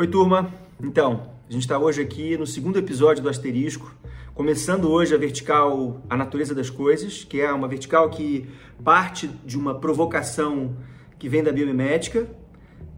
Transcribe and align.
Oi, 0.00 0.06
turma. 0.06 0.50
Então, 0.82 1.28
a 1.46 1.52
gente 1.52 1.60
está 1.60 1.78
hoje 1.78 2.00
aqui 2.00 2.34
no 2.34 2.46
segundo 2.46 2.78
episódio 2.78 3.22
do 3.22 3.28
Asterisco, 3.28 3.94
começando 4.34 4.90
hoje 4.90 5.14
a 5.14 5.18
vertical 5.18 6.00
A 6.08 6.16
Natureza 6.16 6.54
das 6.54 6.70
Coisas, 6.70 7.22
que 7.22 7.38
é 7.38 7.52
uma 7.52 7.68
vertical 7.68 8.08
que 8.08 8.48
parte 8.82 9.28
de 9.44 9.58
uma 9.58 9.78
provocação 9.78 10.74
que 11.18 11.28
vem 11.28 11.42
da 11.42 11.52
biomimética 11.52 12.26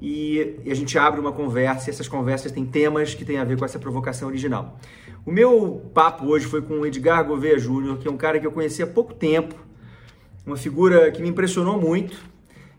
e, 0.01 0.61
a 0.65 0.75
gente 0.75 0.97
abre 0.97 1.21
uma 1.21 1.33
conversa 1.33 1.91
e 1.91 1.93
essas 1.93 2.07
conversas 2.07 2.53
têm 2.53 2.65
temas 2.65 3.17
que 3.17 3.25
têm 3.25 3.39
a 3.39 3.45
ver 3.45 3.59
com 3.59 3.65
essa 3.65 3.81
provocação 3.81 4.29
original. 4.29 4.79
O 5.27 5.33
meu 5.33 5.91
papo 5.93 6.27
hoje 6.27 6.47
foi 6.47 6.63
com 6.63 6.75
o 6.75 6.87
Edgar 6.87 7.27
Gouveia 7.27 7.59
Júnior, 7.59 7.99
que 7.99 8.07
é 8.07 8.11
um 8.13 8.17
cara 8.17 8.39
que 8.39 8.47
eu 8.47 8.53
conheci 8.53 8.81
há 8.81 8.87
pouco 8.87 9.13
tempo, 9.13 9.57
uma 10.47 10.57
figura 10.57 11.11
que 11.11 11.21
me 11.21 11.31
impressionou 11.31 11.81
muito, 11.81 12.17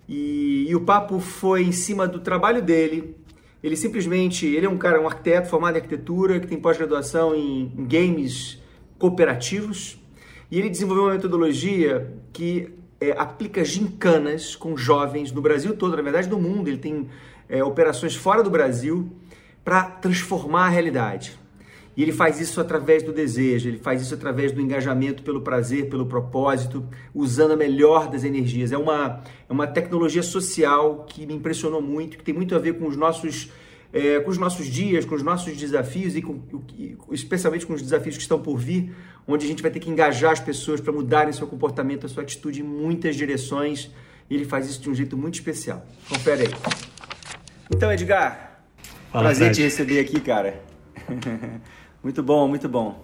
e, 0.08 0.66
e 0.70 0.74
o 0.78 0.80
papo 0.80 1.20
foi 1.20 1.64
em 1.64 1.74
cima 1.74 2.08
do 2.08 2.22
trabalho 2.22 2.62
dele 2.62 3.22
ele 3.64 3.78
simplesmente, 3.78 4.46
ele 4.46 4.66
é 4.66 4.70
um 4.70 4.78
cara, 4.78 5.00
um 5.00 5.08
arquiteto 5.08 5.48
formado 5.48 5.76
em 5.76 5.78
arquitetura, 5.78 6.40
que 6.40 6.48
tem 6.48 6.60
pós-graduação 6.60 7.34
em, 7.34 7.72
games 7.88 8.62
cooperativos, 9.00 9.98
e 10.52 10.60
ele 10.60 10.70
desenvolveu 10.70 11.06
uma 11.06 11.14
metodologia 11.14 12.14
que 12.34 12.74
é, 13.00 13.12
aplica 13.12 13.64
gincanas 13.64 14.56
com 14.56 14.76
jovens 14.76 15.32
no 15.32 15.42
Brasil 15.42 15.76
todo, 15.76 15.96
na 15.96 16.02
verdade 16.02 16.30
no 16.30 16.40
mundo. 16.40 16.68
Ele 16.68 16.78
tem 16.78 17.10
é, 17.48 17.64
operações 17.64 18.16
fora 18.16 18.44
do 18.44 18.50
Brasil 18.50 19.10
para 19.64 19.84
transformar 19.84 20.66
a 20.66 20.70
realidade. 20.70 21.40
E 21.96 22.02
ele 22.02 22.12
faz 22.12 22.40
isso 22.40 22.60
através 22.60 23.04
do 23.04 23.14
desejo, 23.14 23.70
ele 23.70 23.78
faz 23.78 24.02
isso 24.02 24.14
através 24.14 24.52
do 24.52 24.60
engajamento 24.60 25.22
pelo 25.22 25.42
prazer, 25.42 25.90
pelo 25.90 26.06
propósito, 26.08 26.84
usando 27.14 27.52
a 27.52 27.56
melhor 27.56 28.10
das 28.10 28.24
energias. 28.24 28.72
É 28.72 28.78
uma, 28.78 29.22
é 29.48 29.54
uma 29.54 29.68
tecnologia 29.68 30.24
social 30.24 31.06
que 31.08 31.26
me 31.26 31.36
impressionou 31.36 31.82
muito, 31.82 32.18
que 32.18 32.24
tem 32.24 32.34
muito 32.34 32.56
a 32.56 32.60
ver 32.60 32.80
com 32.80 32.88
os 32.88 32.98
nossos, 32.98 33.52
é, 33.92 34.20
com 34.20 34.32
os 34.32 34.40
nossos 34.40 34.66
dias, 34.66 35.06
com 35.06 35.14
os 35.14 35.22
nossos 35.22 35.56
desafios 35.56 36.16
e 36.16 36.22
com, 36.22 36.42
especialmente 37.12 37.66
com 37.66 37.74
os 37.74 37.82
desafios 37.82 38.16
que 38.16 38.24
estão 38.24 38.42
por 38.42 38.58
vir, 38.58 38.92
onde 39.28 39.46
a 39.46 39.48
gente 39.48 39.62
vai 39.62 39.70
ter 39.70 39.80
que 39.80 39.90
engajar 39.90 40.32
as 40.32 40.40
pessoas 40.40 40.82
para 40.82 40.92
mudarem 40.92 41.32
seu 41.32 41.46
comportamento, 41.46 42.08
a 42.08 42.10
sua 42.10 42.24
atitude 42.24 42.62
em 42.62 42.64
muitas 42.64 43.16
direções. 43.16 43.92
E 44.30 44.36
ele 44.36 44.46
faz 44.46 44.68
isso 44.68 44.82
de 44.82 44.90
um 44.90 44.96
jeito 44.96 45.16
muito 45.16 45.36
especial. 45.36 45.86
Confere 46.10 46.44
aí. 46.44 46.54
Então, 47.72 47.92
Edgar, 47.92 48.62
Fala, 49.12 49.26
prazer 49.26 49.52
te 49.52 49.62
receber 49.62 50.00
aqui, 50.00 50.20
cara. 50.20 50.60
Muito 52.04 52.22
bom, 52.22 52.50
muito 52.50 52.68
bom. 52.68 53.02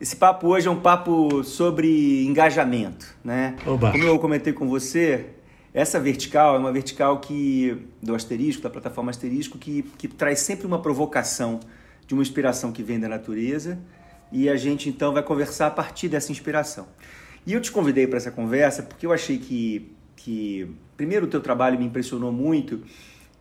Esse 0.00 0.16
papo 0.16 0.48
hoje 0.48 0.66
é 0.66 0.70
um 0.70 0.80
papo 0.80 1.44
sobre 1.44 2.24
engajamento, 2.24 3.14
né? 3.22 3.54
Oba. 3.66 3.92
Como 3.92 4.02
eu 4.02 4.18
comentei 4.18 4.50
com 4.50 4.66
você, 4.66 5.26
essa 5.74 6.00
vertical 6.00 6.56
é 6.56 6.58
uma 6.58 6.72
vertical 6.72 7.20
que 7.20 7.86
do 8.02 8.14
asterisco, 8.14 8.62
da 8.62 8.70
plataforma 8.70 9.10
asterisco, 9.10 9.58
que, 9.58 9.82
que 9.98 10.08
traz 10.08 10.40
sempre 10.40 10.66
uma 10.66 10.80
provocação 10.80 11.60
de 12.06 12.14
uma 12.14 12.22
inspiração 12.22 12.72
que 12.72 12.82
vem 12.82 12.98
da 12.98 13.08
natureza 13.08 13.78
e 14.32 14.48
a 14.48 14.56
gente 14.56 14.88
então 14.88 15.12
vai 15.12 15.22
conversar 15.22 15.66
a 15.66 15.70
partir 15.70 16.08
dessa 16.08 16.32
inspiração. 16.32 16.86
E 17.46 17.52
eu 17.52 17.60
te 17.60 17.70
convidei 17.70 18.06
para 18.06 18.16
essa 18.16 18.30
conversa 18.30 18.82
porque 18.82 19.04
eu 19.04 19.12
achei 19.12 19.36
que, 19.36 19.92
que 20.16 20.66
primeiro 20.96 21.26
o 21.26 21.28
teu 21.28 21.42
trabalho 21.42 21.78
me 21.78 21.84
impressionou 21.84 22.32
muito 22.32 22.80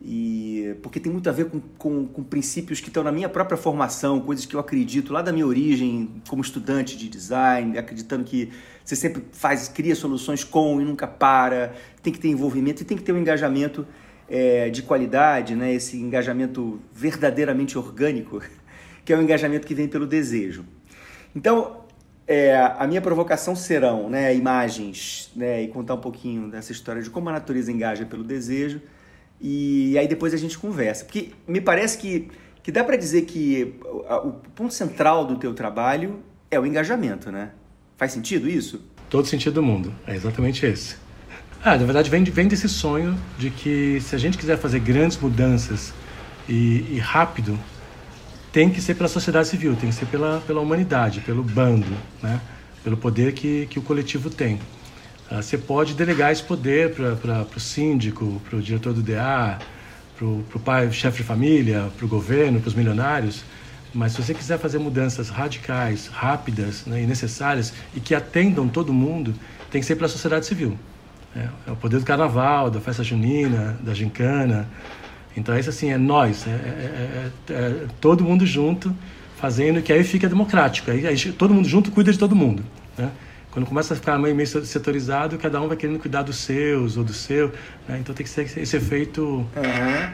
e 0.02 0.78
porque 0.82 1.00
tem 1.00 1.12
muito 1.12 1.30
a 1.30 1.34
ver 1.34 1.46
com, 1.46 1.60
com, 1.78 2.08
com, 2.08 2.24
princípios 2.24 2.80
que 2.80 2.88
estão 2.88 3.04
na 3.04 3.12
minha 3.12 3.28
própria 3.28 3.58
formação, 3.58 4.22
coisas 4.22 4.46
que 4.46 4.56
eu 4.56 4.60
acredito 4.60 5.12
lá 5.12 5.22
da 5.22 5.34
minha 5.34 5.46
origem 5.46 6.22
como 6.30 6.42
estudante 6.42 6.98
de 6.98 7.10
design, 7.10 7.78
acreditando 7.78 8.24
que 8.24 8.50
você 8.84 8.96
sempre 8.96 9.26
faz, 9.34 9.68
cria 9.68 9.96
soluções 9.96 10.44
com 10.44 10.80
e 10.80 10.86
nunca 10.86 11.06
para, 11.06 11.74
tem 12.02 12.14
que 12.14 12.20
ter 12.20 12.30
envolvimento 12.30 12.82
e 12.82 12.86
tem 12.86 12.98
que 12.98 13.04
ter 13.04 13.12
um 13.12 13.18
engajamento 13.18 13.86
é, 14.30 14.70
de 14.70 14.84
qualidade, 14.84 15.54
né? 15.54 15.74
esse 15.74 15.98
engajamento 15.98 16.80
verdadeiramente 16.94 17.78
orgânico, 17.78 18.42
que 19.04 19.12
é 19.12 19.18
o 19.18 19.22
engajamento 19.22 19.68
que 19.68 19.76
vem 19.76 19.88
pelo 19.88 20.08
desejo. 20.08 20.64
Então, 21.36 21.84
é, 22.26 22.56
a 22.56 22.88
minha 22.88 23.02
provocação 23.02 23.54
serão 23.54 24.10
né, 24.10 24.34
imagens 24.34 25.30
né, 25.36 25.64
e 25.64 25.68
contar 25.68 25.96
um 25.96 26.00
pouquinho 26.00 26.50
dessa 26.50 26.72
história 26.72 27.02
de 27.02 27.10
como 27.10 27.28
a 27.28 27.34
natureza 27.34 27.70
engaja 27.70 28.06
pelo 28.06 28.24
desejo 28.24 28.82
e 29.40 29.98
aí 29.98 30.08
depois 30.08 30.34
a 30.34 30.38
gente 30.38 30.58
conversa. 30.58 31.06
Porque 31.06 31.32
me 31.48 31.62
parece 31.62 31.98
que, 31.98 32.30
que 32.62 32.72
dá 32.72 32.84
para 32.84 32.98
dizer 32.98 33.24
que 33.24 33.76
o, 33.84 34.32
ponto 34.56 34.74
central 34.74 35.26
do 35.26 35.38
teu 35.38 35.54
trabalho 35.54 36.20
é 36.52 36.60
o 36.60 36.66
engajamento, 36.66 37.32
né? 37.32 37.52
Faz 37.98 38.12
sentido 38.12 38.50
isso? 38.50 38.82
Todo 39.10 39.28
sentido 39.28 39.56
do 39.56 39.64
mundo. 39.64 39.94
É 40.06 40.16
exatamente 40.16 40.66
esse. 40.66 40.96
Ah, 41.64 41.78
na 41.78 41.84
verdade 41.84 42.10
vem, 42.10 42.24
vem 42.24 42.48
desse 42.48 42.70
sonho 42.70 43.18
de 43.38 43.50
que 43.50 44.00
se 44.02 44.16
a 44.16 44.18
gente 44.18 44.38
quiser 44.38 44.58
fazer 44.58 44.80
grandes 44.80 45.18
mudanças 45.18 45.94
e, 46.48 46.86
e 46.90 47.00
rápido, 47.00 47.60
tem 48.52 48.70
que 48.70 48.82
ser 48.82 48.96
pela 48.96 49.10
sociedade 49.10 49.48
civil, 49.48 49.76
tem 49.76 49.90
que 49.90 49.96
ser 49.96 50.06
pela, 50.06 50.42
pela 50.48 50.62
humanidade, 50.62 51.20
pelo 51.22 51.44
bando, 51.44 51.86
né? 52.24 52.40
pelo 52.84 52.98
poder 52.98 53.34
que, 53.34 53.68
que 53.68 53.78
o 53.78 53.82
coletivo 53.82 54.30
tem. 54.30 54.60
Ah, 55.32 55.44
você 55.44 55.58
pode 55.58 55.94
delegar 55.94 56.32
esse 56.32 56.42
poder 56.42 56.96
para 56.96 57.46
o 57.56 57.60
síndico, 57.60 58.42
para 58.50 58.58
o 58.58 58.62
diretor 58.62 58.94
do 58.94 59.02
DA, 59.02 59.60
para 60.18 60.26
o 60.26 60.60
pai, 60.64 60.92
chefe 60.92 61.18
de 61.18 61.24
família, 61.24 61.88
para 61.96 62.06
o 62.06 62.10
governo, 62.10 62.60
para 62.60 62.68
os 62.68 62.74
milionários. 62.74 63.44
Mas 63.94 64.14
se 64.14 64.22
você 64.24 64.34
quiser 64.34 64.58
fazer 64.58 64.80
mudanças 64.80 65.30
radicais, 65.30 66.08
rápidas 66.08 66.86
né, 66.86 67.04
e 67.04 67.06
necessárias 67.06 67.74
e 67.96 68.00
que 68.00 68.16
atendam 68.16 68.68
todo 68.68 68.92
mundo, 68.92 69.34
tem 69.70 69.80
que 69.82 69.86
ser 69.86 69.96
pela 69.96 70.08
sociedade 70.08 70.48
civil. 70.48 70.78
É, 71.36 71.48
é 71.68 71.72
o 71.72 71.76
poder 71.76 72.00
do 72.00 72.06
carnaval, 72.06 72.72
da 72.72 72.80
festa 72.82 73.04
junina, 73.04 73.78
da 73.82 73.94
gincana. 73.94 74.68
Então, 75.38 75.58
isso 75.58 75.70
assim, 75.70 75.92
é 75.92 75.98
nós, 75.98 76.48
é, 76.48 76.50
é, 76.50 77.32
é, 77.50 77.54
é 77.54 77.86
todo 78.02 78.24
mundo 78.24 78.46
junto 78.48 78.96
fazendo, 79.38 79.82
que 79.82 79.94
aí 79.94 80.04
fica 80.04 80.28
democrático. 80.28 80.90
Aí, 80.90 81.06
aí, 81.06 81.32
todo 81.32 81.54
mundo 81.54 81.68
junto 81.68 81.92
cuida 81.92 82.12
de 82.12 82.18
todo 82.18 82.36
mundo. 82.36 82.64
Né? 82.98 83.10
Quando 83.52 83.66
começa 83.66 83.94
a 83.94 83.98
ficar 83.98 84.18
meio 84.18 84.48
setorizado, 84.48 85.38
cada 85.38 85.60
um 85.60 85.68
vai 85.68 85.76
querendo 85.76 86.00
cuidar 86.00 86.22
dos 86.22 86.38
seus 86.38 86.98
ou 86.98 87.04
do 87.04 87.14
seu. 87.14 87.52
Né? 87.88 87.98
Então 88.00 88.14
tem 88.14 88.24
que 88.24 88.30
ser 88.30 88.44
esse 88.44 88.78
efeito 88.78 89.24
uhum. 89.24 89.48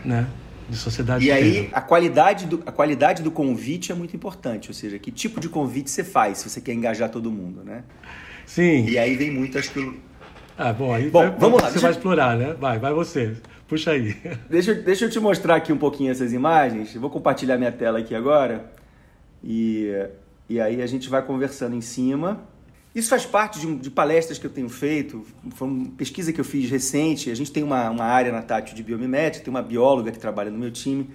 né? 0.06 0.28
de 0.70 0.78
sociedade. 0.78 1.26
E 1.26 1.32
aí 1.32 1.70
a 1.72 1.82
qualidade, 1.82 2.46
do, 2.46 2.64
a 2.66 2.72
qualidade 2.72 3.22
do 3.22 3.32
convite 3.32 3.92
é 3.92 3.96
muito 3.96 4.16
importante. 4.16 4.70
Ou 4.70 4.74
seja, 4.74 4.98
que 4.98 5.12
tipo 5.12 5.40
de 5.40 5.50
convite 5.50 5.90
você 5.90 6.04
faz 6.04 6.40
se 6.40 6.50
você 6.50 6.62
quer 6.62 6.74
engajar 6.74 7.10
todo 7.10 7.32
mundo, 7.32 7.64
né? 7.64 7.84
Sim. 8.46 8.86
E 8.88 8.98
aí 8.98 9.16
vem 9.16 9.32
muito, 9.32 9.58
acho 9.58 9.72
que... 9.72 10.00
Ah, 10.58 10.72
bom, 10.72 10.94
aí 10.94 11.10
bom, 11.10 11.20
vai, 11.20 11.32
vamos 11.38 11.62
lá. 11.62 11.70
Você 11.70 11.80
vai 11.80 11.92
explorar, 11.92 12.38
né? 12.38 12.54
Vai, 12.54 12.80
vai 12.80 12.94
você. 12.94 13.36
Puxa 13.68 13.92
aí. 13.92 14.16
Deixa, 14.50 14.74
deixa 14.74 15.06
eu 15.06 15.10
te 15.10 15.20
mostrar 15.20 15.56
aqui 15.56 15.74
um 15.74 15.78
pouquinho 15.78 16.12
essas 16.12 16.32
imagens. 16.32 16.96
Eu 16.96 17.02
vou 17.02 17.10
compartilhar 17.10 17.58
minha 17.58 17.72
tela 17.72 18.00
aqui 18.00 18.16
agora. 18.16 18.72
E, 19.44 19.92
e 20.48 20.62
aí 20.62 20.82
a 20.82 20.88
gente 20.88 21.10
vai 21.10 21.22
conversando 21.22 21.76
em 21.76 21.82
cima. 21.82 22.42
Isso 22.96 23.10
faz 23.10 23.26
parte 23.26 23.60
de, 23.60 23.76
de, 23.76 23.92
palestras 23.92 24.40
que 24.40 24.46
eu 24.46 24.50
tenho 24.50 24.70
feito, 24.70 25.26
foi 25.56 25.68
uma 25.68 25.90
pesquisa 25.92 26.32
que 26.32 26.40
eu 26.40 26.46
fiz 26.46 26.70
recente. 26.70 27.30
A 27.30 27.36
gente 27.36 27.52
tem 27.52 27.62
uma, 27.62 27.90
uma 27.90 28.06
área 28.06 28.32
na 28.32 28.42
Tátil 28.42 28.74
de 28.74 28.82
biomimética, 28.82 29.44
tem 29.44 29.54
uma 29.54 29.62
bióloga 29.62 30.14
que 30.14 30.18
trabalha 30.18 30.50
no 30.50 30.58
meu 30.58 30.72
time. 30.72 31.10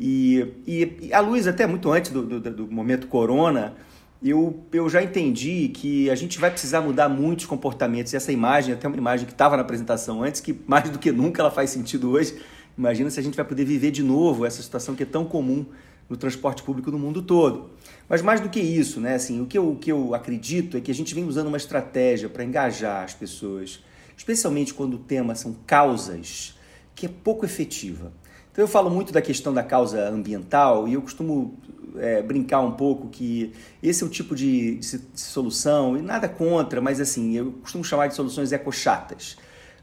E, 0.00 0.54
e, 0.66 0.96
e 1.02 1.12
a 1.12 1.20
luz, 1.20 1.46
até 1.46 1.66
muito 1.66 1.92
antes 1.92 2.10
do, 2.10 2.22
do, 2.22 2.40
do, 2.40 2.66
momento 2.70 3.08
corona, 3.08 3.74
eu, 4.22 4.64
eu 4.72 4.88
já 4.88 5.02
entendi 5.02 5.68
que 5.68 6.08
a 6.08 6.14
gente 6.14 6.38
vai 6.38 6.50
precisar 6.50 6.80
mudar 6.80 7.10
muitos 7.10 7.44
comportamentos. 7.44 8.14
E 8.14 8.16
essa 8.16 8.32
imagem, 8.32 8.72
até 8.72 8.88
uma 8.88 8.96
imagem 8.96 9.26
que 9.26 9.32
estava 9.32 9.54
na 9.54 9.60
apresentação 9.60 10.22
antes, 10.22 10.40
que 10.40 10.58
mais 10.66 10.88
do 10.88 10.98
que 10.98 11.12
nunca 11.12 11.42
ela 11.42 11.50
faz 11.50 11.68
sentido 11.68 12.10
hoje. 12.10 12.40
Imagina 12.76 13.10
se 13.10 13.20
a 13.20 13.22
gente 13.22 13.36
vai 13.36 13.44
poder 13.44 13.66
viver 13.66 13.90
de 13.90 14.02
novo 14.02 14.46
essa 14.46 14.62
situação 14.62 14.94
que 14.94 15.02
é 15.02 15.06
tão 15.06 15.26
comum 15.26 15.66
no 16.08 16.16
transporte 16.16 16.62
público 16.62 16.90
no 16.90 16.98
mundo 16.98 17.22
todo. 17.22 17.70
Mas 18.08 18.22
mais 18.22 18.40
do 18.40 18.48
que 18.48 18.60
isso, 18.60 19.00
né, 19.00 19.14
assim, 19.14 19.40
o, 19.40 19.46
que 19.46 19.58
eu, 19.58 19.72
o 19.72 19.76
que 19.76 19.92
eu 19.92 20.14
acredito 20.14 20.76
é 20.76 20.80
que 20.80 20.90
a 20.90 20.94
gente 20.94 21.14
vem 21.14 21.24
usando 21.24 21.48
uma 21.48 21.56
estratégia 21.56 22.28
para 22.28 22.44
engajar 22.44 23.04
as 23.04 23.14
pessoas, 23.14 23.82
especialmente 24.16 24.72
quando 24.72 24.94
o 24.94 24.98
tema 24.98 25.34
são 25.34 25.54
causas, 25.66 26.58
que 26.94 27.06
é 27.06 27.08
pouco 27.08 27.44
efetiva. 27.44 28.12
Então 28.50 28.64
eu 28.64 28.68
falo 28.68 28.90
muito 28.90 29.12
da 29.12 29.22
questão 29.22 29.52
da 29.52 29.62
causa 29.62 30.08
ambiental 30.08 30.88
e 30.88 30.94
eu 30.94 31.02
costumo 31.02 31.56
é, 31.96 32.22
brincar 32.22 32.60
um 32.60 32.72
pouco 32.72 33.08
que 33.08 33.52
esse 33.82 34.02
é 34.02 34.06
o 34.06 34.08
tipo 34.08 34.34
de, 34.34 34.76
de, 34.76 34.98
de, 34.98 35.20
solução, 35.20 35.96
e 35.96 36.02
nada 36.02 36.28
contra, 36.28 36.80
mas 36.80 37.00
assim, 37.00 37.36
eu 37.36 37.52
costumo 37.52 37.84
chamar 37.84 38.08
de 38.08 38.14
soluções 38.14 38.52
ecochatas. 38.52 39.36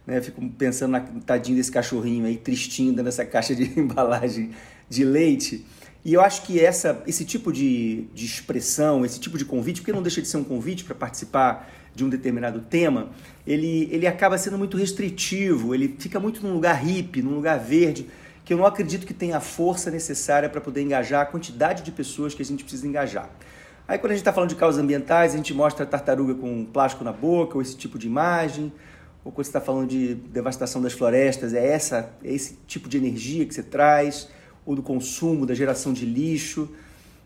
Né? 0.05 0.21
Fico 0.21 0.47
pensando 0.49 0.91
na 0.91 0.99
tadinho 0.99 1.57
desse 1.57 1.71
cachorrinho 1.71 2.25
aí, 2.25 2.37
tristinho, 2.37 2.93
nessa 3.01 3.25
caixa 3.25 3.55
de 3.55 3.63
embalagem 3.79 4.51
de 4.89 5.03
leite. 5.03 5.65
E 6.05 6.13
eu 6.13 6.21
acho 6.21 6.43
que 6.43 6.63
essa, 6.63 7.01
esse 7.07 7.25
tipo 7.25 7.51
de, 7.51 8.03
de 8.13 8.27
expressão, 8.27 9.03
esse 9.03 9.19
tipo 9.19 9.39
de 9.39 9.43
convite, 9.43 9.81
porque 9.81 9.91
não 9.91 10.03
deixa 10.03 10.21
de 10.21 10.27
ser 10.27 10.37
um 10.37 10.43
convite 10.43 10.83
para 10.83 10.93
participar 10.93 11.67
de 11.95 12.05
um 12.05 12.09
determinado 12.09 12.59
tema, 12.59 13.09
ele, 13.47 13.89
ele 13.91 14.05
acaba 14.05 14.37
sendo 14.37 14.55
muito 14.55 14.77
restritivo, 14.77 15.73
ele 15.73 15.95
fica 15.97 16.19
muito 16.19 16.45
num 16.45 16.53
lugar 16.53 16.75
hippie, 16.75 17.23
num 17.23 17.33
lugar 17.33 17.57
verde, 17.57 18.07
que 18.43 18.53
eu 18.53 18.57
não 18.59 18.67
acredito 18.67 19.03
que 19.03 19.15
tenha 19.15 19.37
a 19.37 19.39
força 19.39 19.89
necessária 19.89 20.47
para 20.47 20.61
poder 20.61 20.83
engajar 20.83 21.23
a 21.23 21.25
quantidade 21.25 21.81
de 21.81 21.91
pessoas 21.91 22.35
que 22.35 22.43
a 22.43 22.45
gente 22.45 22.63
precisa 22.63 22.85
engajar. 22.85 23.27
Aí 23.87 23.97
quando 23.97 24.11
a 24.11 24.13
gente 24.13 24.21
está 24.21 24.31
falando 24.31 24.49
de 24.49 24.55
causas 24.55 24.79
ambientais, 24.79 25.33
a 25.33 25.37
gente 25.37 25.55
mostra 25.55 25.85
a 25.85 25.87
tartaruga 25.87 26.35
com 26.35 26.65
plástico 26.65 27.03
na 27.03 27.13
boca, 27.13 27.55
ou 27.55 27.63
esse 27.63 27.75
tipo 27.75 27.97
de 27.97 28.05
imagem, 28.05 28.71
ou 29.23 29.31
quando 29.31 29.45
você 29.45 29.49
está 29.49 29.61
falando 29.61 29.89
de 29.89 30.13
devastação 30.13 30.83
das 30.83 30.93
florestas, 30.93 31.51
é, 31.55 31.65
essa, 31.65 32.13
é 32.23 32.31
esse 32.31 32.59
tipo 32.67 32.87
de 32.87 32.95
energia 32.95 33.43
que 33.43 33.55
você 33.55 33.63
traz 33.63 34.29
ou 34.65 34.75
do 34.75 34.81
consumo, 34.81 35.45
da 35.45 35.53
geração 35.53 35.93
de 35.93 36.05
lixo. 36.05 36.69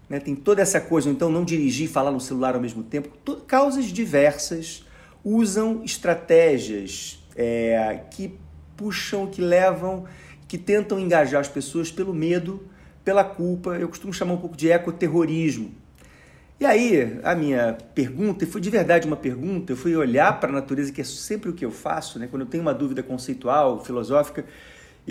Né? 0.10 0.20
Tem 0.20 0.36
toda 0.36 0.62
essa 0.62 0.82
coisa, 0.82 1.10
então 1.10 1.32
não 1.32 1.44
dirigir 1.46 1.86
e 1.86 1.88
falar 1.88 2.12
no 2.12 2.20
celular 2.20 2.56
ao 2.56 2.62
mesmo 2.62 2.84
tempo. 2.84 3.10
Causas 3.48 3.86
diversas 3.86 4.86
usam 5.24 5.84
estratégias 5.84 7.24
é, 7.36 8.02
que 8.12 8.34
puxam, 8.76 9.28
que 9.28 9.42
levam, 9.42 10.06
que 10.48 10.58
tentam 10.58 11.00
engajar 11.00 11.42
as 11.42 11.48
pessoas 11.48 11.92
pelo 11.92 12.14
medo, 12.14 12.68
pela 13.04 13.24
culpa. 13.24 13.78
Eu 13.78 13.88
costumo 13.88 14.14
chamar 14.14 14.34
um 14.34 14.38
pouco 14.38 14.58
de 14.58 14.70
ecoterrorismo. 14.70 15.72
E 16.60 16.66
aí, 16.66 17.20
a 17.24 17.34
minha 17.36 17.78
pergunta, 17.96 18.44
e 18.44 18.48
foi 18.48 18.60
de 18.60 18.70
verdade 18.70 19.08
uma 19.08 19.16
pergunta, 19.16 19.72
eu 19.72 19.78
fui 19.78 19.96
olhar 19.96 20.42
para 20.42 20.50
a 20.50 20.52
natureza, 20.52 20.92
que 20.92 21.00
é 21.00 21.06
sempre 21.06 21.50
o 21.50 21.54
que 21.54 21.64
eu 21.64 21.72
faço, 21.72 22.20
né? 22.20 22.28
quando 22.30 22.42
eu 22.42 22.48
tenho 22.50 22.62
uma 22.62 22.74
dúvida 22.74 23.02
conceitual, 23.02 23.82
filosófica, 23.82 24.44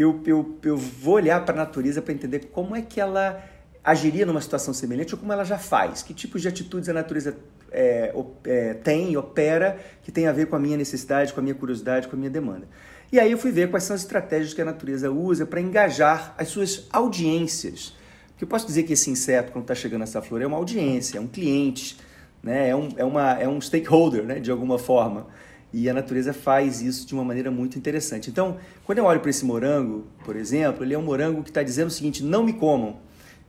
eu, 0.01 0.21
eu, 0.27 0.59
eu 0.63 0.77
vou 0.77 1.15
olhar 1.15 1.45
para 1.45 1.55
a 1.55 1.59
natureza 1.59 2.01
para 2.01 2.13
entender 2.13 2.51
como 2.53 2.77
é 2.77 2.83
que 2.83 3.01
ela 3.01 3.43
agiria 3.83 4.25
numa 4.27 4.41
situação 4.41 4.75
semelhante 4.75 5.15
ou 5.15 5.21
como 5.21 5.33
ela 5.33 5.45
já 5.45 5.59
faz, 5.59 6.03
que 6.03 6.13
tipos 6.13 6.43
de 6.43 6.49
atitudes 6.49 6.89
a 6.89 6.93
natureza 6.93 7.37
é, 7.73 8.15
é, 8.45 8.75
tem, 8.75 9.17
opera, 9.17 9.79
que 10.03 10.13
tem 10.13 10.27
a 10.27 10.33
ver 10.33 10.47
com 10.47 10.57
a 10.57 10.59
minha 10.59 10.77
necessidade, 10.77 11.33
com 11.33 11.41
a 11.41 11.43
minha 11.43 11.55
curiosidade, 11.55 12.09
com 12.09 12.17
a 12.17 12.19
minha 12.19 12.31
demanda. 12.31 12.69
E 13.11 13.19
aí 13.19 13.33
eu 13.33 13.39
fui 13.39 13.51
ver 13.51 13.71
quais 13.71 13.85
são 13.85 13.97
as 13.97 14.03
estratégias 14.03 14.53
que 14.53 14.61
a 14.61 14.65
natureza 14.65 15.11
usa 15.11 15.47
para 15.47 15.61
engajar 15.61 16.35
as 16.37 16.49
suas 16.49 16.87
audiências 16.91 17.97
porque 18.39 18.45
eu 18.45 18.49
posso 18.49 18.69
dizer 18.69 18.85
que 18.85 18.93
esse 18.93 19.11
inseto, 19.11 19.51
quando 19.51 19.65
está 19.65 19.75
chegando 19.75 19.99
nessa 19.99 20.23
flor, 20.23 20.41
é 20.41 20.47
uma 20.47 20.57
audiência, 20.57 21.19
é 21.19 21.21
um 21.21 21.27
cliente, 21.27 21.97
né? 22.41 22.69
é, 22.69 22.77
um, 22.77 22.89
é, 22.97 23.05
uma, 23.05 23.33
é 23.33 23.49
um 23.49 23.61
stakeholder, 23.61 24.23
né? 24.23 24.39
de 24.39 24.49
alguma 24.49 24.79
forma. 24.79 25.27
E 25.73 25.89
a 25.89 25.95
natureza 25.95 26.33
faz 26.33 26.81
isso 26.81 27.07
de 27.07 27.13
uma 27.13 27.25
maneira 27.25 27.51
muito 27.51 27.79
interessante. 27.79 28.31
Então, 28.31 28.57
quando 28.85 28.99
eu 28.99 29.05
olho 29.05 29.21
para 29.21 29.31
esse 29.31 29.45
morango, 29.45 30.07
por 30.25 30.35
exemplo, 30.35 30.83
ele 30.83 30.95
é 30.95 30.99
um 30.99 31.03
morango 31.03 31.43
que 31.43 31.51
está 31.51 31.63
dizendo 31.63 31.89
o 31.89 31.91
seguinte: 31.91 32.23
não 32.23 32.43
me 32.43 32.55
comam, 32.55 32.97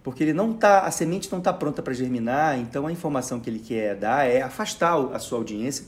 porque 0.03 0.23
ele 0.23 0.33
não 0.33 0.53
tá, 0.53 0.81
a 0.81 0.91
semente 0.91 1.31
não 1.31 1.39
está 1.39 1.53
pronta 1.53 1.81
para 1.81 1.93
germinar. 1.93 2.59
Então, 2.59 2.87
a 2.87 2.91
informação 2.91 3.39
que 3.39 3.49
ele 3.49 3.59
quer 3.59 3.95
dar 3.95 4.27
é 4.27 4.41
afastar 4.41 4.97
a 5.13 5.19
sua 5.19 5.37
audiência. 5.37 5.85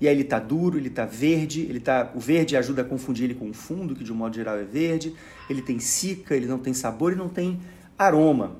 E 0.00 0.08
aí 0.08 0.14
ele 0.14 0.22
está 0.22 0.38
duro, 0.38 0.76
ele 0.76 0.88
está 0.88 1.04
verde, 1.04 1.60
ele 1.62 1.80
tá, 1.80 2.10
o 2.14 2.20
verde 2.20 2.56
ajuda 2.56 2.82
a 2.82 2.84
confundir 2.84 3.24
ele 3.24 3.34
com 3.34 3.48
o 3.48 3.54
fundo, 3.54 3.94
que 3.94 4.02
de 4.02 4.12
um 4.12 4.16
modo 4.16 4.34
geral 4.34 4.58
é 4.58 4.64
verde. 4.64 5.14
Ele 5.48 5.62
tem 5.62 5.78
cica, 5.78 6.34
ele 6.34 6.46
não 6.46 6.58
tem 6.58 6.74
sabor 6.74 7.12
e 7.12 7.16
não 7.16 7.28
tem 7.28 7.60
aroma. 7.96 8.56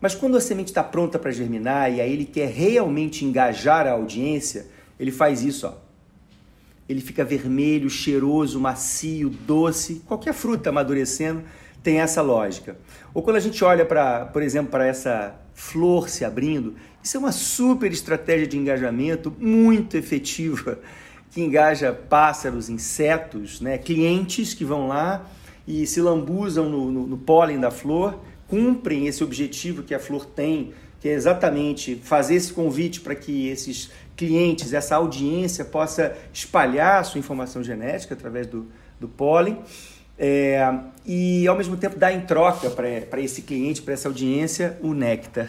Mas 0.00 0.14
quando 0.14 0.36
a 0.36 0.40
semente 0.40 0.68
está 0.68 0.84
pronta 0.84 1.18
para 1.18 1.32
germinar 1.32 1.92
e 1.92 2.00
aí 2.00 2.12
ele 2.12 2.24
quer 2.24 2.48
realmente 2.48 3.24
engajar 3.24 3.86
a 3.86 3.92
audiência, 3.92 4.66
ele 4.98 5.10
faz 5.10 5.42
isso, 5.42 5.66
ó. 5.66 5.87
Ele 6.88 7.00
fica 7.00 7.24
vermelho, 7.24 7.90
cheiroso, 7.90 8.60
macio, 8.60 9.28
doce. 9.28 10.02
Qualquer 10.06 10.32
fruta 10.32 10.70
amadurecendo 10.70 11.42
tem 11.82 12.00
essa 12.00 12.22
lógica. 12.22 12.78
Ou 13.12 13.22
quando 13.22 13.36
a 13.36 13.40
gente 13.40 13.62
olha 13.64 13.84
para, 13.84 14.26
por 14.26 14.42
exemplo, 14.42 14.70
para 14.70 14.86
essa 14.86 15.38
flor 15.54 16.08
se 16.08 16.24
abrindo, 16.24 16.74
isso 17.02 17.16
é 17.16 17.20
uma 17.20 17.32
super 17.32 17.92
estratégia 17.92 18.46
de 18.46 18.56
engajamento 18.56 19.34
muito 19.38 19.96
efetiva 19.96 20.78
que 21.30 21.42
engaja 21.42 21.92
pássaros, 21.92 22.68
insetos, 22.68 23.60
né, 23.60 23.76
clientes 23.76 24.54
que 24.54 24.64
vão 24.64 24.88
lá 24.88 25.26
e 25.66 25.86
se 25.86 26.00
lambuzam 26.00 26.68
no, 26.68 26.90
no, 26.90 27.06
no 27.06 27.18
pólen 27.18 27.60
da 27.60 27.70
flor 27.70 28.18
cumprem 28.48 29.06
esse 29.06 29.22
objetivo 29.22 29.82
que 29.82 29.94
a 29.94 30.00
Flor 30.00 30.24
tem, 30.24 30.72
que 31.00 31.08
é 31.08 31.12
exatamente 31.12 32.00
fazer 32.02 32.34
esse 32.34 32.52
convite 32.52 33.00
para 33.00 33.14
que 33.14 33.46
esses 33.46 33.90
clientes, 34.18 34.74
essa 34.74 34.96
audiência 34.96 35.64
possa 35.64 36.14
espalhar 36.34 37.00
a 37.00 37.04
sua 37.04 37.20
informação 37.20 37.62
genética 37.62 38.14
através 38.14 38.48
do, 38.48 38.66
do 38.98 39.06
pólen. 39.06 39.60
É, 40.18 40.76
e 41.06 41.46
ao 41.46 41.56
mesmo 41.56 41.76
tempo 41.76 41.96
dar 41.96 42.12
em 42.12 42.22
troca 42.22 42.68
para 42.68 43.20
esse 43.20 43.42
cliente, 43.42 43.80
para 43.80 43.94
essa 43.94 44.08
audiência, 44.08 44.76
o 44.82 44.92
néctar, 44.92 45.48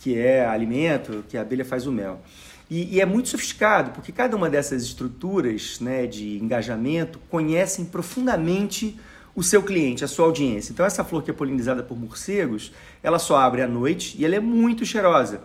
que 0.00 0.18
é 0.18 0.46
alimento, 0.46 1.22
que 1.28 1.36
a 1.36 1.42
abelha 1.42 1.64
faz 1.64 1.86
o 1.86 1.92
mel. 1.92 2.22
E, 2.70 2.96
e, 2.96 3.00
é 3.00 3.06
muito 3.06 3.28
sofisticado, 3.28 3.90
porque 3.90 4.10
cada 4.10 4.34
uma 4.34 4.48
dessas 4.48 4.82
estruturas 4.82 5.78
né, 5.78 6.06
de 6.06 6.38
engajamento 6.38 7.20
conhecem 7.28 7.84
profundamente 7.84 8.98
o 9.36 9.42
seu 9.42 9.62
cliente, 9.62 10.02
a 10.02 10.08
sua 10.08 10.24
audiência. 10.24 10.72
Então 10.72 10.84
essa 10.86 11.04
flor 11.04 11.22
que 11.22 11.30
é 11.30 11.34
polinizada 11.34 11.82
por 11.82 11.96
morcegos, 11.98 12.72
ela 13.02 13.18
só 13.18 13.36
abre 13.36 13.60
à 13.60 13.68
noite 13.68 14.16
e 14.18 14.24
ela 14.24 14.34
é 14.34 14.40
muito 14.40 14.86
cheirosa. 14.86 15.42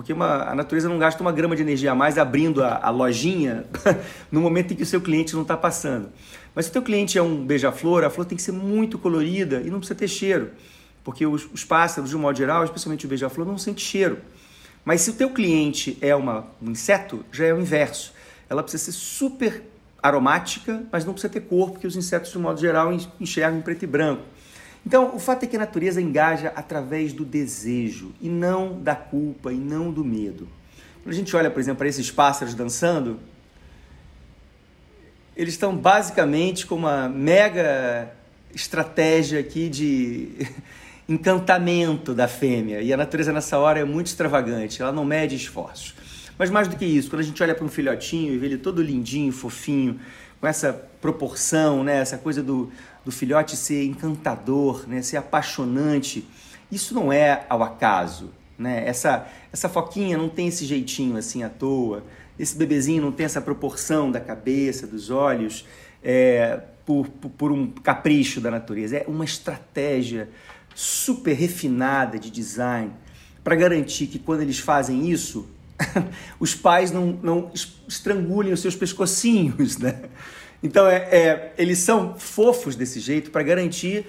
Porque 0.00 0.14
uma, 0.14 0.44
a 0.44 0.54
natureza 0.54 0.88
não 0.88 0.98
gasta 0.98 1.20
uma 1.20 1.30
grama 1.30 1.54
de 1.54 1.60
energia 1.60 1.92
a 1.92 1.94
mais 1.94 2.16
abrindo 2.16 2.64
a, 2.64 2.80
a 2.82 2.88
lojinha 2.88 3.66
no 4.32 4.40
momento 4.40 4.72
em 4.72 4.74
que 4.74 4.82
o 4.82 4.86
seu 4.86 4.98
cliente 4.98 5.34
não 5.34 5.42
está 5.42 5.58
passando. 5.58 6.08
Mas 6.54 6.64
se 6.64 6.70
o 6.70 6.72
teu 6.72 6.80
cliente 6.80 7.18
é 7.18 7.22
um 7.22 7.44
beija-flor, 7.44 8.02
a 8.02 8.08
flor 8.08 8.24
tem 8.24 8.34
que 8.34 8.42
ser 8.42 8.52
muito 8.52 8.98
colorida 8.98 9.60
e 9.60 9.68
não 9.68 9.78
precisa 9.78 9.94
ter 9.94 10.08
cheiro. 10.08 10.52
Porque 11.04 11.26
os, 11.26 11.46
os 11.52 11.66
pássaros, 11.66 12.08
de 12.08 12.16
um 12.16 12.18
modo 12.18 12.38
geral, 12.38 12.64
especialmente 12.64 13.04
o 13.04 13.10
beija-flor, 13.10 13.46
não 13.46 13.58
sente 13.58 13.82
cheiro. 13.82 14.16
Mas 14.86 15.02
se 15.02 15.10
o 15.10 15.12
teu 15.12 15.28
cliente 15.28 15.98
é 16.00 16.16
uma, 16.16 16.46
um 16.62 16.70
inseto, 16.70 17.22
já 17.30 17.44
é 17.44 17.52
o 17.52 17.60
inverso. 17.60 18.14
Ela 18.48 18.62
precisa 18.62 18.84
ser 18.84 18.92
super 18.92 19.62
aromática, 20.02 20.82
mas 20.90 21.04
não 21.04 21.12
precisa 21.12 21.30
ter 21.30 21.40
cor, 21.40 21.72
porque 21.72 21.86
os 21.86 21.94
insetos, 21.94 22.32
de 22.32 22.38
um 22.38 22.40
modo 22.40 22.58
geral, 22.58 22.90
enxergam 23.20 23.58
em 23.58 23.62
preto 23.62 23.82
e 23.82 23.86
branco. 23.86 24.22
Então, 24.84 25.14
o 25.14 25.18
fato 25.18 25.44
é 25.44 25.46
que 25.46 25.56
a 25.56 25.58
natureza 25.58 26.00
engaja 26.00 26.52
através 26.56 27.12
do 27.12 27.24
desejo, 27.24 28.12
e 28.20 28.28
não 28.28 28.80
da 28.80 28.94
culpa, 28.94 29.52
e 29.52 29.56
não 29.56 29.92
do 29.92 30.04
medo. 30.04 30.48
Quando 31.02 31.14
a 31.14 31.16
gente 31.16 31.34
olha, 31.36 31.50
por 31.50 31.60
exemplo, 31.60 31.78
para 31.78 31.88
esses 31.88 32.10
pássaros 32.10 32.54
dançando, 32.54 33.18
eles 35.36 35.54
estão 35.54 35.76
basicamente 35.76 36.66
com 36.66 36.74
uma 36.74 37.08
mega 37.08 38.10
estratégia 38.54 39.40
aqui 39.40 39.68
de 39.68 40.46
encantamento 41.08 42.14
da 42.14 42.28
fêmea. 42.28 42.82
E 42.82 42.92
a 42.92 42.96
natureza 42.96 43.32
nessa 43.32 43.58
hora 43.58 43.80
é 43.80 43.84
muito 43.84 44.08
extravagante, 44.08 44.82
ela 44.82 44.92
não 44.92 45.04
mede 45.04 45.36
esforços. 45.36 45.94
Mas 46.38 46.50
mais 46.50 46.68
do 46.68 46.76
que 46.76 46.84
isso, 46.84 47.10
quando 47.10 47.20
a 47.20 47.24
gente 47.24 47.42
olha 47.42 47.54
para 47.54 47.64
um 47.64 47.68
filhotinho 47.68 48.32
e 48.32 48.38
vê 48.38 48.46
ele 48.46 48.58
todo 48.58 48.82
lindinho, 48.82 49.30
fofinho, 49.30 50.00
com 50.40 50.46
essa 50.46 50.72
proporção, 51.00 51.84
né? 51.84 51.98
essa 51.98 52.16
coisa 52.16 52.42
do, 52.42 52.72
do 53.04 53.12
filhote 53.12 53.56
ser 53.56 53.84
encantador, 53.84 54.86
né? 54.86 55.02
ser 55.02 55.16
apaixonante, 55.16 56.26
isso 56.70 56.94
não 56.94 57.12
é 57.12 57.44
ao 57.48 57.62
acaso. 57.62 58.30
Né? 58.58 58.86
Essa, 58.86 59.26
essa 59.52 59.68
foquinha 59.68 60.18
não 60.18 60.28
tem 60.28 60.48
esse 60.48 60.64
jeitinho 60.64 61.16
assim 61.16 61.42
à 61.42 61.48
toa, 61.48 62.04
esse 62.38 62.56
bebezinho 62.56 63.02
não 63.02 63.12
tem 63.12 63.26
essa 63.26 63.40
proporção 63.40 64.10
da 64.10 64.20
cabeça, 64.20 64.86
dos 64.86 65.10
olhos, 65.10 65.66
é, 66.02 66.60
por, 66.86 67.08
por, 67.08 67.30
por 67.30 67.52
um 67.52 67.66
capricho 67.70 68.40
da 68.40 68.50
natureza. 68.50 68.96
É 68.96 69.04
uma 69.06 69.24
estratégia 69.24 70.28
super 70.74 71.34
refinada 71.34 72.18
de 72.18 72.30
design 72.30 72.92
para 73.42 73.56
garantir 73.56 74.06
que 74.06 74.18
quando 74.18 74.42
eles 74.42 74.58
fazem 74.58 75.10
isso, 75.10 75.48
os 76.38 76.54
pais 76.54 76.90
não, 76.90 77.18
não 77.22 77.50
estrangulem 77.88 78.52
os 78.52 78.60
seus 78.60 78.76
pescocinhos, 78.76 79.78
né? 79.78 80.02
Então, 80.62 80.86
é, 80.86 80.96
é, 80.96 81.54
eles 81.56 81.78
são 81.78 82.14
fofos 82.18 82.76
desse 82.76 83.00
jeito 83.00 83.30
para 83.30 83.42
garantir 83.42 84.06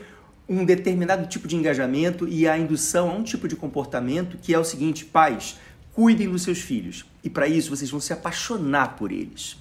um 0.48 0.66
determinado 0.66 1.28
tipo 1.28 1.48
de 1.48 1.56
engajamento 1.56 2.28
e 2.28 2.48
a 2.48 2.58
indução 2.58 3.10
a 3.10 3.14
um 3.14 3.24
tipo 3.24 3.48
de 3.48 3.56
comportamento 3.56 4.38
que 4.38 4.54
é 4.54 4.60
o 4.60 4.64
seguinte: 4.64 5.06
pais, 5.06 5.58
cuidem 5.94 6.30
dos 6.30 6.44
seus 6.44 6.60
filhos. 6.60 7.06
E 7.24 7.30
para 7.30 7.48
isso 7.48 7.70
vocês 7.70 7.90
vão 7.90 8.00
se 8.00 8.12
apaixonar 8.12 8.96
por 8.98 9.12
eles. 9.12 9.58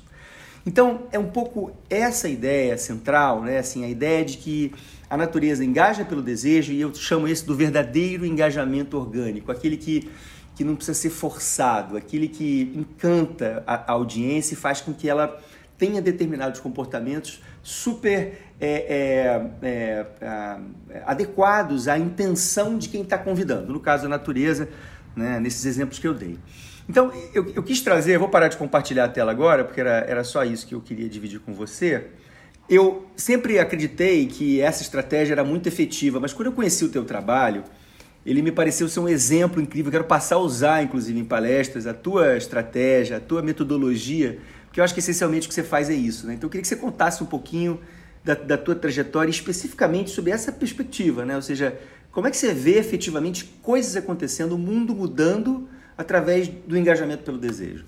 Então, 0.66 1.06
é 1.10 1.18
um 1.18 1.28
pouco 1.28 1.72
essa 1.88 2.28
ideia 2.28 2.76
central, 2.76 3.42
né? 3.42 3.58
assim, 3.58 3.84
a 3.84 3.88
ideia 3.88 4.24
de 4.24 4.36
que 4.36 4.72
a 5.08 5.16
natureza 5.16 5.64
engaja 5.64 6.04
pelo 6.04 6.22
desejo, 6.22 6.72
e 6.72 6.80
eu 6.80 6.94
chamo 6.94 7.26
esse 7.26 7.44
do 7.46 7.54
verdadeiro 7.54 8.26
engajamento 8.26 8.96
orgânico, 8.96 9.50
aquele 9.50 9.76
que 9.76 10.08
que 10.60 10.64
não 10.64 10.76
precisa 10.76 10.98
ser 10.98 11.08
forçado, 11.08 11.96
aquele 11.96 12.28
que 12.28 12.70
encanta 12.74 13.64
a, 13.66 13.92
audiência 13.92 14.52
e 14.52 14.56
faz 14.58 14.82
com 14.82 14.92
que 14.92 15.08
ela 15.08 15.42
tenha 15.80 16.02
determinados 16.02 16.60
comportamentos 16.60 17.42
super 17.62 18.38
é, 18.60 18.68
é, 18.68 19.46
é, 19.62 20.06
é 20.20 21.02
adequados 21.06 21.88
à 21.88 21.98
intenção 21.98 22.76
de 22.76 22.90
quem 22.90 23.00
está 23.00 23.16
convidando. 23.16 23.72
No 23.72 23.80
caso 23.80 24.02
da 24.02 24.10
natureza, 24.10 24.68
né, 25.16 25.40
nesses 25.40 25.64
exemplos 25.64 25.98
que 25.98 26.06
eu 26.06 26.12
dei. 26.12 26.38
Então, 26.86 27.10
eu, 27.32 27.50
eu, 27.54 27.62
quis 27.62 27.80
trazer, 27.80 28.18
vou 28.18 28.28
parar 28.28 28.48
de 28.48 28.58
compartilhar 28.58 29.04
a 29.04 29.08
tela 29.08 29.30
agora, 29.30 29.64
porque 29.64 29.80
era, 29.80 30.04
era 30.06 30.22
só 30.22 30.44
isso 30.44 30.66
que 30.66 30.74
eu 30.74 30.80
queria 30.82 31.08
dividir 31.08 31.40
com 31.40 31.54
você. 31.54 32.08
Eu 32.68 33.06
sempre 33.16 33.58
acreditei 33.58 34.26
que 34.26 34.60
essa 34.60 34.82
estratégia 34.82 35.32
era 35.32 35.44
muito 35.44 35.66
efetiva, 35.66 36.20
mas 36.20 36.32
quando 36.32 36.46
eu 36.46 36.52
conheci 36.52 36.84
o 36.84 36.88
teu 36.88 37.04
trabalho, 37.04 37.64
ele 38.24 38.42
me 38.42 38.52
pareceu 38.52 38.88
ser 38.88 39.00
um 39.00 39.08
exemplo 39.08 39.62
incrível. 39.62 39.90
Quero 39.90 40.04
passar 40.04 40.36
a 40.36 40.38
usar, 40.38 40.82
inclusive, 40.82 41.18
em 41.18 41.24
palestras, 41.24 41.86
a 41.86 41.94
tua 41.94 42.36
estratégia, 42.36 43.16
a 43.16 43.20
tua 43.20 43.40
metodologia, 43.40 44.38
porque 44.70 44.78
eu 44.78 44.84
acho 44.84 44.94
que 44.94 45.00
essencialmente 45.00 45.46
o 45.46 45.48
que 45.48 45.54
você 45.54 45.64
faz 45.64 45.90
é 45.90 45.94
isso. 45.94 46.28
Né? 46.28 46.34
Então 46.34 46.46
eu 46.46 46.50
queria 46.50 46.62
que 46.62 46.68
você 46.68 46.76
contasse 46.76 47.24
um 47.24 47.26
pouquinho 47.26 47.80
da, 48.24 48.34
da 48.34 48.56
tua 48.56 48.76
trajetória, 48.76 49.28
especificamente 49.28 50.10
sobre 50.10 50.30
essa 50.30 50.52
perspectiva, 50.52 51.24
né? 51.24 51.34
ou 51.34 51.42
seja, 51.42 51.76
como 52.12 52.28
é 52.28 52.30
que 52.30 52.36
você 52.36 52.54
vê 52.54 52.78
efetivamente 52.78 53.44
coisas 53.62 53.96
acontecendo, 53.96 54.52
o 54.52 54.58
mundo 54.58 54.94
mudando 54.94 55.68
através 55.98 56.46
do 56.48 56.78
engajamento 56.78 57.24
pelo 57.24 57.36
desejo? 57.36 57.84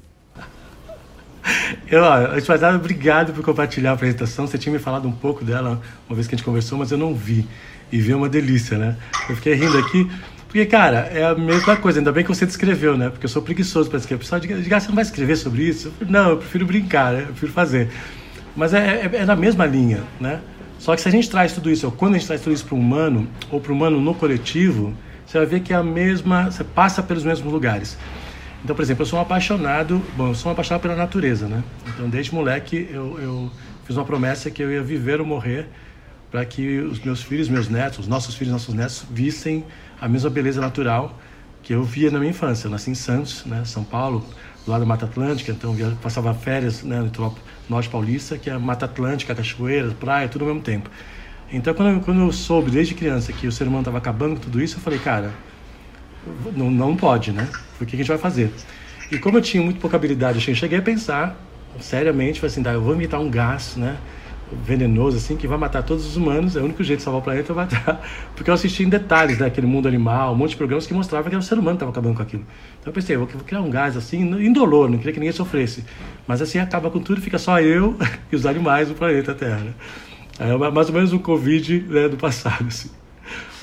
Eu, 1.87 2.03
Espadado, 2.37 2.79
obrigado 2.79 3.33
por 3.33 3.45
compartilhar 3.45 3.91
a 3.91 3.95
apresentação. 3.95 4.47
Você 4.49 4.59
tinha 4.59 4.73
me 4.73 4.81
falado 4.81 5.07
um 5.07 5.13
pouco 5.13 5.45
dela 5.45 5.81
uma 6.09 6.17
vez 6.17 6.27
que 6.27 6.35
a 6.35 6.37
gente 6.37 6.45
conversou, 6.45 6.79
mas 6.79 6.91
eu 6.91 6.99
não 6.99 7.15
vi. 7.15 7.47
e 7.93 8.01
ver 8.01 8.15
uma 8.15 8.29
delícia, 8.29 8.79
né? 8.79 8.97
Eu 9.29 9.37
fiquei 9.37 9.55
rindo 9.55 9.77
aqui, 9.79 10.11
porque, 10.53 10.67
cara, 10.67 11.09
é 11.11 11.25
a 11.25 11.35
mesma 11.35 11.77
coisa. 11.79 11.99
Ainda 11.99 12.13
bem 12.13 12.23
que 12.23 12.29
você 12.29 12.45
descreveu, 12.45 12.95
né? 12.95 13.09
Porque 13.09 13.25
eu 13.25 13.31
sou 13.31 13.41
preguiçoso 13.41 13.89
para 13.89 13.99
escrever. 13.99 14.21
Pessoal 14.21 14.39
diga, 14.39 14.77
ah, 14.77 14.81
você 14.81 14.89
não 14.89 14.95
vai 14.95 15.03
escrever 15.03 15.35
sobre 15.37 15.63
isso? 15.63 15.91
Não, 16.07 16.29
eu 16.29 16.37
prefiro 16.37 16.67
brincar, 16.67 17.15
eu 17.15 17.29
prefiro 17.29 17.53
fazer. 17.53 17.89
Mas 18.55 18.75
é, 18.75 19.01
é, 19.01 19.17
é 19.17 19.25
na 19.25 19.35
mesma 19.35 19.65
linha, 19.65 20.03
né? 20.21 20.41
Só 20.79 20.95
que 20.95 21.01
se 21.01 21.09
a 21.09 21.11
gente 21.11 21.31
traz 21.31 21.55
tudo 21.55 21.71
isso, 21.71 21.87
ou 21.87 21.93
quando 21.93 22.17
a 22.17 22.19
gente 22.19 22.27
traz 22.27 22.43
tudo 22.43 22.53
isso 22.53 22.67
para 22.67 22.75
o 22.75 22.79
humano, 22.79 23.27
ou 23.51 23.63
para 23.63 23.73
o 23.73 23.75
humano 23.75 23.99
no 23.99 24.15
coletivo, 24.15 24.93
você 25.25 25.39
vai 25.39 25.47
ver 25.47 25.61
que 25.61 25.73
é 25.73 25.77
a 25.77 25.83
mesma, 25.83 26.51
você 26.51 26.63
passa 26.63 27.03
pelos 27.03 27.25
mesmos 27.25 27.51
lugares. 27.51 27.97
Então, 28.63 28.77
por 28.77 28.83
exemplo, 28.83 29.05
eu 29.05 29.07
sou 29.07 29.19
um 29.19 29.23
apaixonado, 29.23 30.03
bom, 30.19 30.29
eu 30.29 30.35
sou 30.35 30.51
um 30.51 30.53
apaixonado 30.53 30.83
pela 30.83 30.95
natureza, 30.95 31.49
né? 31.49 31.65
Então, 31.95 32.11
desde 32.11 32.35
moleque, 32.35 32.91
eu, 32.93 33.19
eu 33.19 33.51
fiz 33.87 33.97
uma 33.97 34.05
promessa 34.05 34.51
que 34.51 34.63
eu 34.63 34.71
ia 34.71 34.83
viver 34.83 35.19
ou 35.19 35.27
morrer 35.27 35.67
para 36.31 36.45
que 36.45 36.79
os 36.81 37.01
meus 37.01 37.23
filhos, 37.23 37.49
meus 37.49 37.71
netos, 37.71 38.01
os 38.01 38.07
nossos 38.07 38.35
filhos, 38.35 38.53
nossos 38.53 38.75
netos, 38.75 39.07
vissem 39.11 39.65
a 40.03 40.09
mesma 40.09 40.29
beleza 40.29 40.61
natural 40.61 41.17
que 41.63 41.73
eu 41.73 41.85
via 41.85 42.11
na 42.11 42.19
minha 42.19 42.31
infância. 42.31 42.67
Eu 42.67 42.73
nasci 42.73 42.91
em 42.91 42.95
Santos, 42.95 43.45
né, 43.47 43.63
São 43.65 43.85
Paulo, 43.85 44.27
do 44.67 44.71
lado 44.73 44.81
da 44.81 44.87
Mata 44.87 45.07
Atlântica, 45.07 45.53
então 45.53 45.79
eu 45.79 45.93
passava 46.03 46.35
férias 46.35 46.83
né, 46.83 47.01
no 47.01 47.35
norte 47.69 47.89
paulista, 47.89 48.37
que 48.37 48.51
é 48.51 48.59
Mata 48.59 48.87
Atlântica, 48.87 49.33
cachoeira, 49.33 49.93
praia, 49.93 50.29
tudo 50.29 50.43
ao 50.43 50.49
mesmo 50.49 50.63
tempo. 50.63 50.91
Então, 51.53 51.73
quando 51.73 51.95
eu, 51.95 52.01
quando 52.01 52.21
eu 52.21 52.33
soube 52.33 52.69
desde 52.71 52.95
criança 52.95 53.33
que 53.33 53.47
o 53.47 53.53
ser 53.53 53.65
humano 53.65 53.83
estava 53.83 53.99
acabando 53.99 54.35
com 54.35 54.41
tudo 54.41 54.61
isso, 54.61 54.77
eu 54.77 54.81
falei, 54.81 54.99
cara, 54.99 55.31
não, 56.57 56.69
não 56.69 56.97
pode, 56.97 57.31
né? 57.31 57.49
O 57.81 57.87
que 57.87 57.95
a 57.95 57.99
gente 57.99 58.09
vai 58.09 58.19
fazer? 58.19 58.53
E 59.11 59.19
como 59.19 59.39
eu 59.39 59.43
tinha 59.43 59.63
muito 59.63 59.79
pouca 59.79 59.97
habilidade, 59.97 60.49
eu 60.49 60.55
cheguei 60.55 60.79
a 60.79 60.83
pensar 60.83 61.37
seriamente, 61.79 62.41
falei 62.41 62.51
assim, 62.53 62.63
tá, 62.63 62.73
eu 62.73 62.83
vou 62.83 62.95
imitar 62.95 63.21
um 63.21 63.31
gás, 63.31 63.77
né? 63.77 63.97
Venenoso 64.65 65.17
assim 65.17 65.37
que 65.37 65.47
vai 65.47 65.59
matar 65.59 65.83
todos 65.83 66.07
os 66.07 66.17
humanos. 66.17 66.57
É 66.57 66.61
o 66.61 66.65
único 66.65 66.83
jeito 66.83 66.99
de 66.99 67.05
salvar 67.05 67.21
o 67.21 67.25
planeta 67.25 67.53
é 67.53 67.57
matar. 67.57 68.09
Porque 68.37 68.51
eu 68.51 68.55
assisti 68.55 68.83
em 68.83 68.89
detalhes 68.89 69.39
né, 69.39 69.47
aquele 69.47 69.67
mundo 69.67 69.89
animal, 69.89 70.33
um 70.33 70.37
monte 70.37 70.51
de 70.51 70.57
programas 70.57 70.87
que 70.87 70.95
mostrava 70.95 71.29
que 71.29 71.37
o 71.37 71.43
ser 71.43 71.59
humano 71.59 71.75
estava 71.75 71.91
acabando 71.91 72.17
com 72.17 72.23
aquilo. 72.23 72.45
Então 72.81 72.91
eu 72.91 72.93
pensei, 72.93 73.17
vou 73.17 73.27
criar 73.27 73.61
um 73.61 73.71
gás 73.71 73.97
assim, 73.97 74.21
indolor, 74.21 74.89
não 74.89 74.99
queria 74.99 75.13
que 75.13 75.21
ninguém 75.21 75.33
sofresse. 75.33 75.85
Mas 76.27 76.43
assim 76.43 76.59
acaba 76.59 76.91
com 76.91 77.01
tudo, 77.01 77.21
fica 77.21 77.39
só 77.39 77.61
eu 77.61 77.97
e 78.31 78.37
os 78.37 78.47
animais 78.47 78.89
do 78.89 78.95
planeta 78.95 79.35
Terra. 79.35 79.59
Né? 79.59 79.73
É 80.39 80.71
mais 80.71 80.89
ou 80.89 80.95
menos 80.95 81.13
o 81.13 81.19
Covid 81.19 81.87
né, 81.89 82.09
do 82.09 82.17
passado. 82.17 82.67
Assim. 82.67 82.91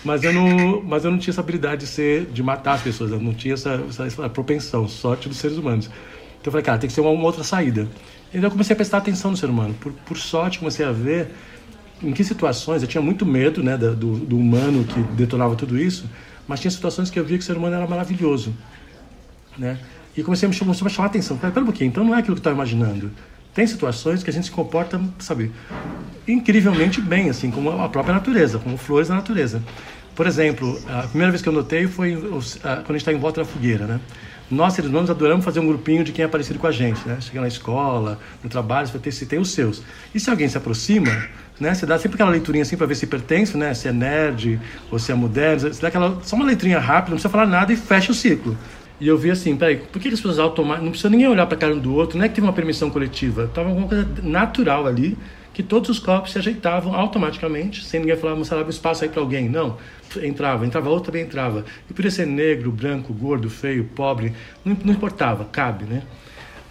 Mas 0.04 0.24
eu, 0.24 0.32
não, 0.32 0.82
mas 0.82 1.04
eu 1.04 1.12
não 1.12 1.18
tinha 1.18 1.32
essa 1.32 1.42
habilidade 1.42 1.82
de, 1.82 1.88
ser, 1.88 2.26
de 2.26 2.42
matar 2.42 2.74
as 2.74 2.82
pessoas, 2.82 3.12
eu 3.12 3.20
não 3.20 3.34
tinha 3.34 3.54
essa, 3.54 3.84
essa 4.06 4.30
propensão, 4.30 4.88
sorte 4.88 5.28
dos 5.28 5.38
seres 5.38 5.58
humanos. 5.58 5.88
Então 5.88 6.46
eu 6.46 6.52
falei, 6.52 6.64
cara, 6.64 6.78
tem 6.78 6.88
que 6.88 6.94
ser 6.94 7.02
uma, 7.02 7.10
uma 7.10 7.26
outra 7.26 7.44
saída. 7.44 7.88
Então 8.30 8.44
eu 8.44 8.52
comecei 8.52 8.74
a 8.74 8.76
prestar 8.76 8.98
atenção 9.00 9.32
no 9.32 9.38
ser 9.38 9.50
humano. 9.50 9.74
Por, 9.80 9.92
por 9.92 10.18
sorte, 10.18 10.60
comecei 10.60 10.86
a 10.86 10.92
ver 10.92 11.32
em 12.02 12.14
que 12.14 12.24
situações, 12.24 12.82
eu 12.82 12.88
tinha 12.88 13.02
muito 13.02 13.26
medo 13.26 13.62
né, 13.62 13.78
do, 13.78 13.94
do 13.94 14.38
humano 14.38 14.84
que 14.84 15.02
detonava 15.14 15.56
tudo 15.56 15.78
isso, 15.78 16.10
mas 16.48 16.60
tinha 16.60 16.72
situações 16.72 17.10
que 17.10 17.20
eu 17.20 17.26
via 17.26 17.38
que 17.38 17.44
o 17.44 17.46
ser 17.46 17.58
humano 17.58 17.76
era 17.76 17.88
maravilhoso. 17.88 18.54
Né? 19.58 19.78
E 20.16 20.24
comecei 20.24 20.48
a 20.48 20.50
me 20.50 20.56
chamar, 20.56 20.72
a 20.72 20.90
chamar 20.90 21.08
a 21.08 21.10
atenção. 21.10 21.38
Pera 21.38 21.60
um 21.60 21.66
pouquinho, 21.66 21.90
então 21.90 22.04
não 22.04 22.16
é 22.16 22.20
aquilo 22.20 22.36
que 22.36 22.40
eu 22.40 22.42
estava 22.42 22.56
imaginando. 22.56 23.12
Tem 23.54 23.66
situações 23.66 24.24
que 24.24 24.30
a 24.30 24.34
gente 24.34 24.46
se 24.46 24.52
comporta, 24.52 25.02
sabe, 25.20 25.52
incrivelmente 26.28 27.02
bem, 27.02 27.30
assim, 27.30 27.52
como 27.52 27.72
a 27.72 27.90
própria 27.90 28.14
natureza, 28.14 28.60
como 28.60 28.78
flores 28.78 29.10
da 29.10 29.16
natureza. 29.16 29.62
Por 30.16 30.28
exemplo, 30.28 30.80
a 30.88 31.04
primeira 31.04 31.32
vez 31.32 31.42
que 31.42 31.50
eu 31.50 31.54
notei 31.54 31.88
foi 31.88 32.16
quando 32.16 32.42
a 32.66 32.92
gente 32.92 32.98
está 32.98 33.14
em 33.14 33.18
volta 33.18 33.42
da 33.42 33.46
fogueira, 33.46 33.86
né? 33.86 34.00
Nós, 34.52 34.74
seres 34.74 34.90
humanos, 34.90 35.10
adoramos 35.10 35.46
fazer 35.46 35.60
um 35.60 35.68
grupinho 35.68 36.04
de 36.04 36.12
quem 36.12 36.26
é 36.26 36.28
parecido 36.28 36.58
com 36.58 36.66
a 36.66 36.72
gente, 36.72 37.08
né? 37.08 37.18
Chega 37.22 37.40
na 37.40 37.48
escola, 37.48 38.20
no 38.44 38.50
trabalho, 38.50 38.88
você 38.88 39.12
se 39.12 39.26
tem 39.26 39.38
os 39.38 39.52
seus. 39.52 39.84
E 40.14 40.20
se 40.20 40.30
alguém 40.30 40.50
se 40.50 40.58
aproxima, 40.58 41.12
né? 41.60 41.74
Você 41.74 41.86
dá 41.86 42.00
sempre 42.00 42.16
aquela 42.16 42.32
leiturinha 42.32 42.64
assim 42.64 42.76
para 42.76 42.88
ver 42.88 42.96
se 42.96 43.06
pertence, 43.06 43.56
né? 43.56 43.74
Se 43.76 43.88
é 43.88 43.92
nerd 43.92 44.60
ou 44.92 44.98
se 44.98 45.12
é 45.12 45.16
moderno. 45.16 45.72
Você 45.72 45.82
dá 45.82 45.90
aquela, 45.90 46.18
só 46.24 46.36
uma 46.36 46.46
letrinha 46.46 46.80
rápida, 46.80 47.12
não 47.12 47.18
precisa 47.18 47.30
falar 47.30 47.46
nada 47.46 47.72
e 47.72 47.76
fecha 47.76 48.12
o 48.12 48.16
ciclo. 48.16 48.58
E 49.00 49.08
eu 49.08 49.18
vi 49.18 49.32
assim, 49.32 49.56
peraí, 49.56 49.78
por 49.78 50.02
que 50.02 50.08
as 50.08 50.16
pessoas 50.16 50.40
automaticamente... 50.40 50.84
Não 50.84 50.92
precisa 50.92 51.10
ninguém 51.10 51.28
olhar 51.28 51.46
para 51.46 51.56
a 51.56 51.60
cara 51.60 51.74
um 51.74 51.80
do 51.80 51.94
outro, 51.94 52.18
não 52.18 52.26
é 52.26 52.28
que 52.28 52.36
teve 52.36 52.46
uma 52.46 52.54
permissão 52.54 52.90
coletiva. 52.90 53.50
Tava 53.54 53.70
alguma 53.70 53.88
coisa 53.88 54.08
natural 54.24 54.88
ali, 54.88 55.18
que 55.54 55.64
todos 55.64 55.90
os 55.90 56.00
corpos 56.00 56.32
se 56.32 56.38
ajeitavam 56.38 56.94
automaticamente, 56.94 57.84
sem 57.84 58.00
ninguém 58.00 58.16
falar, 58.16 58.34
vamos 58.34 58.52
um 58.52 58.70
espaço 58.70 59.04
aí 59.04 59.10
para 59.10 59.22
alguém. 59.22 59.50
Não 59.50 59.78
entrava, 60.24 60.66
entrava 60.66 60.90
outro 60.90 61.12
também 61.12 61.24
entrava. 61.24 61.66
E 61.90 61.94
podia 61.94 62.10
ser 62.10 62.26
negro, 62.26 62.72
branco, 62.72 63.14
gordo, 63.14 63.50
feio, 63.50 63.84
pobre, 63.84 64.34
não, 64.66 64.76
não 64.84 64.94
importava, 64.94 65.46
cabe, 65.46 65.86
né? 65.86 66.04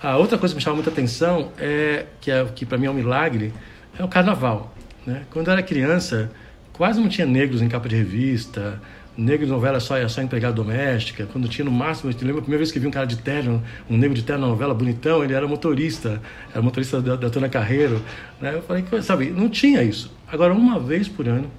A 0.02 0.16
outra 0.16 0.38
coisa 0.38 0.54
que 0.54 0.58
me 0.58 0.62
chama 0.62 0.76
muita 0.76 0.90
atenção 0.90 1.52
é 1.58 2.06
que, 2.20 2.30
é, 2.30 2.44
que 2.54 2.64
para 2.64 2.78
mim 2.78 2.87
é 2.87 2.90
um 2.90 2.94
milagre 2.94 3.52
é 3.99 4.04
o 4.04 4.08
carnaval. 4.08 4.73
Né? 5.04 5.23
Quando 5.30 5.49
eu 5.49 5.52
era 5.52 5.62
criança, 5.62 6.30
quase 6.73 7.00
não 7.00 7.08
tinha 7.08 7.26
negros 7.26 7.61
em 7.61 7.68
capa 7.68 7.88
de 7.88 7.97
revista, 7.97 8.80
negro 9.18 9.44
de 9.44 9.50
novela 9.50 9.80
só 9.80 10.08
só 10.08 10.22
empregada 10.22 10.54
doméstica. 10.54 11.26
Quando 11.32 11.48
tinha 11.48 11.64
no 11.64 11.72
máximo, 11.72 12.10
eu 12.10 12.16
lembro 12.20 12.38
a 12.38 12.42
primeira 12.42 12.58
vez 12.58 12.70
que 12.70 12.78
vi 12.78 12.87
um 12.87 12.90
cara 12.90 13.06
de 13.06 13.18
terno, 13.18 13.60
um 13.90 13.96
negro 13.98 14.14
de 14.14 14.22
terno 14.22 14.42
na 14.42 14.48
novela, 14.48 14.72
bonitão, 14.72 15.25
ele 15.25 15.34
era 15.34 15.46
motorista, 15.46 16.22
era 16.52 16.62
motorista 16.62 17.02
da, 17.02 17.16
da 17.16 17.28
Tona 17.28 17.48
Carreiro. 17.48 18.00
Né? 18.40 18.54
Eu 18.54 18.62
falei, 18.62 18.84
sabe, 19.02 19.30
não 19.30 19.48
tinha 19.48 19.82
isso. 19.82 20.10
Agora, 20.30 20.54
uma 20.54 20.78
vez 20.78 21.08
por 21.08 21.26
ano, 21.28 21.50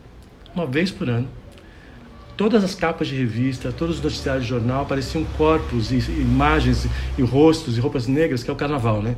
uma 0.56 0.66
vez 0.66 0.89
por 0.89 1.10
ano, 1.10 1.28
todas 2.38 2.63
as 2.63 2.74
capas 2.74 3.10
de 3.10 3.16
revista, 3.16 3.74
todos 3.74 3.98
os 3.98 4.01
noticiários 4.01 4.46
de 4.46 4.50
jornal 4.50 4.84
apareciam 4.84 5.25
corpos 5.38 5.92
e 5.92 5.98
imagens 6.12 6.88
e 7.18 7.22
rostos 7.22 7.78
e 7.78 7.82
roupas 7.82 8.08
negras, 8.08 8.42
que 8.42 8.50
é 8.50 8.54
o 8.54 8.56
carnaval, 8.56 9.01
né? 9.01 9.18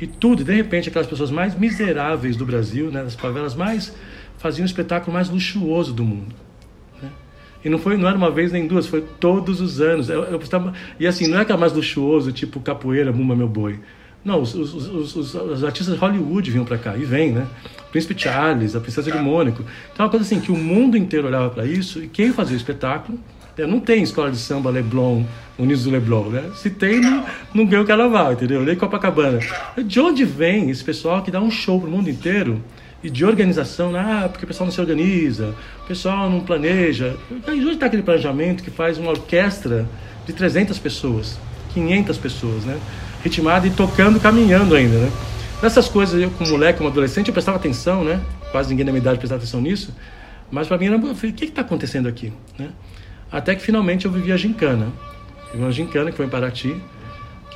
E 0.00 0.06
tudo, 0.06 0.42
de 0.42 0.52
repente, 0.52 0.88
aquelas 0.88 1.06
pessoas 1.06 1.30
mais 1.30 1.56
miseráveis 1.56 2.36
do 2.36 2.44
Brasil, 2.44 2.90
né, 2.90 3.02
das 3.02 3.14
favelas 3.14 3.54
mais, 3.54 3.94
faziam 4.36 4.64
o 4.64 4.66
espetáculo 4.66 5.14
mais 5.14 5.30
luxuoso 5.30 5.94
do 5.94 6.04
mundo. 6.04 6.45
E 7.66 7.68
não 7.68 7.80
foi, 7.80 7.96
não 7.96 8.06
era 8.06 8.16
uma 8.16 8.30
vez 8.30 8.52
nem 8.52 8.64
duas, 8.64 8.86
foi 8.86 9.00
todos 9.18 9.60
os 9.60 9.80
anos. 9.80 10.08
Eu, 10.08 10.22
eu, 10.22 10.40
e 11.00 11.04
assim, 11.04 11.26
não 11.26 11.40
é 11.40 11.44
que 11.44 11.50
é 11.50 11.56
mais 11.56 11.72
luxuoso, 11.72 12.30
tipo 12.30 12.60
capoeira, 12.60 13.10
Muma 13.10 13.34
Meu 13.34 13.48
Boi. 13.48 13.80
Não, 14.24 14.40
os, 14.40 14.54
os, 14.54 15.16
os, 15.16 15.34
os 15.34 15.64
artistas 15.64 15.92
de 15.92 16.00
Hollywood 16.00 16.48
vinham 16.48 16.64
para 16.64 16.78
cá, 16.78 16.96
e 16.96 17.04
vêm, 17.04 17.32
né? 17.32 17.44
Príncipe 17.90 18.14
Charles, 18.16 18.76
a 18.76 18.80
Princesa 18.80 19.10
de 19.10 19.18
Mônaco. 19.18 19.64
Então, 19.92 19.98
é 19.98 20.02
uma 20.04 20.08
coisa 20.08 20.24
assim, 20.24 20.38
que 20.38 20.52
o 20.52 20.56
mundo 20.56 20.96
inteiro 20.96 21.26
olhava 21.26 21.50
para 21.50 21.66
isso, 21.66 22.00
e 22.00 22.06
quem 22.06 22.32
fazia 22.32 22.54
o 22.54 22.56
espetáculo, 22.56 23.18
né? 23.58 23.66
não 23.66 23.80
tem 23.80 24.00
escola 24.00 24.30
de 24.30 24.38
samba 24.38 24.70
Leblon, 24.70 25.24
Unidos 25.58 25.82
do 25.82 25.90
Leblon, 25.90 26.28
né? 26.28 26.48
Se 26.54 26.70
tem, 26.70 27.00
não, 27.00 27.24
não 27.52 27.66
ganha 27.66 27.82
o 27.82 27.84
carnaval, 27.84 28.32
entendeu? 28.32 28.62
Nem 28.62 28.76
Copacabana. 28.76 29.40
De 29.84 29.98
onde 29.98 30.24
vem 30.24 30.70
esse 30.70 30.84
pessoal 30.84 31.20
que 31.20 31.32
dá 31.32 31.40
um 31.40 31.50
show 31.50 31.80
pro 31.80 31.90
mundo 31.90 32.08
inteiro 32.08 32.62
e 33.06 33.10
de 33.10 33.24
organização, 33.24 33.92
né? 33.92 34.00
ah, 34.00 34.28
porque 34.28 34.44
o 34.44 34.48
pessoal 34.48 34.66
não 34.66 34.72
se 34.72 34.80
organiza, 34.80 35.54
o 35.84 35.86
pessoal 35.86 36.28
não 36.28 36.40
planeja. 36.40 37.16
E 37.30 37.50
onde 37.50 37.70
está 37.70 37.86
aquele 37.86 38.02
planejamento 38.02 38.64
que 38.64 38.70
faz 38.70 38.98
uma 38.98 39.10
orquestra 39.10 39.86
de 40.26 40.32
300 40.32 40.76
pessoas, 40.78 41.38
500 41.72 42.18
pessoas, 42.18 42.64
né? 42.64 42.80
ritmada 43.22 43.66
e 43.66 43.70
tocando, 43.70 44.18
caminhando 44.18 44.74
ainda, 44.74 44.98
né? 44.98 45.12
Nessas 45.62 45.88
coisas, 45.88 46.20
eu 46.20 46.30
como 46.32 46.50
moleque, 46.50 46.78
como 46.78 46.90
adolescente, 46.90 47.28
eu 47.28 47.32
prestava 47.32 47.56
atenção, 47.56 48.02
né? 48.02 48.20
Quase 48.50 48.70
ninguém 48.70 48.84
na 48.84 48.92
minha 48.92 49.00
idade 49.00 49.18
prestava 49.18 49.40
atenção 49.40 49.60
nisso. 49.60 49.94
Mas 50.50 50.66
para 50.66 50.78
mim 50.78 50.86
era, 50.86 50.96
eu 50.96 51.14
falei, 51.14 51.30
o 51.30 51.34
que 51.34 51.44
está 51.44 51.60
acontecendo 51.60 52.08
aqui, 52.08 52.32
né? 52.58 52.70
Até 53.30 53.54
que 53.54 53.62
finalmente 53.62 54.04
eu 54.04 54.10
vivi 54.10 54.32
a 54.32 54.36
gincana. 54.36 54.88
Uma 55.54 55.70
gincana 55.70 56.10
que 56.10 56.16
foi 56.16 56.26
em 56.26 56.28
Paraty, 56.28 56.76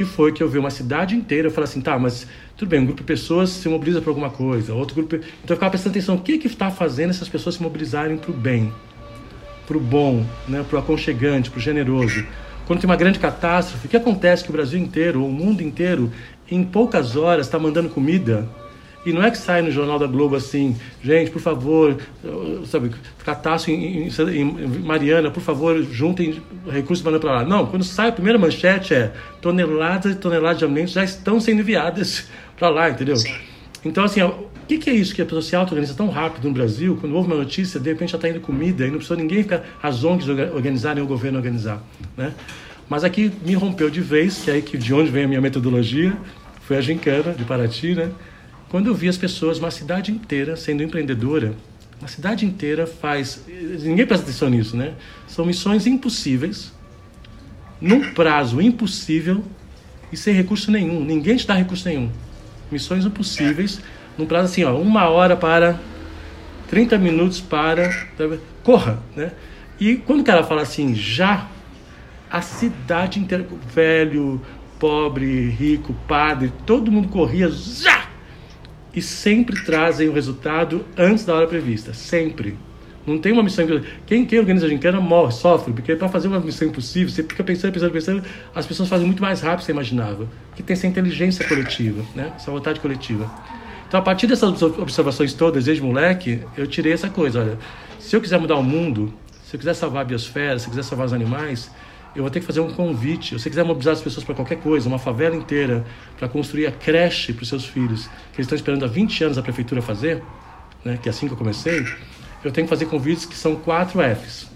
que 0.00 0.04
foi 0.06 0.32
que 0.32 0.42
eu 0.42 0.48
vi 0.48 0.58
uma 0.58 0.70
cidade 0.70 1.14
inteira, 1.14 1.48
eu 1.48 1.50
falei 1.50 1.68
assim, 1.68 1.82
tá, 1.82 1.98
mas 1.98 2.26
tudo 2.56 2.70
bem, 2.70 2.80
um 2.80 2.86
grupo 2.86 3.02
de 3.02 3.06
pessoas 3.06 3.50
se 3.50 3.68
mobiliza 3.68 4.00
para 4.00 4.10
alguma 4.10 4.30
coisa, 4.30 4.72
outro 4.72 4.94
grupo... 4.94 5.16
Então 5.16 5.28
eu 5.50 5.56
ficava 5.56 5.68
prestando 5.68 5.92
atenção, 5.92 6.14
o 6.14 6.20
que 6.20 6.38
que 6.38 6.46
está 6.46 6.70
fazendo 6.70 7.10
essas 7.10 7.28
pessoas 7.28 7.56
se 7.56 7.62
mobilizarem 7.62 8.16
para 8.16 8.30
o 8.30 8.34
bem, 8.34 8.72
para 9.66 9.76
o 9.76 9.80
bom, 9.80 10.24
né? 10.48 10.64
para 10.66 10.76
o 10.76 10.78
aconchegante, 10.78 11.50
para 11.50 11.58
o 11.58 11.60
generoso 11.60 12.24
quando 12.66 12.80
tem 12.80 12.88
uma 12.88 12.96
grande 12.96 13.18
catástrofe, 13.18 13.88
o 13.88 13.90
que 13.90 13.96
acontece 13.96 14.44
que 14.44 14.48
o 14.48 14.52
Brasil 14.52 14.78
inteiro, 14.78 15.26
o 15.26 15.28
mundo 15.28 15.60
inteiro, 15.60 16.10
em 16.48 16.62
poucas 16.62 17.16
horas 17.16 17.46
está 17.46 17.58
mandando 17.58 17.88
comida 17.88 18.48
e 19.04 19.12
não 19.12 19.22
é 19.22 19.30
que 19.30 19.38
sai 19.38 19.62
no 19.62 19.70
Jornal 19.70 19.98
da 19.98 20.06
Globo 20.06 20.36
assim, 20.36 20.76
gente, 21.02 21.30
por 21.30 21.40
favor, 21.40 21.96
sabe, 22.66 22.90
catástrofe 23.24 23.72
em, 23.72 24.08
em, 24.08 24.40
em 24.40 24.66
Mariana, 24.84 25.30
por 25.30 25.42
favor, 25.42 25.82
juntem 25.82 26.42
recursos 26.70 27.02
para 27.02 27.32
lá. 27.32 27.44
Não, 27.44 27.66
quando 27.66 27.84
sai 27.84 28.08
a 28.08 28.12
primeira 28.12 28.38
manchete 28.38 28.92
é 28.92 29.12
toneladas 29.40 30.12
e 30.12 30.14
toneladas 30.16 30.58
de 30.58 30.64
alimentos 30.64 30.92
já 30.92 31.02
estão 31.02 31.40
sendo 31.40 31.60
enviadas 31.60 32.28
para 32.58 32.68
lá, 32.68 32.90
entendeu? 32.90 33.16
Sim. 33.16 33.32
Então, 33.82 34.04
assim, 34.04 34.20
o 34.22 34.48
que, 34.68 34.76
que, 34.76 34.90
é 34.90 34.92
isso 34.92 35.14
que 35.14 35.22
a 35.22 35.24
pessoa 35.24 35.40
se 35.40 35.56
auto-organiza 35.56 35.94
tão 35.94 36.10
rápido 36.10 36.46
no 36.46 36.52
Brasil? 36.52 36.98
Quando 37.00 37.16
houve 37.16 37.28
uma 37.28 37.36
notícia, 37.36 37.80
de 37.80 37.88
repente 37.88 38.12
já 38.12 38.16
está 38.18 38.28
indo 38.28 38.40
comida 38.40 38.86
e 38.86 38.90
não 38.90 38.98
precisa 38.98 39.16
ninguém 39.16 39.42
ficar, 39.42 39.64
as 39.82 40.04
ONGs 40.04 40.28
organizarem 40.28 41.02
o 41.02 41.06
governo 41.06 41.38
organizar, 41.38 41.82
né? 42.16 42.34
Mas 42.86 43.04
aqui 43.04 43.32
me 43.46 43.54
rompeu 43.54 43.88
de 43.88 44.00
vez, 44.00 44.42
que 44.42 44.50
é 44.50 44.54
aí 44.54 44.62
que 44.62 44.76
de 44.76 44.92
onde 44.92 45.10
vem 45.10 45.24
a 45.24 45.28
minha 45.28 45.40
metodologia, 45.40 46.12
foi 46.62 46.76
a 46.76 46.80
gincana 46.80 47.32
de 47.32 47.44
Paraty, 47.44 47.94
né? 47.94 48.10
Quando 48.70 48.86
eu 48.86 48.94
vi 48.94 49.08
as 49.08 49.18
pessoas, 49.18 49.58
uma 49.58 49.70
cidade 49.72 50.12
inteira 50.12 50.54
sendo 50.54 50.80
empreendedora, 50.80 51.54
uma 52.00 52.06
cidade 52.06 52.46
inteira 52.46 52.86
faz, 52.86 53.44
ninguém 53.82 54.06
presta 54.06 54.24
atenção 54.24 54.48
nisso, 54.48 54.76
né? 54.76 54.94
São 55.26 55.44
missões 55.44 55.88
impossíveis, 55.88 56.72
num 57.80 58.12
prazo 58.14 58.60
impossível 58.60 59.44
e 60.12 60.16
sem 60.16 60.32
recurso 60.32 60.70
nenhum. 60.70 61.04
Ninguém 61.04 61.36
te 61.36 61.48
dá 61.48 61.54
recurso 61.54 61.88
nenhum. 61.88 62.12
Missões 62.70 63.04
impossíveis, 63.04 63.80
num 64.16 64.24
prazo 64.24 64.52
assim, 64.52 64.62
ó, 64.62 64.76
uma 64.76 65.08
hora 65.08 65.36
para 65.36 65.80
30 66.68 66.96
minutos 66.96 67.40
para 67.40 67.90
corra, 68.62 69.02
né? 69.16 69.32
E 69.80 69.96
quando 69.96 70.20
o 70.20 70.24
cara 70.24 70.44
fala 70.44 70.62
assim, 70.62 70.94
já, 70.94 71.48
a 72.30 72.40
cidade 72.40 73.18
inteira, 73.18 73.44
velho, 73.74 74.40
pobre, 74.78 75.48
rico, 75.50 75.92
padre, 76.06 76.52
todo 76.64 76.92
mundo 76.92 77.08
corria, 77.08 77.50
já! 77.50 78.09
E 78.94 79.00
sempre 79.00 79.64
trazem 79.64 80.08
o 80.08 80.12
resultado 80.12 80.84
antes 80.96 81.24
da 81.24 81.34
hora 81.34 81.46
prevista, 81.46 81.94
sempre. 81.94 82.56
Não 83.06 83.18
tem 83.18 83.32
uma 83.32 83.42
missão 83.42 83.66
Quem, 84.06 84.26
quem 84.26 84.38
organiza 84.38 84.66
a 84.66 84.68
gincana 84.68 85.00
morre, 85.00 85.32
sofre, 85.32 85.72
porque 85.72 85.96
para 85.96 86.08
fazer 86.08 86.28
uma 86.28 86.38
missão 86.38 86.68
impossível, 86.68 87.08
você 87.08 87.22
fica 87.22 87.42
pensando, 87.42 87.72
pensando, 87.72 87.92
pensando, 87.92 88.24
as 88.54 88.66
pessoas 88.66 88.88
fazem 88.88 89.06
muito 89.06 89.22
mais 89.22 89.40
rápido 89.40 89.58
do 89.58 89.60
que 89.60 89.66
você 89.66 89.72
imaginava. 89.72 90.28
Porque 90.48 90.62
tem 90.62 90.74
essa 90.74 90.86
inteligência 90.86 91.46
coletiva, 91.46 92.04
né? 92.14 92.32
essa 92.36 92.50
vontade 92.50 92.78
coletiva. 92.80 93.30
Então, 93.88 93.98
a 93.98 94.02
partir 94.02 94.26
dessas 94.26 94.62
observações 94.62 95.32
todas, 95.32 95.64
desde 95.64 95.82
moleque, 95.82 96.42
eu 96.56 96.66
tirei 96.66 96.92
essa 96.92 97.08
coisa. 97.08 97.40
Olha, 97.40 97.58
se 97.98 98.14
eu 98.14 98.20
quiser 98.20 98.38
mudar 98.38 98.56
o 98.56 98.62
mundo, 98.62 99.12
se 99.44 99.56
eu 99.56 99.58
quiser 99.58 99.74
salvar 99.74 100.02
a 100.02 100.04
biosfera, 100.04 100.58
se 100.58 100.66
eu 100.66 100.70
quiser 100.70 100.84
salvar 100.84 101.06
os 101.06 101.12
animais, 101.12 101.70
eu 102.14 102.22
vou 102.22 102.30
ter 102.30 102.40
que 102.40 102.46
fazer 102.46 102.60
um 102.60 102.72
convite. 102.72 103.30
Se 103.30 103.38
você 103.38 103.50
quiser 103.50 103.64
mobilizar 103.64 103.94
as 103.94 104.00
pessoas 104.00 104.24
para 104.24 104.34
qualquer 104.34 104.58
coisa, 104.58 104.88
uma 104.88 104.98
favela 104.98 105.36
inteira, 105.36 105.84
para 106.18 106.28
construir 106.28 106.66
a 106.66 106.72
creche 106.72 107.32
para 107.32 107.42
os 107.42 107.48
seus 107.48 107.64
filhos, 107.64 108.06
que 108.32 108.36
eles 108.36 108.46
estão 108.46 108.56
esperando 108.56 108.84
há 108.84 108.88
20 108.88 109.24
anos 109.24 109.38
a 109.38 109.42
prefeitura 109.42 109.80
fazer, 109.80 110.22
né, 110.84 110.98
que 111.00 111.08
é 111.08 111.10
assim 111.10 111.26
que 111.26 111.34
eu 111.34 111.38
comecei, 111.38 111.86
eu 112.42 112.50
tenho 112.50 112.66
que 112.66 112.70
fazer 112.70 112.86
convites 112.86 113.24
que 113.24 113.36
são 113.36 113.56
quatro 113.56 114.00
Fs, 114.00 114.50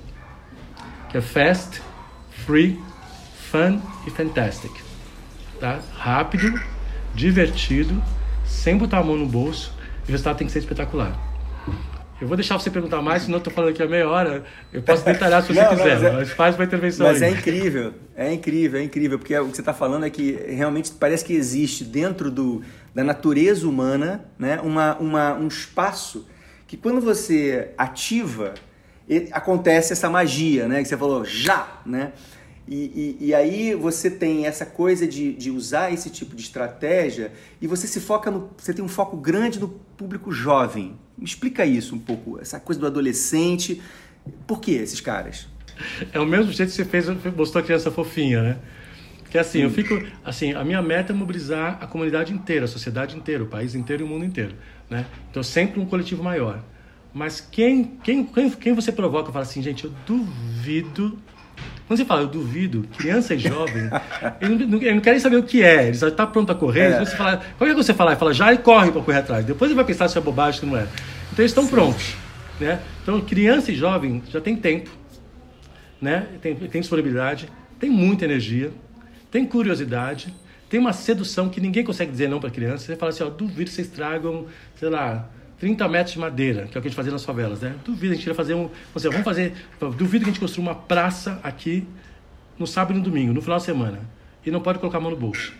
que 1.10 1.18
é 1.18 1.20
Fast, 1.20 1.80
Free, 2.30 2.80
Fun 3.50 3.80
e 4.06 4.10
Fantastic. 4.10 4.72
Tá? 5.60 5.80
Rápido, 5.96 6.60
divertido, 7.14 8.02
sem 8.44 8.76
botar 8.76 8.98
a 8.98 9.02
mão 9.04 9.16
no 9.16 9.26
bolso, 9.26 9.72
e 10.06 10.08
o 10.08 10.12
resultado 10.12 10.38
tem 10.38 10.46
que 10.46 10.52
ser 10.52 10.58
espetacular. 10.58 11.33
Eu 12.24 12.28
vou 12.28 12.38
deixar 12.38 12.58
você 12.58 12.70
perguntar 12.70 13.02
mais, 13.02 13.24
senão 13.24 13.36
eu 13.36 13.38
estou 13.38 13.52
falando 13.52 13.70
aqui 13.70 13.82
a 13.82 13.86
meia 13.86 14.08
hora. 14.08 14.44
Eu 14.72 14.80
posso 14.80 15.04
detalhar 15.06 15.42
se 15.42 15.52
você 15.52 15.62
não, 15.62 15.68
quiser, 15.68 15.94
mas, 15.94 16.02
é, 16.02 16.12
mas, 16.12 16.30
faz 16.30 16.54
uma 16.54 16.64
intervenção 16.64 17.06
Mas 17.06 17.20
aí. 17.20 17.28
é 17.28 17.32
incrível, 17.32 17.92
é 18.16 18.32
incrível, 18.32 18.80
é 18.80 18.82
incrível, 18.82 19.18
porque 19.18 19.38
o 19.38 19.48
que 19.48 19.56
você 19.56 19.60
está 19.60 19.74
falando 19.74 20.06
é 20.06 20.10
que 20.10 20.32
realmente 20.48 20.90
parece 20.92 21.22
que 21.22 21.34
existe 21.34 21.84
dentro 21.84 22.30
do, 22.30 22.62
da 22.94 23.04
natureza 23.04 23.68
humana 23.68 24.24
né, 24.38 24.58
uma, 24.62 24.96
uma, 24.96 25.34
um 25.34 25.48
espaço 25.48 26.26
que 26.66 26.78
quando 26.78 26.98
você 26.98 27.72
ativa, 27.76 28.54
acontece 29.30 29.92
essa 29.92 30.08
magia, 30.08 30.66
né? 30.66 30.80
Que 30.80 30.88
você 30.88 30.96
falou, 30.96 31.26
já, 31.26 31.68
né? 31.84 32.12
E, 32.66 33.16
e, 33.20 33.26
e, 33.26 33.34
aí 33.34 33.74
você 33.74 34.10
tem 34.10 34.46
essa 34.46 34.64
coisa 34.64 35.06
de, 35.06 35.34
de 35.34 35.50
usar 35.50 35.92
esse 35.92 36.08
tipo 36.08 36.34
de 36.34 36.42
estratégia 36.42 37.30
e 37.60 37.66
você 37.66 37.86
se 37.86 38.00
foca 38.00 38.30
no. 38.30 38.50
Você 38.56 38.72
tem 38.72 38.82
um 38.82 38.88
foco 38.88 39.18
grande 39.18 39.60
no 39.60 39.68
público 39.68 40.32
jovem. 40.32 40.98
Me 41.16 41.26
explica 41.26 41.66
isso 41.66 41.94
um 41.94 41.98
pouco, 41.98 42.40
essa 42.40 42.58
coisa 42.58 42.80
do 42.80 42.86
adolescente. 42.86 43.82
Por 44.46 44.60
que 44.60 44.70
esses 44.70 45.00
caras? 45.00 45.46
É 46.12 46.18
o 46.18 46.24
mesmo 46.24 46.52
jeito 46.52 46.70
que 46.70 46.76
você 46.76 46.84
fez, 46.84 47.06
mostrou 47.36 47.62
a 47.62 47.64
criança 47.64 47.90
fofinha, 47.90 48.42
né? 48.42 48.58
Que 49.30 49.38
assim, 49.38 49.58
Sim. 49.58 49.64
eu 49.64 49.70
fico. 49.70 50.00
Assim, 50.24 50.54
a 50.54 50.64
minha 50.64 50.80
meta 50.80 51.12
é 51.12 51.14
mobilizar 51.14 51.76
a 51.82 51.86
comunidade 51.86 52.32
inteira, 52.32 52.64
a 52.64 52.68
sociedade 52.68 53.16
inteira, 53.16 53.42
o 53.42 53.46
país 53.46 53.74
inteiro 53.74 54.04
e 54.04 54.06
o 54.06 54.08
mundo 54.08 54.24
inteiro. 54.24 54.54
Né? 54.88 55.04
Então, 55.30 55.42
sempre 55.42 55.80
um 55.80 55.84
coletivo 55.84 56.22
maior. 56.22 56.62
Mas 57.12 57.40
quem, 57.40 57.98
quem, 58.02 58.24
quem, 58.24 58.50
quem 58.50 58.72
você 58.72 58.90
provoca 58.90 59.32
fala 59.32 59.44
assim, 59.44 59.60
gente, 59.60 59.84
eu 59.84 59.92
duvido. 60.06 61.18
Quando 61.86 61.98
você 61.98 62.04
fala, 62.04 62.22
eu 62.22 62.28
duvido, 62.28 62.86
criança 62.96 63.34
e 63.34 63.38
jovem, 63.38 63.90
eles 64.40 64.68
não, 64.68 64.78
ele 64.78 64.94
não 64.94 65.00
querem 65.00 65.20
saber 65.20 65.36
o 65.36 65.42
que 65.42 65.62
é, 65.62 65.88
ele 65.88 65.94
já 65.94 66.08
está 66.08 66.26
pronto 66.26 66.50
a 66.50 66.54
correr. 66.54 66.92
É. 66.92 67.04
Você 67.04 67.16
fala, 67.16 67.42
qual 67.58 67.68
é 67.68 67.74
que 67.74 67.76
você 67.76 67.92
fala? 67.92 68.12
Ele 68.12 68.18
fala, 68.18 68.32
já 68.32 68.52
e 68.52 68.58
corre 68.58 68.90
para 68.90 69.02
correr 69.02 69.18
atrás. 69.18 69.44
Depois 69.44 69.70
ele 69.70 69.76
vai 69.76 69.84
pensar 69.84 70.08
se 70.08 70.16
é 70.16 70.20
bobagem 70.20 70.62
ou 70.64 70.70
não 70.70 70.78
é. 70.78 70.84
Então 71.32 71.42
eles 71.42 71.50
estão 71.50 71.66
prontos. 71.66 72.14
Né? 72.58 72.80
Então, 73.02 73.20
criança 73.20 73.72
e 73.72 73.74
jovem 73.74 74.22
já 74.30 74.40
tem 74.40 74.56
tempo, 74.56 74.90
né? 76.00 76.26
tem, 76.40 76.54
tem 76.54 76.80
disponibilidade, 76.80 77.48
tem 77.80 77.90
muita 77.90 78.24
energia, 78.24 78.70
tem 79.30 79.44
curiosidade, 79.44 80.32
tem 80.70 80.78
uma 80.80 80.92
sedução 80.92 81.48
que 81.48 81.60
ninguém 81.60 81.84
consegue 81.84 82.10
dizer 82.10 82.28
não 82.28 82.40
para 82.40 82.50
criança. 82.50 82.86
Você 82.86 82.96
fala 82.96 83.10
assim, 83.10 83.24
ó, 83.24 83.28
duvido 83.28 83.64
que 83.64 83.76
vocês 83.76 83.88
tragam, 83.88 84.46
sei 84.76 84.88
lá, 84.88 85.28
30 85.58 85.88
metros 85.88 86.12
de 86.14 86.18
madeira, 86.18 86.66
que 86.66 86.76
é 86.76 86.78
o 86.78 86.82
que 86.82 86.88
a 86.88 86.90
gente 86.90 86.96
fazia 86.96 87.12
nas 87.12 87.24
favelas, 87.24 87.60
né? 87.60 87.74
Duvido 87.84 88.12
a 88.12 88.16
gente 88.16 88.26
ia 88.26 88.34
fazer 88.34 88.54
um, 88.54 88.68
você, 88.92 89.08
vamos 89.08 89.24
fazer, 89.24 89.54
duvido 89.80 90.24
que 90.24 90.30
a 90.30 90.32
gente 90.32 90.40
construa 90.40 90.68
uma 90.68 90.74
praça 90.74 91.40
aqui 91.42 91.86
no 92.58 92.66
sábado 92.66 92.94
e 92.94 92.98
no 92.98 93.04
domingo, 93.04 93.32
no 93.32 93.40
final 93.40 93.58
de 93.58 93.64
semana, 93.64 94.00
e 94.44 94.50
não 94.50 94.60
pode 94.60 94.78
colocar 94.78 94.98
a 94.98 95.00
mão 95.00 95.10
no 95.10 95.16
bolso. 95.16 95.52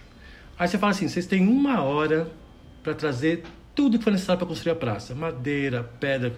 Aí 0.59 0.68
você 0.68 0.78
fala 0.78 0.92
assim, 0.92 1.09
vocês 1.09 1.26
têm 1.26 1.46
uma 1.46 1.83
hora 1.83 2.28
para 2.83 2.94
trazer 2.94 3.42
tudo 3.74 3.98
que 3.98 4.04
for 4.04 4.12
necessário 4.12 4.38
para 4.38 4.46
construir 4.46 4.72
a 4.72 4.76
praça, 4.76 5.14
madeira, 5.14 5.83
pedra, 5.98 6.35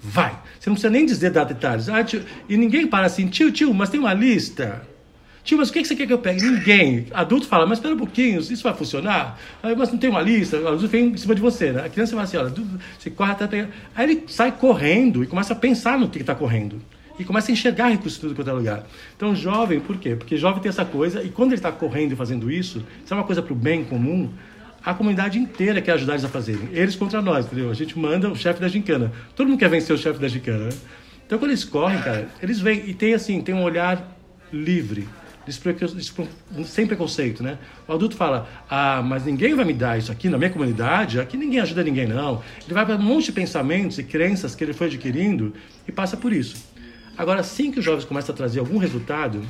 vai. 0.00 0.38
Você 0.58 0.70
não 0.70 0.74
precisa 0.74 0.90
nem 0.90 1.04
dizer 1.04 1.30
dar 1.30 1.44
detalhes. 1.44 1.88
Ah, 1.88 2.04
tio, 2.04 2.24
e 2.48 2.56
ninguém 2.56 2.86
para 2.86 3.06
assim, 3.06 3.26
tio, 3.26 3.50
tio, 3.50 3.74
mas 3.74 3.88
tem 3.88 3.98
uma 3.98 4.14
lista. 4.14 4.86
Tio, 5.46 5.56
mas 5.56 5.70
o 5.70 5.72
que 5.72 5.84
você 5.84 5.94
quer 5.94 6.08
que 6.08 6.12
eu 6.12 6.18
pegue? 6.18 6.42
Ninguém. 6.42 7.06
Adulto 7.12 7.46
fala, 7.46 7.64
mas 7.64 7.78
espera 7.78 7.94
um 7.94 7.98
pouquinho, 7.98 8.40
isso 8.40 8.64
vai 8.64 8.74
funcionar? 8.74 9.38
Aí, 9.62 9.76
mas 9.76 9.92
não 9.92 9.98
tem 9.98 10.10
uma 10.10 10.20
lista, 10.20 10.58
o 10.58 10.66
adulto 10.66 10.88
vem 10.88 11.10
em 11.10 11.16
cima 11.16 11.36
de 11.36 11.40
você, 11.40 11.70
né? 11.70 11.86
A 11.86 11.88
criança 11.88 12.10
fala 12.10 12.24
assim, 12.24 12.36
olha, 12.36 12.52
você 12.98 13.10
corre 13.10 13.30
até 13.30 13.46
pegar. 13.46 13.68
Aí 13.94 14.10
ele 14.10 14.24
sai 14.26 14.50
correndo 14.50 15.22
e 15.22 15.26
começa 15.28 15.52
a 15.52 15.56
pensar 15.56 15.96
no 16.00 16.08
que 16.08 16.18
está 16.18 16.34
correndo. 16.34 16.82
E 17.16 17.22
começa 17.22 17.50
a 17.50 17.52
enxergar 17.52 17.90
recursos 17.90 18.18
tudo 18.18 18.34
quanto 18.34 18.50
é 18.50 18.52
lugar. 18.52 18.86
Então, 19.16 19.36
jovem, 19.36 19.78
por 19.78 19.96
quê? 19.98 20.16
Porque 20.16 20.36
jovem 20.36 20.60
tem 20.60 20.68
essa 20.68 20.84
coisa, 20.84 21.22
e 21.22 21.28
quando 21.28 21.50
ele 21.50 21.60
está 21.60 21.70
correndo 21.70 22.10
e 22.10 22.16
fazendo 22.16 22.50
isso, 22.50 22.84
isso 23.04 23.14
é 23.14 23.16
uma 23.16 23.24
coisa 23.24 23.40
para 23.40 23.52
o 23.52 23.56
bem 23.56 23.84
comum, 23.84 24.28
a 24.84 24.94
comunidade 24.94 25.38
inteira 25.38 25.80
quer 25.80 25.92
ajudar 25.92 26.14
eles 26.14 26.24
a 26.24 26.28
fazerem. 26.28 26.70
Eles 26.72 26.96
contra 26.96 27.22
nós, 27.22 27.46
entendeu? 27.46 27.70
A 27.70 27.74
gente 27.74 27.96
manda 27.96 28.28
o 28.28 28.34
chefe 28.34 28.60
da 28.60 28.66
gincana. 28.66 29.12
Todo 29.36 29.46
mundo 29.46 29.60
quer 29.60 29.68
vencer 29.68 29.94
o 29.94 29.98
chefe 29.98 30.18
da 30.18 30.26
gincana, 30.26 30.64
né? 30.64 30.72
Então, 31.24 31.38
quando 31.38 31.52
eles 31.52 31.64
correm, 31.64 32.00
cara, 32.00 32.28
eles 32.42 32.58
vêm 32.58 32.82
e 32.88 32.92
tem 32.92 33.14
assim, 33.14 33.40
tem 33.40 33.54
um 33.54 33.62
olhar 33.62 34.12
livre 34.52 35.06
sem 36.64 36.86
preconceito, 36.86 37.42
né? 37.42 37.58
O 37.86 37.92
adulto 37.92 38.16
fala, 38.16 38.48
ah, 38.68 39.02
mas 39.02 39.24
ninguém 39.24 39.54
vai 39.54 39.64
me 39.64 39.72
dar 39.72 39.98
isso 39.98 40.10
aqui 40.10 40.28
na 40.28 40.38
minha 40.38 40.50
comunidade, 40.50 41.20
aqui 41.20 41.36
ninguém 41.36 41.60
ajuda 41.60 41.82
ninguém, 41.82 42.06
não. 42.06 42.42
Ele 42.64 42.74
vai 42.74 42.84
para 42.84 42.96
um 42.96 43.02
monte 43.02 43.26
de 43.26 43.32
pensamentos 43.32 43.98
e 43.98 44.02
crenças 44.02 44.54
que 44.54 44.64
ele 44.64 44.72
foi 44.72 44.88
adquirindo 44.88 45.52
e 45.86 45.92
passa 45.92 46.16
por 46.16 46.32
isso. 46.32 46.56
Agora, 47.16 47.40
assim 47.40 47.70
que 47.70 47.78
os 47.78 47.84
jovens 47.84 48.04
começam 48.04 48.34
a 48.34 48.36
trazer 48.36 48.60
algum 48.60 48.78
resultado, 48.78 49.42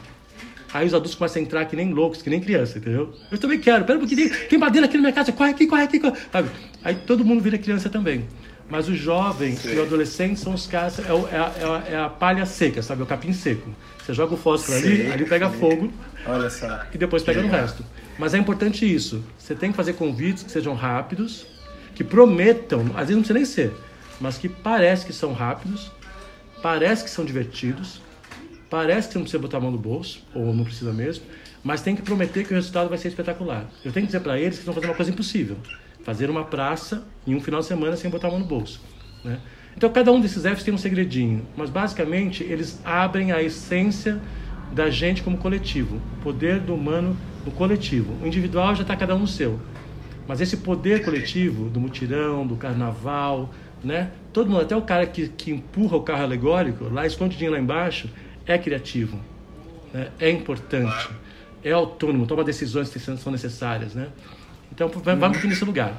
aí 0.73 0.87
os 0.87 0.95
adultos 0.95 1.15
começam 1.15 1.43
a 1.43 1.45
entrar 1.45 1.65
que 1.65 1.75
nem 1.75 1.93
loucos, 1.93 2.23
que 2.23 2.31
nem 2.31 2.41
criança, 2.41 2.79
entendeu? 2.79 3.15
Eu 3.31 3.39
também 3.39 3.59
quero, 3.59 3.85
pera 3.85 3.99
um 3.99 4.07
pouquinho, 4.07 4.31
tem 4.49 4.59
madeira 4.59 4.87
aqui 4.87 4.97
na 4.97 5.03
minha 5.03 5.13
casa, 5.13 5.33
corre 5.33 5.51
aqui, 5.51 5.67
corre 5.67 5.83
aqui, 5.83 5.99
corre. 5.99 6.17
Sabe? 6.31 6.51
Aí 6.85 6.95
todo 6.95 7.25
mundo 7.25 7.43
vira 7.43 7.59
criança 7.59 7.89
também. 7.89 8.27
Mas 8.69 8.89
o 8.89 8.95
jovem 8.95 9.57
Sim. 9.57 9.75
e 9.75 9.79
o 9.79 9.83
adolescente 9.83 10.41
são 10.41 10.53
os 10.53 10.67
caras, 10.67 10.99
é, 10.99 11.03
é, 11.03 11.39
a, 11.39 11.85
é, 11.89 11.97
a, 11.97 12.09
palha 12.09 12.45
seca, 12.45 12.83
sabe? 12.83 13.01
É 13.01 13.05
o 13.05 13.07
capim 13.07 13.33
seco. 13.33 13.71
Você 14.05 14.13
joga 14.13 14.35
o 14.35 14.37
fósforo 14.37 14.81
Sim. 14.81 14.87
ali, 14.87 15.13
ali 15.13 15.25
pega 15.25 15.49
fogo. 15.51 15.93
Olha 16.27 16.51
só. 16.51 16.83
E 16.93 16.99
depois 16.99 17.23
pega 17.23 17.43
no 17.43 17.49
resto. 17.49 17.85
Mas 18.19 18.35
é 18.35 18.39
importante 18.39 18.93
isso. 18.93 19.23
Você 19.39 19.55
tem 19.55 19.71
que 19.71 19.77
fazer 19.77 19.93
convites 19.93 20.43
que 20.43 20.51
sejam 20.51 20.75
rápidos, 20.75 21.47
que 21.95 22.03
prometam, 22.03 22.81
às 22.95 23.09
vezes 23.09 23.17
não 23.17 23.21
precisa 23.21 23.35
nem 23.35 23.45
ser, 23.45 23.73
mas 24.21 24.37
que 24.37 24.49
parece 24.49 25.07
que 25.07 25.13
são 25.13 25.33
rápidos, 25.33 25.91
parece 26.61 27.05
que 27.05 27.11
são 27.11 27.25
divertidos, 27.25 28.01
parece 28.69 29.09
que 29.09 29.13
você 29.13 29.19
não 29.19 29.25
precisa 29.25 29.41
botar 29.41 29.59
a 29.59 29.61
mão 29.61 29.71
no 29.71 29.79
bolso, 29.79 30.23
ou 30.35 30.53
não 30.53 30.65
precisa 30.65 30.93
mesmo, 30.93 31.25
mas 31.63 31.83
tem 31.83 31.95
que 31.95 32.03
prometer 32.03 32.45
que 32.45 32.53
o 32.53 32.57
resultado 32.57 32.89
vai 32.89 32.99
ser 32.99 33.09
espetacular. 33.09 33.65
Eu 33.85 33.93
tenho 33.93 34.07
que 34.07 34.13
dizer 34.13 34.21
para 34.21 34.39
eles 34.39 34.55
que 34.55 34.61
estão 34.61 34.75
fazendo 34.75 34.91
uma 34.91 34.97
coisa 34.97 35.11
impossível 35.11 35.57
fazer 36.07 36.31
uma 36.31 36.45
praça 36.45 37.05
em 37.27 37.35
um 37.35 37.41
final 37.41 37.59
de 37.59 37.67
semana 37.67 37.97
sem 37.97 38.09
botar 38.09 38.29
a 38.29 38.31
mão 38.31 38.39
no 38.39 38.47
bolso. 38.47 38.81
Né? 39.25 39.41
Então, 39.77 39.91
cada 39.91 40.13
um 40.13 40.21
desses 40.21 40.45
Fs 40.45 40.63
tem 40.63 40.73
um 40.73 40.79
segredinho, 40.79 41.45
mas 41.57 41.69
basicamente 41.69 42.45
eles 42.45 42.81
abrem 42.85 43.33
a 43.33 43.43
essência 43.43 44.21
da 44.73 44.89
gente 44.89 45.21
como 45.25 45.37
coletivo, 45.37 45.97
o 45.97 46.23
poder 46.23 46.61
do 46.61 46.77
humano 46.77 47.17
no 47.45 47.51
coletivo. 47.51 48.15
O 48.23 48.27
individual 48.27 48.73
já 48.77 48.83
está 48.83 48.95
cada 48.95 49.17
um 49.17 49.19
no 49.19 49.27
seu, 49.27 49.59
mas 50.29 50.41
esse 50.41 50.59
poder 50.59 51.05
coletivo 51.05 51.69
do 51.69 51.81
mutirão, 51.81 52.47
do 52.47 52.55
carnaval, 52.55 53.53
né? 53.83 54.13
Todo 54.33 54.49
mundo, 54.49 54.63
até 54.63 54.77
o 54.77 54.83
cara 54.83 55.07
que, 55.07 55.27
que 55.31 55.51
empurra 55.51 55.97
o 55.97 56.03
carro 56.03 56.23
alegórico, 56.23 56.85
lá 56.85 57.05
escondidinho 57.05 57.51
lá 57.51 57.59
embaixo, 57.59 58.09
é 58.47 58.57
criativo, 58.57 59.19
né? 59.93 60.11
é 60.21 60.31
importante, 60.31 61.11
é 61.65 61.73
autônomo, 61.73 62.27
toma 62.27 62.45
decisões 62.45 62.91
que 62.91 63.01
são 63.01 63.33
necessárias, 63.33 63.93
né? 63.93 64.07
Então 64.77 64.91
vamos 65.17 65.39
aqui 65.39 65.47
nesse 65.47 65.65
lugar. 65.65 65.97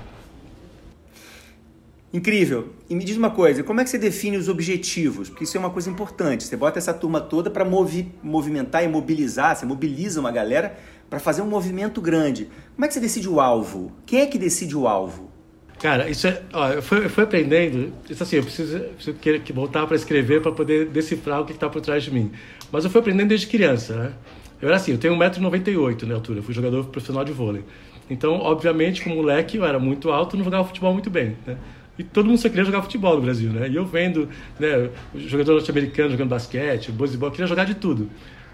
Incrível. 2.13 2.70
E 2.88 2.96
me 2.96 3.04
diz 3.04 3.18
uma 3.18 3.32
coisa, 3.32 3.63
como 3.63 3.82
é 3.82 3.84
que 3.84 3.90
você 3.90 3.98
define 3.98 4.38
os 4.38 4.48
objetivos? 4.48 5.30
Porque 5.30 5.44
isso 5.44 5.58
é 5.58 5.60
uma 5.60 5.72
coisa 5.72 5.90
importante. 5.90 6.44
Você 6.44 6.56
bota 6.56 6.78
essa 6.78 6.94
turma 6.94 7.20
toda 7.20 7.50
para 7.50 7.66
movi 7.66 8.12
movimentar 8.22 8.84
e 8.84 8.88
mobilizar, 8.88 9.56
você 9.56 9.66
mobiliza 9.66 10.20
uma 10.20 10.32
galera 10.32 10.78
para 11.10 11.20
fazer 11.20 11.42
um 11.42 11.48
movimento 11.48 12.00
grande. 12.00 12.48
Como 12.76 12.86
é 12.86 12.88
que 12.88 12.94
você 12.94 13.00
decide 13.00 13.28
o 13.28 13.42
alvo? 13.42 13.92
Quem 14.06 14.22
é 14.22 14.28
que 14.28 14.38
decide 14.38 14.78
o 14.78 14.88
alvo? 14.88 15.32
Cara, 15.80 16.08
isso 16.08 16.28
é. 16.28 16.42
Ó, 16.54 16.70
eu, 16.70 16.82
fui, 16.82 17.06
eu 17.06 17.10
fui 17.10 17.24
aprendendo. 17.24 17.92
Isso 18.08 18.22
assim, 18.22 18.38
eu 18.38 18.44
preciso, 18.44 18.80
preciso 18.80 19.18
que, 19.18 19.54
voltar 19.54 19.88
para 19.88 19.96
escrever 19.96 20.42
para 20.42 20.52
poder 20.52 20.88
decifrar 20.88 21.42
o 21.42 21.46
que 21.46 21.52
está 21.52 21.68
por 21.68 21.82
trás 21.82 22.04
de 22.04 22.12
mim. 22.12 22.32
Mas 22.72 22.84
eu 22.84 22.92
fui 22.92 23.02
aprendendo 23.02 23.30
desde 23.30 23.48
criança, 23.48 23.96
né? 23.96 24.13
Eu 24.62 24.68
era 24.70 24.78
assim, 24.78 24.92
eu 24.92 24.98
tenho 24.98 25.16
1,98m 25.16 26.04
na 26.04 26.16
altura, 26.16 26.40
eu 26.40 26.44
fui 26.44 26.54
jogador 26.54 26.86
profissional 26.86 27.24
de 27.24 27.32
vôlei. 27.32 27.63
Então, 28.10 28.36
obviamente, 28.39 29.02
como 29.02 29.15
moleque, 29.15 29.58
eu 29.58 29.65
era 29.65 29.80
muito 29.80 30.10
alto 30.12 30.36
e 30.36 30.38
não 30.38 30.46
jogava 30.46 30.65
futebol 30.65 30.93
muito 30.93 31.10
bem. 31.10 31.36
Né? 31.46 31.58
E 31.98 32.04
todo 32.04 32.26
mundo 32.26 32.38
só 32.38 32.48
queria 32.48 32.63
jogar 32.63 32.82
futebol 32.82 33.15
no 33.15 33.22
Brasil, 33.22 33.52
né? 33.52 33.67
E 33.67 33.76
eu 33.76 33.86
vendo, 33.86 34.30
né, 34.60 34.89
jogador 35.15 35.54
norte-americano 35.54 36.12
jogando 36.12 36.30
basquete, 36.30 36.91
beisebol, 36.91 37.32
queria 37.32 37.48
jogar 37.48 37.65
de 37.65 37.74
tudo. 37.74 38.10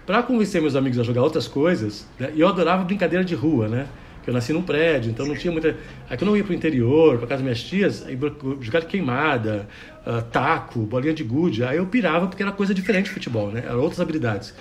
Para 0.06 0.22
convencer 0.22 0.62
meus 0.62 0.74
amigos 0.74 0.98
a 0.98 1.02
jogar 1.02 1.22
outras 1.22 1.46
coisas, 1.46 2.08
né, 2.18 2.32
eu 2.34 2.48
adorava 2.48 2.84
brincadeira 2.84 3.24
de 3.24 3.34
rua, 3.34 3.68
né? 3.68 3.86
eu 4.26 4.32
nasci 4.32 4.52
num 4.52 4.62
prédio, 4.62 5.10
então 5.10 5.26
não 5.26 5.34
tinha 5.34 5.52
muita. 5.52 5.76
Aí 6.08 6.16
quando 6.16 6.30
eu 6.30 6.36
ia 6.36 6.44
para 6.44 6.52
o 6.52 6.54
interior, 6.54 7.18
para 7.18 7.26
casa 7.26 7.42
das 7.42 7.42
minhas 7.42 7.62
tias, 7.62 8.06
aí 8.06 8.18
jogar 8.60 8.80
de 8.80 8.86
queimada, 8.86 9.68
uh, 10.06 10.22
taco, 10.30 10.80
bolinha 10.80 11.12
de 11.12 11.22
gude, 11.22 11.62
aí 11.64 11.76
eu 11.76 11.86
pirava 11.86 12.26
porque 12.26 12.42
era 12.42 12.52
coisa 12.52 12.74
diferente 12.74 13.06
de 13.06 13.10
futebol, 13.10 13.50
né? 13.50 13.62
Eram 13.66 13.80
outras 13.80 14.00
habilidades. 14.00 14.54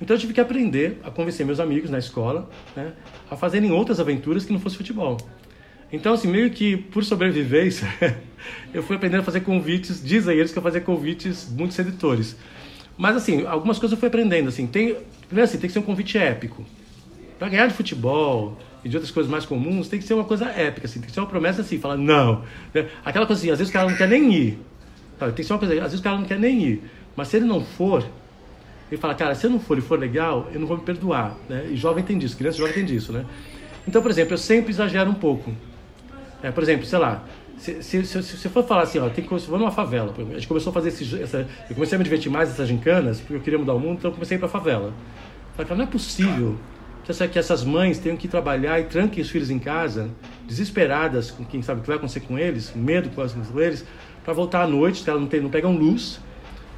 Então 0.00 0.16
eu 0.16 0.20
tive 0.20 0.32
que 0.32 0.40
aprender 0.40 0.98
a 1.04 1.10
convencer 1.10 1.46
meus 1.46 1.60
amigos 1.60 1.90
na 1.90 1.98
escola 1.98 2.48
né, 2.76 2.92
a 3.30 3.36
fazerem 3.36 3.70
outras 3.70 4.00
aventuras 4.00 4.44
que 4.44 4.52
não 4.52 4.60
fosse 4.60 4.76
futebol. 4.76 5.16
Então, 5.92 6.14
assim, 6.14 6.26
meio 6.26 6.50
que 6.50 6.76
por 6.76 7.04
sobrevivência, 7.04 7.86
eu 8.74 8.82
fui 8.82 8.96
aprendendo 8.96 9.20
a 9.20 9.24
fazer 9.24 9.40
convites, 9.40 10.02
dizem 10.04 10.36
eles 10.36 10.52
que 10.52 10.58
eu 10.58 10.62
fazia 10.62 10.80
convites 10.80 11.48
muito 11.48 11.72
sedutores. 11.72 12.36
Mas, 12.96 13.16
assim, 13.16 13.46
algumas 13.46 13.78
coisas 13.78 13.96
eu 13.96 14.00
fui 14.00 14.08
aprendendo, 14.08 14.48
assim, 14.48 14.66
tem, 14.66 14.96
primeiro 15.28 15.48
assim, 15.48 15.58
tem 15.58 15.68
que 15.68 15.72
ser 15.72 15.78
um 15.78 15.82
convite 15.82 16.18
épico. 16.18 16.64
Para 17.38 17.48
ganhar 17.48 17.66
de 17.68 17.74
futebol, 17.74 18.58
e 18.84 18.88
de 18.88 18.96
outras 18.96 19.10
coisas 19.10 19.30
mais 19.32 19.46
comuns, 19.46 19.88
tem 19.88 19.98
que 19.98 20.04
ser 20.04 20.14
uma 20.14 20.24
coisa 20.24 20.44
épica, 20.46 20.86
assim, 20.86 21.00
tem 21.00 21.08
que 21.08 21.14
ser 21.14 21.20
uma 21.20 21.26
promessa 21.26 21.62
assim, 21.62 21.78
falar 21.78 21.96
não. 21.96 22.42
Né? 22.72 22.86
Aquela 23.04 23.26
coisa 23.26 23.40
assim, 23.40 23.50
às 23.50 23.58
vezes 23.58 23.70
o 23.70 23.72
cara 23.72 23.88
não 23.88 23.96
quer 23.96 24.08
nem 24.08 24.32
ir. 24.32 24.58
Tem 25.18 25.32
que 25.32 25.44
ser 25.44 25.54
uma 25.54 25.58
coisa, 25.58 25.74
às 25.74 25.80
vezes 25.80 26.00
o 26.00 26.02
cara 26.02 26.18
não 26.18 26.24
quer 26.24 26.38
nem 26.38 26.62
ir. 26.62 26.82
Mas 27.16 27.28
se 27.28 27.36
ele 27.38 27.46
não 27.46 27.64
for, 27.64 28.04
ele 28.90 29.00
fala, 29.00 29.14
cara, 29.14 29.34
se 29.34 29.46
eu 29.46 29.50
não 29.50 29.58
for 29.58 29.78
e 29.78 29.80
for 29.80 29.98
legal, 29.98 30.48
eu 30.52 30.60
não 30.60 30.66
vou 30.66 30.76
me 30.76 30.82
perdoar. 30.82 31.36
Né? 31.48 31.68
E 31.70 31.76
jovem 31.76 32.04
tem 32.04 32.18
disso, 32.18 32.36
criança 32.36 32.58
jovem 32.58 32.74
tem 32.74 32.84
disso, 32.84 33.12
né? 33.12 33.24
Então, 33.86 34.00
por 34.00 34.10
exemplo, 34.10 34.34
eu 34.34 34.38
sempre 34.38 34.70
exagero 34.70 35.10
um 35.10 35.14
pouco. 35.14 35.52
É, 36.42 36.50
por 36.50 36.62
exemplo, 36.62 36.86
sei 36.86 36.98
lá, 36.98 37.24
se, 37.56 37.82
se, 37.82 38.04
se, 38.04 38.22
se 38.22 38.48
for 38.48 38.64
falar 38.64 38.82
assim, 38.82 38.98
ó, 38.98 39.08
tem 39.08 39.24
que 39.24 39.30
vamos 39.30 39.48
numa 39.48 39.70
favela. 39.70 40.14
A 40.16 40.34
gente 40.34 40.48
começou 40.48 40.70
a 40.70 40.74
fazer 40.74 40.88
esse, 40.88 41.22
essa, 41.22 41.48
eu 41.68 41.74
comecei 41.74 41.96
a 41.96 41.98
me 41.98 42.04
divertir 42.04 42.30
mais 42.30 42.48
nessas 42.48 42.68
gincanas, 42.68 43.20
porque 43.20 43.34
eu 43.34 43.40
queria 43.40 43.58
mudar 43.58 43.74
o 43.74 43.80
mundo, 43.80 43.98
então 43.98 44.10
eu 44.10 44.14
comecei 44.14 44.36
a 44.36 44.38
ir 44.38 44.40
pra 44.40 44.48
favela. 44.48 44.92
Falei, 45.54 45.68
cara, 45.68 45.76
não 45.76 45.84
é 45.84 45.88
possível 45.88 46.56
que 47.30 47.38
essas 47.38 47.62
mães 47.62 47.98
tenham 47.98 48.16
que 48.16 48.26
trabalhar 48.26 48.80
e 48.80 48.84
tranquem 48.84 49.22
os 49.22 49.28
filhos 49.28 49.50
em 49.50 49.58
casa, 49.58 50.10
desesperadas 50.46 51.30
com 51.30 51.44
quem 51.44 51.60
sabe 51.60 51.80
o 51.80 51.82
que 51.82 51.88
vai 51.88 51.98
acontecer 51.98 52.20
com 52.20 52.38
eles, 52.38 52.72
medo 52.74 53.10
com 53.10 53.22
eles, 53.60 53.84
para 54.24 54.32
voltar 54.32 54.62
à 54.62 54.66
noite, 54.66 55.04
elas 55.06 55.20
não, 55.20 55.28
tem, 55.28 55.40
não 55.40 55.50
pegam 55.50 55.76
luz, 55.76 56.18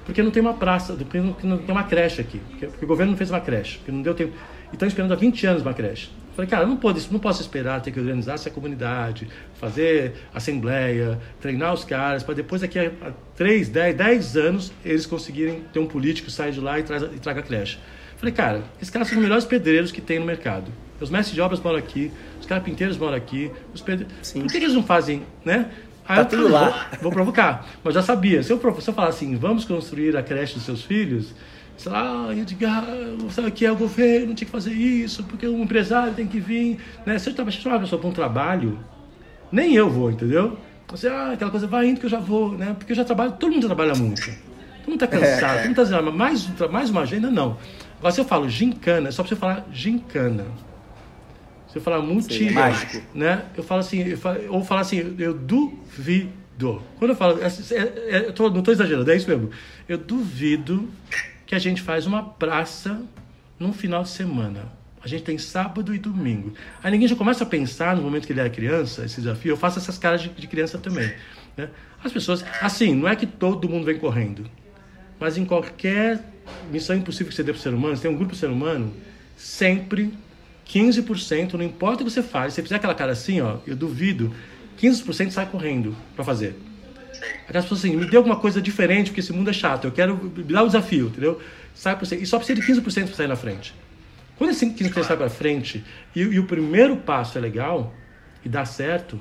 porque 0.06 0.22
não 0.22 0.30
tem 0.30 0.40
uma 0.40 0.54
praça, 0.54 0.94
porque 0.94 1.18
não, 1.18 1.36
não 1.42 1.58
tem 1.58 1.72
uma 1.72 1.82
creche 1.82 2.20
aqui, 2.20 2.38
porque, 2.38 2.66
porque, 2.66 2.84
o 2.84 2.88
governo 2.88 3.10
não 3.10 3.18
fez 3.18 3.28
uma 3.28 3.40
creche, 3.40 3.78
porque 3.78 3.90
não 3.90 4.00
deu 4.00 4.14
tempo. 4.14 4.32
E 4.70 4.74
estão 4.74 4.88
esperando 4.88 5.12
há 5.12 5.16
20 5.16 5.46
anos 5.46 5.62
uma 5.62 5.74
creche. 5.74 6.08
Falei, 6.34 6.50
cara, 6.50 6.66
não, 6.66 6.76
pode, 6.76 7.06
não 7.10 7.18
posso 7.18 7.40
esperar 7.40 7.80
ter 7.80 7.90
que 7.90 7.98
organizar 7.98 8.34
essa 8.34 8.50
comunidade, 8.50 9.26
fazer 9.54 10.14
assembleia, 10.34 11.18
treinar 11.40 11.72
os 11.72 11.82
caras, 11.82 12.22
para 12.22 12.34
depois, 12.34 12.60
daqui 12.60 12.78
a 12.78 12.90
3, 13.34 13.68
10, 13.68 13.96
10 13.96 14.36
anos, 14.36 14.72
eles 14.84 15.06
conseguirem 15.06 15.62
ter 15.72 15.78
um 15.78 15.86
político 15.86 16.26
que 16.26 16.32
sai 16.32 16.52
de 16.52 16.60
lá 16.60 16.78
e, 16.78 16.82
traz, 16.82 17.02
e 17.02 17.18
traga 17.18 17.40
a 17.40 17.42
creche. 17.42 17.78
Falei, 18.16 18.34
cara, 18.34 18.62
esses 18.80 18.90
caras 18.90 19.08
são 19.08 19.18
os 19.18 19.22
melhores 19.22 19.44
pedreiros 19.44 19.90
que 19.90 20.00
tem 20.00 20.18
no 20.18 20.26
mercado. 20.26 20.70
Os 21.00 21.10
mestres 21.10 21.34
de 21.34 21.40
obras 21.40 21.60
moram 21.60 21.78
aqui, 21.78 22.10
os 22.40 22.46
carpinteiros 22.46 22.96
moram 22.96 23.16
aqui, 23.16 23.50
os 23.74 23.82
pedreiros. 23.82 24.32
Por 24.32 24.46
que 24.46 24.56
eles 24.56 24.74
não 24.74 24.82
fazem, 24.82 25.22
né? 25.44 25.70
Aí 26.08 26.16
tá 26.16 26.22
eu 26.22 26.26
tudo 26.26 26.48
lá. 26.48 26.88
Vou, 26.92 27.02
vou, 27.02 27.12
provocar. 27.12 27.66
Mas 27.82 27.94
já 27.94 28.02
sabia. 28.02 28.42
Se 28.42 28.52
eu, 28.52 28.60
se 28.80 28.88
eu 28.90 28.94
falar 28.94 29.08
assim, 29.08 29.36
vamos 29.36 29.64
construir 29.64 30.16
a 30.16 30.22
creche 30.22 30.54
dos 30.54 30.64
seus 30.64 30.82
filhos, 30.82 31.34
sei 31.76 31.92
lá, 31.92 32.34
Edgar, 32.34 32.84
sabe 33.30 33.50
que 33.50 33.66
é 33.66 33.72
o 33.72 33.76
governo, 33.76 34.34
tinha 34.34 34.46
que 34.46 34.52
fazer 34.52 34.72
isso, 34.72 35.24
porque 35.24 35.46
o 35.46 35.62
empresário 35.62 36.14
tem 36.14 36.26
que 36.26 36.40
vir. 36.40 36.78
Né? 37.04 37.18
Se 37.18 37.30
eu 37.30 37.50
chamar 37.50 37.76
uma 37.76 37.80
pessoa 37.82 38.00
para 38.00 38.08
um 38.08 38.12
trabalho, 38.12 38.78
nem 39.50 39.74
eu 39.74 39.90
vou, 39.90 40.10
entendeu? 40.10 40.58
Você, 40.88 41.08
ah, 41.08 41.32
aquela 41.32 41.50
coisa, 41.50 41.66
vai 41.66 41.88
indo 41.88 41.98
que 41.98 42.06
eu 42.06 42.10
já 42.10 42.20
vou, 42.20 42.52
né? 42.52 42.74
Porque 42.78 42.92
eu 42.92 42.96
já 42.96 43.04
trabalho, 43.04 43.32
todo 43.32 43.52
mundo 43.52 43.66
trabalha 43.66 43.94
muito. 43.94 44.22
Todo 44.22 44.92
mundo 44.92 45.04
está 45.04 45.06
cansado, 45.08 45.58
é. 45.58 45.62
todo 45.62 45.68
mundo 45.68 45.70
está 45.70 45.82
dizendo, 45.82 46.12
mais, 46.12 46.48
mais 46.70 46.90
uma 46.90 47.00
agenda, 47.00 47.28
não. 47.28 47.58
Agora, 47.98 48.12
se 48.12 48.20
eu 48.20 48.24
falo 48.24 48.48
gincana, 48.48 49.08
é 49.08 49.10
só 49.10 49.22
para 49.22 49.30
você 49.30 49.36
falar 49.36 49.66
gincana. 49.72 50.44
Eu 51.76 51.82
falar 51.82 52.00
multi, 52.00 52.50
mágico. 52.50 53.02
né? 53.14 53.44
Eu 53.54 53.62
falo 53.62 53.80
assim, 53.80 54.02
eu 54.02 54.16
falo, 54.16 54.40
ou 54.48 54.64
falar 54.64 54.80
assim, 54.80 55.14
eu 55.18 55.34
duvido. 55.34 56.82
Quando 56.98 57.10
eu 57.10 57.16
falo, 57.16 57.38
é, 57.42 57.46
é, 57.46 58.16
é, 58.16 58.26
eu 58.28 58.32
tô, 58.32 58.48
não 58.48 58.60
estou 58.60 58.72
exagerando, 58.72 59.10
é 59.10 59.14
isso 59.14 59.28
mesmo. 59.28 59.50
Eu 59.86 59.98
duvido 59.98 60.88
que 61.44 61.54
a 61.54 61.58
gente 61.58 61.82
faz 61.82 62.06
uma 62.06 62.22
praça 62.22 63.02
num 63.58 63.74
final 63.74 64.02
de 64.04 64.08
semana. 64.08 64.72
A 65.04 65.06
gente 65.06 65.22
tem 65.22 65.36
sábado 65.36 65.94
e 65.94 65.98
domingo. 65.98 66.54
Aí 66.82 66.90
ninguém 66.90 67.06
já 67.06 67.14
começa 67.14 67.44
a 67.44 67.46
pensar 67.46 67.94
no 67.94 68.00
momento 68.00 68.26
que 68.26 68.32
ele 68.32 68.40
era 68.40 68.48
criança, 68.48 69.04
esse 69.04 69.20
desafio. 69.20 69.52
Eu 69.52 69.56
faço 69.58 69.78
essas 69.78 69.98
caras 69.98 70.22
de, 70.22 70.30
de 70.30 70.46
criança 70.46 70.78
também. 70.78 71.12
Né? 71.58 71.68
As 72.02 72.10
pessoas, 72.10 72.42
assim, 72.62 72.94
não 72.94 73.06
é 73.06 73.14
que 73.14 73.26
todo 73.26 73.68
mundo 73.68 73.84
vem 73.84 73.98
correndo, 73.98 74.48
mas 75.20 75.36
em 75.36 75.44
qualquer 75.44 76.24
missão 76.72 76.96
impossível 76.96 77.28
que 77.28 77.34
você 77.34 77.42
dê 77.42 77.52
para 77.52 77.58
o 77.58 77.62
ser 77.62 77.74
humano, 77.74 77.94
você 77.96 78.02
tem 78.02 78.10
um 78.10 78.16
grupo 78.16 78.32
de 78.32 78.38
ser 78.38 78.48
humano, 78.48 78.94
sempre 79.36 80.14
15%, 80.68 81.54
não 81.54 81.64
importa 81.64 82.02
o 82.02 82.06
que 82.06 82.12
você 82.12 82.22
faz, 82.22 82.52
se 82.52 82.56
você 82.56 82.62
fizer 82.62 82.76
aquela 82.76 82.94
cara 82.94 83.12
assim, 83.12 83.40
ó, 83.40 83.58
eu 83.66 83.76
duvido, 83.76 84.34
15% 84.78 85.30
sai 85.30 85.46
correndo 85.46 85.96
para 86.14 86.24
fazer. 86.24 86.56
Aquelas 87.48 87.64
pessoas 87.64 87.84
assim, 87.84 87.96
me 87.96 88.06
dê 88.06 88.16
alguma 88.16 88.36
coisa 88.36 88.60
diferente, 88.60 89.10
porque 89.10 89.20
esse 89.20 89.32
mundo 89.32 89.48
é 89.48 89.52
chato, 89.52 89.86
eu 89.86 89.92
quero 89.92 90.16
me 90.16 90.42
dar 90.42 90.62
o 90.62 90.64
um 90.64 90.66
desafio, 90.66 91.06
entendeu? 91.06 91.40
Sai 91.74 91.96
você, 91.96 92.16
e 92.16 92.26
só 92.26 92.38
precisa 92.38 92.60
de 92.60 92.66
15% 92.66 93.06
para 93.06 93.14
sair 93.14 93.28
na 93.28 93.36
frente. 93.36 93.74
Quando 94.36 94.50
esse 94.50 94.66
15% 94.66 95.04
sai 95.04 95.16
para 95.16 95.30
frente 95.30 95.84
e, 96.14 96.20
e, 96.20 96.38
o 96.38 96.44
primeiro 96.44 96.96
passo 96.96 97.38
é 97.38 97.40
legal 97.40 97.94
e 98.44 98.48
dá 98.48 98.64
certo, 98.64 99.18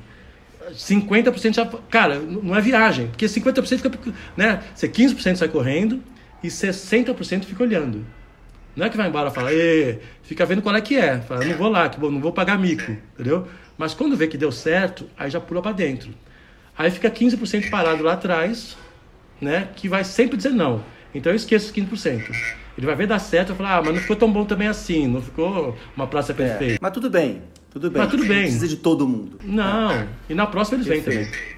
50% 0.73 1.53
já. 1.53 1.65
Cara, 1.89 2.19
não 2.19 2.55
é 2.55 2.59
viagem, 2.59 3.07
porque 3.07 3.25
50% 3.25 3.77
fica. 3.77 3.91
Né, 4.35 4.61
você 4.73 4.89
15% 4.89 5.35
sai 5.35 5.47
correndo, 5.47 6.01
e 6.45 6.47
60% 6.47 7.45
fica 7.45 7.63
olhando. 7.63 8.05
Não 8.75 8.85
é 8.85 8.89
que 8.89 8.97
vai 8.97 9.07
embora 9.07 9.29
e 9.29 9.33
fala, 9.33 9.49
fica 10.23 10.45
vendo 10.45 10.61
qual 10.61 10.75
é 10.75 10.81
que 10.81 10.97
é. 10.97 11.19
Fala, 11.21 11.45
não 11.45 11.55
vou 11.55 11.69
lá, 11.69 11.87
que 11.87 11.99
não 11.99 12.19
vou 12.19 12.33
pagar 12.33 12.59
mico, 12.59 12.91
entendeu? 13.13 13.47
Mas 13.77 13.93
quando 13.93 14.17
vê 14.17 14.27
que 14.27 14.37
deu 14.37 14.51
certo, 14.51 15.09
aí 15.17 15.29
já 15.29 15.39
pula 15.39 15.61
para 15.61 15.71
dentro. 15.71 16.09
Aí 16.77 16.91
fica 16.91 17.09
15% 17.09 17.69
parado 17.69 18.03
lá 18.03 18.13
atrás, 18.13 18.75
né? 19.39 19.69
Que 19.75 19.87
vai 19.87 20.03
sempre 20.03 20.35
dizer 20.35 20.49
não. 20.49 20.83
Então 21.13 21.31
eu 21.31 21.35
esqueço 21.35 21.67
os 21.67 21.73
15%. 21.73 22.35
Ele 22.77 22.85
vai 22.85 22.95
ver 22.95 23.07
dar 23.07 23.19
certo 23.19 23.53
e 23.53 23.55
falar, 23.55 23.77
ah, 23.77 23.81
mas 23.81 23.93
não 23.93 24.01
ficou 24.01 24.15
tão 24.17 24.31
bom 24.31 24.43
também 24.43 24.67
assim, 24.67 25.07
não 25.07 25.21
ficou 25.21 25.77
uma 25.95 26.07
praça 26.07 26.33
é, 26.33 26.35
perfeita. 26.35 26.73
É, 26.73 26.77
mas 26.81 26.91
tudo 26.91 27.09
bem, 27.09 27.41
tudo 27.71 27.89
bem. 27.89 28.01
Mas 28.01 28.11
tudo 28.11 28.25
bem. 28.25 28.37
Não 28.37 28.43
precisa 28.43 28.67
de 28.67 28.75
todo 28.75 29.07
mundo. 29.07 29.39
Não, 29.43 30.07
e 30.29 30.33
na 30.33 30.45
próxima 30.45 30.77
eles 30.77 30.87
Perfeito. 30.87 31.15
vêm 31.15 31.25
também. 31.25 31.55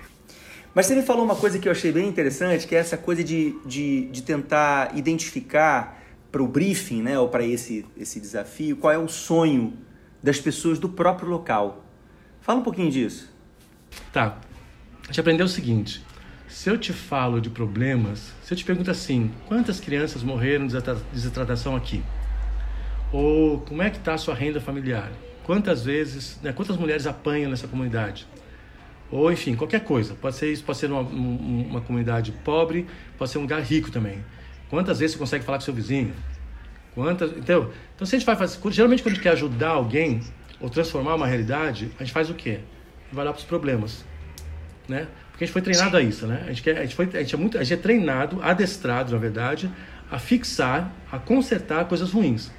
Mas 0.76 0.86
você 0.86 0.96
me 0.96 1.02
falou 1.02 1.26
uma 1.26 1.36
coisa 1.36 1.58
que 1.58 1.68
eu 1.68 1.72
achei 1.72 1.92
bem 1.92 2.08
interessante, 2.08 2.68
que 2.68 2.76
é 2.76 2.78
essa 2.78 2.96
coisa 2.96 3.24
de, 3.24 3.56
de, 3.66 4.06
de 4.12 4.22
tentar 4.22 4.92
identificar 4.96 5.97
para 6.32 6.44
o 6.44 6.48
briefing, 6.48 7.02
né, 7.02 7.18
ou 7.18 7.30
para 7.30 7.46
esse, 7.46 7.86
esse 7.98 8.20
desafio, 8.20 8.76
qual 8.78 8.94
é 8.94 8.98
o 8.98 9.08
sonho 9.08 9.74
das 10.22 10.40
pessoas 10.40 10.80
do 10.80 10.90
próprio 10.90 11.30
local. 11.30 11.86
Fala 12.42 12.60
um 12.60 12.64
pouquinho 12.64 12.92
disso. 12.92 13.30
Tá. 14.12 14.38
A 15.04 15.08
gente 15.08 15.20
aprendeu 15.20 15.46
o 15.46 15.50
seguinte: 15.50 16.04
se 16.48 16.70
eu 16.70 16.78
te 16.78 16.92
falo 16.94 17.40
de 17.40 17.50
problemas, 17.50 18.34
se 18.44 18.54
eu 18.54 18.58
te 18.58 18.66
pergunto 18.66 18.92
assim, 18.92 19.32
quantas 19.48 19.80
crianças 19.80 20.24
morreram 20.24 20.68
de 20.68 20.76
desidratação 21.14 21.76
aqui? 21.76 22.04
Ou 23.12 23.60
como 23.62 23.82
é 23.82 23.90
que 23.90 23.98
está 23.98 24.14
a 24.16 24.18
sua 24.18 24.36
renda 24.36 24.60
familiar? 24.60 25.12
Quantas 25.46 25.86
vezes, 25.86 26.38
né, 26.44 26.52
quantas 26.52 26.76
mulheres 26.76 27.08
apanham 27.08 27.50
nessa 27.50 27.68
comunidade? 27.68 28.28
Ou 29.10 29.32
enfim, 29.32 29.56
qualquer 29.56 29.82
coisa. 29.86 30.14
Pode 30.14 30.36
ser 30.36 30.52
isso, 30.52 30.64
pode 30.64 30.78
ser 30.78 30.92
uma, 30.92 31.00
uma 31.00 31.80
comunidade 31.80 32.34
pobre, 32.44 32.86
pode 33.18 33.32
ser 33.32 33.38
um 33.38 33.44
lugar 33.44 33.62
rico 33.62 33.90
também. 33.90 34.22
Quantas 34.70 35.00
vezes 35.00 35.16
você 35.16 35.20
consegue 35.20 35.46
falar 35.46 35.58
com 35.58 35.64
seu 35.64 35.74
vizinho? 35.74 36.14
Quantas, 36.94 37.32
entendeu? 37.32 37.72
Então 37.96 38.06
se 38.06 38.16
a 38.16 38.20
gente 38.20 38.26
vai 38.26 38.36
fazer, 38.36 38.60
geralmente 38.72 39.04
quando 39.04 39.14
a 39.14 39.16
gente 39.16 39.24
quer 39.24 39.32
ajudar 39.32 39.70
alguém 39.70 40.22
ou 40.60 40.70
transformar 40.70 41.16
uma 41.16 41.28
realidade, 41.28 41.92
a 42.00 42.04
gente 42.04 42.14
faz 42.14 42.30
o 42.30 42.34
quê? 42.34 42.60
Vai 43.12 43.24
lá 43.24 43.32
para 43.32 43.40
os 43.40 43.46
problemas, 43.46 44.04
né? 44.88 45.08
Porque 45.32 45.44
a 45.44 45.48
gente 45.48 45.54
foi 45.54 45.62
treinado 45.62 45.96
a 45.96 46.02
isso, 46.02 46.26
né? 46.26 46.44
A 46.46 46.48
gente, 46.48 46.64
quer, 46.64 46.78
a 46.78 46.82
gente, 46.82 46.96
foi, 46.96 47.08
a 47.14 47.20
gente 47.20 47.36
é 47.36 47.38
muito, 47.38 47.58
a 47.58 47.64
gente 47.64 47.74
é 47.74 47.82
treinado, 47.82 48.42
adestrado, 48.42 49.12
na 49.12 49.20
verdade, 49.20 49.72
a 50.10 50.18
fixar, 50.18 50.92
a 51.12 51.20
consertar 51.20 51.86
coisas 51.86 52.12
ruins. 52.12 52.52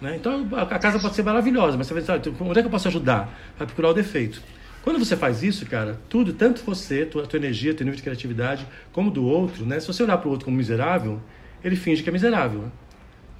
Né? 0.00 0.16
Então 0.16 0.46
a 0.52 0.78
casa 0.78 0.98
pode 0.98 1.14
ser 1.14 1.22
maravilhosa, 1.22 1.78
mas 1.78 1.86
você 1.86 1.94
vai 1.94 2.02
dizer, 2.02 2.12
ah, 2.12 2.44
onde 2.44 2.58
é 2.58 2.62
que 2.62 2.66
eu 2.66 2.70
posso 2.70 2.88
ajudar? 2.88 3.32
Vai 3.56 3.66
procurar 3.66 3.88
o 3.88 3.94
defeito. 3.94 4.42
Quando 4.84 4.98
você 4.98 5.16
faz 5.16 5.42
isso, 5.42 5.64
cara, 5.64 5.98
tudo, 6.10 6.34
tanto 6.34 6.62
você, 6.62 7.06
tua, 7.06 7.26
tua 7.26 7.38
energia, 7.38 7.72
teu 7.72 7.86
nível 7.86 7.96
de 7.96 8.02
criatividade, 8.02 8.66
como 8.92 9.10
do 9.10 9.24
outro, 9.24 9.64
né? 9.64 9.80
Se 9.80 9.86
você 9.86 10.02
olhar 10.02 10.18
para 10.18 10.28
o 10.28 10.30
outro 10.30 10.44
como 10.44 10.58
miserável, 10.58 11.18
ele 11.64 11.74
finge 11.74 12.02
que 12.02 12.10
é 12.10 12.12
miserável. 12.12 12.60
Né? 12.60 12.70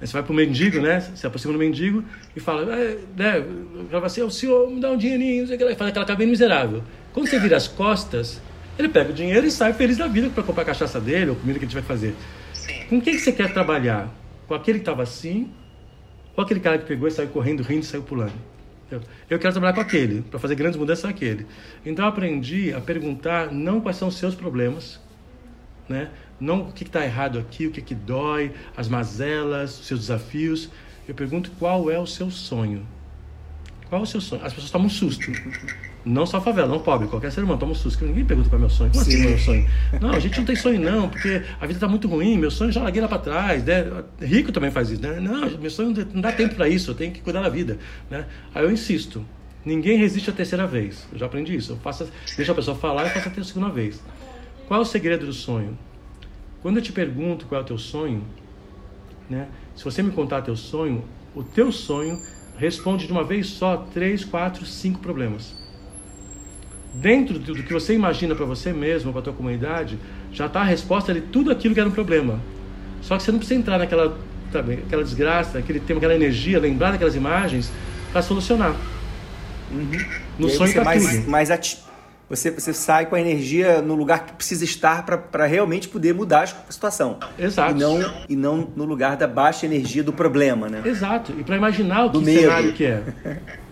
Você 0.01 0.13
vai 0.13 0.23
para 0.23 0.33
o 0.33 0.35
mendigo, 0.35 0.81
né? 0.81 0.99
Se 1.01 1.27
aproxima 1.27 1.53
do 1.53 1.59
mendigo 1.59 2.03
e 2.35 2.39
fala, 2.39 2.75
é, 2.75 2.97
né? 3.15 3.45
Fala 3.91 4.07
assim, 4.07 4.23
o 4.23 4.31
senhor 4.31 4.71
me 4.71 4.81
dá 4.81 4.89
um 4.89 4.97
dinheirinho, 4.97 5.41
não 5.41 5.47
sei 5.47 5.55
o 5.55 5.59
que 5.59 5.65
lá. 5.65 5.71
E 5.71 5.75
fala 5.75 5.91
aquela 5.91 6.03
cara 6.03 6.17
bem 6.17 6.27
miserável. 6.27 6.83
Quando 7.13 7.27
você 7.27 7.39
vira 7.39 7.55
as 7.55 7.67
costas, 7.67 8.41
ele 8.75 8.89
pega 8.89 9.11
o 9.11 9.13
dinheiro 9.13 9.45
e 9.45 9.51
sai 9.51 9.71
feliz 9.71 9.97
da 9.97 10.07
vida 10.07 10.31
para 10.31 10.41
comprar 10.41 10.63
a 10.63 10.65
cachaça 10.65 10.99
dele 10.99 11.29
ou 11.29 11.35
comida 11.35 11.59
que 11.59 11.65
a 11.65 11.67
gente 11.67 11.75
vai 11.75 11.83
fazer. 11.83 12.15
Com 12.89 12.99
quem 12.99 13.13
que 13.13 13.21
você 13.21 13.31
quer 13.31 13.53
trabalhar? 13.53 14.09
Com 14.47 14.55
aquele 14.55 14.79
que 14.79 14.81
estava 14.81 15.03
assim 15.03 15.51
ou 16.35 16.43
aquele 16.43 16.59
cara 16.59 16.79
que 16.79 16.87
pegou 16.87 17.07
e 17.07 17.11
saiu 17.11 17.29
correndo, 17.29 17.61
rindo 17.61 17.81
e 17.81 17.85
saiu 17.85 18.01
pulando? 18.01 18.54
Eu, 18.89 19.01
eu 19.29 19.39
quero 19.39 19.51
trabalhar 19.51 19.73
com 19.73 19.81
aquele, 19.81 20.21
para 20.21 20.39
fazer 20.39 20.55
grandes 20.55 20.77
mudanças 20.77 21.05
aquele. 21.05 21.47
Então 21.85 22.05
eu 22.05 22.09
aprendi 22.09 22.73
a 22.73 22.79
perguntar 22.79 23.51
não 23.51 23.81
quais 23.81 23.97
são 23.97 24.07
os 24.07 24.15
seus 24.15 24.35
problemas, 24.35 24.99
né? 25.89 26.09
Não 26.39 26.69
o 26.69 26.71
que 26.71 26.83
está 26.83 27.03
errado 27.03 27.39
aqui, 27.39 27.65
o 27.65 27.71
que, 27.71 27.81
que 27.81 27.95
dói, 27.95 28.51
as 28.75 28.87
mazelas, 28.87 29.79
os 29.79 29.87
seus 29.87 30.01
desafios. 30.01 30.69
Eu 31.07 31.15
pergunto 31.15 31.51
qual 31.57 31.89
é 31.89 31.99
o 31.99 32.05
seu 32.05 32.29
sonho. 32.29 32.85
Qual 33.89 34.01
é 34.01 34.03
o 34.03 34.07
seu 34.07 34.21
sonho? 34.21 34.43
As 34.43 34.53
pessoas 34.53 34.71
tomam 34.71 34.87
um 34.87 34.89
susto. 34.89 35.31
Não 36.05 36.23
só 36.23 36.39
favela, 36.39 36.67
não 36.67 36.79
pobre, 36.79 37.07
qualquer 37.07 37.31
ser 37.31 37.43
humano 37.43 37.59
toma 37.59 37.71
um 37.71 37.75
susto. 37.75 38.05
Ninguém 38.05 38.23
pergunta 38.23 38.47
qual 38.47 38.59
é 38.59 38.61
meu 38.61 38.69
sonho. 38.69 38.91
Como 38.91 39.01
assim 39.01 39.17
meu 39.17 39.39
sonho? 39.39 39.67
Não, 39.99 40.11
a 40.11 40.19
gente 40.19 40.37
não 40.37 40.45
tem 40.45 40.55
sonho 40.55 40.79
não, 40.79 41.09
porque 41.09 41.41
a 41.59 41.65
vida 41.65 41.77
está 41.77 41.87
muito 41.87 42.07
ruim, 42.07 42.37
meu 42.37 42.51
sonho 42.51 42.71
já 42.71 42.83
larguei 42.83 43.01
lá 43.01 43.07
para 43.07 43.17
trás. 43.17 43.63
Né? 43.63 44.03
Rico 44.21 44.51
também 44.51 44.69
faz 44.69 44.91
isso, 44.91 45.01
né? 45.01 45.19
Não, 45.19 45.49
meu 45.57 45.71
sonho 45.71 45.95
não 46.13 46.21
dá 46.21 46.31
tempo 46.31 46.53
para 46.53 46.69
isso, 46.69 46.91
eu 46.91 46.95
tenho 46.95 47.11
que 47.11 47.21
cuidar 47.21 47.41
da 47.41 47.49
vida. 47.49 47.79
Né? 48.07 48.27
Aí 48.53 48.63
eu 48.63 48.71
insisto, 48.71 49.25
ninguém 49.65 49.97
resiste 49.97 50.29
a 50.29 50.33
terceira 50.33 50.67
vez. 50.67 51.07
Eu 51.11 51.17
já 51.17 51.25
aprendi 51.25 51.55
isso. 51.55 51.71
Eu 51.71 51.77
faço, 51.77 52.07
deixo 52.37 52.51
a 52.51 52.55
pessoa 52.55 52.77
falar 52.77 53.07
e 53.07 53.09
faço 53.09 53.27
a 53.27 53.43
segunda 53.43 53.69
vez. 53.69 53.99
Qual 54.67 54.79
é 54.79 54.83
o 54.83 54.85
segredo 54.85 55.25
do 55.25 55.33
sonho? 55.33 55.75
Quando 56.61 56.77
eu 56.77 56.83
te 56.83 56.91
pergunto 56.91 57.47
qual 57.47 57.61
é 57.61 57.63
o 57.63 57.67
teu 57.67 57.79
sonho, 57.79 58.23
né? 59.27 59.47
se 59.75 59.83
você 59.83 60.03
me 60.03 60.11
contar 60.11 60.43
teu 60.43 60.55
sonho, 60.55 61.03
o 61.33 61.41
teu 61.41 61.71
sonho 61.71 62.21
responde 62.59 63.07
de 63.07 63.11
uma 63.11 63.23
vez 63.23 63.47
só 63.47 63.77
três, 63.91 64.23
quatro, 64.23 64.67
cinco 64.67 64.99
problemas 64.99 65.64
dentro 67.01 67.39
do 67.39 67.63
que 67.63 67.73
você 67.73 67.93
imagina 67.93 68.35
para 68.35 68.45
você 68.45 68.73
mesmo, 68.73 69.11
para 69.11 69.21
a 69.21 69.23
tua 69.23 69.33
comunidade, 69.33 69.97
já 70.31 70.45
está 70.47 70.61
a 70.61 70.65
resposta 70.65 71.13
de 71.13 71.21
tudo 71.21 71.51
aquilo 71.51 71.73
que 71.73 71.79
era 71.79 71.89
um 71.89 71.93
problema. 71.93 72.39
Só 73.01 73.17
que 73.17 73.23
você 73.23 73.31
não 73.31 73.39
precisa 73.39 73.59
entrar 73.59 73.77
naquela 73.77 74.17
sabe, 74.51 74.83
aquela 74.85 75.03
desgraça, 75.03 75.57
aquele 75.57 75.79
tema, 75.79 75.97
aquela 75.97 76.15
energia, 76.15 76.59
lembrar 76.59 76.91
daquelas 76.91 77.15
imagens 77.15 77.71
para 78.11 78.21
solucionar. 78.21 78.75
Uhum. 79.71 79.91
No 80.39 80.49
sonho 80.49 80.69
está 80.69 80.83
tudo. 80.83 81.29
Mais 81.29 81.51
ati... 81.51 81.79
você, 82.29 82.51
você 82.51 82.73
sai 82.73 83.05
com 83.07 83.15
a 83.15 83.21
energia 83.21 83.81
no 83.81 83.95
lugar 83.95 84.25
que 84.25 84.33
precisa 84.33 84.63
estar 84.63 85.03
para 85.03 85.45
realmente 85.45 85.87
poder 85.87 86.13
mudar 86.13 86.43
a 86.43 86.71
situação. 86.71 87.19
Exato. 87.37 87.71
E 87.71 87.79
não, 87.79 88.13
e 88.29 88.35
não 88.35 88.69
no 88.75 88.85
lugar 88.85 89.17
da 89.17 89.27
baixa 89.27 89.65
energia 89.65 90.03
do 90.03 90.13
problema, 90.13 90.69
né? 90.69 90.81
Exato. 90.85 91.33
E 91.37 91.43
para 91.43 91.57
imaginar 91.57 92.05
o 92.05 92.11
que 92.11 92.23
cenário 92.23 92.73
que 92.73 92.85
é. 92.85 93.03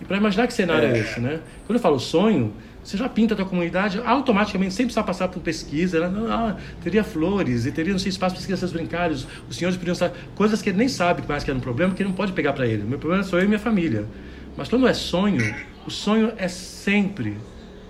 E 0.00 0.04
para 0.04 0.16
imaginar 0.16 0.46
que 0.46 0.52
cenário 0.52 0.88
é. 0.88 0.92
é 0.92 0.98
esse, 0.98 1.20
né? 1.20 1.40
Quando 1.66 1.76
eu 1.76 1.82
falo 1.82 1.98
sonho, 1.98 2.52
você 2.84 2.98
já 2.98 3.08
pinta 3.08 3.32
a 3.32 3.36
tua 3.36 3.46
comunidade, 3.46 3.98
automaticamente, 4.04 4.74
sem 4.74 4.84
precisar 4.84 5.04
passar 5.04 5.28
por 5.28 5.40
pesquisa, 5.40 6.06
né? 6.06 6.26
ah, 6.28 6.56
teria 6.82 7.02
flores 7.02 7.64
e 7.64 7.72
teria, 7.72 7.92
não 7.92 7.98
sei, 7.98 8.10
espaço 8.10 8.34
para 8.34 8.40
as 8.40 8.44
crianças 8.44 8.72
brincarem, 8.72 9.16
os, 9.16 9.56
senhores 9.56 9.76
poderiam 9.76 9.94
saber, 9.94 10.18
coisas 10.34 10.60
que 10.60 10.68
ele 10.68 10.76
nem 10.76 10.88
sabe 10.88 11.22
mais 11.26 11.42
que 11.42 11.50
é 11.50 11.54
um 11.54 11.60
problema, 11.60 11.94
que 11.94 12.02
ele 12.02 12.10
não 12.10 12.16
pode 12.16 12.32
pegar 12.32 12.52
para 12.52 12.66
ele. 12.66 12.84
Meu 12.84 12.98
problema 12.98 13.24
sou 13.24 13.38
eu 13.38 13.46
e 13.46 13.48
minha 13.48 13.58
família. 13.58 14.06
Mas 14.54 14.68
quando 14.68 14.86
é 14.86 14.92
sonho, 14.92 15.54
o 15.86 15.90
sonho 15.90 16.34
é 16.36 16.46
sempre, 16.46 17.38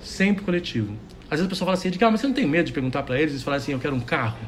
sempre 0.01 0.45
coletivo. 0.45 0.97
Às 1.25 1.41
vezes 1.41 1.47
a 1.47 1.49
pessoa 1.49 1.67
fala 1.67 1.77
assim, 1.77 1.91
ah, 2.01 2.11
mas 2.11 2.21
você 2.21 2.29
não 2.29 2.35
tem 2.35 2.47
medo 2.47 2.67
de 2.67 2.73
perguntar 2.73 3.03
para 3.03 3.21
eles 3.21 3.41
e 3.41 3.45
falar 3.45 3.57
assim, 3.57 3.73
eu 3.73 3.81
quero 3.81 3.97
um 3.97 4.01
carro? 4.01 4.39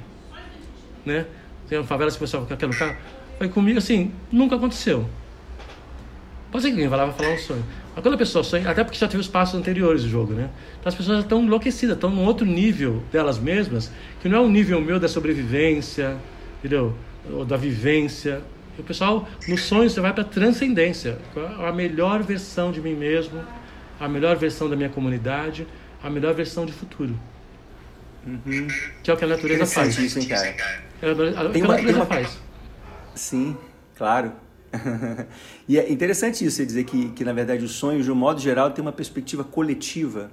Né? 1.04 1.26
Tem 1.68 1.76
uma 1.76 1.84
favela 1.84 2.08
que 2.08 2.16
o 2.16 2.20
pessoal 2.20 2.46
quer 2.46 2.66
um 2.66 2.70
carro. 2.70 2.96
Foi 3.36 3.48
comigo 3.48 3.78
assim, 3.78 4.12
nunca 4.30 4.54
aconteceu. 4.54 5.08
Pode 6.52 6.62
ser 6.62 6.68
que 6.68 6.74
alguém 6.74 6.88
vai 6.88 6.98
lá 6.98 7.04
e 7.04 7.08
vai 7.08 7.16
falar 7.16 7.34
um 7.34 7.38
sonho. 7.38 7.64
Mas 7.96 8.02
quando 8.02 8.12
a 8.12 8.18
pessoa 8.18 8.44
sonha, 8.44 8.68
até 8.68 8.84
porque 8.84 8.98
já 8.98 9.08
teve 9.08 9.22
os 9.22 9.26
passos 9.26 9.58
anteriores 9.58 10.02
do 10.02 10.10
jogo, 10.10 10.34
né? 10.34 10.50
Então 10.78 10.90
as 10.90 10.94
pessoas 10.94 11.20
estão 11.20 11.42
enlouquecidas, 11.42 11.96
estão 11.96 12.10
num 12.10 12.26
outro 12.26 12.44
nível 12.44 13.02
delas 13.10 13.38
mesmas, 13.38 13.90
que 14.20 14.28
não 14.28 14.36
é 14.36 14.40
um 14.42 14.50
nível 14.50 14.78
meu 14.82 15.00
da 15.00 15.08
sobrevivência, 15.08 16.14
entendeu? 16.58 16.94
Ou 17.32 17.42
da 17.42 17.56
vivência. 17.56 18.42
E 18.76 18.82
o 18.82 18.84
pessoal, 18.84 19.26
no 19.48 19.56
sonho, 19.56 19.88
você 19.88 19.98
vai 19.98 20.12
para 20.12 20.24
transcendência. 20.24 21.16
A 21.58 21.72
melhor 21.72 22.22
versão 22.22 22.70
de 22.70 22.82
mim 22.82 22.94
mesmo, 22.94 23.42
a 23.98 24.06
melhor 24.06 24.36
versão 24.36 24.68
da 24.68 24.76
minha 24.76 24.90
comunidade, 24.90 25.66
a 26.02 26.10
melhor 26.10 26.34
versão 26.34 26.66
de 26.66 26.74
futuro. 26.74 27.18
Uhum. 28.26 28.68
Que 29.02 29.10
é 29.10 29.14
o 29.14 29.16
que 29.16 29.24
a 29.24 29.28
natureza 29.28 29.64
faz. 29.64 29.96
Isso, 29.96 30.18
hein, 30.18 30.28
cara? 30.28 30.54
É, 31.00 31.08
é 31.08 31.12
o 31.12 31.50
que 31.50 31.62
a 31.62 31.66
natureza 31.66 31.96
uma... 31.96 32.04
faz. 32.04 32.38
Sim, 33.14 33.56
claro. 33.96 34.32
e 35.68 35.78
é 35.78 35.90
interessante 35.90 36.44
isso, 36.44 36.56
você 36.56 36.66
dizer 36.66 36.84
que, 36.84 37.10
que, 37.10 37.24
na 37.24 37.32
verdade, 37.32 37.64
os 37.64 37.72
sonhos, 37.72 38.04
de 38.04 38.12
um 38.12 38.14
modo 38.14 38.40
geral, 38.40 38.70
tem 38.70 38.82
uma 38.82 38.92
perspectiva 38.92 39.44
coletiva. 39.44 40.30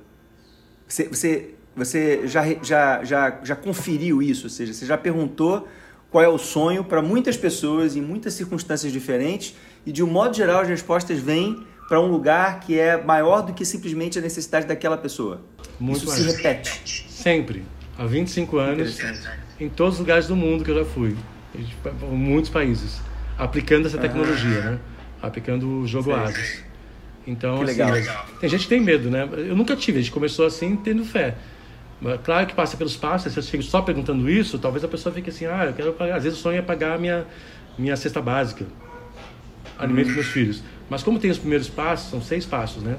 Você, 0.87 1.07
você, 1.07 1.55
você 1.75 2.27
já, 2.27 2.43
já, 2.61 3.03
já, 3.03 3.39
já 3.43 3.55
conferiu 3.55 4.21
isso, 4.21 4.45
ou 4.45 4.49
seja, 4.49 4.73
você 4.73 4.85
já 4.85 4.97
perguntou 4.97 5.67
qual 6.11 6.23
é 6.23 6.27
o 6.27 6.37
sonho 6.37 6.83
para 6.83 7.01
muitas 7.01 7.35
pessoas 7.35 7.95
em 7.95 8.01
muitas 8.01 8.33
circunstâncias 8.33 8.91
diferentes 8.91 9.55
e, 9.85 9.91
de 9.91 10.03
um 10.03 10.07
modo 10.07 10.35
geral, 10.35 10.61
as 10.61 10.67
respostas 10.67 11.19
vêm 11.19 11.65
para 11.87 11.99
um 11.99 12.07
lugar 12.07 12.59
que 12.59 12.77
é 12.79 13.01
maior 13.03 13.41
do 13.41 13.53
que 13.53 13.65
simplesmente 13.65 14.19
a 14.19 14.21
necessidade 14.21 14.65
daquela 14.65 14.97
pessoa. 14.97 15.41
Muito 15.79 15.97
isso 15.97 16.07
mais. 16.07 16.19
se 16.19 16.31
repete. 16.31 17.05
Sempre. 17.09 17.63
Há 17.97 18.05
25 18.05 18.57
anos, 18.57 18.99
em 19.59 19.69
todos 19.69 19.95
os 19.95 19.99
lugares 19.99 20.27
do 20.27 20.35
mundo 20.35 20.63
que 20.63 20.71
eu 20.71 20.75
já 20.75 20.85
fui, 20.85 21.15
muitos 22.11 22.49
países 22.49 22.99
aplicando 23.43 23.85
essa 23.87 23.97
tecnologia, 23.97 24.61
né? 24.61 24.79
Aplicando 25.21 25.81
o 25.81 25.87
jogo. 25.87 26.13
Asus. 26.13 26.63
Então, 27.25 27.63
que 27.63 27.71
assim, 27.71 27.83
legal. 27.83 28.25
tem 28.39 28.49
gente 28.49 28.63
que 28.63 28.69
tem 28.69 28.81
medo, 28.81 29.09
né? 29.09 29.27
Eu 29.31 29.55
nunca 29.55 29.75
tive, 29.75 29.99
a 29.99 30.01
gente 30.01 30.11
começou 30.11 30.45
assim 30.45 30.75
tendo 30.75 31.05
fé. 31.05 31.35
Mas, 32.01 32.19
claro 32.21 32.45
que 32.47 32.53
passa 32.53 32.75
pelos 32.75 32.97
passos, 32.97 33.31
se 33.31 33.39
eu 33.39 33.43
chego 33.43 33.63
só 33.63 33.81
perguntando 33.81 34.29
isso, 34.29 34.59
talvez 34.59 34.83
a 34.83 34.87
pessoa 34.87 35.13
fique 35.13 35.29
assim, 35.29 35.45
ah, 35.45 35.65
eu 35.67 35.73
quero 35.73 35.93
pagar. 35.93 36.17
Às 36.17 36.23
vezes 36.23 36.39
o 36.39 36.41
sonho 36.41 36.57
é 36.57 36.61
pagar 36.61 36.95
a 36.95 36.97
minha, 36.97 37.25
minha 37.77 37.95
cesta 37.95 38.21
básica, 38.21 38.65
alimento 39.79 40.09
hum. 40.09 40.15
meus 40.15 40.27
filhos. 40.27 40.63
Mas 40.89 41.01
como 41.01 41.17
tem 41.17 41.31
os 41.31 41.37
primeiros 41.37 41.69
passos, 41.69 42.09
são 42.09 42.21
seis 42.21 42.45
passos, 42.45 42.83
né? 42.83 42.97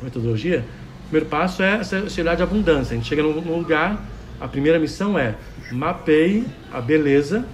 A 0.00 0.04
metodologia. 0.04 0.64
O 1.00 1.02
primeiro 1.04 1.26
passo 1.26 1.62
é 1.62 1.80
esse 1.80 2.20
olhar 2.20 2.36
de 2.36 2.42
abundância. 2.42 2.92
A 2.92 2.96
gente 2.96 3.08
chega 3.08 3.22
num 3.22 3.56
lugar, 3.56 4.04
a 4.38 4.46
primeira 4.46 4.78
missão 4.78 5.18
é 5.18 5.34
mapeie 5.72 6.46
a 6.72 6.80
beleza 6.80 7.46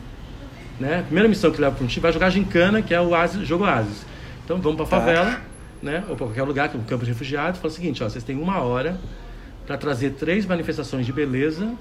né? 0.79 1.01
A 1.01 1.03
primeira 1.03 1.29
missão 1.29 1.51
que 1.51 1.61
leva 1.61 1.75
para 1.75 1.85
um 1.85 1.87
time 1.87 2.03
vai 2.03 2.13
jogar 2.13 2.31
gincana, 2.31 2.83
que 2.83 2.95
é 2.95 3.01
o 3.01 3.11
jogo 3.45 3.65
Oasis. 3.65 4.05
Então 4.45 4.61
vamos 4.61 4.77
para 4.77 4.85
a 4.85 5.01
favela, 5.01 5.31
tá. 5.33 5.41
né? 5.83 6.05
ou 6.09 6.17
para 6.17 6.27
qualquer 6.27 6.43
lugar, 6.43 6.69
que 6.69 6.77
é 6.77 6.81
um 6.81 6.85
campo 6.85 7.05
de 7.05 7.11
refugiados, 7.11 7.59
e 7.59 7.63
fala 7.63 7.73
o 7.73 7.75
seguinte: 7.75 8.03
ó, 8.03 8.09
vocês 8.09 8.23
têm 8.23 8.37
uma 8.37 8.61
hora 8.61 8.99
para 9.67 9.77
trazer 9.77 10.11
três 10.11 10.47
manifestações 10.47 11.05
de 11.05 11.13
beleza 11.13 11.75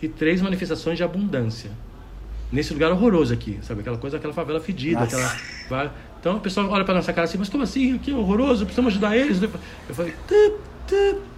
e 0.00 0.08
três 0.08 0.40
manifestações 0.40 0.96
de 0.96 1.02
abundância. 1.02 1.70
Nesse 2.52 2.72
lugar 2.72 2.92
horroroso 2.92 3.34
aqui, 3.34 3.58
sabe? 3.62 3.80
Aquela 3.80 3.98
coisa, 3.98 4.18
aquela 4.18 4.32
favela 4.32 4.60
fedida, 4.60 5.02
aquela. 5.02 5.92
Então 6.20 6.36
o 6.36 6.40
pessoal 6.40 6.68
olha 6.70 6.84
para 6.84 6.94
nossa 6.94 7.12
cara 7.12 7.24
assim, 7.24 7.36
mas 7.36 7.48
como 7.48 7.64
assim? 7.64 7.96
Aqui 7.96 8.12
é 8.12 8.14
horroroso, 8.14 8.64
precisamos 8.64 8.92
ajudar 8.92 9.16
eles. 9.16 9.42
Eu 9.42 9.50
falei, 9.94 10.14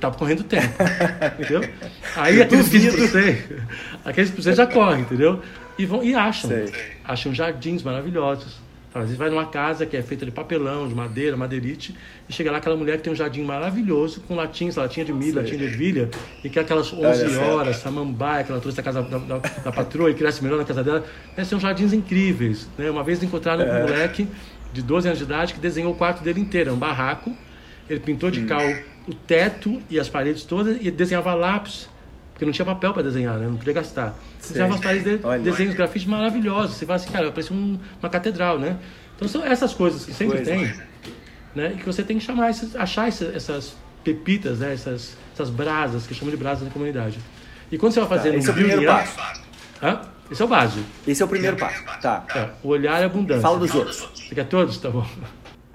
tá 0.00 0.10
correndo 0.10 0.44
tempo, 0.44 0.74
entendeu? 1.38 1.68
Aí 2.16 2.42
aqueles 2.42 2.68
que 2.68 2.78
você, 2.78 3.44
aqueles 4.04 4.30
que 4.30 4.42
você 4.42 4.52
já 4.52 4.66
correm, 4.66 5.02
entendeu? 5.02 5.42
E, 5.78 5.84
vão, 5.84 6.02
e 6.02 6.14
acham. 6.14 6.50
Sei. 6.50 6.72
Acham 7.04 7.34
jardins 7.34 7.82
maravilhosos. 7.82 8.66
Às 8.94 9.02
vezes 9.02 9.18
vai 9.18 9.28
numa 9.28 9.44
casa 9.44 9.84
que 9.84 9.94
é 9.94 10.02
feita 10.02 10.24
de 10.24 10.30
papelão, 10.30 10.88
de 10.88 10.94
madeira, 10.94 11.36
madeirite, 11.36 11.94
e 12.26 12.32
chega 12.32 12.50
lá 12.50 12.56
aquela 12.56 12.76
mulher 12.76 12.96
que 12.96 13.02
tem 13.02 13.12
um 13.12 13.16
jardim 13.16 13.42
maravilhoso, 13.42 14.22
com 14.22 14.34
latinhas, 14.34 14.76
latinha 14.76 15.04
de 15.04 15.12
milho, 15.12 15.34
Sei. 15.34 15.42
latinha 15.42 15.58
de 15.58 15.64
ervilha, 15.64 16.10
e 16.42 16.48
que 16.48 16.58
é 16.58 16.62
aquelas 16.62 16.90
11 16.90 17.36
horas, 17.36 17.76
samambaia, 17.76 18.42
que 18.42 18.50
ela 18.50 18.60
trouxe 18.60 18.76
da 18.76 18.82
casa 18.82 19.02
da, 19.02 19.18
da, 19.18 19.38
da 19.38 19.70
patroa 19.70 20.10
e 20.10 20.14
cresce 20.14 20.42
melhor 20.42 20.56
na 20.58 20.64
casa 20.64 20.82
dela. 20.82 21.04
Esses 21.36 21.48
são 21.48 21.60
jardins 21.60 21.92
incríveis. 21.92 22.66
Né? 22.78 22.90
Uma 22.90 23.04
vez 23.04 23.22
encontraram 23.22 23.64
é. 23.64 23.70
um 23.70 23.82
moleque 23.82 24.26
de 24.72 24.80
12 24.80 25.08
anos 25.08 25.18
de 25.18 25.24
idade 25.24 25.52
que 25.52 25.60
desenhou 25.60 25.92
o 25.92 25.94
quarto 25.94 26.24
dele 26.24 26.40
inteiro, 26.40 26.70
é 26.70 26.72
um 26.72 26.78
barraco. 26.78 27.36
Ele 27.90 28.00
pintou 28.00 28.30
de 28.30 28.40
hum. 28.40 28.46
cal 28.46 28.62
o 29.06 29.14
teto 29.14 29.80
e 29.88 29.98
as 30.00 30.08
paredes 30.08 30.42
todas 30.44 30.78
e 30.80 30.90
desenhava 30.90 31.32
lápis 31.34 31.88
porque 32.36 32.44
não 32.44 32.52
tinha 32.52 32.66
papel 32.66 32.92
para 32.92 33.02
desenhar, 33.02 33.38
né? 33.38 33.46
Não 33.46 33.56
podia 33.56 33.72
gastar. 33.72 34.14
Você 34.38 34.48
Precisava 34.52 34.74
as 34.74 34.80
paredes 34.80 35.20
de 35.22 35.38
desenhos 35.42 35.74
grafite 35.74 36.06
maravilhosos. 36.06 36.76
Você 36.76 36.84
fala 36.84 36.96
assim, 36.96 37.10
cara, 37.10 37.30
parece 37.30 37.50
um, 37.50 37.80
uma 37.98 38.10
catedral, 38.10 38.58
né? 38.58 38.76
Então 39.16 39.26
são 39.26 39.42
essas 39.42 39.72
coisas 39.72 40.04
que 40.04 40.12
sempre 40.12 40.36
Coisa. 40.36 40.50
tem, 40.50 40.74
né? 41.54 41.72
E 41.74 41.78
que 41.78 41.86
você 41.86 42.02
tem 42.02 42.18
que 42.18 42.24
chamar, 42.24 42.50
esses, 42.50 42.76
achar 42.76 43.08
essas 43.08 43.74
pepitas, 44.04 44.58
né? 44.58 44.74
Essas, 44.74 45.16
essas 45.32 45.48
brasas, 45.48 46.06
que 46.06 46.14
chamam 46.14 46.30
de 46.30 46.36
brasas 46.36 46.64
na 46.64 46.70
comunidade. 46.70 47.18
E 47.72 47.78
quando 47.78 47.94
você 47.94 48.00
vai 48.00 48.08
fazer 48.10 48.32
tá, 48.32 48.36
esse 48.36 48.48
um 48.48 48.50
é 48.50 48.52
o 48.52 48.54
primeiro 48.54 48.84
passo. 48.84 49.18
Hã? 49.82 50.00
Esse 50.30 50.42
é 50.42 50.44
o 50.44 50.48
básico. 50.48 50.86
Esse 51.06 51.22
é 51.22 51.24
o 51.24 51.28
primeiro 51.28 51.56
passo. 51.56 51.82
Tá. 52.02 52.26
É, 52.34 52.48
o 52.62 52.68
olhar 52.68 53.00
é 53.00 53.06
abundância. 53.06 53.40
Fala 53.40 53.58
dos 53.58 53.74
outros. 53.74 54.10
Você 54.14 54.34
quer 54.34 54.44
todos? 54.44 54.76
Tá 54.76 54.90
bom. 54.90 55.06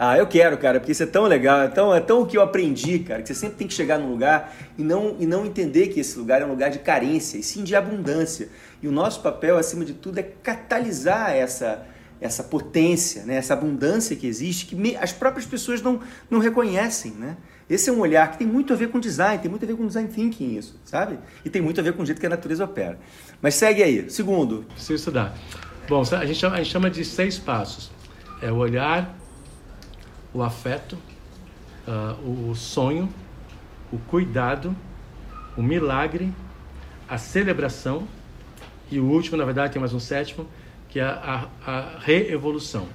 Ah, 0.03 0.17
eu 0.17 0.25
quero, 0.25 0.57
cara, 0.57 0.79
porque 0.79 0.93
isso 0.93 1.03
é 1.03 1.05
tão 1.05 1.25
legal, 1.25 1.61
é 1.61 1.67
tão, 1.67 1.93
é 1.93 1.99
tão 1.99 2.23
o 2.23 2.25
que 2.25 2.35
eu 2.35 2.41
aprendi, 2.41 2.97
cara, 2.97 3.21
que 3.21 3.27
você 3.27 3.35
sempre 3.35 3.57
tem 3.57 3.67
que 3.67 3.73
chegar 3.75 3.99
num 3.99 4.09
lugar 4.09 4.51
e 4.75 4.81
não, 4.81 5.15
e 5.19 5.27
não 5.27 5.45
entender 5.45 5.89
que 5.89 5.99
esse 5.99 6.17
lugar 6.17 6.41
é 6.41 6.45
um 6.45 6.49
lugar 6.49 6.71
de 6.71 6.79
carência, 6.79 7.37
e 7.37 7.43
sim 7.43 7.63
de 7.63 7.75
abundância. 7.75 8.49
E 8.81 8.87
o 8.87 8.91
nosso 8.91 9.21
papel, 9.21 9.59
acima 9.59 9.85
de 9.85 9.93
tudo, 9.93 10.17
é 10.17 10.23
catalisar 10.23 11.35
essa, 11.35 11.85
essa 12.19 12.43
potência, 12.43 13.25
né? 13.25 13.35
essa 13.35 13.53
abundância 13.53 14.15
que 14.15 14.25
existe, 14.25 14.65
que 14.65 14.75
me, 14.75 14.95
as 14.95 15.13
próprias 15.13 15.45
pessoas 15.45 15.83
não, 15.83 15.99
não 16.31 16.39
reconhecem, 16.39 17.11
né? 17.11 17.37
Esse 17.69 17.91
é 17.91 17.93
um 17.93 17.99
olhar 17.99 18.31
que 18.31 18.39
tem 18.39 18.47
muito 18.47 18.73
a 18.73 18.75
ver 18.75 18.89
com 18.89 18.99
design, 18.99 19.37
tem 19.37 19.51
muito 19.51 19.63
a 19.65 19.67
ver 19.67 19.75
com 19.75 19.85
design 19.85 20.09
thinking 20.09 20.57
isso, 20.57 20.79
sabe? 20.83 21.19
E 21.45 21.49
tem 21.51 21.61
muito 21.61 21.79
a 21.79 21.83
ver 21.83 21.93
com 21.93 22.01
o 22.01 22.05
jeito 22.07 22.19
que 22.19 22.25
a 22.25 22.29
natureza 22.29 22.65
opera. 22.65 22.97
Mas 23.39 23.53
segue 23.53 23.83
aí. 23.83 24.09
Segundo. 24.09 24.65
Preciso 24.73 24.95
estudar. 24.95 25.37
Bom, 25.87 26.01
a 26.01 26.25
gente 26.25 26.39
chama, 26.39 26.55
a 26.55 26.57
gente 26.57 26.71
chama 26.71 26.89
de 26.89 27.05
seis 27.05 27.37
passos. 27.37 27.91
É 28.41 28.51
o 28.51 28.55
olhar, 28.55 29.20
o 30.33 30.41
afeto, 30.41 30.97
uh, 31.87 32.49
o 32.49 32.55
sonho, 32.55 33.09
o 33.91 33.97
cuidado, 33.97 34.75
o 35.57 35.61
milagre, 35.61 36.31
a 37.07 37.17
celebração 37.17 38.07
e 38.89 38.99
o 38.99 39.05
último, 39.05 39.37
na 39.37 39.45
verdade, 39.45 39.73
tem 39.73 39.79
mais 39.79 39.93
um 39.93 39.99
sétimo, 39.99 40.47
que 40.89 40.99
é 40.99 41.03
a, 41.03 41.47
a, 41.65 41.71
a 41.71 41.99
reevolução. 41.99 42.87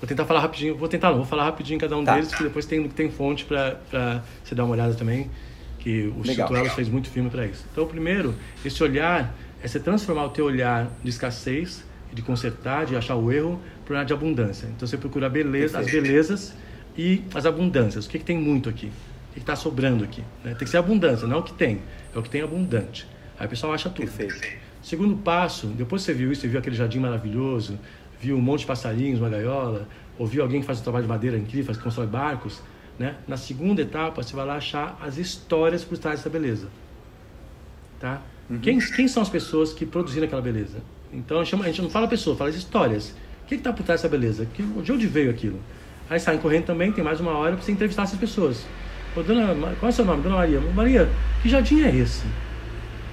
Vou 0.00 0.08
tentar 0.08 0.24
falar 0.24 0.40
rapidinho, 0.40 0.76
vou 0.76 0.88
tentar 0.88 1.10
não, 1.10 1.18
vou 1.18 1.26
falar 1.26 1.44
rapidinho 1.44 1.78
cada 1.78 1.96
um 1.96 2.04
tá. 2.04 2.14
deles, 2.14 2.34
que 2.34 2.42
depois 2.42 2.66
tem, 2.66 2.88
tem 2.88 3.10
fonte 3.10 3.44
para 3.44 4.22
você 4.42 4.54
dar 4.54 4.64
uma 4.64 4.72
olhada 4.72 4.94
também, 4.94 5.30
que 5.78 6.12
o 6.16 6.22
Elas 6.56 6.74
fez 6.74 6.88
muito 6.88 7.08
filme 7.08 7.30
para 7.30 7.46
isso. 7.46 7.64
Então, 7.70 7.84
o 7.84 7.86
primeiro, 7.86 8.34
esse 8.64 8.82
olhar, 8.82 9.32
é 9.62 9.68
você 9.68 9.78
transformar 9.78 10.24
o 10.24 10.30
teu 10.30 10.44
olhar 10.44 10.90
de 11.02 11.10
escassez, 11.10 11.84
de 12.12 12.20
consertar, 12.20 12.86
de 12.86 12.96
achar 12.96 13.14
o 13.14 13.30
erro, 13.30 13.60
para 13.84 13.94
olhar 13.94 14.04
de 14.04 14.12
abundância. 14.12 14.66
Então, 14.66 14.86
você 14.86 14.96
procura 14.96 15.28
beleza, 15.28 15.78
as 15.78 15.86
belezas 15.86 16.54
e 16.96 17.22
as 17.34 17.46
abundâncias. 17.46 18.06
O 18.06 18.08
que, 18.10 18.18
que 18.18 18.24
tem 18.24 18.38
muito 18.38 18.68
aqui? 18.68 18.86
O 19.30 19.34
que 19.34 19.40
está 19.40 19.56
sobrando 19.56 20.04
aqui? 20.04 20.22
Né? 20.44 20.54
Tem 20.54 20.64
que 20.64 20.70
ser 20.70 20.76
abundância, 20.76 21.26
não 21.26 21.36
é 21.36 21.40
o 21.40 21.42
que 21.42 21.54
tem, 21.54 21.80
é 22.14 22.18
o 22.18 22.22
que 22.22 22.30
tem 22.30 22.42
abundante. 22.42 23.06
Aí 23.38 23.46
o 23.46 23.48
pessoal 23.48 23.72
acha 23.72 23.88
tudo. 23.88 24.10
Perfeito. 24.10 24.60
Segundo 24.82 25.16
passo, 25.16 25.68
depois 25.68 26.02
você 26.02 26.12
viu 26.12 26.32
isso, 26.32 26.42
você 26.42 26.48
viu 26.48 26.58
aquele 26.58 26.76
jardim 26.76 26.98
maravilhoso, 26.98 27.78
viu 28.20 28.36
um 28.36 28.40
monte 28.40 28.60
de 28.60 28.66
passarinhos, 28.66 29.20
uma 29.20 29.28
gaiola, 29.28 29.88
ou 30.18 30.26
viu 30.26 30.42
alguém 30.42 30.60
que 30.60 30.66
faz 30.66 30.80
um 30.80 30.82
trabalho 30.82 31.04
de 31.04 31.08
madeira 31.08 31.38
incrível, 31.38 31.66
faz, 31.66 31.78
constrói 31.78 32.06
barcos, 32.06 32.60
né? 32.98 33.16
Na 33.26 33.36
segunda 33.36 33.80
etapa, 33.80 34.22
você 34.22 34.34
vai 34.34 34.44
lá 34.44 34.56
achar 34.56 34.98
as 35.00 35.16
histórias 35.16 35.82
por 35.82 35.98
trás 35.98 36.18
dessa 36.18 36.28
beleza. 36.28 36.68
Tá? 37.98 38.20
Uhum. 38.50 38.58
Quem, 38.58 38.78
quem 38.78 39.08
são 39.08 39.22
as 39.22 39.28
pessoas 39.28 39.72
que 39.72 39.86
produziram 39.86 40.26
aquela 40.26 40.42
beleza? 40.42 40.82
Então, 41.12 41.40
a 41.40 41.44
gente, 41.44 41.62
a 41.62 41.66
gente 41.66 41.82
não 41.82 41.90
fala 41.90 42.08
pessoa, 42.08 42.36
fala 42.36 42.50
as 42.50 42.56
histórias. 42.56 43.14
O 43.44 43.46
que 43.46 43.54
está 43.54 43.72
por 43.72 43.84
trás 43.84 44.00
dessa 44.00 44.10
beleza? 44.10 44.46
Que, 44.46 44.62
de 44.62 44.92
onde 44.92 45.06
veio 45.06 45.30
aquilo? 45.30 45.60
Aí 46.10 46.20
saem 46.20 46.38
correndo 46.38 46.64
também, 46.64 46.92
tem 46.92 47.02
mais 47.02 47.20
uma 47.20 47.32
hora 47.32 47.54
para 47.54 47.64
você 47.64 47.72
entrevistar 47.72 48.02
essas 48.02 48.18
pessoas. 48.18 48.66
Ô, 49.16 49.22
dona, 49.22 49.54
qual 49.78 49.88
é 49.88 49.88
o 49.88 49.92
seu 49.92 50.04
nome? 50.04 50.22
Dona 50.22 50.36
Maria. 50.36 50.60
Maria, 50.60 51.08
que 51.42 51.48
jardim 51.48 51.82
é 51.82 51.94
esse? 51.94 52.24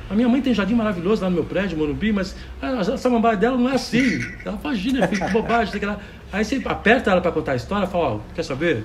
A 0.10 0.16
minha 0.16 0.28
mãe 0.28 0.42
tem 0.42 0.54
jardim 0.54 0.74
maravilhoso 0.74 1.22
lá 1.22 1.30
no 1.30 1.36
meu 1.36 1.46
prédio, 1.46 1.78
Morumbi, 1.78 2.12
mas 2.12 2.36
a 2.62 2.98
samambaia 2.98 3.38
dela 3.38 3.56
não 3.56 3.70
é 3.70 3.76
assim. 3.76 4.20
Ela 4.44 4.58
imagina, 4.60 5.08
filho, 5.08 5.26
que 5.26 5.32
bobagem. 5.32 5.80
Que 5.80 5.86
ela... 5.86 6.00
Aí 6.32 6.44
você 6.44 6.62
aperta 6.66 7.12
ela 7.12 7.22
para 7.22 7.32
contar 7.32 7.52
a 7.52 7.56
história 7.56 7.86
e 7.86 7.90
fala, 7.90 8.16
ó, 8.16 8.20
quer 8.34 8.44
saber? 8.44 8.84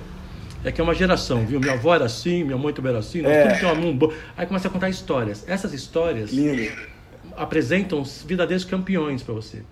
É 0.63 0.71
que 0.71 0.79
é 0.79 0.83
uma 0.83 0.93
geração, 0.93 1.45
viu? 1.45 1.59
Minha 1.59 1.73
avó 1.73 1.95
era 1.95 2.05
assim, 2.05 2.43
minha 2.43 2.57
mãe 2.57 2.73
também 2.73 2.91
era 2.91 2.99
assim, 2.99 3.21
nós 3.21 3.31
é. 3.31 3.53
tudo 3.53 3.71
uma 3.71 3.75
mão 3.75 4.13
Aí 4.37 4.45
começa 4.45 4.67
a 4.67 4.71
contar 4.71 4.89
histórias. 4.89 5.43
Essas 5.47 5.73
histórias 5.73 6.31
Lindo. 6.31 6.71
apresentam 7.35 8.03
verdadeiros 8.25 8.63
campeões 8.63 9.23
para 9.23 9.33
você. 9.33 9.63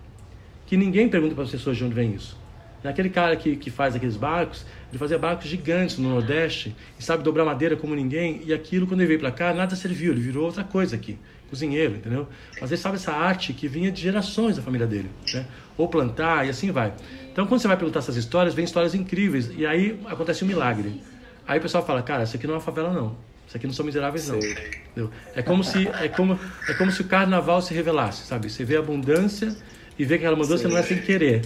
Que 0.66 0.76
ninguém 0.76 1.08
pergunta 1.08 1.34
para 1.34 1.44
as 1.44 1.50
pessoas 1.50 1.76
de 1.76 1.84
onde 1.84 1.94
vem 1.94 2.14
isso. 2.14 2.36
Aquele 2.84 3.08
cara 3.08 3.34
que, 3.34 3.56
que 3.56 3.70
faz 3.70 3.96
aqueles 3.96 4.16
barcos, 4.16 4.66
ele 4.90 4.98
fazia 4.98 5.18
barcos 5.18 5.46
gigantes 5.46 5.98
no 5.98 6.10
Nordeste 6.10 6.76
e 6.98 7.02
sabe 7.02 7.22
dobrar 7.22 7.44
madeira 7.44 7.76
como 7.76 7.94
ninguém. 7.94 8.42
E 8.44 8.52
aquilo, 8.52 8.86
quando 8.86 9.00
ele 9.00 9.08
veio 9.08 9.20
para 9.20 9.30
cá, 9.30 9.54
nada 9.54 9.74
serviu, 9.74 10.12
ele 10.12 10.20
virou 10.20 10.44
outra 10.44 10.62
coisa 10.64 10.96
aqui 10.96 11.18
cozinheiro, 11.54 11.96
entendeu? 11.96 12.26
Mas 12.60 12.72
ele 12.72 12.80
sabe 12.80 12.96
essa 12.96 13.12
arte 13.12 13.52
que 13.52 13.68
vinha 13.68 13.90
de 13.92 14.02
gerações 14.02 14.56
da 14.56 14.62
família 14.62 14.86
dele, 14.86 15.08
né? 15.32 15.46
Ou 15.78 15.88
plantar 15.88 16.46
e 16.46 16.50
assim 16.50 16.70
vai. 16.70 16.92
Então, 17.32 17.46
quando 17.46 17.60
você 17.60 17.68
vai 17.68 17.76
perguntar 17.76 18.00
essas 18.00 18.16
histórias, 18.16 18.54
vem 18.54 18.64
histórias 18.64 18.94
incríveis 18.94 19.50
e 19.56 19.64
aí 19.64 20.00
acontece 20.06 20.44
um 20.44 20.48
milagre. 20.48 21.00
Aí 21.46 21.58
o 21.58 21.62
pessoal 21.62 21.84
fala, 21.84 22.02
cara, 22.02 22.24
isso 22.24 22.36
aqui 22.36 22.46
não 22.46 22.54
é 22.54 22.56
uma 22.56 22.62
favela 22.62 22.92
não. 22.92 23.16
Isso 23.46 23.56
aqui 23.56 23.66
não 23.66 23.74
são 23.74 23.84
miseráveis 23.84 24.28
não. 24.28 24.38
Entendeu? 24.38 25.10
É 25.34 25.42
como 25.42 25.62
se 25.62 25.86
é 25.86 26.08
como 26.08 26.38
é 26.68 26.74
como 26.74 26.90
se 26.90 27.02
o 27.02 27.04
carnaval 27.04 27.60
se 27.60 27.74
revelasse, 27.74 28.26
sabe? 28.26 28.50
Você 28.50 28.64
vê 28.64 28.76
a 28.76 28.80
abundância 28.80 29.54
e 29.98 30.04
vê 30.04 30.18
que 30.18 30.24
aquela 30.24 30.36
mudança 30.36 30.66
não 30.66 30.78
é 30.78 30.82
sem 30.82 30.98
querer 30.98 31.42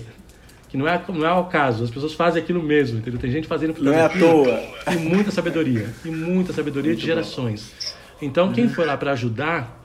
que 0.69 0.77
não 0.77 0.87
é, 0.87 1.03
não 1.09 1.25
é 1.25 1.29
ao 1.29 1.47
caso, 1.49 1.83
as 1.83 1.91
pessoas 1.91 2.13
fazem 2.13 2.43
aquilo 2.43 2.63
mesmo, 2.63 2.99
entendeu? 2.99 3.19
Tem 3.19 3.31
gente 3.31 3.49
fazendo 3.49 3.75
Não 3.83 3.93
é 3.93 4.03
à 4.03 4.09
toa. 4.09 4.63
E 4.93 4.97
muita 4.97 5.31
sabedoria, 5.31 5.89
e 6.05 6.11
muita 6.11 6.53
sabedoria 6.53 6.91
Muito 6.91 7.01
de 7.01 7.07
gerações. 7.07 7.73
Bom. 7.81 7.99
Então, 8.21 8.53
quem 8.53 8.69
for 8.69 8.87
lá 8.87 8.97
para 8.97 9.13
ajudar, 9.13 9.85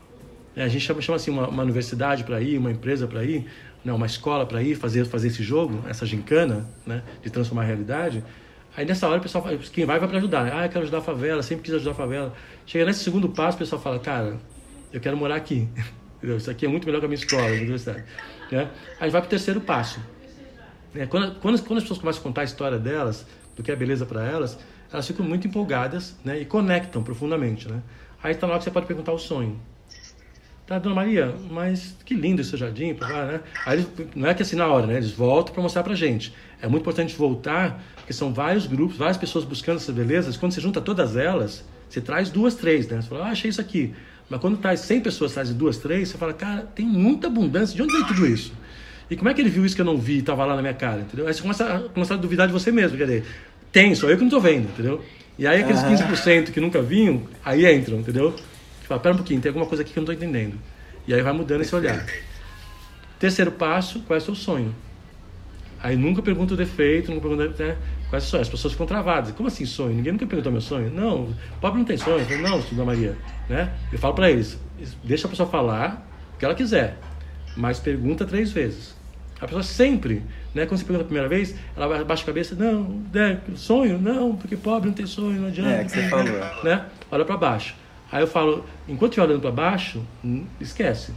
é, 0.56 0.64
a 0.64 0.68
gente 0.68 0.82
chama, 0.82 1.02
chama 1.02 1.16
assim 1.16 1.32
uma, 1.32 1.48
uma 1.48 1.64
universidade 1.64 2.24
para 2.24 2.42
ir, 2.42 2.58
uma 2.58 2.72
empresa 2.72 3.08
para 3.08 3.24
ir, 3.24 3.46
não, 3.84 3.96
uma 3.96 4.06
escola 4.06 4.46
para 4.46 4.62
ir 4.62 4.76
fazer 4.76 5.06
fazer 5.06 5.28
esse 5.28 5.44
jogo, 5.44 5.84
essa 5.88 6.06
gincana, 6.06 6.68
né, 6.86 7.02
de 7.22 7.30
transformar 7.30 7.64
a 7.64 7.66
realidade. 7.66 8.24
Aí 8.76 8.86
nessa 8.86 9.08
hora 9.08 9.20
o 9.20 9.22
pessoal 9.22 9.44
fala, 9.44 9.58
quem 9.58 9.86
vai 9.86 10.00
vai 10.00 10.08
para 10.08 10.18
ajudar. 10.18 10.52
Ah, 10.52 10.66
eu 10.66 10.70
quero 10.70 10.82
ajudar 10.82 10.98
a 10.98 11.02
favela, 11.02 11.44
sempre 11.44 11.64
quis 11.64 11.74
ajudar 11.76 11.92
a 11.92 11.96
favela. 11.96 12.34
Chega 12.66 12.86
nesse 12.86 13.04
segundo 13.04 13.30
passo, 13.30 13.56
o 13.56 13.60
pessoal 13.60 13.82
fala, 13.82 14.00
cara, 14.00 14.38
eu 14.92 15.00
quero 15.00 15.16
morar 15.16 15.36
aqui. 15.36 15.68
Isso 16.24 16.50
aqui 16.50 16.66
é 16.66 16.70
muito 16.70 16.86
melhor 16.86 17.00
que 17.00 17.06
a 17.06 17.10
minha 17.10 17.20
escola, 17.20 17.44
a 17.44 17.52
universidade. 17.52 18.04
Né? 18.52 18.70
Aí 19.00 19.10
vai 19.10 19.22
para 19.22 19.28
o 19.28 19.30
terceiro 19.30 19.60
passo. 19.60 20.00
É, 20.96 21.06
quando, 21.06 21.40
quando, 21.40 21.62
quando, 21.62 21.78
as 21.78 21.84
pessoas 21.84 22.00
começam 22.00 22.22
a 22.22 22.24
contar 22.24 22.42
a 22.42 22.44
história 22.44 22.78
delas, 22.78 23.26
do 23.56 23.64
que 23.64 23.72
é 23.72 23.76
beleza 23.76 24.06
para 24.06 24.26
elas, 24.26 24.58
elas 24.92 25.08
ficam 25.08 25.26
muito 25.26 25.48
empolgadas 25.48 26.16
né, 26.24 26.40
e 26.40 26.46
conectam 26.46 27.04
profundamente. 27.04 27.70
Né? 27.70 27.82
Aí 28.22 28.32
está 28.32 28.48
na 28.48 28.54
hora 28.54 28.60
que 28.60 28.66
você 28.66 28.72
pode 28.72 28.86
perguntar 28.86 29.12
o 29.12 29.20
sonho. 29.20 29.60
Tá, 30.66 30.80
dona 30.80 30.96
Maria, 30.96 31.36
mas 31.52 31.94
que 32.06 32.14
lindo 32.14 32.42
esse 32.42 32.56
jardim, 32.56 32.94
né? 32.94 33.42
Aí 33.66 33.86
não 34.16 34.30
é 34.30 34.34
que 34.34 34.44
assim 34.44 34.56
na 34.56 34.66
hora, 34.66 34.88
né? 34.88 34.96
Eles 34.96 35.12
voltam 35.12 35.54
para 35.54 35.62
mostrar 35.62 35.84
pra 35.84 35.94
gente. 35.94 36.34
É 36.62 36.70
muito 36.70 36.84
importante 36.84 37.14
voltar, 37.18 37.84
porque 37.98 38.14
são 38.14 38.34
vários 38.34 38.66
grupos, 38.66 38.96
várias 38.96 39.18
pessoas 39.18 39.44
buscando 39.44 39.76
essas 39.76 39.94
belezas. 39.94 40.38
Quando 40.38 40.54
você 40.54 40.62
junta 40.62 40.80
todas 40.80 41.18
elas, 41.18 41.66
você 41.90 42.00
traz 42.00 42.30
duas, 42.30 42.56
três, 42.56 42.88
né? 42.88 43.02
Você 43.02 43.10
fala, 43.10 43.26
ah, 43.26 43.32
achei 43.32 43.50
isso 43.50 43.60
aqui. 43.60 43.94
Mas 44.30 44.40
quando 44.40 44.56
traz 44.56 44.80
100 44.80 45.02
pessoas, 45.02 45.34
traz 45.34 45.54
duas, 45.54 45.78
três, 45.80 46.08
você 46.08 46.18
fala, 46.18 46.32
cara, 46.32 46.62
tem 46.62 46.86
muita 46.86 47.28
abundância. 47.28 47.76
De 47.76 47.82
onde 47.82 47.92
veio 47.92 48.08
tudo 48.08 48.26
isso? 48.26 48.54
E 49.10 49.16
como 49.16 49.30
é 49.30 49.34
que 49.34 49.42
ele 49.42 49.50
viu 49.50 49.66
isso 49.66 49.76
que 49.76 49.82
eu 49.82 49.86
não 49.86 49.98
vi 49.98 50.16
e 50.16 50.20
estava 50.20 50.46
lá 50.46 50.56
na 50.56 50.62
minha 50.62 50.74
cara, 50.74 51.02
entendeu? 51.02 51.28
Aí 51.28 51.34
você 51.34 51.42
começa 51.42 51.66
a, 51.66 51.80
começa 51.90 52.14
a 52.14 52.18
duvidar 52.18 52.48
de 52.48 52.54
você 52.54 52.72
mesmo, 52.72 52.98
quer 52.98 53.06
dizer, 53.06 53.26
tem, 53.72 53.94
sou 53.96 54.10
eu 54.10 54.16
que 54.16 54.22
não 54.22 54.28
estou 54.28 54.42
vendo, 54.42 54.70
entendeu? 54.70 55.04
E 55.38 55.48
aí 55.48 55.62
aqueles 55.62 55.82
15% 55.82 56.52
que 56.52 56.60
nunca 56.60 56.82
vinham, 56.82 57.24
aí 57.44 57.66
entram, 57.72 58.00
entendeu? 58.00 58.36
fala, 58.88 59.00
pera 59.00 59.14
um 59.14 59.18
pouquinho, 59.18 59.42
tem 59.42 59.50
alguma 59.50 59.66
coisa 59.66 59.82
aqui 59.82 59.92
que 59.92 60.00
eu 60.00 60.04
não 60.04 60.12
estou 60.12 60.28
entendendo. 60.28 60.60
E 61.08 61.14
aí 61.14 61.22
vai 61.22 61.34
mudando 61.34 61.62
esse 61.62 61.76
olhar. 61.76 62.06
Terceiro 63.20 63.52
passo, 63.52 64.02
qual 64.02 64.16
é 64.16 64.22
o 64.22 64.24
seu 64.24 64.36
sonho? 64.36 64.76
Aí 65.82 65.96
nunca 65.96 66.22
pergunta 66.22 66.54
o 66.54 66.58
defeito, 66.58 67.10
nunca 67.10 67.28
pergunta 67.28 67.64
né, 67.64 67.78
qual 68.10 68.20
é 68.20 68.24
o 68.24 68.26
sonho. 68.26 68.42
As 68.42 68.50
pessoas 68.50 68.74
ficam 68.74 68.86
travadas. 68.86 69.32
Como 69.32 69.48
assim 69.48 69.66
sonho? 69.66 69.96
Ninguém 69.96 70.14
nunca 70.14 70.26
perguntou 70.26 70.52
meu 70.52 70.62
sonho. 70.62 70.90
Não, 70.92 71.24
o 71.24 71.36
pobre 71.60 71.80
não 71.80 71.86
tem 71.86 71.98
sonho. 71.98 72.20
Eu 72.20 72.26
falo, 72.26 72.42
não, 72.42 72.60
Dona 72.72 72.86
Maria. 72.86 73.18
Né? 73.50 73.74
Eu 73.92 74.00
falo 74.00 74.14
para 74.14 74.30
eles, 74.30 74.58
deixa 75.04 75.28
a 75.28 75.30
pessoa 75.30 75.50
falar 75.50 76.08
o 76.36 76.38
que 76.38 76.46
ela 76.46 76.56
quiser, 76.56 76.98
mas 77.56 77.80
pergunta 77.80 78.26
três 78.26 78.52
vezes. 78.52 78.96
A 79.40 79.46
pessoa 79.46 79.64
sempre, 79.64 80.24
né, 80.56 80.66
quando 80.66 80.80
você 80.80 80.86
pergunta 80.86 81.04
a 81.04 81.06
primeira 81.06 81.28
vez, 81.28 81.54
ela 81.76 82.04
baixa 82.06 82.24
a 82.24 82.26
cabeça, 82.26 82.56
não, 82.56 83.02
né, 83.14 83.42
sonho, 83.56 84.00
não, 84.00 84.36
porque 84.36 84.56
pobre 84.56 84.88
não 84.88 84.96
tem 84.96 85.06
sonho, 85.06 85.42
não 85.42 85.48
adianta. 85.50 85.70
É, 85.70 85.84
que 85.84 85.92
você 85.92 86.04
falou. 86.10 86.64
Né? 86.64 86.86
Olha 87.12 87.26
para 87.26 87.38
baixo. 87.38 87.76
Aí 88.12 88.22
eu 88.22 88.28
falo, 88.28 88.64
enquanto 88.88 89.12
estiver 89.12 89.28
olhando 89.28 89.42
para 89.42 89.52
baixo, 89.52 90.02
hum, 90.24 90.46
esquece. 90.62 91.12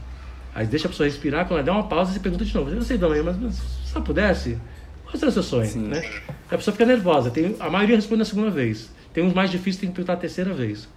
Aí 0.53 0.65
deixa 0.65 0.87
a 0.87 0.89
pessoa 0.89 1.07
respirar, 1.07 1.45
quando 1.45 1.59
ela 1.59 1.63
der 1.63 1.71
uma 1.71 1.87
pausa, 1.87 2.11
você 2.11 2.19
pergunta 2.19 2.43
de 2.43 2.53
novo. 2.53 2.71
Eu 2.71 2.81
sei, 2.81 2.97
Dona 2.97 3.21
mas, 3.23 3.37
mas 3.37 3.53
se 3.55 3.95
ela 3.95 4.03
pudesse, 4.03 4.57
qual 5.03 5.15
seria 5.15 5.29
o 5.29 5.31
seu 5.31 5.43
sonho? 5.43 5.87
Né? 5.87 6.01
A 6.49 6.57
pessoa 6.57 6.73
fica 6.73 6.85
nervosa. 6.85 7.29
Tem, 7.29 7.55
a 7.59 7.69
maioria 7.69 7.95
responde 7.95 8.19
na 8.19 8.25
segunda 8.25 8.49
vez. 8.49 8.89
Tem 9.13 9.23
uns 9.23 9.33
mais 9.33 9.49
difíceis, 9.49 9.77
tem 9.77 9.89
que 9.89 9.95
perguntar 9.95 10.13
a 10.13 10.17
terceira 10.17 10.53
vez. 10.53 10.89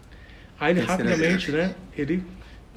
Aí 0.59 0.73
ele 0.73 0.81
terceira 0.81 1.11
rapidamente, 1.11 1.51
vez. 1.51 1.69
né? 1.69 1.75
Ele, 1.97 2.23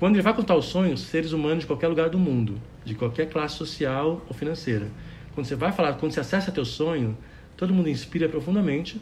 quando 0.03 0.17
ele 0.17 0.21
vai 0.21 0.33
contar 0.33 0.57
os 0.57 0.65
sonhos, 0.65 0.99
seres 0.99 1.31
humanos 1.31 1.59
de 1.59 1.65
qualquer 1.65 1.87
lugar 1.87 2.09
do 2.09 2.19
mundo, 2.19 2.59
de 2.83 2.93
qualquer 2.93 3.29
classe 3.29 3.55
social 3.55 4.21
ou 4.27 4.35
financeira. 4.35 4.85
Quando 5.33 5.47
você 5.47 5.55
vai 5.55 5.71
falar, 5.71 5.93
quando 5.93 6.11
você 6.11 6.19
acessa 6.19 6.51
teu 6.51 6.65
sonho, 6.65 7.17
todo 7.55 7.73
mundo 7.73 7.87
inspira 7.87 8.27
profundamente 8.27 8.99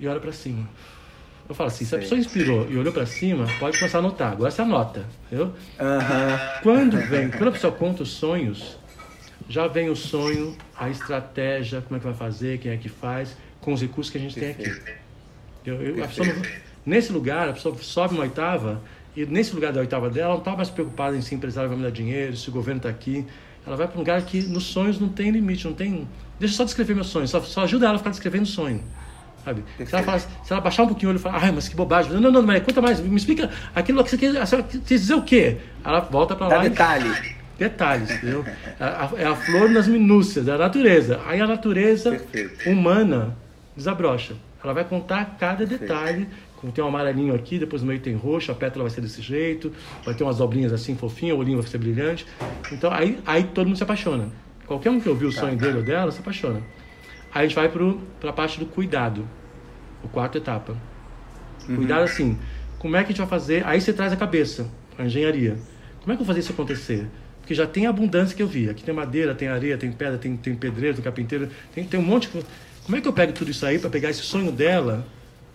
e 0.00 0.08
olha 0.08 0.18
para 0.18 0.32
cima. 0.32 0.68
Eu 1.48 1.54
falo 1.54 1.68
assim, 1.68 1.84
se 1.84 1.94
a 1.94 2.00
pessoa 2.00 2.18
inspirou 2.18 2.68
e 2.68 2.76
olhou 2.76 2.92
para 2.92 3.06
cima, 3.06 3.46
pode 3.60 3.78
começar 3.78 3.98
a 3.98 4.00
anotar. 4.00 4.32
Agora 4.32 4.50
você 4.50 4.60
anota, 4.60 5.06
entendeu? 5.26 5.46
Uhum. 5.46 6.60
Quando 6.64 6.96
vem, 6.96 7.30
quando 7.30 7.50
a 7.50 7.52
pessoa 7.52 7.72
conta 7.72 8.02
os 8.02 8.10
sonhos, 8.10 8.76
já 9.48 9.68
vem 9.68 9.88
o 9.88 9.94
sonho, 9.94 10.56
a 10.76 10.90
estratégia, 10.90 11.80
como 11.80 11.96
é 11.96 12.00
que 12.00 12.06
vai 12.06 12.14
fazer, 12.14 12.58
quem 12.58 12.72
é 12.72 12.76
que 12.76 12.88
faz, 12.88 13.36
com 13.60 13.72
os 13.72 13.80
recursos 13.80 14.10
que 14.10 14.18
a 14.18 14.20
gente 14.20 14.34
Perfeito. 14.34 14.84
tem 14.84 14.94
aqui. 14.94 15.00
Eu, 15.64 15.80
eu, 15.80 15.94
pessoa, 16.08 16.26
nesse 16.84 17.12
lugar, 17.12 17.48
a 17.48 17.52
pessoa 17.52 17.76
sobe 17.78 18.14
uma 18.14 18.24
oitava 18.24 18.82
e 19.18 19.26
nesse 19.26 19.52
lugar 19.52 19.72
da 19.72 19.80
oitava 19.80 20.08
dela, 20.08 20.26
ela 20.26 20.34
não 20.34 20.38
está 20.38 20.54
mais 20.54 20.70
preocupada 20.70 21.16
em 21.16 21.20
se 21.20 21.34
empresário 21.34 21.68
vai 21.68 21.76
me 21.76 21.82
dar 21.82 21.90
dinheiro, 21.90 22.36
se 22.36 22.48
o 22.48 22.52
governo 22.52 22.78
está 22.78 22.88
aqui. 22.88 23.26
Ela 23.66 23.74
vai 23.74 23.88
para 23.88 23.96
um 23.96 23.98
lugar 23.98 24.22
que 24.22 24.42
nos 24.42 24.62
sonhos 24.62 25.00
não 25.00 25.08
tem 25.08 25.32
limite, 25.32 25.66
não 25.66 25.74
tem. 25.74 26.06
Deixa 26.38 26.54
eu 26.54 26.56
só 26.56 26.64
descrever 26.64 26.94
meus 26.94 27.08
sonhos, 27.08 27.28
só, 27.28 27.40
só 27.40 27.62
ajuda 27.62 27.86
ela 27.86 27.96
a 27.96 27.98
ficar 27.98 28.10
descrevendo 28.10 28.44
o 28.44 28.46
sonho. 28.46 28.80
Sabe? 29.44 29.64
Se 29.84 29.94
ela, 29.94 30.18
se 30.20 30.28
ela 30.50 30.60
baixar 30.60 30.84
um 30.84 30.86
pouquinho 30.86 31.08
o 31.08 31.10
olho 31.10 31.18
e 31.18 31.22
falar, 31.22 31.42
ai, 31.42 31.50
mas 31.50 31.68
que 31.68 31.74
bobagem. 31.74 32.12
Não, 32.12 32.30
não, 32.30 32.42
não, 32.42 32.60
conta 32.60 32.80
mais, 32.80 33.00
me 33.00 33.16
explica 33.16 33.50
aquilo 33.74 34.04
que 34.04 34.10
você 34.10 34.18
quer, 34.18 34.32
você 34.46 34.62
quer 34.62 34.78
dizer 34.84 35.14
o 35.14 35.22
quê? 35.22 35.56
Ela 35.84 35.98
volta 36.00 36.36
para 36.36 36.46
lá. 36.46 36.58
detalhe. 36.62 37.08
E, 37.08 37.58
detalhes, 37.58 38.10
entendeu? 38.10 38.44
É 38.78 39.24
a, 39.24 39.34
flor 39.34 39.68
nas 39.68 39.88
minúcias, 39.88 40.44
da 40.44 40.56
natureza. 40.56 41.20
Aí 41.26 41.40
a 41.40 41.46
natureza 41.46 42.10
Perfeito. 42.10 42.70
humana 42.70 43.36
desabrocha. 43.76 44.34
Ela 44.62 44.74
vai 44.74 44.84
contar 44.84 45.36
cada 45.38 45.66
detalhe. 45.66 46.28
Como 46.60 46.72
tem 46.72 46.82
um 46.82 46.88
amarelinho 46.88 47.34
aqui, 47.34 47.56
depois 47.56 47.82
no 47.82 47.88
meio 47.88 48.00
tem 48.00 48.14
roxo, 48.14 48.50
a 48.50 48.54
pétala 48.54 48.84
vai 48.84 48.90
ser 48.90 49.00
desse 49.00 49.22
jeito, 49.22 49.72
vai 50.04 50.12
ter 50.12 50.24
umas 50.24 50.38
dobrinhas 50.38 50.72
assim 50.72 50.96
fofinhas, 50.96 51.36
o 51.36 51.40
olhinho 51.40 51.60
vai 51.60 51.70
ser 51.70 51.78
brilhante. 51.78 52.26
Então 52.72 52.92
aí, 52.92 53.20
aí 53.24 53.44
todo 53.44 53.68
mundo 53.68 53.76
se 53.76 53.82
apaixona. 53.84 54.28
Qualquer 54.66 54.90
um 54.90 55.00
que 55.00 55.08
ouviu 55.08 55.28
o 55.28 55.32
sonho 55.32 55.56
dele 55.56 55.78
ou 55.78 55.84
dela 55.84 56.10
se 56.10 56.18
apaixona. 56.18 56.60
Aí 57.32 57.44
a 57.44 57.48
gente 57.48 57.54
vai 57.54 57.68
para 57.68 58.30
a 58.30 58.32
parte 58.32 58.58
do 58.58 58.66
cuidado. 58.66 59.24
o 60.02 60.08
quarto 60.08 60.36
etapa. 60.36 60.76
Uhum. 61.68 61.76
Cuidado 61.76 62.02
assim, 62.02 62.36
como 62.78 62.96
é 62.96 63.00
que 63.00 63.06
a 63.06 63.08
gente 63.10 63.18
vai 63.18 63.28
fazer? 63.28 63.64
Aí 63.64 63.80
você 63.80 63.92
traz 63.92 64.12
a 64.12 64.16
cabeça, 64.16 64.68
a 64.98 65.04
engenharia. 65.04 65.58
Como 66.00 66.12
é 66.12 66.16
que 66.16 66.22
eu 66.22 66.24
vou 66.24 66.26
fazer 66.26 66.40
isso 66.40 66.52
acontecer? 66.52 67.06
Porque 67.40 67.54
já 67.54 67.66
tem 67.66 67.86
abundância 67.86 68.36
que 68.36 68.42
eu 68.42 68.48
vi. 68.48 68.68
Aqui 68.68 68.82
tem 68.82 68.92
madeira, 68.92 69.32
tem 69.32 69.46
areia, 69.46 69.78
tem 69.78 69.92
pedra, 69.92 70.18
tem, 70.18 70.36
tem 70.36 70.56
pedreiro, 70.56 70.96
tem 70.96 71.04
carpinteiro, 71.04 71.48
tem, 71.72 71.84
tem 71.84 72.00
um 72.00 72.02
monte 72.02 72.28
de 72.28 72.44
Como 72.84 72.98
é 72.98 73.00
que 73.00 73.06
eu 73.06 73.12
pego 73.12 73.32
tudo 73.32 73.50
isso 73.50 73.64
aí 73.64 73.78
para 73.78 73.90
pegar 73.90 74.10
esse 74.10 74.22
sonho 74.22 74.50
dela? 74.50 75.06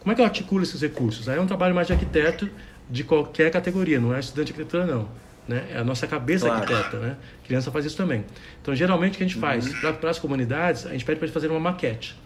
Como 0.04 0.12
é 0.12 0.16
que 0.16 0.22
eu 0.22 0.26
articulo 0.26 0.62
esses 0.64 0.82
recursos? 0.82 1.30
Aí 1.30 1.38
é 1.38 1.42
um 1.42 1.48
trabalho 1.48 1.74
mais 1.74 1.88
de 1.88 1.94
arquiteto 1.94 2.50
de 2.90 3.04
qualquer 3.04 3.50
categoria, 3.50 4.00
não 4.00 4.14
é 4.14 4.20
estudante 4.20 4.48
de 4.48 4.52
arquitetura, 4.52 4.86
não. 4.86 5.08
Né? 5.48 5.64
É 5.74 5.78
a 5.78 5.84
nossa 5.84 6.06
cabeça 6.06 6.46
claro. 6.46 6.62
arquiteta, 6.62 7.00
né? 7.00 7.16
criança 7.46 7.72
faz 7.72 7.86
isso 7.86 7.96
também. 7.96 8.26
Então, 8.62 8.76
geralmente, 8.76 9.16
o 9.16 9.18
que 9.18 9.24
a 9.24 9.28
gente 9.28 9.40
faz? 9.40 9.66
Uhum. 9.66 9.94
Para 9.94 10.10
as 10.10 10.20
comunidades, 10.20 10.86
a 10.86 10.92
gente 10.92 11.06
pede 11.06 11.18
para 11.18 11.26
eles 11.26 11.34
fazerem 11.34 11.56
uma 11.56 11.72
maquete. 11.72 12.18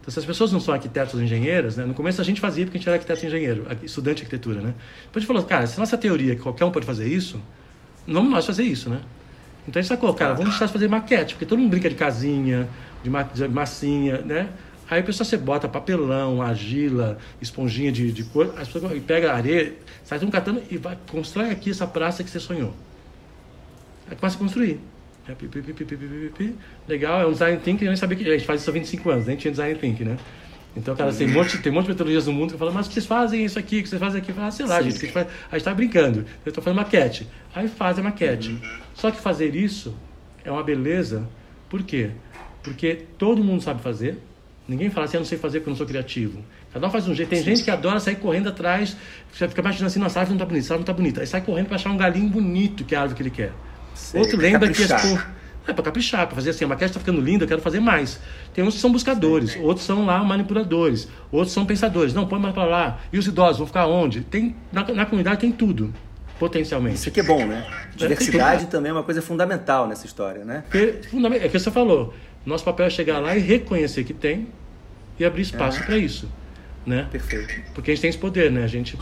Então, 0.00 0.10
se 0.12 0.18
as 0.18 0.24
pessoas 0.24 0.50
não 0.50 0.58
são 0.58 0.74
arquitetos 0.74 1.14
ou 1.14 1.22
engenheiras, 1.22 1.76
né? 1.76 1.84
no 1.84 1.94
começo 1.94 2.20
a 2.20 2.24
gente 2.24 2.40
fazia 2.40 2.64
porque 2.64 2.78
a 2.78 2.80
gente 2.80 2.88
era 2.88 2.96
arquiteto 2.96 3.24
e 3.24 3.26
engenheiro, 3.28 3.66
estudante 3.82 4.16
de 4.16 4.22
arquitetura, 4.22 4.60
né? 4.60 4.74
Depois 5.04 5.16
a 5.16 5.20
gente 5.20 5.26
falou, 5.26 5.44
cara, 5.44 5.66
se 5.66 5.78
nossa 5.78 5.98
teoria 5.98 6.34
que 6.34 6.42
qualquer 6.42 6.64
um 6.64 6.70
pode 6.70 6.86
fazer 6.86 7.06
isso, 7.06 7.40
vamos 8.06 8.30
nós 8.30 8.46
fazer 8.46 8.64
isso, 8.64 8.88
né? 8.88 9.00
Então 9.68 9.78
a 9.78 9.82
gente 9.82 9.88
sacou, 9.88 10.12
cara, 10.14 10.32
vamos 10.32 10.50
deixar 10.50 10.66
de 10.66 10.72
fazer 10.72 10.88
maquete, 10.88 11.34
porque 11.34 11.44
todo 11.44 11.58
mundo 11.58 11.70
brinca 11.70 11.88
de 11.88 11.94
casinha, 11.94 12.66
de, 13.02 13.10
ma 13.10 13.22
de 13.22 13.46
massinha, 13.46 14.18
né? 14.22 14.48
Aí 14.90 15.00
a 15.00 15.02
pessoa 15.04 15.24
você 15.24 15.36
bota 15.36 15.68
papelão, 15.68 16.42
argila, 16.42 17.16
esponjinha 17.40 17.92
de, 17.92 18.10
de 18.10 18.24
cor, 18.24 18.52
as 18.58 18.68
pessoas 18.68 19.00
pega 19.04 19.32
areia, 19.32 19.74
sai 20.02 20.18
tudo 20.18 20.32
catando 20.32 20.60
e 20.68 20.76
vai, 20.76 20.98
constrói 21.08 21.50
aqui 21.50 21.70
essa 21.70 21.86
praça 21.86 22.24
que 22.24 22.30
você 22.30 22.40
sonhou. 22.40 22.74
Aí 24.10 24.16
começa 24.16 24.34
a 24.34 24.38
construir. 24.40 24.80
É, 25.28 25.34
pi, 25.34 25.46
pi, 25.46 25.62
pi, 25.62 26.54
Legal, 26.88 27.22
é 27.22 27.26
um 27.26 27.30
design 27.30 27.60
thinking, 27.62 27.84
eu 27.84 27.90
nem 27.90 27.96
sabia 27.96 28.18
que 28.18 28.28
a 28.28 28.32
gente 28.32 28.44
faz 28.44 28.62
isso 28.62 28.70
há 28.70 28.72
25 28.72 29.10
anos, 29.10 29.26
nem 29.26 29.36
tinha 29.36 29.52
design 29.52 29.78
thinking, 29.78 30.04
né? 30.04 30.16
Então, 30.76 30.96
cara, 30.96 31.12
tem 31.12 31.28
um 31.28 31.32
monte, 31.32 31.58
tem 31.58 31.70
um 31.70 31.74
monte 31.74 31.84
de 31.84 31.90
metodologias 31.90 32.26
no 32.26 32.32
mundo 32.32 32.52
que 32.52 32.58
falam, 32.58 32.74
mas 32.74 32.86
o 32.86 32.88
que 32.88 32.94
vocês 32.94 33.06
fazem 33.06 33.44
isso 33.44 33.58
aqui, 33.58 33.78
o 33.78 33.82
que 33.82 33.88
vocês 33.88 34.00
fazem 34.00 34.20
aqui? 34.20 34.32
ah, 34.38 34.50
sei 34.50 34.66
lá, 34.66 34.78
Sim. 34.78 34.90
gente, 34.90 34.96
a 34.96 35.00
gente, 35.00 35.12
faz, 35.12 35.26
a 35.50 35.56
gente 35.56 35.64
tá 35.64 35.74
brincando. 35.74 36.20
Eu 36.44 36.50
estou 36.50 36.62
fazendo 36.62 36.76
maquete. 36.76 37.28
Aí 37.54 37.68
faz 37.68 37.98
a 37.98 38.02
maquete. 38.02 38.50
Uhum. 38.50 38.60
Só 38.94 39.10
que 39.10 39.20
fazer 39.20 39.54
isso 39.54 39.94
é 40.44 40.50
uma 40.50 40.62
beleza. 40.62 41.28
Por 41.68 41.82
quê? 41.82 42.10
Porque 42.62 43.04
todo 43.18 43.42
mundo 43.42 43.62
sabe 43.62 43.82
fazer. 43.82 44.18
Ninguém 44.70 44.88
fala 44.88 45.06
assim, 45.06 45.16
eu 45.16 45.20
não 45.22 45.26
sei 45.26 45.36
fazer 45.36 45.58
porque 45.58 45.70
eu 45.70 45.72
não 45.72 45.76
sou 45.76 45.86
criativo. 45.86 46.44
Cada 46.72 46.86
um 46.86 46.90
faz 46.90 47.08
um 47.08 47.14
jeito. 47.14 47.28
Tem 47.28 47.40
Sim. 47.40 47.44
gente 47.46 47.64
que 47.64 47.72
adora 47.72 47.98
sair 47.98 48.14
correndo 48.14 48.50
atrás, 48.50 48.96
você 49.32 49.48
fica 49.48 49.60
imaginando 49.60 49.88
assim, 49.88 49.98
nossa, 49.98 50.20
a 50.20 50.22
árvore 50.22 50.38
não 50.38 50.46
tá 50.46 50.48
bonita, 50.48 50.64
essa 50.64 50.74
árvore 50.74 50.88
não 50.88 50.94
tá 50.94 50.96
bonita. 50.96 51.20
Aí 51.22 51.26
sai 51.26 51.40
correndo 51.40 51.66
para 51.66 51.74
achar 51.74 51.90
um 51.90 51.96
galinho 51.96 52.28
bonito, 52.28 52.84
que 52.84 52.94
é 52.94 52.98
a 52.98 53.00
árvore 53.00 53.16
que 53.16 53.22
ele 53.24 53.30
quer. 53.30 53.52
Sei, 53.96 54.20
Outro 54.20 54.38
lembra 54.38 54.68
caprichar. 54.68 55.00
que 55.00 55.06
as 55.08 55.26
é 55.66 55.72
para 55.72 55.84
caprichar, 55.84 56.26
para 56.26 56.36
fazer 56.36 56.50
assim, 56.50 56.64
a 56.64 56.68
maquete 56.68 56.90
está 56.90 57.00
ficando 57.00 57.20
linda, 57.20 57.44
eu 57.44 57.48
quero 57.48 57.60
fazer 57.60 57.80
mais. 57.80 58.20
Tem 58.54 58.62
uns 58.62 58.74
que 58.74 58.80
são 58.80 58.92
buscadores, 58.92 59.56
outros 59.56 59.84
são 59.84 60.06
lá 60.06 60.22
manipuladores, 60.22 61.08
outros 61.32 61.52
são 61.52 61.66
pensadores. 61.66 62.14
Não, 62.14 62.26
põe 62.26 62.38
mais 62.38 62.54
para 62.54 62.64
lá. 62.64 63.00
E 63.12 63.18
os 63.18 63.26
idosos 63.26 63.58
vão 63.58 63.66
ficar 63.66 63.86
onde? 63.88 64.20
Tem 64.20 64.54
na, 64.72 64.84
na 64.84 65.04
comunidade 65.04 65.40
tem 65.40 65.50
tudo, 65.50 65.92
potencialmente. 66.38 66.94
Isso 66.94 67.08
aqui 67.08 67.18
é 67.18 67.24
bom, 67.24 67.44
né? 67.44 67.66
É, 67.68 67.96
Diversidade 67.96 68.64
é, 68.64 68.66
também 68.68 68.90
é 68.90 68.92
uma 68.92 69.02
coisa 69.02 69.20
fundamental 69.20 69.88
nessa 69.88 70.06
história, 70.06 70.44
né? 70.44 70.62
É, 70.72 71.44
é 71.44 71.48
que 71.48 71.58
você 71.58 71.72
falou. 71.72 72.14
Nosso 72.46 72.64
papel 72.64 72.86
é 72.86 72.90
chegar 72.90 73.18
lá 73.18 73.36
e 73.36 73.40
reconhecer 73.40 74.04
que 74.04 74.14
tem 74.14 74.48
e 75.20 75.24
abrir 75.24 75.42
espaço 75.42 75.84
para 75.84 75.98
isso, 75.98 76.26
né? 76.86 77.06
Perfeito. 77.12 77.54
Porque 77.74 77.90
a 77.90 77.94
gente 77.94 78.00
tem 78.00 78.08
esse 78.08 78.18
poder, 78.18 78.50
né? 78.50 78.64
A 78.64 78.66
gente, 78.66 78.98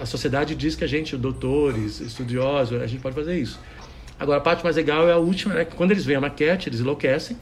a 0.00 0.04
sociedade 0.04 0.54
diz 0.54 0.76
que 0.76 0.84
a 0.84 0.86
gente, 0.86 1.16
doutores, 1.16 1.98
estudiosos, 1.98 2.80
a 2.80 2.86
gente 2.86 3.00
pode 3.00 3.14
fazer 3.14 3.38
isso. 3.38 3.58
Agora, 4.20 4.38
a 4.38 4.40
parte 4.42 4.62
mais 4.62 4.76
legal 4.76 5.08
é 5.08 5.12
a 5.12 5.16
última, 5.16 5.54
né? 5.54 5.64
Quando 5.64 5.92
eles 5.92 6.04
veem 6.04 6.18
a 6.18 6.20
maquete, 6.20 6.68
eles 6.68 6.80
enlouquecem, 6.80 7.38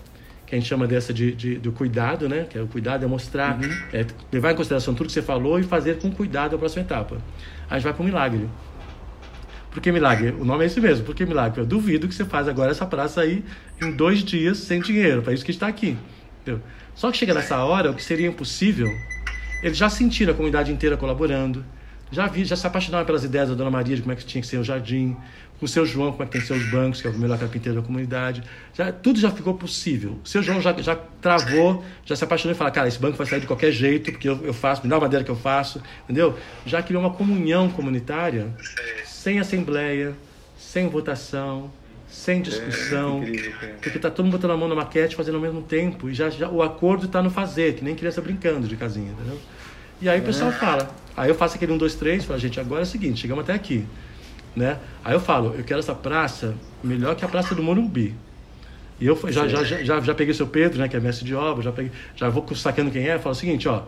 que 0.47 0.55
a 0.55 0.59
gente 0.59 0.69
chama 0.69 0.87
dessa 0.87 1.13
de, 1.13 1.33
de 1.33 1.57
do 1.57 1.73
cuidado, 1.73 2.29
né? 2.29 2.47
Que 2.49 2.57
é 2.57 2.63
o 2.63 2.69
cuidado 2.69 3.05
é 3.05 3.09
mostrar, 3.09 3.59
uhum. 3.61 3.69
é 3.93 4.07
levar 4.33 4.53
em 4.53 4.55
consideração 4.55 4.95
tudo 4.95 5.09
que 5.09 5.13
você 5.13 5.23
falou 5.23 5.59
e 5.59 5.65
fazer 5.65 5.99
com 5.99 6.09
cuidado 6.13 6.55
a 6.55 6.59
próxima 6.59 6.83
etapa. 6.83 7.19
A 7.69 7.75
gente 7.75 7.85
vai 7.85 7.93
para 7.93 8.03
o 8.03 8.05
milagre. 8.05 8.49
Por 9.73 9.81
que 9.81 9.91
milagre? 9.91 10.35
O 10.39 10.45
nome 10.45 10.65
é 10.65 10.67
esse 10.67 10.81
mesmo. 10.81 11.05
Por 11.05 11.15
que 11.15 11.27
milagre? 11.27 11.61
Eu 11.61 11.67
duvido 11.67 12.07
que 12.07 12.15
você 12.15 12.25
faz 12.25 12.47
agora 12.49 12.71
essa 12.71 12.87
praça 12.87 13.21
aí 13.21 13.45
em 13.83 13.91
dois 13.91 14.25
dias 14.25 14.59
sem 14.59 14.81
dinheiro. 14.81 15.21
Para 15.23 15.33
isso 15.33 15.45
que 15.45 15.51
está 15.51 15.67
aqui. 15.67 15.97
Entendeu? 16.43 16.61
Só 17.01 17.11
que 17.11 17.17
chega 17.17 17.33
nessa 17.33 17.57
hora, 17.65 17.91
o 17.91 17.95
que 17.95 18.05
seria 18.05 18.29
impossível, 18.29 18.95
eles 19.63 19.79
já 19.79 19.89
sentiram 19.89 20.35
a 20.35 20.37
comunidade 20.37 20.71
inteira 20.71 20.99
colaborando, 20.99 21.65
já 22.13 22.27
vi, 22.27 22.45
já 22.45 22.55
se 22.55 22.67
apaixonaram 22.67 23.07
pelas 23.07 23.25
ideias 23.25 23.49
da 23.49 23.55
Dona 23.55 23.71
Maria 23.71 23.97
de 23.97 24.03
como 24.03 24.13
é 24.13 24.17
que 24.17 24.23
tinha 24.23 24.43
que 24.43 24.47
ser 24.47 24.59
o 24.59 24.63
jardim, 24.63 25.17
com 25.59 25.65
o 25.65 25.69
seu 25.69 25.87
João, 25.87 26.11
como 26.13 26.25
é 26.25 26.27
que 26.27 26.33
tem 26.33 26.43
que 26.43 26.47
ser 26.47 26.53
os 26.53 26.71
bancos, 26.71 27.01
que 27.01 27.07
é 27.07 27.11
o 27.11 27.17
melhor 27.17 27.39
carpinteiro 27.39 27.81
da 27.81 27.87
comunidade. 27.87 28.43
Já, 28.75 28.93
tudo 28.93 29.19
já 29.19 29.31
ficou 29.31 29.55
possível. 29.55 30.19
O 30.23 30.29
seu 30.29 30.43
João 30.43 30.61
já, 30.61 30.75
já 30.75 30.95
travou, 30.95 31.83
já 32.05 32.15
se 32.15 32.23
apaixonou 32.23 32.55
e 32.55 32.59
fala, 32.59 32.71
cara, 32.71 32.87
esse 32.87 32.99
banco 32.99 33.17
vai 33.17 33.27
sair 33.27 33.41
de 33.41 33.47
qualquer 33.47 33.73
jeito, 33.73 34.13
porque 34.13 34.29
eu, 34.29 34.39
eu 34.45 34.53
faço, 34.53 34.83
me 34.83 34.91
dá 34.91 34.97
a 34.97 35.01
madeira 35.01 35.25
que 35.25 35.31
eu 35.31 35.37
faço, 35.37 35.81
entendeu? 36.05 36.39
Já 36.67 36.83
criou 36.83 37.03
uma 37.03 37.15
comunhão 37.15 37.71
comunitária, 37.71 38.55
sem 39.07 39.41
assembleia, 39.41 40.13
sem 40.59 40.87
votação, 40.87 41.73
sem 42.11 42.43
discussão, 42.43 43.23
é, 43.23 43.67
porque 43.81 43.97
está 43.97 44.11
todo 44.11 44.25
mundo 44.25 44.33
botando 44.33 44.51
a 44.51 44.57
mão 44.57 44.69
na 44.69 44.75
maquete 44.75 45.15
fazendo 45.15 45.37
ao 45.37 45.41
mesmo 45.41 45.63
tempo, 45.63 46.11
e 46.11 46.15
já, 46.15 46.29
já 46.29 46.49
o 46.49 46.63
acordo 46.63 47.07
está 47.07 47.23
no 47.23 47.31
fazer, 47.31 47.75
que 47.75 47.85
nem 47.85 47.95
criança 47.95 48.21
brincando 48.21 48.67
de 48.67 48.77
casinha, 48.77 49.13
entendeu? 49.13 49.39
E 50.03 50.09
aí 50.09 50.21
o 50.21 50.25
pessoal 50.25 50.51
é. 50.51 50.55
fala. 50.55 50.91
Aí 51.17 51.29
eu 51.29 51.35
faço 51.35 51.57
aquele 51.57 51.73
um, 51.73 51.79
dois, 51.79 51.95
três, 51.95 52.25
falo, 52.25 52.39
gente, 52.39 52.59
agora 52.59 52.83
é 52.83 52.85
o 52.85 52.87
seguinte, 52.87 53.21
chegamos 53.21 53.45
até 53.45 53.53
aqui. 53.53 53.87
Né? 54.57 54.79
Aí 55.05 55.15
eu 55.15 55.21
falo, 55.21 55.55
eu 55.57 55.63
quero 55.63 55.79
essa 55.79 55.95
praça 55.95 56.55
melhor 56.83 57.15
que 57.15 57.25
a 57.25 57.29
praça 57.29 57.55
do 57.55 57.63
Morumbi. 57.63 58.15
E 59.01 59.07
eu 59.07 59.19
já, 59.31 59.47
já, 59.47 59.63
já, 59.65 60.01
já 60.01 60.15
peguei 60.15 60.33
o 60.33 60.35
seu 60.35 60.47
Pedro, 60.47 60.79
né, 60.79 60.89
que 60.89 60.97
é 60.97 61.01
mestre 61.01 61.25
de 61.25 61.35
obra, 61.35 61.63
já, 61.63 61.73
peguei, 61.73 61.93
já 62.17 62.29
vou 62.29 62.47
sacando 62.55 62.91
quem 62.91 63.09
é, 63.09 63.19
falo 63.19 63.35
o 63.35 63.39
seguinte, 63.39 63.67
ó, 63.69 63.85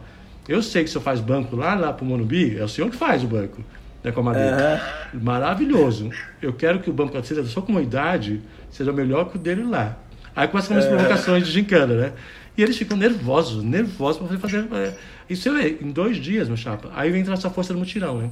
eu 0.48 0.62
sei 0.62 0.84
que 0.84 0.88
o 0.88 0.92
senhor 0.92 1.04
faz 1.04 1.20
banco 1.20 1.54
lá, 1.54 1.74
lá 1.74 1.92
pro 1.92 2.04
Morumbi, 2.04 2.56
é 2.58 2.64
o 2.64 2.68
senhor 2.68 2.90
que 2.90 2.96
faz 2.96 3.22
o 3.22 3.26
banco, 3.26 3.62
né, 4.02 4.12
com 4.12 4.20
a 4.20 4.22
madeira. 4.22 4.82
Uhum. 5.12 5.20
Maravilhoso. 5.20 6.10
Eu 6.40 6.52
quero 6.52 6.80
que 6.80 6.90
o 6.90 6.92
banco 6.92 7.12
da 7.12 7.44
sua 7.44 7.62
comunidade 7.62 8.40
seja 8.70 8.92
melhor 8.92 9.30
que 9.30 9.36
o 9.36 9.38
dele 9.38 9.64
lá. 9.64 9.98
Aí 10.34 10.48
começam 10.48 10.76
as 10.76 10.84
uhum. 10.84 10.90
provocações 10.90 11.46
de 11.46 11.52
gincana, 11.52 11.94
né? 11.94 12.12
E 12.56 12.62
eles 12.62 12.76
ficam 12.76 12.96
nervosos, 12.96 13.62
nervosos 13.62 14.26
para 14.26 14.38
fazer. 14.38 14.66
É, 14.72 14.94
isso 15.28 15.48
é 15.50 15.68
em 15.68 15.90
dois 15.90 16.16
dias, 16.16 16.48
meu 16.48 16.56
chapa. 16.56 16.90
Aí 16.94 17.10
vem 17.10 17.20
entrar 17.20 17.34
essa 17.34 17.50
força 17.50 17.72
do 17.72 17.78
mutirão, 17.78 18.18
né? 18.18 18.30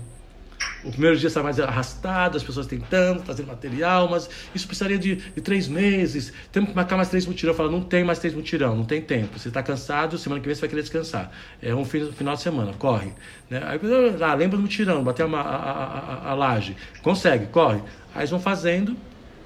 O 0.83 0.91
primeiro 0.91 1.17
dia 1.17 1.29
está 1.29 1.43
mais 1.43 1.61
arrastado, 1.61 2.37
as 2.37 2.43
pessoas 2.43 2.67
tentando, 2.67 3.23
fazendo 3.23 3.49
material, 3.49 4.09
mas 4.09 4.29
isso 4.55 4.67
precisaria 4.67 4.99
de, 4.99 5.17
de 5.17 5.41
três 5.41 5.69
meses. 5.69 6.33
Temos 6.51 6.71
que 6.71 6.77
marcar 6.77 6.97
mais 6.97 7.09
três 7.09 7.27
mutirão. 7.27 7.53
Fala, 7.53 7.71
não 7.71 7.83
tem 7.83 8.03
mais 8.03 8.19
três 8.19 8.35
mutirão, 8.35 8.77
não 8.77 8.85
tem 8.85 9.01
tempo. 9.03 9.39
Você 9.39 9.49
está 9.49 9.63
cansado, 9.63 10.17
semana 10.17 10.41
que 10.41 10.47
vem 10.47 10.55
você 10.55 10.63
vai 10.63 10.71
querer 10.71 10.83
descansar. 10.83 11.31
É 11.63 11.75
um 11.75 11.85
final 11.85 12.35
de 12.35 12.41
semana, 12.41 12.73
corre. 12.79 13.13
Né? 13.49 13.63
Aí, 13.65 13.79
ah, 14.23 14.35
lembra 14.35 14.57
do 14.57 14.63
mutirão, 14.63 15.05
bater 15.05 15.25
a, 15.25 15.29
a, 15.29 15.41
a, 15.41 16.31
a, 16.31 16.35
laje. 16.35 16.77
Consegue, 17.03 17.47
corre. 17.47 17.83
Aí 18.15 18.23
eles 18.23 18.31
vão 18.31 18.41
fazendo, 18.41 18.97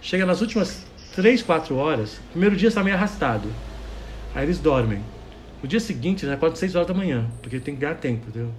chega 0.01 0.25
nas 0.25 0.41
últimas 0.41 0.87
três, 1.15 1.43
quatro 1.43 1.77
horas, 1.77 2.21
primeiro 2.31 2.57
dia 2.57 2.69
está 2.69 2.83
meio 2.83 2.97
arrastado. 2.97 3.49
Aí 4.35 4.45
eles 4.45 4.59
dormem. 4.59 5.03
No 5.62 5.69
dia 5.69 5.81
seguinte, 5.81 6.27
já 6.27 6.35
acorda 6.35 6.57
6 6.57 6.75
horas 6.75 6.89
da 6.89 6.93
manhã, 6.93 7.27
porque 7.41 7.59
tem 7.59 7.75
que 7.75 7.81
ganhar 7.81 7.95
tempo, 7.95 8.29
entendeu? 8.29 8.53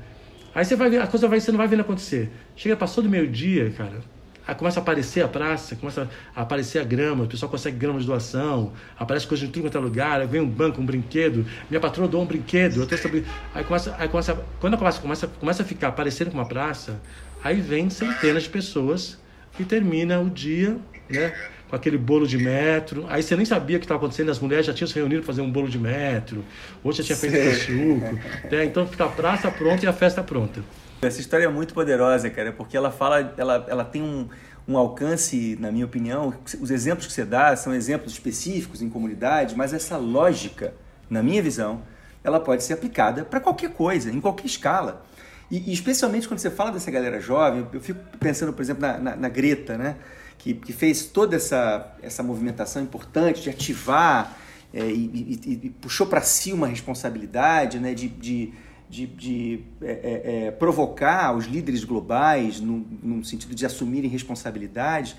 Aí 0.56 0.64
você 0.64 0.78
vai 0.78 0.90
ver, 0.90 1.02
a 1.02 1.08
coisa 1.08 1.28
vai, 1.28 1.42
você 1.42 1.52
não 1.52 1.58
vai 1.58 1.68
vendo 1.68 1.82
acontecer. 1.82 2.32
Chega, 2.56 2.78
passou 2.78 3.04
do 3.04 3.10
meio-dia, 3.10 3.74
cara, 3.78 4.00
aí 4.48 4.56
começa 4.56 4.80
a 4.80 4.82
aparecer 4.82 5.22
a 5.22 5.28
praça, 5.28 5.76
começa 5.76 6.10
a 6.34 6.42
aparecer 6.44 6.80
a 6.80 6.84
grama, 6.86 7.26
o 7.26 7.28
pessoal 7.28 7.52
consegue 7.52 7.78
grama 7.78 8.00
de 8.00 8.06
doação, 8.06 8.72
aparece 8.98 9.28
coisa 9.28 9.46
de 9.46 9.52
tudo 9.52 9.64
quanto 9.64 9.78
é 9.78 9.82
lugar, 9.82 10.22
aí 10.22 10.28
vem 10.28 10.40
um 10.40 10.48
banco, 10.48 10.82
um 10.82 10.86
brinquedo, 10.86 11.46
minha 11.70 11.82
patroa 11.82 12.08
doou 12.08 12.24
um 12.24 12.26
brinquedo, 12.26 12.80
eu 12.80 12.88
tô 12.88 12.98
sobre... 12.98 13.26
aí 13.54 13.66
começa, 13.66 13.94
aí 14.00 14.08
começa, 14.08 14.34
quando 14.62 14.76
a 14.76 14.78
praça 14.78 15.02
começa, 15.02 15.28
começa 15.28 15.62
a 15.62 15.66
ficar 15.66 15.92
parecendo 15.92 16.32
com 16.32 16.38
uma 16.38 16.48
praça, 16.48 17.02
aí 17.44 17.60
vem 17.60 17.90
centenas 17.90 18.44
de 18.44 18.50
pessoas 18.50 19.20
e 19.60 19.66
termina 19.66 20.22
o 20.22 20.30
dia, 20.30 20.78
né? 21.10 21.34
Com 21.70 21.76
aquele 21.76 21.98
bolo 21.98 22.28
de 22.28 22.38
metro. 22.38 23.06
Aí 23.10 23.24
você 23.24 23.36
nem 23.36 23.46
sabia 23.46 23.78
o 23.78 23.80
que 23.80 23.86
estava 23.86 24.00
acontecendo, 24.00 24.32
as 24.32 24.40
mulheres 24.40 24.66
já 24.66 24.74
tinham 24.74 24.88
se 24.88 24.96
reunido 24.96 25.22
para 25.22 25.28
fazer 25.28 25.42
um 25.42 25.52
bolo 25.52 25.68
de 25.68 25.80
metro, 25.80 26.44
outro 26.84 27.04
já 27.04 27.16
tinha 27.16 27.18
feito 27.18 27.60
suco. 27.62 28.20
Né? 28.52 28.66
Então 28.66 28.88
fica 28.88 29.06
a 29.06 29.10
praça 29.10 29.52
pronta 29.52 29.86
e 29.86 29.88
a 29.88 29.94
festa 29.94 30.24
pronta. 30.24 30.62
Essa 31.02 31.20
história 31.20 31.46
é 31.46 31.50
muito 31.50 31.74
poderosa, 31.74 32.30
cara, 32.30 32.52
porque 32.52 32.76
ela 32.76 32.92
fala, 32.92 33.34
ela, 33.38 33.66
ela 33.68 33.86
tem 33.86 34.02
um, 34.02 34.28
um 34.68 34.78
alcance, 34.78 35.58
na 35.60 35.72
minha 35.72 35.86
opinião, 35.86 36.34
os 36.60 36.72
exemplos 36.72 37.06
que 37.06 37.14
você 37.14 37.26
dá 37.26 37.56
são 37.56 37.74
exemplos 37.74 38.14
específicos 38.14 38.82
em 38.82 38.90
comunidade, 38.90 39.56
mas 39.56 39.74
essa 39.74 39.98
lógica, 39.98 40.74
na 41.10 41.22
minha 41.22 41.42
visão, 41.42 41.82
ela 42.24 42.40
pode 42.40 42.64
ser 42.64 42.74
aplicada 42.74 43.24
para 43.24 43.40
qualquer 43.40 43.70
coisa, 43.72 44.10
em 44.10 44.20
qualquer 44.20 44.46
escala. 44.46 45.06
E, 45.52 45.70
e, 45.70 45.74
especialmente 45.74 46.28
quando 46.28 46.40
você 46.40 46.50
fala 46.50 46.72
dessa 46.72 46.90
galera 46.90 47.20
jovem, 47.20 47.68
eu 47.72 47.80
fico 47.80 48.00
pensando, 48.20 48.52
por 48.52 48.64
exemplo, 48.64 48.82
na, 48.82 48.98
na, 48.98 49.16
na 49.16 49.30
Greta, 49.30 49.78
né? 49.78 49.96
Que, 50.38 50.54
que 50.54 50.74
fez 50.74 51.06
toda 51.06 51.36
essa, 51.36 51.96
essa 52.02 52.22
movimentação 52.22 52.82
importante 52.82 53.42
de 53.42 53.50
ativar 53.50 54.38
é, 54.74 54.86
e, 54.86 55.40
e, 55.46 55.60
e, 55.64 55.70
puxou 55.70 56.06
para 56.06 56.22
si 56.22 56.52
uma 56.52 56.68
responsabilidade 56.68 57.80
né, 57.80 57.94
de, 57.94 58.10
de, 58.10 58.54
de, 58.90 59.08
de 59.08 59.64
é, 59.82 59.92
é, 59.92 60.46
é, 60.48 60.52
provocar 60.52 61.36
os 61.36 61.46
líderes 61.46 61.84
globais 61.84 62.60
no, 62.60 62.86
no 63.02 63.24
sentido 63.24 63.56
de 63.56 63.66
assumirem 63.66 64.10
responsabilidades. 64.10 65.16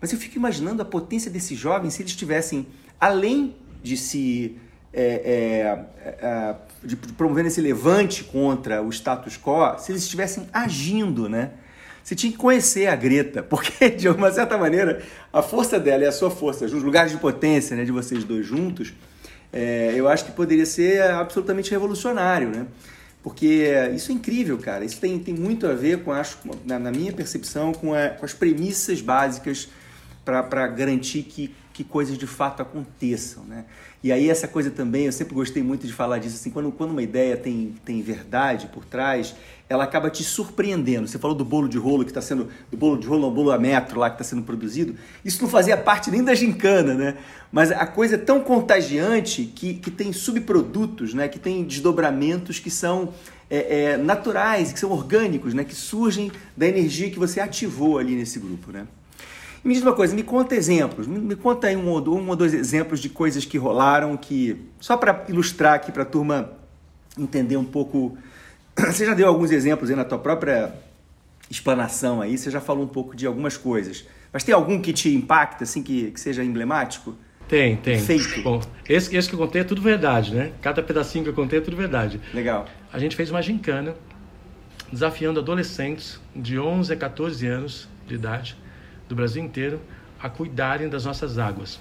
Mas 0.00 0.12
eu 0.12 0.18
fico 0.18 0.36
imaginando 0.36 0.82
a 0.82 0.84
potência 0.84 1.30
desses 1.30 1.58
jovens 1.58 1.94
se 1.94 2.02
eles 2.02 2.14
tivessem, 2.14 2.66
além 3.00 3.54
de 3.82 3.96
se 3.96 4.58
é, 4.92 5.84
é, 6.02 6.26
é, 6.26 6.56
de, 6.82 6.96
promovendo 6.96 7.48
esse 7.48 7.60
levante 7.60 8.24
contra 8.24 8.82
o 8.82 8.88
status 8.90 9.38
quo, 9.38 9.78
se 9.78 9.92
eles 9.92 10.02
estivessem 10.02 10.48
agindo, 10.52 11.28
né? 11.28 11.52
Você 12.06 12.14
tinha 12.14 12.30
que 12.30 12.38
conhecer 12.38 12.86
a 12.86 12.94
Greta, 12.94 13.42
porque 13.42 13.90
de 13.90 14.08
uma 14.08 14.30
certa 14.30 14.56
maneira 14.56 15.02
a 15.32 15.42
força 15.42 15.76
dela 15.76 16.04
e 16.04 16.06
a 16.06 16.12
sua 16.12 16.30
força, 16.30 16.64
os 16.64 16.72
lugares 16.72 17.10
de 17.10 17.18
potência 17.18 17.76
né, 17.76 17.84
de 17.84 17.90
vocês 17.90 18.22
dois 18.22 18.46
juntos, 18.46 18.94
é, 19.52 19.92
eu 19.92 20.06
acho 20.06 20.24
que 20.24 20.30
poderia 20.30 20.64
ser 20.64 21.02
absolutamente 21.02 21.68
revolucionário, 21.72 22.48
né? 22.48 22.68
Porque 23.24 23.72
isso 23.92 24.12
é 24.12 24.14
incrível, 24.14 24.56
cara. 24.56 24.84
Isso 24.84 25.00
tem, 25.00 25.18
tem 25.18 25.34
muito 25.34 25.66
a 25.66 25.72
ver 25.72 26.04
com, 26.04 26.12
acho, 26.12 26.38
na, 26.64 26.78
na 26.78 26.92
minha 26.92 27.12
percepção, 27.12 27.72
com, 27.72 27.92
a, 27.92 28.10
com 28.10 28.24
as 28.24 28.32
premissas 28.32 29.00
básicas 29.00 29.68
para 30.24 30.68
garantir 30.68 31.24
que, 31.24 31.52
que 31.72 31.82
coisas 31.82 32.16
de 32.16 32.26
fato 32.28 32.62
aconteçam, 32.62 33.42
né? 33.46 33.64
E 34.06 34.12
aí 34.12 34.30
essa 34.30 34.46
coisa 34.46 34.70
também, 34.70 35.06
eu 35.06 35.12
sempre 35.12 35.34
gostei 35.34 35.64
muito 35.64 35.84
de 35.84 35.92
falar 35.92 36.18
disso, 36.18 36.36
assim, 36.36 36.48
quando, 36.48 36.70
quando 36.70 36.92
uma 36.92 37.02
ideia 37.02 37.36
tem, 37.36 37.74
tem 37.84 38.00
verdade 38.00 38.68
por 38.72 38.84
trás, 38.84 39.34
ela 39.68 39.82
acaba 39.82 40.08
te 40.08 40.22
surpreendendo. 40.22 41.08
Você 41.08 41.18
falou 41.18 41.36
do 41.36 41.44
bolo 41.44 41.68
de 41.68 41.76
rolo 41.76 42.04
que 42.04 42.12
está 42.12 42.20
sendo, 42.22 42.48
do 42.70 42.76
bolo 42.76 43.00
de 43.00 43.04
rolo, 43.04 43.26
um 43.26 43.34
bolo 43.34 43.50
a 43.50 43.58
metro 43.58 43.98
lá 43.98 44.08
que 44.08 44.14
está 44.14 44.22
sendo 44.22 44.42
produzido. 44.42 44.94
Isso 45.24 45.42
não 45.42 45.50
fazia 45.50 45.76
parte 45.76 46.08
nem 46.08 46.22
da 46.22 46.36
gincana, 46.36 46.94
né? 46.94 47.16
Mas 47.50 47.72
a 47.72 47.84
coisa 47.84 48.14
é 48.14 48.18
tão 48.18 48.38
contagiante 48.38 49.42
que, 49.42 49.74
que 49.74 49.90
tem 49.90 50.12
subprodutos, 50.12 51.12
né? 51.12 51.26
Que 51.26 51.40
tem 51.40 51.64
desdobramentos 51.64 52.60
que 52.60 52.70
são 52.70 53.12
é, 53.50 53.80
é, 53.80 53.96
naturais, 53.96 54.72
que 54.72 54.78
são 54.78 54.92
orgânicos, 54.92 55.52
né? 55.52 55.64
Que 55.64 55.74
surgem 55.74 56.30
da 56.56 56.64
energia 56.64 57.10
que 57.10 57.18
você 57.18 57.40
ativou 57.40 57.98
ali 57.98 58.14
nesse 58.14 58.38
grupo, 58.38 58.70
né? 58.70 58.86
Me 59.66 59.74
diz 59.74 59.82
uma 59.82 59.94
coisa, 59.94 60.14
me 60.14 60.22
conta 60.22 60.54
exemplos, 60.54 61.08
me, 61.08 61.18
me 61.18 61.34
conta 61.34 61.66
aí 61.66 61.74
um 61.74 61.88
ou, 61.88 62.16
um 62.16 62.28
ou 62.28 62.36
dois 62.36 62.54
exemplos 62.54 63.00
de 63.00 63.08
coisas 63.08 63.44
que 63.44 63.58
rolaram, 63.58 64.16
que 64.16 64.56
só 64.78 64.96
para 64.96 65.24
ilustrar 65.28 65.74
aqui 65.74 65.90
para 65.90 66.04
a 66.04 66.06
turma 66.06 66.52
entender 67.18 67.56
um 67.56 67.64
pouco. 67.64 68.16
Você 68.78 69.04
já 69.04 69.12
deu 69.12 69.26
alguns 69.26 69.50
exemplos 69.50 69.90
aí 69.90 69.96
na 69.96 70.04
tua 70.04 70.18
própria 70.18 70.72
explanação 71.50 72.20
aí, 72.20 72.36
você 72.36 72.50
já 72.50 72.60
falou 72.60 72.84
um 72.84 72.88
pouco 72.88 73.16
de 73.16 73.26
algumas 73.26 73.56
coisas. 73.56 74.04
Mas 74.32 74.44
tem 74.44 74.54
algum 74.54 74.80
que 74.80 74.92
te 74.92 75.12
impacta, 75.14 75.64
assim, 75.64 75.82
que, 75.82 76.10
que 76.10 76.20
seja 76.20 76.44
emblemático? 76.44 77.14
Tem, 77.48 77.76
tem. 77.76 78.00
Feito. 78.00 78.42
Bom, 78.42 78.60
esse, 78.88 79.16
esse 79.16 79.28
que 79.28 79.34
eu 79.34 79.38
contei 79.38 79.62
é 79.62 79.64
tudo 79.64 79.80
verdade, 79.80 80.34
né? 80.34 80.52
Cada 80.60 80.82
pedacinho 80.82 81.24
que 81.24 81.30
eu 81.30 81.34
contei 81.34 81.60
é 81.60 81.62
tudo 81.62 81.76
verdade. 81.76 82.20
Legal. 82.34 82.66
A 82.92 82.98
gente 82.98 83.14
fez 83.14 83.30
uma 83.30 83.40
gincana 83.40 83.94
desafiando 84.92 85.38
adolescentes 85.40 86.20
de 86.34 86.58
11 86.58 86.92
a 86.92 86.96
14 86.96 87.46
anos 87.46 87.88
de 88.06 88.14
idade 88.16 88.56
do 89.08 89.14
Brasil 89.14 89.42
inteiro 89.42 89.80
a 90.20 90.28
cuidarem 90.28 90.88
das 90.88 91.04
nossas 91.04 91.38
águas. 91.38 91.80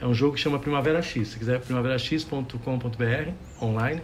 É 0.00 0.06
um 0.06 0.14
jogo 0.14 0.34
que 0.34 0.40
chama 0.40 0.58
Primavera 0.58 1.00
X. 1.00 1.28
Se 1.28 1.38
quiser, 1.38 1.60
primaverax.com.br, 1.60 3.30
online, 3.62 4.02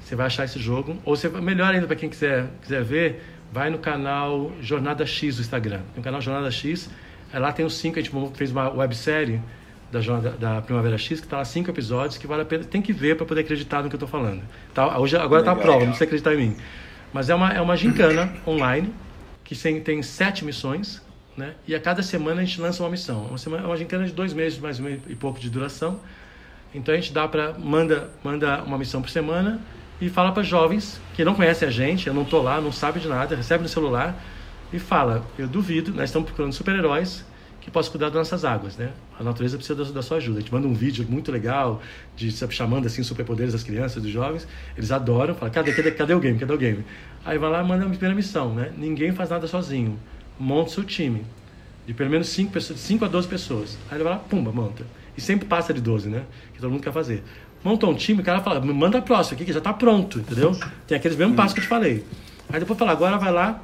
você 0.00 0.16
vai 0.16 0.26
achar 0.26 0.44
esse 0.44 0.58
jogo. 0.58 0.96
Ou 1.04 1.14
você, 1.14 1.28
melhor 1.28 1.74
ainda 1.74 1.86
para 1.86 1.96
quem 1.96 2.08
quiser, 2.08 2.48
quiser 2.62 2.82
ver, 2.82 3.22
vai 3.52 3.70
no 3.70 3.78
canal 3.78 4.50
Jornada 4.60 5.04
X 5.04 5.36
do 5.36 5.42
Instagram. 5.42 5.80
No 5.94 6.02
canal 6.02 6.20
Jornada 6.20 6.50
X, 6.50 6.90
lá 7.32 7.52
tem 7.52 7.64
os 7.64 7.74
cinco, 7.74 7.98
a 7.98 8.02
gente 8.02 8.14
fez 8.34 8.50
uma 8.50 8.70
websérie 8.70 9.40
da, 9.92 10.00
jornada, 10.00 10.36
da 10.36 10.62
Primavera 10.62 10.96
X, 10.96 11.20
que 11.20 11.26
está 11.26 11.38
lá 11.38 11.44
cinco 11.44 11.70
episódios, 11.70 12.16
que 12.16 12.26
vale 12.26 12.42
a 12.42 12.44
pena, 12.44 12.64
tem 12.64 12.80
que 12.80 12.92
ver 12.92 13.16
para 13.16 13.26
poder 13.26 13.42
acreditar 13.42 13.82
no 13.82 13.88
que 13.88 13.94
eu 13.94 13.98
estou 13.98 14.08
falando. 14.08 14.42
Tá, 14.72 14.98
hoje, 14.98 15.16
agora 15.16 15.42
está 15.42 15.52
a 15.52 15.56
prova, 15.56 15.80
não 15.80 15.86
precisa 15.88 16.04
acreditar 16.04 16.34
em 16.34 16.38
mim. 16.38 16.56
Mas 17.12 17.28
é 17.28 17.34
uma, 17.34 17.52
é 17.52 17.60
uma 17.60 17.76
gincana 17.76 18.32
online, 18.46 18.92
que 19.44 19.56
tem, 19.56 19.80
tem 19.80 20.02
sete 20.02 20.44
missões, 20.44 21.02
né? 21.40 21.54
E 21.66 21.74
a 21.74 21.80
cada 21.80 22.02
semana 22.02 22.42
a 22.42 22.44
gente 22.44 22.60
lança 22.60 22.82
uma 22.82 22.90
missão. 22.90 23.24
Uma 23.24 23.38
semana, 23.38 23.66
uma 23.66 23.76
gincana 23.76 24.04
de 24.04 24.12
dois 24.12 24.32
meses, 24.32 24.58
mais 24.58 24.78
e 24.78 25.16
pouco 25.16 25.40
de 25.40 25.48
duração. 25.48 25.98
Então 26.72 26.94
a 26.94 26.96
gente 26.96 27.12
dá 27.12 27.26
para 27.26 27.54
manda 27.58 28.10
manda 28.22 28.62
uma 28.62 28.78
missão 28.78 29.02
por 29.02 29.10
semana 29.10 29.60
e 30.00 30.08
fala 30.08 30.30
para 30.30 30.42
jovens 30.42 31.00
que 31.14 31.24
não 31.24 31.34
conhecem 31.34 31.66
a 31.66 31.70
gente, 31.70 32.06
eu 32.06 32.14
não 32.14 32.24
tô 32.24 32.40
lá, 32.40 32.60
não 32.60 32.70
sabe 32.70 33.00
de 33.00 33.08
nada, 33.08 33.34
recebe 33.34 33.62
no 33.62 33.68
celular 33.68 34.14
e 34.72 34.78
fala: 34.78 35.26
eu 35.36 35.48
duvido, 35.48 35.92
nós 35.92 36.10
estamos 36.10 36.26
procurando 36.28 36.52
super-heróis 36.52 37.24
que 37.60 37.70
possam 37.70 37.92
cuidar 37.92 38.06
das 38.06 38.16
nossas 38.16 38.44
águas, 38.44 38.76
né? 38.76 38.90
A 39.18 39.22
natureza 39.22 39.56
precisa 39.56 39.84
da, 39.84 39.90
da, 39.90 40.02
sua 40.02 40.16
ajuda. 40.16 40.38
A 40.38 40.40
gente 40.40 40.52
manda 40.52 40.66
um 40.66 40.72
vídeo 40.72 41.04
muito 41.08 41.30
legal 41.30 41.82
de 42.16 42.30
chamando 42.50 42.86
assim 42.86 43.02
superpoderes 43.02 43.52
das 43.52 43.62
crianças, 43.62 44.02
dos 44.02 44.10
jovens. 44.10 44.46
Eles 44.76 44.92
adoram, 44.92 45.34
falam: 45.34 45.52
cadê, 45.52 45.72
cadê, 45.72 45.90
cadê 45.90 46.14
o 46.14 46.20
game? 46.20 46.38
Cadê 46.38 46.52
o 46.52 46.58
game? 46.58 46.84
Aí 47.24 47.36
vai 47.36 47.50
lá, 47.50 47.64
manda 47.64 47.84
a 47.84 47.88
primeira 47.88 48.14
missão, 48.14 48.54
né? 48.54 48.72
Ninguém 48.76 49.12
faz 49.12 49.30
nada 49.30 49.46
sozinho 49.46 49.98
monta 50.40 50.70
seu 50.70 50.82
time. 50.82 51.22
De 51.86 51.92
pelo 51.92 52.10
menos 52.10 52.28
5 52.28 52.50
pessoas, 52.50 52.80
5 52.80 53.04
a 53.04 53.08
12 53.08 53.28
pessoas. 53.28 53.78
Aí 53.90 53.96
ele 53.96 54.04
vai 54.04 54.14
lá, 54.14 54.18
pumba, 54.18 54.50
monta. 54.50 54.84
E 55.16 55.20
sempre 55.20 55.46
passa 55.46 55.74
de 55.74 55.80
12, 55.80 56.08
né? 56.08 56.24
Que 56.54 56.60
todo 56.60 56.70
mundo 56.70 56.82
quer 56.82 56.92
fazer. 56.92 57.22
Montou 57.62 57.90
um 57.90 57.94
time, 57.94 58.22
o 58.22 58.24
cara 58.24 58.40
fala, 58.40 58.60
manda 58.60 58.98
a 58.98 59.02
próxima 59.02 59.36
aqui 59.36 59.44
que 59.44 59.52
já 59.52 59.58
está 59.58 59.72
pronto, 59.72 60.18
entendeu? 60.18 60.56
Tem 60.86 60.96
aqueles 60.96 61.16
mesmos 61.16 61.36
passos 61.36 61.52
que 61.52 61.60
eu 61.60 61.64
te 61.64 61.68
falei. 61.68 62.04
Aí 62.48 62.58
depois 62.58 62.78
fala, 62.78 62.92
agora 62.92 63.18
vai 63.18 63.30
lá 63.30 63.62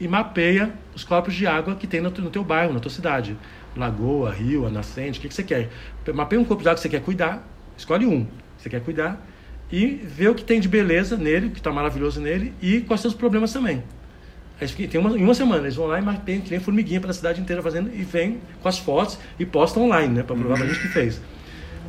e 0.00 0.08
mapeia 0.08 0.72
os 0.94 1.04
corpos 1.04 1.34
de 1.34 1.46
água 1.46 1.76
que 1.76 1.86
tem 1.86 2.00
no, 2.00 2.10
no 2.10 2.30
teu 2.30 2.42
bairro, 2.42 2.72
na 2.72 2.80
tua 2.80 2.90
cidade. 2.90 3.36
Lagoa, 3.76 4.32
rio, 4.32 4.66
a 4.66 4.70
nascente, 4.70 5.20
o 5.20 5.22
que, 5.22 5.28
que 5.28 5.34
você 5.34 5.44
quer? 5.44 5.70
Mapeia 6.12 6.40
um 6.40 6.44
corpo 6.44 6.62
de 6.62 6.68
água 6.68 6.76
que 6.76 6.82
você 6.82 6.88
quer 6.88 7.02
cuidar, 7.02 7.46
escolhe 7.76 8.06
um 8.06 8.24
que 8.24 8.62
você 8.62 8.70
quer 8.70 8.80
cuidar 8.80 9.24
e 9.70 9.86
vê 9.86 10.28
o 10.28 10.34
que 10.34 10.42
tem 10.42 10.58
de 10.58 10.68
beleza 10.68 11.16
nele, 11.16 11.46
o 11.46 11.50
que 11.50 11.58
está 11.58 11.70
maravilhoso 11.70 12.20
nele 12.20 12.52
e 12.60 12.80
quais 12.80 13.00
são 13.00 13.08
os 13.08 13.16
problemas 13.16 13.52
também. 13.52 13.84
Tem 14.60 15.00
uma, 15.00 15.18
em 15.18 15.24
uma 15.24 15.34
semana, 15.34 15.62
eles 15.62 15.76
vão 15.76 15.86
lá 15.86 15.98
e 15.98 16.02
mapeiam 16.02 16.42
que 16.42 16.60
formiguinha 16.60 17.00
pela 17.00 17.14
cidade 17.14 17.40
inteira 17.40 17.62
fazendo 17.62 17.90
e 17.94 18.02
vem 18.02 18.40
com 18.60 18.68
as 18.68 18.78
fotos 18.78 19.18
e 19.38 19.46
postam 19.46 19.84
online, 19.84 20.14
né? 20.14 20.22
Para 20.22 20.36
provar 20.36 20.58
pra 20.58 20.66
gente 20.66 20.80
que 20.80 20.88
fez. 20.88 21.20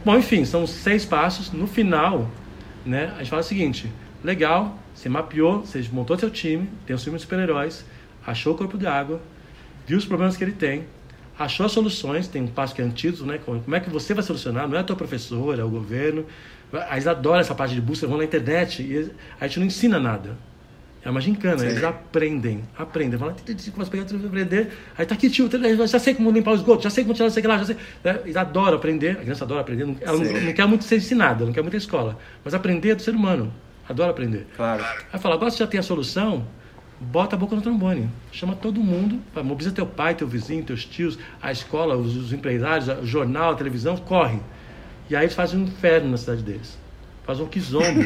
Bom, 0.06 0.18
enfim, 0.18 0.46
são 0.46 0.66
seis 0.66 1.04
passos. 1.04 1.52
No 1.52 1.68
final, 1.68 2.30
né, 2.86 3.12
a 3.16 3.20
gente 3.20 3.30
fala 3.30 3.42
o 3.42 3.46
seguinte: 3.46 3.92
legal, 4.24 4.80
você 4.96 5.10
mapeou, 5.10 5.60
você 5.60 5.86
montou 5.92 6.18
seu 6.18 6.30
time, 6.30 6.70
tem 6.86 6.96
um 6.96 7.00
filme 7.00 7.18
de 7.18 7.24
super-heróis, 7.24 7.86
achou 8.26 8.54
o 8.54 8.58
corpo 8.58 8.78
de 8.78 8.88
água, 8.88 9.22
viu 9.86 9.98
os 9.98 10.06
problemas 10.06 10.38
que 10.38 10.44
ele 10.44 10.54
tem, 10.54 10.86
achou 11.38 11.66
as 11.66 11.74
soluções, 11.74 12.28
tem 12.28 12.42
um 12.42 12.48
passo 12.48 12.74
que 12.74 12.82
é 12.82 12.86
antídoto, 12.86 13.26
né? 13.26 13.38
Como 13.44 13.76
é 13.76 13.80
que 13.82 13.90
você 13.90 14.14
vai 14.14 14.24
solucionar? 14.24 14.68
Não 14.68 14.78
é 14.78 14.80
a 14.80 14.84
tua 14.84 14.96
professora, 14.96 15.62
é 15.62 15.66
o 15.66 15.70
governo. 15.70 16.26
Eles 16.90 17.06
adoram 17.06 17.42
essa 17.42 17.54
parte 17.54 17.76
de 17.76 17.82
busca, 17.82 18.08
vão 18.08 18.18
na 18.18 18.24
internet 18.24 18.82
e 18.82 19.12
a 19.40 19.46
gente 19.46 19.60
não 19.60 19.68
ensina 19.68 20.00
nada. 20.00 20.38
É 21.04 21.10
uma 21.10 21.20
gincana, 21.20 21.58
Sim. 21.58 21.68
eles 21.68 21.84
aprendem, 21.84 22.62
aprendem. 22.78 23.18
Fala, 23.18 23.36
começa 23.74 23.90
a 23.90 23.92
pegar, 23.92 24.28
aprender. 24.28 24.72
Aí 24.96 25.06
tá 25.06 25.16
aqui, 25.16 25.32
tio, 25.32 25.50
já 25.88 25.98
sei 25.98 26.14
como 26.14 26.30
limpar 26.30 26.52
o 26.52 26.56
esgoto, 26.56 26.84
já 26.84 26.92
sei 26.92 27.04
como 27.04 27.16
tirar 27.16 27.28
isso 27.28 27.40
aqui 27.40 27.48
lá, 27.48 27.58
já 27.58 27.66
sei. 27.66 27.78
Né? 28.04 28.20
Eles 28.24 28.38
adoram 28.38 28.78
aprender, 28.78 29.12
a 29.12 29.16
criança 29.16 29.44
adora 29.44 29.62
aprender, 29.62 29.98
ela 30.02 30.18
não, 30.18 30.42
não, 30.42 30.54
quer 30.54 30.68
muito 30.68 30.84
ser 30.84 30.98
ensinada, 30.98 31.44
não 31.44 31.52
quer 31.52 31.64
muito 31.64 31.74
a 31.74 31.78
escola. 31.78 32.20
Mas 32.46 32.54
aprender 32.54 32.92
é 32.92 32.96
do 32.96 33.02
ser 33.02 33.16
humano, 33.16 33.52
adora 33.90 34.12
aprender. 34.12 34.46
Claro. 34.56 34.86
Aí 35.12 35.20
fala, 35.20 35.34
agora 35.34 35.50
você 35.50 35.58
já 35.58 35.66
tem 35.66 35.80
a 35.80 35.84
solução, 35.84 36.46
bota 37.00 37.36
a 37.36 37.40
boca 37.40 37.56
no 37.56 37.64
trombone. 37.64 38.08
Chama 38.32 38.56
todo 38.56 38.80
mundo, 38.80 39.20
mobiliza 39.44 39.72
teu 39.72 39.88
pai, 39.88 40.14
teu 40.14 40.28
vizinho, 40.28 40.64
teus 40.64 40.86
tios, 40.86 41.18
a 41.42 41.52
escola, 41.52 41.96
os, 41.96 42.16
os 42.16 42.32
empresários, 42.32 42.88
o 42.88 43.06
jornal, 43.08 43.54
a 43.54 43.56
televisão, 43.56 43.98
corre. 43.98 44.40
E 45.10 45.16
aí 45.16 45.24
eles 45.24 45.34
fazem 45.34 45.60
um 45.60 45.64
inferno 45.64 46.12
na 46.12 46.18
cidade 46.18 46.44
deles 46.44 46.81
faz 47.24 47.40
um 47.40 47.48
quizombo. 47.48 48.02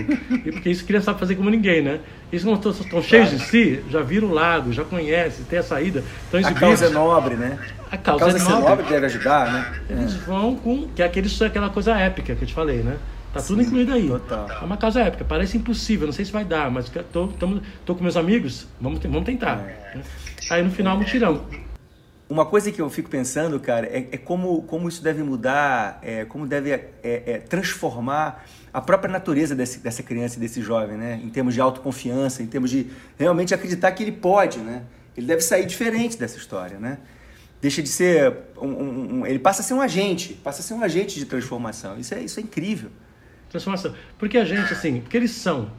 e 0.46 0.52
porque 0.52 0.70
isso 0.70 0.86
criança 0.86 1.06
sabe 1.06 1.20
fazer 1.20 1.36
como 1.36 1.50
ninguém, 1.50 1.82
né? 1.82 2.00
Eles 2.32 2.44
não 2.44 2.56
estão, 2.56 3.02
cheios 3.02 3.30
de 3.30 3.40
si, 3.40 3.84
já 3.90 4.02
viram 4.02 4.28
o 4.30 4.34
lago, 4.34 4.74
já 4.74 4.84
conhecem, 4.84 5.46
tem 5.46 5.60
a 5.60 5.64
saída. 5.64 6.04
Então, 6.28 6.40
a 6.40 6.54
causa 6.54 6.86
é 6.86 6.90
nobre, 6.90 7.36
né? 7.36 7.58
A 7.92 7.98
causa, 7.98 8.26
a 8.26 8.30
causa 8.30 8.38
é, 8.38 8.50
nobre. 8.50 8.70
nobre 8.70 8.86
deve 8.86 9.06
ajudar, 9.06 9.52
né? 9.52 9.82
Eles 9.90 10.16
é. 10.16 10.18
vão 10.20 10.56
com. 10.56 10.88
Que 10.90 11.02
é 11.02 11.06
aquele, 11.06 11.30
aquela 11.46 11.70
coisa 11.70 11.96
épica 11.98 12.36
que 12.36 12.44
eu 12.44 12.48
te 12.48 12.54
falei, 12.54 12.78
né? 12.78 12.98
Tá 13.36 13.42
tudo 13.42 13.62
Sim, 13.62 13.68
incluído 13.68 13.94
aí. 13.94 14.08
Total. 14.08 14.50
É 14.50 14.64
uma 14.64 14.78
causa 14.78 15.02
épica. 15.02 15.26
Parece 15.26 15.58
impossível, 15.58 16.08
não 16.08 16.14
sei 16.14 16.24
se 16.24 16.32
vai 16.32 16.46
dar, 16.46 16.72
mas 16.72 16.90
tô, 17.12 17.28
tô, 17.28 17.60
tô 17.86 17.94
com 17.94 18.02
meus 18.02 18.16
amigos, 18.16 18.66
vamos, 18.80 19.00
vamos 19.00 19.26
tentar. 19.26 19.60
É. 19.60 19.98
Né? 19.98 20.04
Aí 20.50 20.64
no 20.64 20.72
final, 20.72 20.98
mutirão. 20.98 21.46
Uma 22.30 22.46
coisa 22.46 22.72
que 22.72 22.82
eu 22.82 22.90
fico 22.90 23.10
pensando, 23.10 23.60
cara, 23.60 23.88
é, 23.88 24.08
é 24.14 24.18
como, 24.18 24.64
como 24.64 24.88
isso 24.88 25.04
deve 25.04 25.22
mudar, 25.22 26.00
é, 26.02 26.26
como 26.26 26.48
deve 26.48 26.72
é, 26.72 26.90
é, 27.04 27.38
transformar 27.48 28.46
a 28.76 28.82
própria 28.82 29.10
natureza 29.10 29.56
desse, 29.56 29.80
dessa 29.80 30.04
criança 30.04 30.36
e 30.36 30.40
desse 30.42 30.62
jovem, 30.62 30.98
né? 30.98 31.18
Em 31.24 31.30
termos 31.30 31.54
de 31.54 31.62
autoconfiança, 31.62 32.44
em 32.44 32.46
termos 32.46 32.70
de 32.70 32.88
realmente 33.18 33.54
acreditar 33.54 33.90
que 33.94 34.04
ele 34.04 34.12
pode, 34.12 34.60
né? 34.60 34.84
Ele 35.16 35.26
deve 35.26 35.40
sair 35.40 35.66
diferente 35.66 36.18
dessa 36.18 36.38
história, 36.38 36.78
né? 36.78 36.98
Deixa 37.62 37.82
de 37.82 37.88
ser 37.88 38.36
um, 38.58 38.68
um, 38.68 39.14
um, 39.20 39.26
ele 39.26 39.40
passa 39.40 39.62
a 39.62 39.64
ser 39.64 39.74
um 39.76 39.80
agente, 39.80 40.34
passa 40.34 40.60
a 40.60 40.64
ser 40.64 40.74
um 40.74 40.84
agente 40.84 41.18
de 41.18 41.26
transformação. 41.26 41.98
Isso 41.98 42.14
é, 42.14 42.20
isso 42.20 42.38
é 42.38 42.44
incrível. 42.44 42.90
Transformação. 43.50 43.96
Porque 44.20 44.38
a 44.38 44.44
gente, 44.44 44.74
assim, 44.74 45.00
porque 45.00 45.16
eles 45.16 45.32
são. 45.32 45.72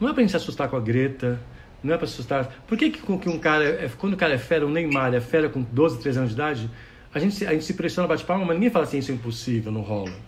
Não 0.00 0.08
é 0.08 0.14
pra 0.14 0.22
gente 0.22 0.30
se 0.30 0.36
assustar 0.38 0.70
com 0.70 0.76
a 0.76 0.80
Greta, 0.80 1.38
não 1.82 1.92
é 1.92 1.98
para 1.98 2.06
assustar. 2.06 2.64
Por 2.66 2.78
que, 2.78 2.88
que 2.88 3.28
um 3.28 3.38
cara, 3.38 3.62
é, 3.62 3.90
quando 3.98 4.14
o 4.14 4.16
cara 4.16 4.32
é 4.32 4.38
fera, 4.38 4.66
o 4.66 4.70
Neymar 4.70 5.12
é 5.12 5.20
fera 5.20 5.50
com 5.50 5.60
12, 5.60 6.00
13 6.00 6.18
anos 6.18 6.30
de 6.30 6.34
idade, 6.34 6.70
a 7.12 7.18
gente, 7.18 7.46
a 7.46 7.52
gente 7.52 7.66
se 7.66 7.74
pressiona, 7.74 8.08
bate 8.08 8.24
palma, 8.24 8.46
mas 8.46 8.54
ninguém 8.54 8.70
fala 8.70 8.86
assim, 8.86 8.96
isso 8.96 9.10
é 9.10 9.14
impossível, 9.14 9.70
não 9.70 9.82
rola. 9.82 10.27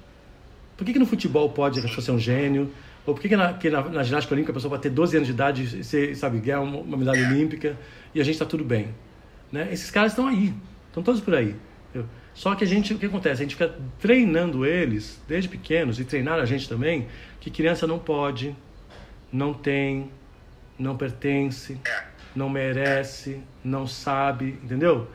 Por 0.80 0.86
que, 0.86 0.94
que 0.94 0.98
no 0.98 1.04
futebol 1.04 1.50
pode 1.50 1.78
a 1.78 1.82
pessoa 1.82 2.02
ser 2.02 2.10
um 2.10 2.18
gênio? 2.18 2.72
Ou 3.04 3.12
por 3.12 3.20
que, 3.20 3.28
que, 3.28 3.36
na, 3.36 3.52
que 3.52 3.68
na, 3.68 3.86
na, 3.86 4.02
ginástica 4.02 4.34
olímpica 4.34 4.50
a 4.50 4.54
pessoa 4.54 4.70
pode 4.70 4.82
ter 4.82 4.88
12 4.88 5.14
anos 5.14 5.26
de 5.26 5.34
idade 5.34 5.80
e 5.80 5.84
ser, 5.84 6.16
sabe, 6.16 6.38
ganhar 6.38 6.62
uma, 6.62 6.78
uma 6.78 6.96
medalha 6.96 7.28
olímpica 7.28 7.76
e 8.14 8.20
a 8.20 8.24
gente 8.24 8.36
está 8.36 8.46
tudo 8.46 8.64
bem? 8.64 8.88
Né? 9.52 9.68
Esses 9.70 9.90
caras 9.90 10.12
estão 10.12 10.26
aí, 10.26 10.54
estão 10.88 11.02
todos 11.02 11.20
por 11.20 11.34
aí. 11.34 11.54
Só 12.32 12.54
que 12.54 12.64
a 12.64 12.66
gente, 12.66 12.94
o 12.94 12.98
que 12.98 13.04
acontece? 13.04 13.42
A 13.42 13.44
gente 13.44 13.56
fica 13.56 13.74
treinando 13.98 14.64
eles 14.64 15.20
desde 15.28 15.50
pequenos 15.50 16.00
e 16.00 16.04
treinar 16.06 16.38
a 16.38 16.46
gente 16.46 16.66
também 16.66 17.08
que 17.40 17.50
criança 17.50 17.86
não 17.86 17.98
pode, 17.98 18.56
não 19.30 19.52
tem, 19.52 20.10
não 20.78 20.96
pertence, 20.96 21.78
não 22.34 22.48
merece, 22.48 23.42
não 23.62 23.86
sabe, 23.86 24.58
entendeu? 24.64 25.10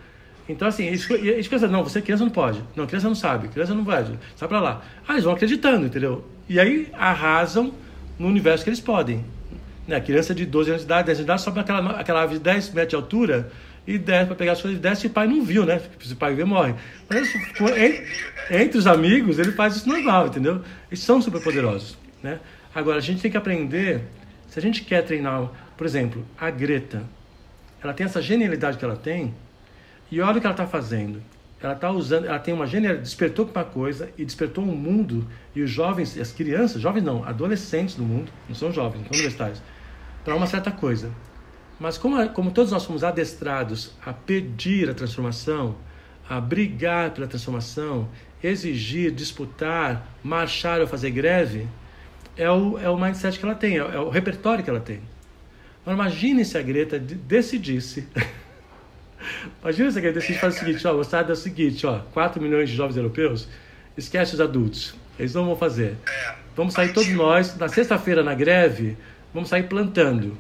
Então, 0.47 0.67
assim, 0.67 0.85
eles, 0.85 1.09
eles 1.09 1.47
pensam, 1.47 1.69
não, 1.69 1.83
você 1.83 2.01
criança 2.01 2.23
não 2.23 2.31
pode. 2.31 2.61
Não, 2.75 2.85
criança 2.85 3.07
não 3.07 3.15
sabe, 3.15 3.47
criança 3.47 3.73
não 3.73 3.83
vai, 3.83 4.05
sai 4.35 4.47
pra 4.47 4.59
lá. 4.59 4.83
Ah, 5.07 5.13
eles 5.13 5.23
vão 5.23 5.33
acreditando, 5.33 5.87
entendeu? 5.87 6.23
E 6.47 6.59
aí 6.59 6.87
arrasam 6.93 7.73
no 8.19 8.27
universo 8.27 8.63
que 8.63 8.69
eles 8.69 8.79
podem. 8.79 9.25
Né? 9.87 9.95
A 9.95 10.01
criança 10.01 10.35
de 10.35 10.45
12 10.45 10.69
anos 10.69 10.81
de 10.81 10.85
idade, 10.85 11.07
10 11.07 11.17
anos 11.17 11.17
de 11.17 11.23
idade, 11.23 11.41
sobe 11.41 11.59
aquela, 11.59 11.99
aquela 11.99 12.21
ave 12.21 12.35
de 12.35 12.39
10 12.41 12.73
metros 12.73 12.89
de 12.89 12.95
altura 12.95 13.51
e 13.87 13.97
desce 13.97 14.25
para 14.25 14.35
pegar 14.35 14.51
as 14.53 14.61
coisas, 14.61 14.79
desce 14.79 15.05
e 15.05 15.09
o 15.09 15.11
pai 15.11 15.27
não 15.27 15.43
viu, 15.43 15.65
né? 15.65 15.81
Se 15.99 16.13
o 16.13 16.15
pai 16.15 16.33
vê, 16.33 16.43
morre. 16.43 16.73
Mas 17.09 17.33
entre, 17.77 18.07
entre 18.49 18.77
os 18.77 18.87
amigos, 18.87 19.37
ele 19.37 19.51
faz 19.51 19.75
isso 19.75 19.87
normal, 19.87 20.27
entendeu? 20.27 20.61
Eles 20.89 21.03
são 21.03 21.21
super 21.21 21.41
poderosos, 21.41 21.97
né? 22.21 22.39
Agora, 22.73 22.97
a 22.97 23.01
gente 23.01 23.21
tem 23.21 23.31
que 23.31 23.37
aprender, 23.37 24.01
se 24.49 24.57
a 24.57 24.61
gente 24.61 24.83
quer 24.83 25.03
treinar, 25.03 25.49
por 25.77 25.85
exemplo, 25.85 26.25
a 26.37 26.49
Greta, 26.49 27.03
ela 27.81 27.93
tem 27.93 28.05
essa 28.05 28.21
genialidade 28.21 28.77
que 28.77 28.83
ela 28.83 28.95
tem, 28.95 29.33
e 30.11 30.21
olha 30.21 30.37
o 30.37 30.41
que 30.41 30.47
ela 30.47 30.53
está 30.53 30.67
fazendo. 30.67 31.21
Ela 31.61 31.73
está 31.73 31.89
usando, 31.89 32.25
ela 32.25 32.37
tem 32.37 32.53
uma 32.53 32.67
genialidade, 32.67 33.05
despertou 33.05 33.49
uma 33.53 33.63
coisa 33.63 34.09
e 34.17 34.25
despertou 34.25 34.63
um 34.63 34.75
mundo 34.75 35.27
e 35.55 35.61
os 35.61 35.69
jovens, 35.69 36.17
as 36.19 36.31
crianças, 36.31 36.81
jovens 36.81 37.03
não, 37.03 37.23
adolescentes 37.23 37.95
do 37.95 38.03
mundo, 38.03 38.31
não 38.47 38.55
são 38.55 38.71
jovens, 38.71 38.99
não 38.99 39.07
são 39.07 39.13
universitários, 39.13 39.61
para 40.23 40.35
uma 40.35 40.45
certa 40.45 40.71
coisa. 40.71 41.09
Mas 41.79 41.97
como, 41.97 42.29
como 42.29 42.51
todos 42.51 42.71
nós 42.71 42.85
fomos 42.85 43.03
adestrados 43.03 43.93
a 44.05 44.13
pedir 44.13 44.89
a 44.89 44.93
transformação, 44.93 45.75
a 46.29 46.39
brigar 46.39 47.11
pela 47.11 47.27
transformação, 47.27 48.09
exigir, 48.43 49.11
disputar, 49.11 50.07
marchar 50.23 50.81
ou 50.81 50.87
fazer 50.87 51.11
greve, 51.11 51.67
é 52.37 52.49
o, 52.49 52.77
é 52.77 52.89
o 52.89 52.97
mindset 52.97 53.39
que 53.39 53.45
ela 53.45 53.55
tem, 53.55 53.77
é, 53.77 53.79
é 53.79 53.99
o 53.99 54.09
repertório 54.09 54.63
que 54.63 54.69
ela 54.69 54.79
tem. 54.79 55.01
Agora, 55.81 55.97
imagine 55.97 56.43
se 56.43 56.57
a 56.57 56.61
Greta 56.61 56.99
decidisse. 56.99 58.07
Imagine 59.61 59.91
se 59.91 59.99
a 59.99 60.11
decidisse 60.11 60.39
fazer 60.39 60.57
o 60.57 60.59
seguinte: 60.59 60.88
ó, 60.88 60.93
o 60.93 61.01
Estado 61.01 61.30
é 61.30 61.34
o 61.34 61.36
seguinte, 61.36 61.86
ó, 61.86 61.99
4 62.13 62.41
milhões 62.41 62.69
de 62.69 62.76
jovens 62.76 62.97
europeus, 62.97 63.47
esquece 63.97 64.34
os 64.34 64.41
adultos, 64.41 64.95
eles 65.17 65.34
não 65.34 65.45
vão 65.45 65.55
fazer. 65.55 65.95
Vamos 66.55 66.73
sair 66.73 66.93
todos 66.93 67.09
nós, 67.09 67.57
na 67.57 67.67
sexta-feira 67.67 68.23
na 68.23 68.34
greve, 68.34 68.97
vamos 69.34 69.49
sair 69.49 69.63
plantando, 69.63 70.38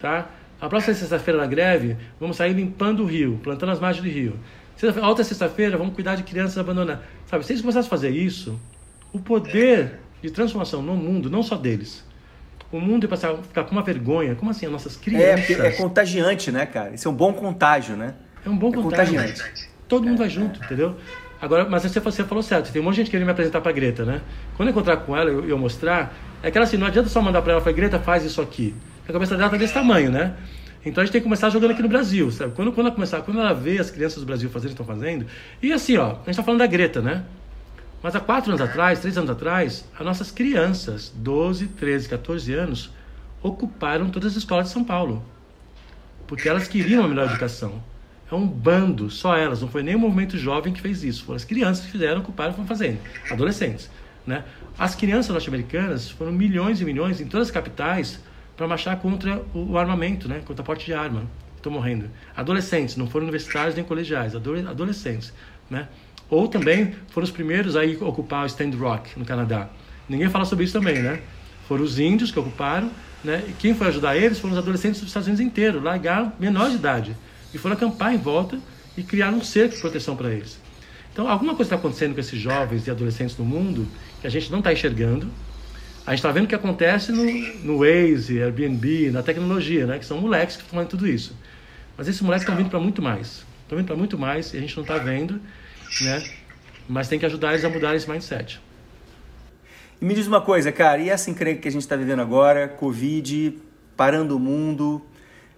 tá? 0.00 0.28
A 0.60 0.68
próxima 0.68 0.94
sexta-feira 0.94 1.38
na 1.38 1.46
greve, 1.46 1.96
vamos 2.18 2.36
sair 2.36 2.52
limpando 2.52 3.04
o 3.04 3.06
rio, 3.06 3.38
plantando 3.42 3.70
as 3.70 3.78
margens 3.78 4.04
do 4.04 4.10
rio. 4.10 4.36
Sexta 4.76 5.06
outra 5.06 5.24
sexta-feira, 5.24 5.76
vamos 5.76 5.94
cuidar 5.94 6.16
de 6.16 6.24
crianças 6.24 6.58
abandonadas. 6.58 7.04
Sabe, 7.26 7.44
se 7.44 7.52
eles 7.52 7.62
começassem 7.62 7.86
a 7.86 7.90
fazer 7.90 8.10
isso, 8.10 8.60
o 9.12 9.20
poder 9.20 10.00
de 10.22 10.30
transformação 10.30 10.82
no 10.82 10.96
mundo, 10.96 11.30
não 11.30 11.42
só 11.42 11.56
deles, 11.56 12.04
o 12.70 12.80
mundo 12.80 13.04
ia 13.04 13.08
passar 13.08 13.32
a 13.32 13.36
ficar 13.38 13.64
com 13.64 13.72
uma 13.72 13.82
vergonha. 13.82 14.34
Como 14.34 14.50
assim? 14.50 14.66
As 14.66 14.72
nossas 14.72 14.96
é, 14.96 15.00
crianças. 15.00 15.50
É, 15.60 15.66
é 15.68 15.70
contagiante, 15.72 16.52
né, 16.52 16.66
cara? 16.66 16.94
Isso 16.94 17.08
é 17.08 17.10
um 17.10 17.14
bom 17.14 17.32
contágio, 17.32 17.96
né? 17.96 18.14
É 18.44 18.48
um 18.48 18.56
bom 18.56 18.70
é 18.70 18.72
contagiante. 18.72 19.42
Todo 19.86 20.06
mundo 20.06 20.18
vai 20.18 20.28
junto, 20.28 20.62
entendeu? 20.62 20.96
Agora, 21.40 21.68
mas 21.68 21.82
você, 21.82 22.00
você 22.00 22.24
falou 22.24 22.42
certo, 22.42 22.72
tem 22.72 22.82
um 22.82 22.84
monte 22.84 22.96
de 22.96 23.02
gente 23.02 23.10
querendo 23.10 23.26
me 23.26 23.32
apresentar 23.32 23.60
pra 23.60 23.70
Greta, 23.70 24.04
né? 24.04 24.20
Quando 24.56 24.68
eu 24.68 24.72
encontrar 24.72 24.96
com 24.98 25.16
ela 25.16 25.30
e 25.30 25.34
eu, 25.34 25.48
eu, 25.48 25.58
mostrar, 25.58 26.12
é 26.42 26.50
que 26.50 26.58
ela 26.58 26.66
assim, 26.66 26.76
não 26.76 26.86
adianta 26.86 27.08
só 27.08 27.22
mandar 27.22 27.42
pra 27.42 27.52
ela, 27.52 27.60
falar, 27.60 27.76
Greta, 27.76 27.98
faz 28.00 28.24
isso 28.24 28.42
aqui 28.42 28.74
a 29.08 29.12
cabeça 29.12 29.34
dela 29.36 29.46
está 29.46 29.56
desse 29.56 29.72
tamanho, 29.72 30.10
né? 30.10 30.34
Então 30.84 31.02
a 31.02 31.04
gente 31.04 31.12
tem 31.12 31.20
que 31.20 31.24
começar 31.24 31.50
jogando 31.50 31.72
aqui 31.72 31.82
no 31.82 31.88
Brasil, 31.88 32.30
sabe? 32.30 32.54
Quando, 32.54 32.72
quando 32.72 32.86
ela 32.86 32.94
começar, 32.94 33.20
quando 33.22 33.40
ela 33.40 33.52
vê 33.52 33.78
as 33.78 33.90
crianças 33.90 34.20
do 34.20 34.26
Brasil 34.26 34.48
fazendo, 34.50 34.70
estão 34.70 34.86
fazendo. 34.86 35.26
E 35.62 35.72
assim, 35.72 35.96
ó, 35.96 36.06
a 36.06 36.14
gente 36.14 36.30
está 36.30 36.42
falando 36.42 36.60
da 36.60 36.66
Greta, 36.66 37.00
né? 37.00 37.24
Mas 38.02 38.14
há 38.14 38.20
quatro 38.20 38.50
anos 38.50 38.60
atrás, 38.60 39.00
três 39.00 39.18
anos 39.18 39.30
atrás, 39.30 39.84
as 39.98 40.06
nossas 40.06 40.30
crianças, 40.30 41.12
12, 41.16 41.66
13, 41.68 42.08
14 42.08 42.54
anos, 42.54 42.90
ocuparam 43.42 44.08
todas 44.10 44.32
as 44.32 44.38
escolas 44.38 44.66
de 44.66 44.72
São 44.72 44.84
Paulo. 44.84 45.24
Porque 46.26 46.48
elas 46.48 46.68
queriam 46.68 47.00
uma 47.00 47.08
melhor 47.08 47.28
educação. 47.28 47.82
É 48.30 48.34
um 48.34 48.46
bando, 48.46 49.10
só 49.10 49.36
elas, 49.36 49.62
não 49.62 49.68
foi 49.68 49.82
nem 49.82 49.94
o 49.94 49.98
movimento 49.98 50.36
jovem 50.36 50.72
que 50.72 50.80
fez 50.80 51.02
isso. 51.02 51.24
Foram 51.24 51.36
as 51.36 51.44
crianças 51.44 51.86
que 51.86 51.90
fizeram, 51.90 52.20
ocuparam 52.20 52.52
foram 52.52 52.68
fazendo. 52.68 52.98
Adolescentes. 53.30 53.90
Né? 54.26 54.44
As 54.78 54.94
crianças 54.94 55.30
norte-americanas 55.30 56.10
foram 56.10 56.30
milhões 56.30 56.80
e 56.80 56.84
milhões 56.84 57.20
em 57.20 57.26
todas 57.26 57.48
as 57.48 57.50
capitais 57.50 58.20
para 58.56 58.68
marchar 58.68 58.98
contra 58.98 59.42
o 59.54 59.78
armamento, 59.78 60.28
né? 60.28 60.42
contra 60.44 60.62
a 60.62 60.66
porte 60.66 60.84
de 60.84 60.92
arma. 60.92 61.22
Estão 61.56 61.72
morrendo. 61.72 62.10
Adolescentes, 62.36 62.96
não 62.96 63.08
foram 63.08 63.24
universitários 63.24 63.74
nem 63.74 63.82
colegiais, 63.82 64.34
adolescentes. 64.36 65.32
Né? 65.70 65.88
Ou 66.30 66.46
também 66.48 66.94
foram 67.08 67.24
os 67.24 67.30
primeiros 67.30 67.76
a 67.76 67.82
ocupar 68.00 68.44
o 68.44 68.46
Stand 68.46 68.70
Rock, 68.78 69.18
no 69.18 69.24
Canadá. 69.24 69.68
Ninguém 70.08 70.28
fala 70.28 70.44
sobre 70.44 70.64
isso 70.64 70.72
também, 70.72 71.00
né? 71.00 71.20
Foram 71.66 71.84
os 71.84 71.98
índios 71.98 72.30
que 72.30 72.38
ocuparam, 72.38 72.90
né? 73.22 73.44
E 73.48 73.52
quem 73.52 73.74
foi 73.74 73.88
ajudar 73.88 74.16
eles 74.16 74.38
foram 74.38 74.52
os 74.52 74.58
adolescentes 74.58 75.00
dos 75.00 75.08
Estados 75.08 75.26
Unidos 75.26 75.44
inteiros, 75.44 75.82
largaram 75.82 76.32
menor 76.38 76.70
de 76.70 76.76
idade 76.76 77.16
e 77.52 77.58
foram 77.58 77.76
acampar 77.76 78.14
em 78.14 78.18
volta 78.18 78.58
e 78.96 79.02
criaram 79.02 79.38
um 79.38 79.44
cerco 79.44 79.74
de 79.74 79.80
proteção 79.80 80.16
para 80.16 80.30
eles. 80.30 80.58
Então, 81.12 81.28
alguma 81.28 81.54
coisa 81.54 81.68
está 81.68 81.76
acontecendo 81.76 82.14
com 82.14 82.20
esses 82.20 82.38
jovens 82.38 82.86
e 82.86 82.90
adolescentes 82.90 83.36
no 83.36 83.44
mundo 83.44 83.86
que 84.20 84.26
a 84.26 84.30
gente 84.30 84.50
não 84.50 84.58
está 84.58 84.72
enxergando, 84.72 85.28
a 86.06 86.12
gente 86.12 86.20
está 86.20 86.30
vendo 86.32 86.44
o 86.44 86.48
que 86.48 86.54
acontece 86.54 87.12
no, 87.12 87.24
no 87.64 87.78
Waze, 87.80 88.42
Airbnb, 88.42 89.10
na 89.10 89.22
tecnologia, 89.22 89.86
né? 89.86 89.98
Que 89.98 90.06
são 90.06 90.18
moleques 90.18 90.56
que 90.56 90.62
estão 90.62 90.78
fazendo 90.78 90.90
tudo 90.90 91.06
isso. 91.06 91.36
Mas 91.98 92.08
esses 92.08 92.22
moleques 92.22 92.44
estão 92.44 92.56
vindo 92.56 92.70
para 92.70 92.80
muito 92.80 93.02
mais. 93.02 93.44
Estão 93.62 93.76
vindo 93.76 93.86
para 93.86 93.96
muito 93.96 94.16
mais 94.16 94.54
e 94.54 94.56
a 94.56 94.60
gente 94.60 94.74
não 94.74 94.84
está 94.84 94.96
vendo, 94.96 95.38
né? 96.02 96.24
Mas 96.88 97.08
tem 97.08 97.18
que 97.18 97.26
ajudar 97.26 97.50
eles 97.50 97.64
a 97.64 97.68
mudar 97.68 97.94
esse 97.94 98.08
mindset. 98.08 98.60
E 100.00 100.04
me 100.04 100.14
diz 100.14 100.26
uma 100.26 100.40
coisa, 100.40 100.70
cara, 100.70 101.00
e 101.00 101.10
essa 101.10 101.30
encrenca 101.30 101.60
que 101.60 101.68
a 101.68 101.70
gente 101.70 101.82
está 101.82 101.96
vivendo 101.96 102.20
agora, 102.20 102.68
Covid, 102.68 103.58
parando 103.96 104.36
o 104.36 104.38
mundo, 104.38 105.04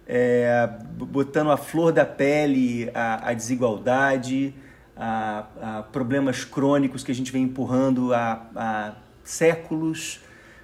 é, 0.07 0.67
botando 0.97 1.51
a 1.51 1.57
flor 1.57 1.91
da 1.91 2.05
pele 2.05 2.89
a, 2.93 3.29
a 3.29 3.33
desigualdade, 3.33 4.53
a, 4.97 5.45
a, 5.61 5.83
problemas 5.83 6.43
crônicos 6.43 7.03
que 7.03 7.11
a 7.11 7.15
gente 7.15 7.31
vem 7.31 7.43
empurrando 7.43 8.13
há, 8.13 8.45
há 8.55 8.93
séculos, 9.23 10.19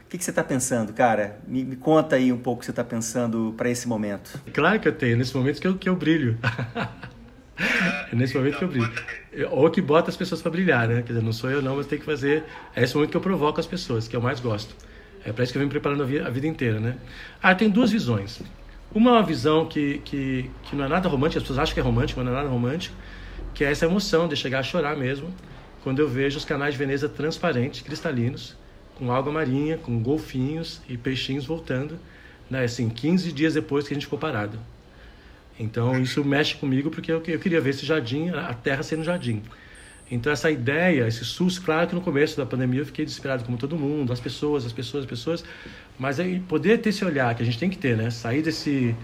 o 0.06 0.10
que, 0.10 0.18
que 0.18 0.24
você 0.24 0.30
está 0.30 0.44
pensando, 0.44 0.94
cara? 0.94 1.38
Me, 1.48 1.64
me, 1.64 1.76
conta 1.76 2.16
aí 2.16 2.32
um 2.32 2.38
pouco 2.38 2.58
o 2.58 2.60
que 2.60 2.66
você 2.66 2.72
está 2.72 2.84
pensando 2.84 3.54
para 3.58 3.70
esse 3.70 3.88
momento. 3.88 4.42
Claro 4.54 4.80
que 4.80 4.88
eu 4.88 4.94
tenho, 4.94 5.18
nesse 5.18 5.36
momento 5.36 5.60
que 5.60 5.68
eu, 5.68 5.78
que 5.78 5.90
eu 5.90 5.96
brilho. 5.96 6.38
é 8.12 8.16
nesse 8.16 8.36
momento 8.38 8.58
que 8.58 8.64
eu 8.64 8.70
brilho. 8.70 8.94
Ou 9.52 9.70
que 9.70 9.82
bota 9.82 10.10
as 10.10 10.18
pessoas 10.18 10.42
para 10.42 10.52
brilhar, 10.52 10.88
né? 10.88 11.02
Quer 11.02 11.14
dizer, 11.14 11.22
não 11.22 11.34
sou 11.34 11.50
eu 11.50 11.62
não, 11.62 11.76
mas 11.76 11.86
tem 11.86 12.00
que 12.00 12.06
fazer. 12.06 12.44
É 12.76 12.84
esse 12.84 12.96
momento 12.96 13.12
que 13.12 13.18
eu 13.18 13.22
provoco 13.22 13.60
as 13.60 13.68
pessoas, 13.68 14.08
que 14.08 14.16
eu 14.16 14.22
mais 14.22 14.40
gosto. 14.40 14.76
É 15.24 15.32
para 15.32 15.44
isso 15.44 15.52
que 15.52 15.58
eu 15.58 15.60
venho 15.60 15.70
preparando 15.70 16.04
a 16.04 16.06
vida, 16.06 16.28
a 16.28 16.30
vida 16.30 16.48
inteira, 16.48 16.80
né? 16.80 16.98
Ah, 17.42 17.54
tem 17.54 17.70
duas 17.70 17.92
visões. 17.92 18.42
Uma 18.94 19.12
é 19.12 19.14
uma 19.14 19.24
visão 19.24 19.66
que, 19.66 20.00
que, 20.06 20.50
que 20.64 20.76
não 20.76 20.86
é 20.86 20.88
nada 20.88 21.10
romântica, 21.10 21.40
as 21.40 21.44
pessoas 21.44 21.60
acham 21.60 21.74
que 21.74 21.80
é 21.80 21.84
romântico, 21.84 22.20
mas 22.20 22.26
não 22.26 22.34
é 22.34 22.38
nada 22.38 22.50
romântico, 22.50 22.96
que 23.54 23.64
é 23.64 23.72
essa 23.72 23.86
emoção 23.86 24.28
de 24.28 24.36
chegar 24.36 24.60
a 24.60 24.64
chorar 24.64 24.96
mesmo, 24.96 25.34
quando 25.84 26.00
eu 26.00 26.08
vejo 26.08 26.38
os 26.38 26.46
canais 26.46 26.74
de 26.74 26.80
Veneza 26.80 27.10
transparentes, 27.10 27.82
cristalinos, 27.82 28.56
com 28.96 29.12
água 29.12 29.32
marinha, 29.32 29.78
com 29.78 30.02
golfinhos 30.02 30.82
e 30.88 30.98
peixinhos 30.98 31.46
voltando, 31.46 32.00
né, 32.50 32.64
assim, 32.64 32.90
15 32.90 33.32
dias 33.32 33.54
depois 33.54 33.88
que 33.88 33.94
a 33.94 33.96
gente 33.96 34.06
ficou 34.06 34.18
parado. 34.18 34.58
Então 35.60 36.00
isso 36.00 36.24
mexe 36.24 36.56
comigo 36.56 36.90
porque 36.90 37.12
eu, 37.12 37.22
eu 37.28 37.40
queria 37.40 37.60
ver 37.60 37.72
esse 37.72 37.86
jardim, 37.86 38.30
a 38.30 38.54
terra 38.54 38.84
sendo 38.84 39.04
jardim. 39.04 39.42
Então 40.10 40.32
essa 40.32 40.50
ideia, 40.50 41.08
esse 41.08 41.26
SUS, 41.26 41.60
claro 41.60 41.88
que 41.88 41.96
no 41.96 42.02
começo 42.02 42.38
da 42.38 42.46
pandemia 42.46 42.82
eu 42.82 42.86
fiquei 42.86 43.04
desesperado 43.04 43.44
como 43.44 43.58
todo 43.58 43.76
mundo, 43.76 44.14
as 44.14 44.20
pessoas, 44.20 44.66
as 44.66 44.72
pessoas, 44.72 45.04
as 45.04 45.10
pessoas, 45.10 45.44
mas 46.00 46.20
aí 46.20 46.40
poder 46.40 46.78
ter 46.80 46.90
esse 46.90 47.04
olhar 47.04 47.36
que 47.36 47.44
a 47.44 47.46
gente 47.46 47.60
tem 47.60 47.70
que 47.70 47.78
ter, 47.78 47.98
né? 47.98 48.10
Sair 48.10 48.42
desse 48.42 48.96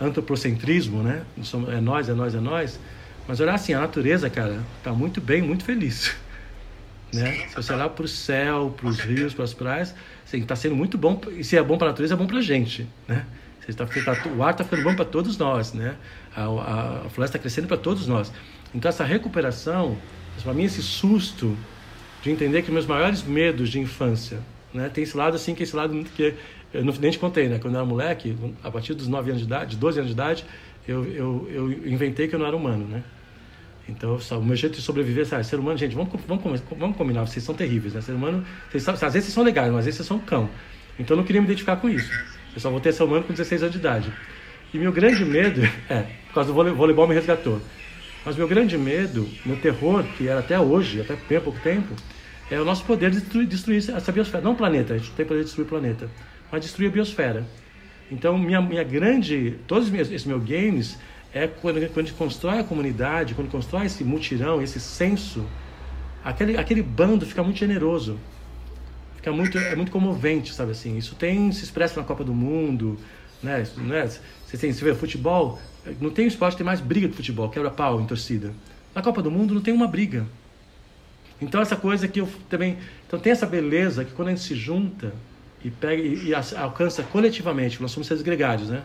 antropocentrismo, 0.00 1.02
né? 1.02 1.22
É 1.68 1.80
nós, 1.80 2.08
é 2.08 2.12
nós, 2.12 2.34
é 2.34 2.40
nós. 2.40 2.78
Mas 3.26 3.40
olhar 3.40 3.54
assim, 3.54 3.72
a 3.72 3.80
natureza, 3.80 4.28
cara, 4.28 4.60
tá 4.82 4.92
muito 4.92 5.20
bem, 5.20 5.42
muito 5.42 5.64
feliz. 5.64 6.14
Né? 7.12 7.48
Se 7.48 7.56
você 7.56 7.72
olhar 7.72 7.88
para 7.88 8.04
o 8.04 8.06
céu, 8.06 8.72
para 8.76 8.86
os 8.86 9.00
rios, 9.00 9.34
para 9.34 9.44
as 9.44 9.52
praias, 9.52 9.92
está 10.32 10.54
sendo 10.54 10.76
muito 10.76 10.96
bom. 10.96 11.20
E 11.36 11.42
se 11.42 11.56
é 11.56 11.62
bom 11.62 11.76
para 11.76 11.88
a 11.88 11.90
natureza, 11.90 12.14
é 12.14 12.16
bom 12.16 12.24
para 12.24 12.38
a 12.38 12.40
gente. 12.40 12.86
Né? 13.08 13.26
Tá, 13.74 13.86
o 14.36 14.42
ar 14.42 14.52
está 14.52 14.64
ficando 14.64 14.82
bom 14.82 14.94
para 14.94 15.04
todos 15.04 15.36
nós. 15.38 15.72
Né? 15.72 15.96
A, 16.34 16.42
a, 16.42 17.06
a 17.06 17.08
floresta 17.10 17.36
está 17.36 17.38
crescendo 17.38 17.68
para 17.68 17.76
todos 17.76 18.06
nós. 18.06 18.32
Então, 18.74 18.88
essa 18.88 19.04
recuperação, 19.04 19.96
para 20.42 20.54
mim, 20.54 20.64
esse 20.64 20.82
susto 20.82 21.56
de 22.22 22.30
entender 22.30 22.62
que 22.62 22.70
meus 22.70 22.86
maiores 22.86 23.22
medos 23.22 23.68
de 23.68 23.80
infância, 23.80 24.38
né? 24.72 24.88
tem 24.88 25.04
esse 25.04 25.16
lado 25.16 25.34
assim, 25.36 25.54
que 25.54 25.62
é 25.62 25.64
esse 25.64 25.74
lado 25.74 25.94
que 26.14 26.34
eu 26.72 26.84
nem 26.84 27.10
te 27.10 27.18
contei, 27.18 27.48
né? 27.48 27.58
Quando 27.58 27.74
eu 27.74 27.80
era 27.80 27.88
moleque, 27.88 28.36
a 28.62 28.70
partir 28.70 28.94
dos 28.94 29.08
9 29.08 29.30
anos 29.30 29.40
de 29.40 29.46
idade, 29.46 29.76
12 29.76 29.98
anos 29.98 30.08
de 30.08 30.14
idade, 30.14 30.44
eu, 30.86 31.04
eu, 31.04 31.48
eu 31.50 31.88
inventei 31.88 32.28
que 32.28 32.34
eu 32.34 32.38
não 32.38 32.46
era 32.46 32.56
humano, 32.56 32.86
né? 32.86 33.02
Então, 33.88 34.16
o 34.16 34.44
meu 34.44 34.54
jeito 34.54 34.76
de 34.76 34.82
sobreviver, 34.82 35.26
sabe, 35.26 35.44
ser 35.44 35.58
humano, 35.58 35.76
gente, 35.76 35.96
vamos, 35.96 36.12
vamos, 36.28 36.62
vamos 36.78 36.96
combinar, 36.96 37.26
vocês 37.26 37.44
são 37.44 37.56
terríveis, 37.56 37.94
né? 37.94 38.00
Ser 38.00 38.12
humano, 38.12 38.44
vocês, 38.70 38.88
às 38.88 39.00
vezes 39.00 39.24
vocês 39.24 39.34
são 39.34 39.42
legais, 39.42 39.68
mas 39.68 39.80
às 39.80 39.84
vezes 39.86 39.96
vocês 39.96 40.06
são 40.06 40.20
cão. 40.20 40.48
Então, 40.96 41.16
eu 41.16 41.18
não 41.18 41.24
queria 41.24 41.40
me 41.40 41.46
identificar 41.48 41.76
com 41.76 41.88
isso. 41.88 42.12
Eu 42.54 42.60
só 42.60 42.70
voltei 42.70 42.90
a 42.90 42.92
ser 42.92 43.02
humano 43.02 43.24
com 43.24 43.32
16 43.32 43.62
anos 43.62 43.72
de 43.72 43.78
idade. 43.78 44.12
E 44.72 44.78
meu 44.78 44.92
grande 44.92 45.24
medo, 45.24 45.62
é, 45.88 46.02
por 46.28 46.34
causa 46.34 46.52
do 46.52 46.74
voleibol 46.74 47.06
me 47.06 47.14
resgatou. 47.14 47.60
Mas 48.24 48.36
meu 48.36 48.46
grande 48.46 48.76
medo, 48.76 49.28
meu 49.44 49.56
terror, 49.56 50.04
que 50.16 50.28
era 50.28 50.40
até 50.40 50.58
hoje, 50.58 51.00
até 51.00 51.16
bem 51.28 51.40
pouco 51.40 51.58
tempo, 51.60 51.94
é 52.50 52.60
o 52.60 52.64
nosso 52.64 52.84
poder 52.84 53.10
de 53.10 53.20
destruir, 53.20 53.46
destruir 53.46 53.78
essa 53.96 54.12
biosfera. 54.12 54.42
Não 54.42 54.52
o 54.52 54.56
planeta, 54.56 54.94
a 54.94 54.98
gente 54.98 55.08
não 55.08 55.16
tem 55.16 55.24
poder 55.24 55.40
de 55.40 55.46
destruir 55.46 55.64
o 55.64 55.68
planeta, 55.68 56.10
mas 56.50 56.60
destruir 56.60 56.88
a 56.88 56.92
biosfera. 56.92 57.46
Então, 58.10 58.36
minha, 58.36 58.60
minha 58.60 58.82
grande. 58.82 59.56
Todos 59.66 59.92
esses 59.94 60.24
meus 60.24 60.42
games 60.44 60.98
é 61.32 61.46
quando, 61.46 61.80
quando 61.92 62.06
a 62.06 62.08
gente 62.08 62.18
constrói 62.18 62.58
a 62.58 62.64
comunidade, 62.64 63.34
quando 63.34 63.50
constrói 63.50 63.86
esse 63.86 64.02
mutirão, 64.02 64.60
esse 64.60 64.80
senso, 64.80 65.46
aquele, 66.24 66.58
aquele 66.58 66.82
bando 66.82 67.24
fica 67.24 67.42
muito 67.42 67.58
generoso. 67.58 68.18
Fica 69.20 69.32
muito, 69.32 69.58
é 69.58 69.76
muito 69.76 69.92
comovente, 69.92 70.54
sabe 70.54 70.70
assim? 70.70 70.96
Isso 70.96 71.14
tem 71.14 71.52
se 71.52 71.62
expressa 71.62 72.00
na 72.00 72.06
Copa 72.06 72.24
do 72.24 72.32
Mundo, 72.32 72.98
né? 73.42 73.66
né? 73.76 74.10
Você, 74.46 74.56
tem, 74.56 74.72
você 74.72 74.82
vê 74.82 74.94
futebol, 74.94 75.60
não 76.00 76.08
tem 76.08 76.26
esporte, 76.26 76.56
tem 76.56 76.64
mais 76.64 76.80
briga 76.80 77.06
de 77.06 77.14
futebol, 77.14 77.50
quebra-pau 77.50 78.00
em 78.00 78.06
torcida. 78.06 78.54
Na 78.94 79.02
Copa 79.02 79.20
do 79.20 79.30
Mundo 79.30 79.52
não 79.52 79.60
tem 79.60 79.74
uma 79.74 79.86
briga. 79.86 80.26
Então 81.40 81.60
essa 81.60 81.76
coisa 81.76 82.08
que 82.08 82.22
eu 82.22 82.28
também, 82.48 82.78
então 83.06 83.20
tem 83.20 83.30
essa 83.30 83.46
beleza 83.46 84.06
que 84.06 84.12
quando 84.12 84.28
a 84.28 84.30
gente 84.30 84.42
se 84.42 84.54
junta 84.54 85.12
e 85.62 85.70
pega 85.70 86.02
e, 86.02 86.28
e 86.28 86.34
alcança 86.34 87.02
coletivamente, 87.02 87.80
nós 87.80 87.90
somos 87.90 88.06
seres 88.06 88.22
gregários, 88.22 88.70
né? 88.70 88.82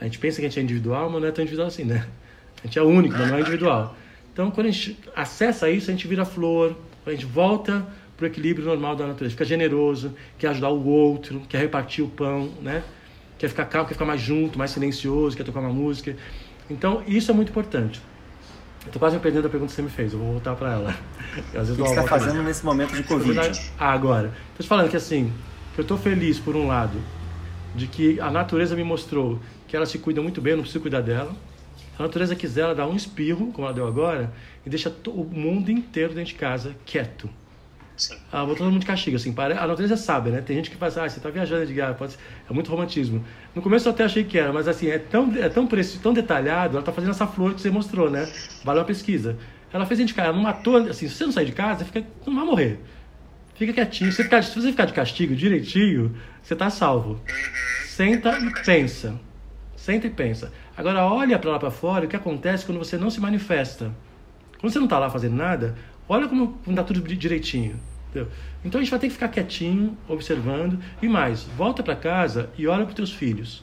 A 0.00 0.04
gente 0.04 0.18
pensa 0.18 0.40
que 0.40 0.46
a 0.46 0.48
gente 0.48 0.58
é 0.58 0.62
individual, 0.62 1.10
mas 1.10 1.20
não 1.20 1.28
é 1.28 1.30
tão 1.30 1.42
individual 1.42 1.68
assim, 1.68 1.84
né? 1.84 2.06
A 2.62 2.66
gente 2.66 2.78
é 2.78 2.82
único, 2.82 3.18
mas 3.18 3.28
não 3.28 3.36
é 3.36 3.40
individual. 3.40 3.94
Então 4.32 4.50
quando 4.50 4.68
a 4.68 4.70
gente 4.70 4.98
acessa 5.14 5.68
isso, 5.68 5.90
a 5.90 5.92
gente 5.92 6.08
vira 6.08 6.24
flor, 6.24 6.74
a 7.04 7.10
gente 7.10 7.26
volta 7.26 7.86
para 8.16 8.24
o 8.24 8.26
equilíbrio 8.26 8.66
normal 8.66 8.94
da 8.96 9.06
natureza, 9.06 9.32
fica 9.32 9.44
generoso, 9.44 10.14
quer 10.38 10.48
ajudar 10.48 10.70
o 10.70 10.86
outro, 10.86 11.40
quer 11.48 11.58
repartir 11.58 12.04
o 12.04 12.08
pão, 12.08 12.52
né? 12.62 12.82
Quer 13.38 13.48
ficar 13.48 13.64
calmo, 13.64 13.88
quer 13.88 13.94
ficar 13.94 14.04
mais 14.04 14.20
junto, 14.20 14.58
mais 14.58 14.70
silencioso, 14.70 15.36
quer 15.36 15.44
tocar 15.44 15.60
uma 15.60 15.72
música. 15.72 16.16
Então 16.70 17.02
isso 17.06 17.30
é 17.30 17.34
muito 17.34 17.50
importante. 17.50 18.00
Eu 18.86 18.92
tô 18.92 18.98
quase 18.98 19.16
me 19.16 19.22
perdendo 19.22 19.46
a 19.46 19.50
pergunta 19.50 19.70
que 19.70 19.76
você 19.76 19.82
me 19.82 19.88
fez, 19.88 20.12
eu 20.12 20.18
vou 20.18 20.32
voltar 20.32 20.54
para 20.54 20.72
ela. 20.72 20.96
Às 21.48 21.68
vezes 21.68 21.70
o 21.70 21.82
que 21.82 21.88
você 21.88 21.94
está 21.94 22.06
fazendo 22.06 22.34
mais. 22.34 22.48
nesse 22.48 22.64
momento 22.64 22.94
de 22.94 23.02
Covid? 23.02 23.72
Ah, 23.78 23.92
agora. 23.92 24.32
Estou 24.50 24.64
te 24.64 24.68
falando 24.68 24.90
que 24.90 24.96
assim, 24.96 25.32
eu 25.76 25.82
estou 25.82 25.96
feliz, 25.96 26.38
por 26.38 26.54
um 26.54 26.66
lado, 26.66 26.98
de 27.74 27.86
que 27.86 28.20
a 28.20 28.30
natureza 28.30 28.76
me 28.76 28.84
mostrou 28.84 29.40
que 29.66 29.74
ela 29.74 29.86
se 29.86 29.98
cuida 29.98 30.20
muito 30.20 30.40
bem, 30.40 30.52
eu 30.52 30.58
não 30.58 30.62
preciso 30.62 30.82
cuidar 30.82 31.00
dela. 31.00 31.34
Se 31.76 32.02
a 32.02 32.02
natureza 32.02 32.36
quiser, 32.36 32.62
ela 32.62 32.74
dá 32.74 32.86
um 32.86 32.94
espirro, 32.94 33.50
como 33.52 33.66
ela 33.66 33.74
deu 33.74 33.86
agora, 33.86 34.32
e 34.64 34.70
deixa 34.70 34.94
o 35.06 35.24
mundo 35.24 35.70
inteiro 35.70 36.14
dentro 36.14 36.32
de 36.32 36.38
casa 36.38 36.76
quieto. 36.84 37.28
Sim. 37.96 38.16
Ah, 38.32 38.44
todo 38.44 38.64
mundo 38.64 38.80
de 38.80 38.86
castigo, 38.86 39.16
assim. 39.16 39.34
A 39.38 39.66
natureza 39.66 39.96
sabe, 39.96 40.30
né? 40.30 40.40
Tem 40.40 40.56
gente 40.56 40.70
que 40.70 40.76
fala 40.76 40.90
assim, 40.90 41.00
ah, 41.00 41.08
você 41.08 41.18
está 41.18 41.30
viajando, 41.30 41.62
Edgar, 41.62 41.94
pode 41.94 42.12
ser... 42.12 42.18
é 42.48 42.52
muito 42.52 42.70
romantismo. 42.70 43.24
No 43.54 43.62
começo 43.62 43.86
eu 43.86 43.92
até 43.92 44.04
achei 44.04 44.24
que 44.24 44.36
era, 44.36 44.52
mas 44.52 44.66
assim, 44.66 44.88
é 44.88 44.98
tão, 44.98 45.32
é 45.36 45.48
tão 45.48 45.66
preciso, 45.66 46.00
tão 46.02 46.12
detalhado, 46.12 46.72
ela 46.72 46.80
está 46.80 46.92
fazendo 46.92 47.10
essa 47.10 47.26
flor 47.26 47.54
que 47.54 47.60
você 47.60 47.70
mostrou, 47.70 48.10
né? 48.10 48.28
Valeu 48.64 48.82
a 48.82 48.84
pesquisa. 48.84 49.36
Ela 49.72 49.86
fez 49.86 49.98
a 49.98 50.02
gente, 50.02 50.14
cara, 50.14 50.28
ela 50.28 50.36
não 50.36 50.42
matou, 50.42 50.76
assim, 50.76 51.08
se 51.08 51.14
você 51.14 51.24
não 51.24 51.32
sair 51.32 51.46
de 51.46 51.52
casa, 51.52 51.84
fica, 51.84 52.04
não 52.26 52.34
vai 52.34 52.44
morrer. 52.44 52.80
Fica 53.54 53.72
quietinho. 53.72 54.10
Se, 54.12 54.24
ficar, 54.24 54.42
se 54.42 54.54
você 54.60 54.70
ficar 54.70 54.86
de 54.86 54.92
castigo 54.92 55.34
direitinho, 55.34 56.16
você 56.42 56.54
está 56.54 56.70
salvo. 56.70 57.20
Senta 57.86 58.36
e 58.38 58.64
pensa. 58.64 59.14
Senta 59.76 60.08
e 60.08 60.10
pensa. 60.10 60.52
Agora 60.76 61.04
olha 61.04 61.38
para 61.38 61.52
lá 61.52 61.58
para 61.58 61.70
fora 61.70 62.06
o 62.06 62.08
que 62.08 62.16
acontece 62.16 62.66
quando 62.66 62.78
você 62.78 62.96
não 62.96 63.10
se 63.10 63.20
manifesta. 63.20 63.92
Quando 64.58 64.72
você 64.72 64.78
não 64.78 64.86
está 64.86 64.98
lá 64.98 65.08
fazendo 65.08 65.36
nada, 65.36 65.76
olha 66.08 66.28
como 66.28 66.58
está 66.68 66.82
tudo 66.82 67.00
direitinho. 67.02 67.78
Entendeu? 68.10 68.30
Então 68.64 68.80
a 68.80 68.84
gente 68.84 68.90
vai 68.90 69.00
ter 69.00 69.08
que 69.08 69.14
ficar 69.14 69.28
quietinho, 69.28 69.96
observando. 70.08 70.78
E 71.02 71.08
mais, 71.08 71.42
volta 71.42 71.82
para 71.82 71.96
casa 71.96 72.50
e 72.56 72.66
olha 72.66 72.84
para 72.84 72.90
os 72.90 72.94
teus 72.94 73.12
filhos. 73.12 73.62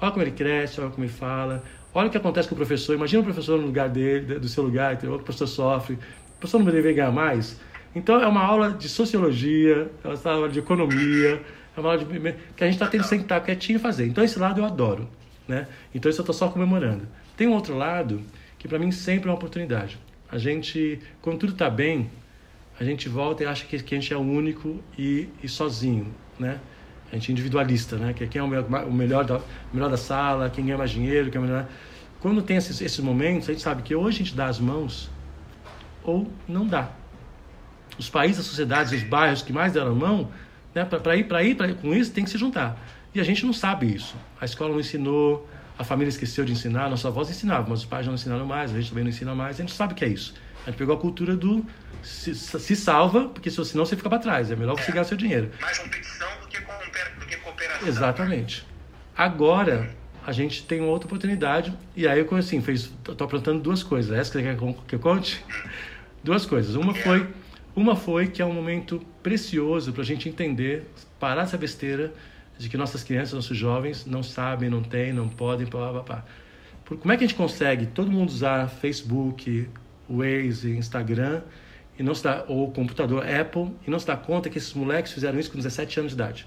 Olha 0.00 0.10
como 0.10 0.22
ele 0.22 0.32
cresce, 0.32 0.80
olha 0.80 0.90
como 0.90 1.04
ele 1.04 1.12
fala. 1.12 1.62
Olha 1.94 2.08
o 2.08 2.10
que 2.10 2.16
acontece 2.16 2.48
com 2.48 2.54
o 2.54 2.58
professor. 2.58 2.94
Imagina 2.94 3.22
o 3.22 3.24
professor 3.24 3.58
no 3.58 3.66
lugar 3.66 3.88
dele, 3.88 4.38
do 4.38 4.48
seu 4.48 4.62
lugar, 4.62 4.94
o 4.94 5.18
professor 5.18 5.46
sofre. 5.46 5.94
O 5.94 6.40
professor 6.40 6.58
não 6.58 6.66
deveria 6.66 6.92
ganhar 6.92 7.12
mais. 7.12 7.58
Então 7.94 8.20
é 8.20 8.26
uma 8.26 8.42
aula 8.42 8.72
de 8.72 8.88
sociologia, 8.88 9.90
é 10.02 10.08
uma 10.08 10.32
aula 10.32 10.48
de 10.48 10.58
economia, 10.58 11.40
é 11.76 11.80
uma 11.80 11.92
aula 11.92 12.04
de, 12.04 12.34
que 12.56 12.64
a 12.64 12.66
gente 12.66 12.74
está 12.74 12.88
tendo 12.88 13.02
que 13.02 13.08
sentar 13.08 13.42
quietinho 13.42 13.76
e 13.76 13.78
fazer. 13.78 14.06
Então 14.06 14.22
esse 14.22 14.38
lado 14.38 14.60
eu 14.60 14.64
adoro. 14.64 15.08
Né? 15.46 15.68
Então 15.94 16.10
isso 16.10 16.20
eu 16.20 16.24
estou 16.24 16.34
só 16.34 16.48
comemorando. 16.48 17.06
Tem 17.36 17.46
um 17.46 17.52
outro 17.52 17.76
lado 17.76 18.20
que 18.58 18.66
para 18.66 18.78
mim 18.78 18.90
sempre 18.90 19.28
é 19.28 19.30
uma 19.30 19.36
oportunidade. 19.36 19.98
A 20.30 20.38
gente, 20.38 21.00
quando 21.22 21.38
tudo 21.38 21.52
está 21.52 21.70
bem, 21.70 22.10
a 22.78 22.84
gente 22.84 23.08
volta 23.08 23.42
e 23.42 23.46
acha 23.46 23.64
que, 23.64 23.78
que 23.82 23.94
a 23.94 24.00
gente 24.00 24.12
é 24.12 24.16
o 24.16 24.20
único 24.20 24.82
e, 24.98 25.28
e 25.42 25.48
sozinho, 25.48 26.12
né? 26.38 26.60
A 27.12 27.14
gente 27.14 27.30
é 27.30 27.32
individualista, 27.32 27.96
né? 27.96 28.12
Que 28.12 28.26
quem 28.26 28.40
é 28.40 28.42
o 28.42 28.48
melhor 28.48 29.24
da, 29.24 29.38
o 29.38 29.74
melhor 29.74 29.90
da 29.90 29.96
sala, 29.96 30.50
quem 30.50 30.64
ganha 30.64 30.78
mais 30.78 30.90
dinheiro, 30.90 31.30
quem 31.30 31.40
é 31.40 31.44
melhor... 31.44 31.68
Quando 32.20 32.42
tem 32.42 32.56
esses, 32.56 32.80
esses 32.80 32.98
momentos, 33.00 33.48
a 33.48 33.52
gente 33.52 33.62
sabe 33.62 33.82
que 33.82 33.94
ou 33.94 34.06
a 34.06 34.10
gente 34.10 34.34
dá 34.34 34.46
as 34.46 34.58
mãos 34.58 35.10
ou 36.02 36.26
não 36.48 36.66
dá 36.66 36.90
os 37.98 38.08
países, 38.08 38.40
as 38.40 38.46
sociedades, 38.46 38.92
os 38.92 39.02
bairros 39.02 39.42
que 39.42 39.52
mais 39.52 39.72
deram 39.72 39.94
mão, 39.94 40.30
né, 40.74 40.84
para 40.84 41.16
ir, 41.16 41.24
para 41.24 41.42
ir 41.42 41.54
pra, 41.54 41.72
com 41.74 41.94
isso 41.94 42.12
tem 42.12 42.24
que 42.24 42.30
se 42.30 42.38
juntar. 42.38 42.78
E 43.14 43.20
a 43.20 43.24
gente 43.24 43.46
não 43.46 43.52
sabe 43.52 43.94
isso. 43.94 44.16
A 44.40 44.44
escola 44.44 44.72
não 44.72 44.80
ensinou, 44.80 45.48
a 45.78 45.84
família 45.84 46.08
esqueceu 46.08 46.44
de 46.44 46.52
ensinar, 46.52 46.88
nossa 46.88 47.08
avós 47.08 47.28
ensinavam, 47.30 47.70
mas 47.70 47.80
os 47.80 47.84
pais 47.84 48.06
não 48.06 48.14
ensinaram 48.14 48.46
mais, 48.46 48.72
a 48.72 48.74
gente 48.74 48.88
também 48.88 49.04
não 49.04 49.10
ensina 49.10 49.34
mais, 49.34 49.56
a 49.56 49.60
gente 49.60 49.72
sabe 49.72 49.92
o 49.92 49.96
que 49.96 50.04
é 50.04 50.08
isso. 50.08 50.34
A 50.66 50.70
gente 50.70 50.78
pegou 50.78 50.94
a 50.94 50.98
cultura 50.98 51.36
do 51.36 51.64
se, 52.02 52.34
se 52.34 52.76
salva, 52.76 53.28
porque 53.28 53.50
senão 53.50 53.84
você 53.84 53.96
fica 53.96 54.08
para 54.08 54.18
trás, 54.18 54.50
é 54.50 54.56
melhor 54.56 54.78
você 54.78 54.92
ganhar 54.92 55.04
seu 55.04 55.16
dinheiro. 55.16 55.50
Mais 55.60 55.78
competição 55.78 56.28
do 56.40 56.46
que, 56.46 56.58
do 56.60 57.26
que 57.26 57.36
cooperação. 57.38 57.88
Exatamente. 57.88 58.66
Agora, 59.16 59.90
a 60.26 60.32
gente 60.32 60.64
tem 60.64 60.80
outra 60.80 61.06
oportunidade, 61.06 61.76
e 61.94 62.06
aí 62.08 62.20
eu 62.20 62.36
assim, 62.36 62.62
fez, 62.62 62.90
tô 63.02 63.24
aprontando 63.24 63.60
duas 63.60 63.82
coisas. 63.82 64.16
Essa 64.16 64.30
que 64.32 64.38
você 64.38 64.56
quer 64.56 64.56
que 64.86 64.94
eu 64.94 65.00
conte? 65.00 65.44
Duas 66.22 66.46
coisas. 66.46 66.74
Uma 66.76 66.94
foi 66.94 67.28
uma 67.76 67.96
foi 67.96 68.28
que 68.28 68.40
é 68.40 68.44
um 68.46 68.52
momento 68.52 69.04
precioso 69.22 69.92
para 69.92 70.02
a 70.02 70.04
gente 70.04 70.28
entender, 70.28 70.88
parar 71.18 71.42
essa 71.42 71.58
besteira 71.58 72.12
de 72.58 72.68
que 72.68 72.76
nossas 72.76 73.02
crianças, 73.02 73.34
nossos 73.34 73.56
jovens 73.56 74.06
não 74.06 74.22
sabem, 74.22 74.70
não 74.70 74.82
têm, 74.82 75.12
não 75.12 75.28
podem, 75.28 75.66
blá, 75.66 75.92
blá, 75.92 76.02
blá. 76.02 76.24
Como 76.86 77.12
é 77.12 77.16
que 77.16 77.24
a 77.24 77.26
gente 77.26 77.36
consegue 77.36 77.86
todo 77.86 78.10
mundo 78.10 78.28
usar 78.28 78.68
Facebook, 78.68 79.68
Waze, 80.08 80.76
Instagram 80.76 81.42
e 81.98 82.02
não 82.02 82.14
se 82.14 82.24
dá, 82.24 82.44
ou 82.46 82.70
computador 82.70 83.24
Apple 83.26 83.72
e 83.86 83.90
não 83.90 83.98
se 83.98 84.06
dá 84.06 84.16
conta 84.16 84.50
que 84.50 84.58
esses 84.58 84.74
moleques 84.74 85.12
fizeram 85.12 85.38
isso 85.38 85.50
com 85.50 85.56
17 85.56 86.00
anos 86.00 86.12
de 86.12 86.16
idade? 86.16 86.46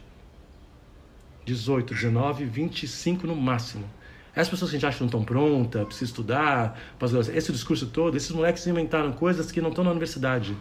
18, 1.45 1.93
19, 1.93 2.45
25 2.45 3.25
no 3.25 3.35
máximo. 3.35 3.85
Essas 4.35 4.49
pessoas 4.49 4.69
que 4.69 4.77
a 4.77 4.79
gente 4.79 4.87
acha 4.87 4.97
que 4.97 5.03
não 5.03 5.07
estão 5.07 5.23
prontas, 5.23 5.85
precisa 5.85 6.11
estudar, 6.11 6.79
esse 7.33 7.51
discurso 7.51 7.87
todo, 7.87 8.15
esses 8.15 8.29
moleques 8.29 8.67
inventaram 8.67 9.11
coisas 9.13 9.51
que 9.51 9.59
não 9.59 9.69
estão 9.69 9.83
na 9.83 9.89
universidade. 9.89 10.55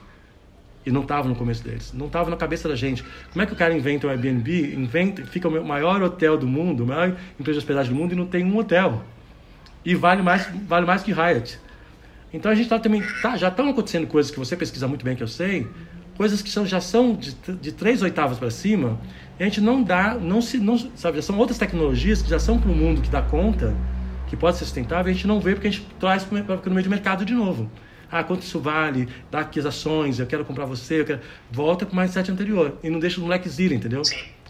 E 0.87 0.91
não 0.93 1.03
estava 1.03 1.29
no 1.29 1.35
começo 1.35 1.65
deles. 1.65 1.93
Não 1.93 2.07
estava 2.07 2.31
na 2.31 2.37
cabeça 2.37 2.69
da 2.69 2.77
gente. 2.77 3.05
Como 3.33 3.43
é 3.43 3.47
que 3.47 3.53
o 3.53 3.57
cara 3.57 3.75
inventa 3.75 4.07
um 4.07 4.11
Airbnb, 4.11 4.75
inventa, 4.75 5.27
fica 5.27 5.49
o 5.49 5.65
maior 5.65 6.01
hotel 6.01 6.39
do 6.39 6.47
mundo, 6.47 6.85
a 6.85 6.87
maior 6.87 7.17
empresa 7.41 7.59
de 7.59 7.59
hospedagem 7.59 7.93
do 7.93 7.99
mundo 7.99 8.13
e 8.13 8.15
não 8.15 8.27
tem 8.27 8.45
um 8.45 8.57
hotel? 8.57 9.03
E 9.85 9.97
vale 9.97 10.23
mais, 10.23 10.49
vale 10.69 10.87
mais 10.87 11.03
que 11.03 11.13
Hyatt. 11.13 11.59
Então 12.33 12.53
a 12.53 12.55
gente 12.55 12.69
tá 12.69 12.79
também. 12.79 13.03
Tá, 13.21 13.37
já 13.37 13.49
estão 13.49 13.69
acontecendo 13.69 14.07
coisas 14.07 14.31
que 14.31 14.39
você 14.39 14.57
pesquisa 14.57 14.87
muito 14.87 15.05
bem, 15.05 15.17
que 15.17 15.23
eu 15.23 15.29
sei, 15.29 15.67
coisas 16.17 16.43
que 16.43 16.51
são, 16.51 16.67
já 16.67 16.81
são 16.81 17.15
de, 17.15 17.35
de 17.61 17.73
três 17.73 18.03
oitavas 18.03 18.39
para 18.39 18.51
cima, 18.51 18.99
e 19.39 19.43
a 19.43 19.47
gente 19.47 19.61
não 19.61 19.83
dá, 19.83 20.15
não 20.15 20.41
se, 20.41 20.59
não, 20.59 20.79
sabe, 20.97 21.17
já 21.17 21.23
são 21.23 21.39
outras 21.39 21.59
tecnologias 21.59 22.23
que 22.23 22.29
já 22.29 22.39
são 22.39 22.59
para 22.59 22.71
o 22.71 22.75
mundo 22.75 23.01
que 23.01 23.11
dá 23.11 23.23
conta, 23.23 23.75
que 24.27 24.37
pode 24.37 24.57
ser 24.57 24.65
sustentável, 24.65 25.11
a 25.11 25.15
gente 25.15 25.27
não 25.27 25.41
vê 25.41 25.55
porque 25.55 25.69
a 25.69 25.71
gente 25.71 25.87
traz 26.01 26.25
para 26.25 26.39
o 26.39 26.71
meio 26.71 26.83
de 26.83 26.89
mercado 26.89 27.25
de 27.25 27.35
novo. 27.35 27.71
Ah, 28.11 28.23
quanto 28.23 28.43
isso 28.43 28.61
vale? 28.61 29.09
Dá 29.31 29.41
aqui 29.41 29.59
as 29.59 29.67
ações, 29.67 30.19
eu 30.19 30.27
quero 30.27 30.45
comprar 30.45 30.65
você, 30.65 31.01
eu 31.01 31.05
quero... 31.05 31.21
Volta 31.51 31.85
para 31.85 31.93
o 31.93 31.97
mindset 31.97 32.31
anterior 32.31 32.79
e 32.83 32.91
não 32.91 32.99
deixa 32.99 33.17
os 33.19 33.23
moleques 33.23 33.59
irem, 33.59 33.79
entendeu? 33.79 34.03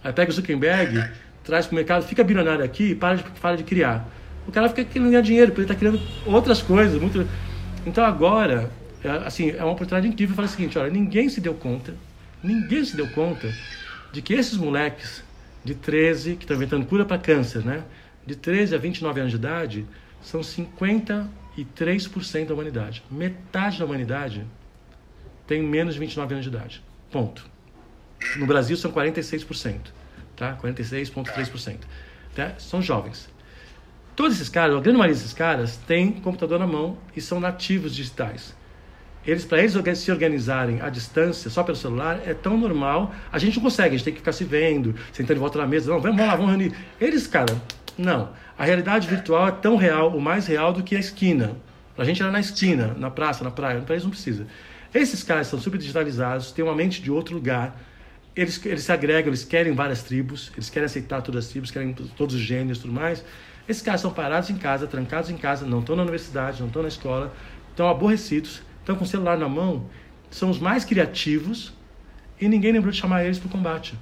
Aí 0.05 0.13
pega 0.13 0.31
o 0.31 0.35
Zuckerberg, 0.35 1.11
traz 1.43 1.67
para 1.67 1.73
o 1.73 1.77
mercado, 1.77 2.05
fica 2.05 2.23
bilionário 2.23 2.65
aqui 2.65 2.91
e 2.91 2.95
para 2.95 3.17
de, 3.17 3.23
para 3.41 3.57
de 3.57 3.65
criar. 3.65 4.09
O 4.47 4.53
cara 4.53 4.69
fica 4.69 4.85
querendo 4.85 5.11
ganhar 5.11 5.23
dinheiro, 5.23 5.53
porque 5.53 5.63
ele 5.63 5.73
está 5.73 5.75
criando 5.75 6.01
outras 6.27 6.63
coisas. 6.63 7.01
Muito... 7.01 7.27
Então 7.85 8.05
agora, 8.05 8.71
é, 9.03 9.09
assim, 9.27 9.51
é 9.51 9.63
uma 9.63 9.73
oportunidade 9.73 10.07
incrível 10.07 10.37
falar 10.37 10.47
o 10.47 10.51
seguinte, 10.51 10.79
olha, 10.79 10.91
ninguém 10.91 11.29
se 11.29 11.41
deu 11.41 11.55
conta, 11.55 11.95
ninguém 12.43 12.85
se 12.85 12.97
deu 12.97 13.09
conta 13.09 13.49
de 14.13 14.23
que 14.23 14.35
esses 14.35 14.57
moleques 14.57 15.25
de 15.65 15.75
13, 15.75 16.37
que 16.37 16.45
estão 16.45 16.57
inventando 16.57 16.87
cura 16.87 17.05
para 17.05 17.19
câncer, 17.19 17.65
né? 17.65 17.83
De 18.25 18.37
13 18.37 18.75
a 18.75 18.79
29 18.79 19.21
anos 19.21 19.33
de 19.33 19.37
idade, 19.37 19.87
são 20.23 20.43
50 20.43 21.29
e 21.46 21.46
3% 21.65 22.47
da 22.47 22.55
humanidade. 22.55 23.03
Metade 23.11 23.79
da 23.79 23.85
humanidade 23.85 24.47
tem 25.47 25.63
menos 25.63 25.95
de 25.95 26.01
29 26.01 26.35
anos 26.35 26.45
de 26.45 26.51
idade. 26.55 26.83
Ponto. 27.11 27.49
No 28.37 28.47
Brasil 28.47 28.77
são 28.77 28.91
46%, 28.93 29.79
tá? 30.35 30.57
46,3%. 30.57 31.79
Tá? 32.35 32.55
São 32.59 32.83
jovens. 32.83 33.29
Todos 34.15 34.37
esses 34.37 34.49
caras, 34.49 34.77
a 34.77 34.81
grande 34.81 34.99
maioria 34.99 35.15
desses 35.15 35.35
caras, 35.35 35.77
tem 35.87 36.13
computador 36.13 36.59
na 36.59 36.67
mão 36.67 36.99
e 37.15 37.21
são 37.21 37.39
nativos 37.39 37.95
digitais. 37.95 38.55
Eles, 39.27 39.45
para 39.45 39.59
eles 39.59 39.99
se 39.99 40.11
organizarem 40.11 40.81
à 40.81 40.89
distância, 40.89 41.51
só 41.51 41.65
pelo 41.65 41.77
celular, 41.77 42.21
é 42.25 42.33
tão 42.33 42.57
normal. 42.57 43.13
A 43.33 43.39
gente 43.39 43.57
não 43.57 43.65
consegue, 43.65 43.89
a 43.95 43.99
gente 43.99 44.05
tem 44.05 44.13
que 44.13 44.21
ficar 44.21 44.33
se 44.33 44.45
vendo, 44.45 44.95
sentando 45.13 45.35
de 45.35 45.41
volta 45.41 45.59
na 45.59 45.67
mesa. 45.67 45.91
Não, 45.91 46.01
vamos 46.01 46.19
lá, 46.19 46.37
vamos 46.37 46.51
reunir. 46.51 46.73
Eles, 47.01 47.27
cara, 47.27 47.61
não. 47.99 48.31
A 48.59 48.65
realidade 48.65 49.07
virtual 49.07 49.49
é 49.49 49.53
tão 49.53 49.77
real, 49.77 50.17
o 50.17 50.21
mais 50.21 50.47
real 50.47 50.73
do 50.73 50.83
que 50.83 50.97
a 50.97 50.99
esquina. 50.99 51.57
A 51.97 52.05
gente 52.05 52.23
era 52.23 52.31
na 52.31 52.41
esquina, 52.41 52.95
na 52.99 53.11
praça, 53.11 53.45
na 53.45 53.51
praia, 53.51 53.81
no 53.81 53.87
país 53.87 54.03
não 54.03 54.11
precisa. 54.11 54.47
Esses 54.95 55.23
caras 55.23 55.47
são 55.47 55.59
super 55.59 55.79
digitalizados, 55.79 56.53
têm 56.53 56.65
uma 56.65 56.75
mente 56.75 57.03
de 57.03 57.11
outro 57.11 57.35
lugar, 57.35 57.79
eles, 58.35 58.65
eles 58.65 58.85
se 58.85 58.93
agregam, 58.93 59.29
eles 59.29 59.45
querem 59.45 59.73
várias 59.73 60.03
tribos, 60.03 60.53
eles 60.55 60.69
querem 60.69 60.87
aceitar 60.87 61.23
todas 61.23 61.47
as 61.47 61.51
tribos, 61.51 61.71
querem 61.71 61.93
todos 61.93 62.35
os 62.35 62.41
gêneros 62.41 62.79
e 62.79 62.83
tudo 62.83 62.93
mais. 62.93 63.25
Esses 63.69 63.83
caras 63.83 64.01
são 64.01 64.13
parados 64.13 64.51
em 64.51 64.57
casa, 64.57 64.87
trancados 64.87 65.31
em 65.31 65.37
casa, 65.37 65.67
não 65.67 65.81
estão 65.81 65.97
na 65.97 66.03
universidade, 66.03 66.61
não 66.61 66.69
estão 66.69 66.83
na 66.83 66.89
escola, 66.89 67.35
estão 67.71 67.89
aborrecidos, 67.89 68.63
estão 68.81 68.95
com 68.95 69.05
o 69.05 69.07
celular 69.07 69.39
na 69.39 69.49
mão, 69.49 69.89
são 70.31 70.51
os 70.51 70.59
mais 70.59 70.85
criativos 70.85 71.73
e 72.41 72.49
ninguém 72.49 72.73
lembrou 72.73 72.93
de 72.93 72.99
chamar 72.99 73.25
eles 73.25 73.39
para 73.39 73.49
o 73.49 73.51
combate. 73.51 73.99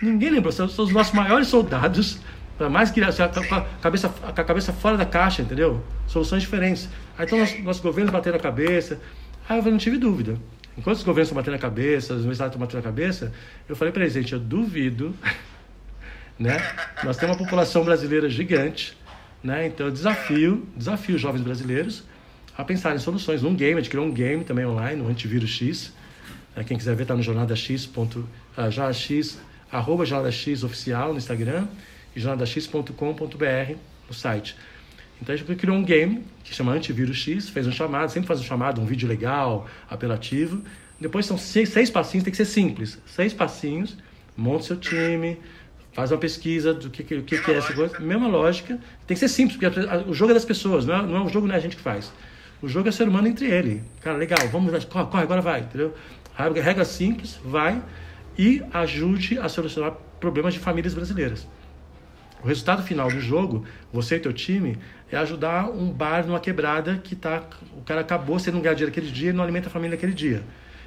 Ninguém 0.00 0.30
lembrou, 0.30 0.52
são, 0.52 0.68
são 0.68 0.84
os 0.84 0.92
nossos 0.92 1.12
maiores 1.12 1.48
soldados, 1.48 2.20
mais 2.70 2.90
criativos, 2.90 3.46
com 3.46 3.54
a 3.54 3.60
cabeça, 3.82 4.14
a 4.22 4.32
cabeça 4.32 4.72
fora 4.72 4.96
da 4.96 5.04
caixa, 5.04 5.42
entendeu? 5.42 5.82
Soluções 6.06 6.42
diferentes. 6.42 6.88
Aí 7.18 7.26
então 7.26 7.38
nossos, 7.62 7.80
governos 7.80 8.10
batendo 8.10 8.36
a 8.36 8.38
cabeça. 8.38 8.98
Aí 9.48 9.58
eu 9.58 9.64
não 9.64 9.78
tive 9.78 9.98
dúvida. 9.98 10.38
Enquanto 10.76 10.96
os 10.96 11.02
governos 11.02 11.28
estão 11.28 11.36
batendo 11.36 11.54
a 11.54 11.58
cabeça, 11.58 12.14
as 12.14 12.20
universidades 12.20 12.54
estão 12.54 12.60
batendo 12.60 12.80
a 12.80 12.82
cabeça, 12.82 13.32
eu 13.68 13.76
falei 13.76 13.92
para 13.92 14.02
eles, 14.02 14.14
gente, 14.14 14.32
eu 14.32 14.40
duvido, 14.40 15.14
né? 16.38 16.56
Nós 17.04 17.16
temos 17.16 17.36
uma 17.36 17.44
população 17.44 17.84
brasileira 17.84 18.28
gigante, 18.28 18.96
né? 19.42 19.66
Então 19.66 19.86
eu 19.86 19.92
desafio, 19.92 20.66
desafio 20.74 21.16
os 21.16 21.20
jovens 21.20 21.42
brasileiros 21.42 22.04
a 22.56 22.64
pensar 22.64 22.94
em 22.94 22.98
soluções. 22.98 23.44
Um 23.44 23.54
game, 23.54 23.74
a 23.74 23.82
gente 23.82 23.90
criou 23.90 24.06
um 24.06 24.12
game 24.12 24.44
também 24.44 24.64
online, 24.64 25.02
um 25.02 25.08
antivírus 25.08 25.50
X. 25.50 25.92
Né? 26.54 26.64
Quem 26.64 26.78
quiser 26.78 26.94
ver, 26.96 27.02
está 27.02 27.14
no 27.14 27.22
jornadax. 27.22 27.68
Uh, 27.68 28.70
jornadax, 28.70 29.38
arroba 29.70 30.06
jornadax 30.06 30.64
oficial 30.64 31.12
no 31.12 31.18
Instagram 31.18 31.66
jornadax.com.br 32.20 33.74
no 34.08 34.14
site. 34.14 34.56
Então 35.20 35.34
a 35.34 35.38
gente 35.38 35.54
criou 35.56 35.76
um 35.76 35.84
game 35.84 36.24
que 36.44 36.54
chama 36.54 36.72
Antivírus 36.72 37.16
X, 37.16 37.48
fez 37.48 37.66
um 37.66 37.72
chamado, 37.72 38.10
sempre 38.10 38.28
faz 38.28 38.40
um 38.40 38.44
chamado, 38.44 38.80
um 38.80 38.84
vídeo 38.84 39.08
legal, 39.08 39.66
apelativo. 39.88 40.62
Depois 41.00 41.26
são 41.26 41.36
seis, 41.36 41.68
seis 41.70 41.90
passinhos, 41.90 42.24
tem 42.24 42.30
que 42.30 42.36
ser 42.36 42.44
simples. 42.44 42.98
Seis 43.06 43.32
passinhos, 43.32 43.96
monta 44.36 44.64
seu 44.64 44.76
time, 44.76 45.38
faz 45.92 46.12
uma 46.12 46.18
pesquisa 46.18 46.74
do 46.74 46.90
que, 46.90 47.02
que, 47.02 47.22
que, 47.22 47.50
é 47.50 47.54
essa 47.54 47.72
coisa. 47.72 47.98
Mesma 47.98 48.28
lógica. 48.28 48.78
Tem 49.06 49.14
que 49.14 49.18
ser 49.20 49.28
simples, 49.28 49.58
porque 49.58 50.08
o 50.08 50.14
jogo 50.14 50.30
é 50.30 50.34
das 50.34 50.44
pessoas, 50.44 50.86
não 50.86 50.94
é, 50.94 51.02
não 51.02 51.16
é 51.16 51.20
o 51.22 51.28
jogo 51.28 51.46
não 51.46 51.54
é 51.54 51.58
a 51.58 51.60
gente 51.60 51.76
que 51.76 51.82
faz. 51.82 52.12
O 52.60 52.68
jogo 52.68 52.88
é 52.88 52.92
ser 52.92 53.08
humano 53.08 53.28
entre 53.28 53.46
ele. 53.46 53.82
Cara, 54.00 54.16
legal, 54.16 54.38
vamos, 54.50 54.84
corre, 54.84 55.06
corre 55.06 55.22
agora 55.22 55.40
vai, 55.40 55.60
entendeu? 55.60 55.94
Regra 56.62 56.84
simples, 56.84 57.38
vai 57.44 57.82
e 58.38 58.62
ajude 58.72 59.38
a 59.38 59.48
solucionar 59.48 59.92
problemas 60.20 60.54
de 60.54 60.60
famílias 60.60 60.94
brasileiras. 60.94 61.46
O 62.46 62.48
resultado 62.48 62.80
final 62.84 63.10
do 63.10 63.20
jogo, 63.20 63.64
você 63.92 64.14
e 64.14 64.20
teu 64.20 64.32
time, 64.32 64.78
é 65.10 65.16
ajudar 65.16 65.68
um 65.68 65.90
bar 65.90 66.24
numa 66.24 66.38
quebrada 66.38 66.96
que 67.02 67.16
tá, 67.16 67.42
o 67.76 67.82
cara 67.82 68.02
acabou, 68.02 68.38
você 68.38 68.52
não 68.52 68.60
ganha 68.60 68.72
dinheiro 68.72 68.92
aquele 68.92 69.10
dia 69.10 69.30
e 69.30 69.32
não 69.32 69.42
alimenta 69.42 69.66
a 69.66 69.70
família 69.70 69.96
aquele 69.96 70.12
dia. 70.12 70.44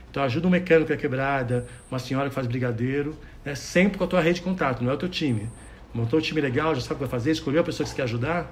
Então 0.10 0.24
ajuda 0.24 0.48
um 0.48 0.50
mecânico 0.50 0.90
na 0.90 0.96
quebrada, 0.96 1.68
uma 1.92 2.00
senhora 2.00 2.30
que 2.30 2.34
faz 2.34 2.48
brigadeiro, 2.48 3.14
né? 3.44 3.56
sempre 3.56 3.98
com 3.98 4.06
a 4.06 4.08
tua 4.08 4.22
rede 4.22 4.36
de 4.36 4.44
contato, 4.44 4.82
não 4.82 4.90
é 4.90 4.94
o 4.94 4.98
teu 4.98 5.10
time. 5.10 5.50
Montou 5.94 6.18
um 6.18 6.22
time 6.22 6.40
legal, 6.40 6.74
já 6.74 6.80
sabe 6.80 6.94
o 6.94 6.96
que 6.96 7.02
vai 7.02 7.10
fazer, 7.10 7.32
escolheu 7.32 7.60
a 7.60 7.64
pessoa 7.66 7.84
que 7.84 7.90
você 7.90 7.96
quer 7.98 8.04
ajudar, 8.04 8.50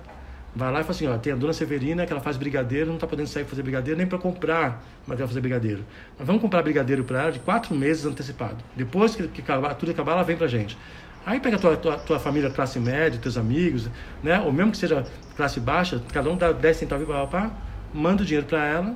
vai 0.53 0.69
lá 0.69 0.81
e 0.81 0.83
fala 0.83 0.93
assim, 0.93 1.07
ó, 1.07 1.17
tem 1.17 1.31
a 1.31 1.37
dona 1.37 1.53
Severina 1.53 2.05
que 2.05 2.11
ela 2.11 2.21
faz 2.21 2.35
brigadeiro, 2.35 2.87
não 2.87 2.95
está 2.95 3.07
podendo 3.07 3.29
sair 3.29 3.43
para 3.43 3.51
fazer 3.51 3.63
brigadeiro 3.63 3.97
nem 3.97 4.05
para 4.05 4.17
comprar 4.17 4.83
material 5.07 5.19
para 5.19 5.27
fazer 5.27 5.39
brigadeiro. 5.39 5.85
Mas 6.19 6.27
vamos 6.27 6.41
comprar 6.41 6.61
brigadeiro 6.61 7.05
para 7.05 7.21
ela 7.21 7.31
de 7.31 7.39
quatro 7.39 7.73
meses 7.73 8.05
antecipado. 8.05 8.57
Depois 8.75 9.15
que, 9.15 9.29
que 9.29 9.39
acabar, 9.39 9.75
tudo 9.75 9.93
acabar, 9.93 10.11
ela 10.11 10.23
vem 10.23 10.35
para 10.35 10.47
gente. 10.47 10.77
Aí 11.27 11.41
pega 11.41 11.57
a 11.57 11.59
tua, 11.59 11.75
tua, 11.75 11.97
tua, 11.97 12.19
família 12.19 12.49
classe 12.49 12.79
média, 12.79 13.19
teus 13.19 13.35
amigos, 13.35 13.89
né? 14.23 14.39
Ou 14.39 14.49
mesmo 14.49 14.71
que 14.71 14.77
seja 14.77 15.05
classe 15.35 15.59
baixa, 15.59 16.01
cada 16.13 16.29
um 16.29 16.37
dá 16.37 16.53
10 16.53 16.77
centavos 16.77 17.05
para 17.05 17.27
pá, 17.27 17.51
manda 17.93 18.23
o 18.23 18.25
dinheiro 18.25 18.47
para 18.47 18.65
ela, 18.65 18.95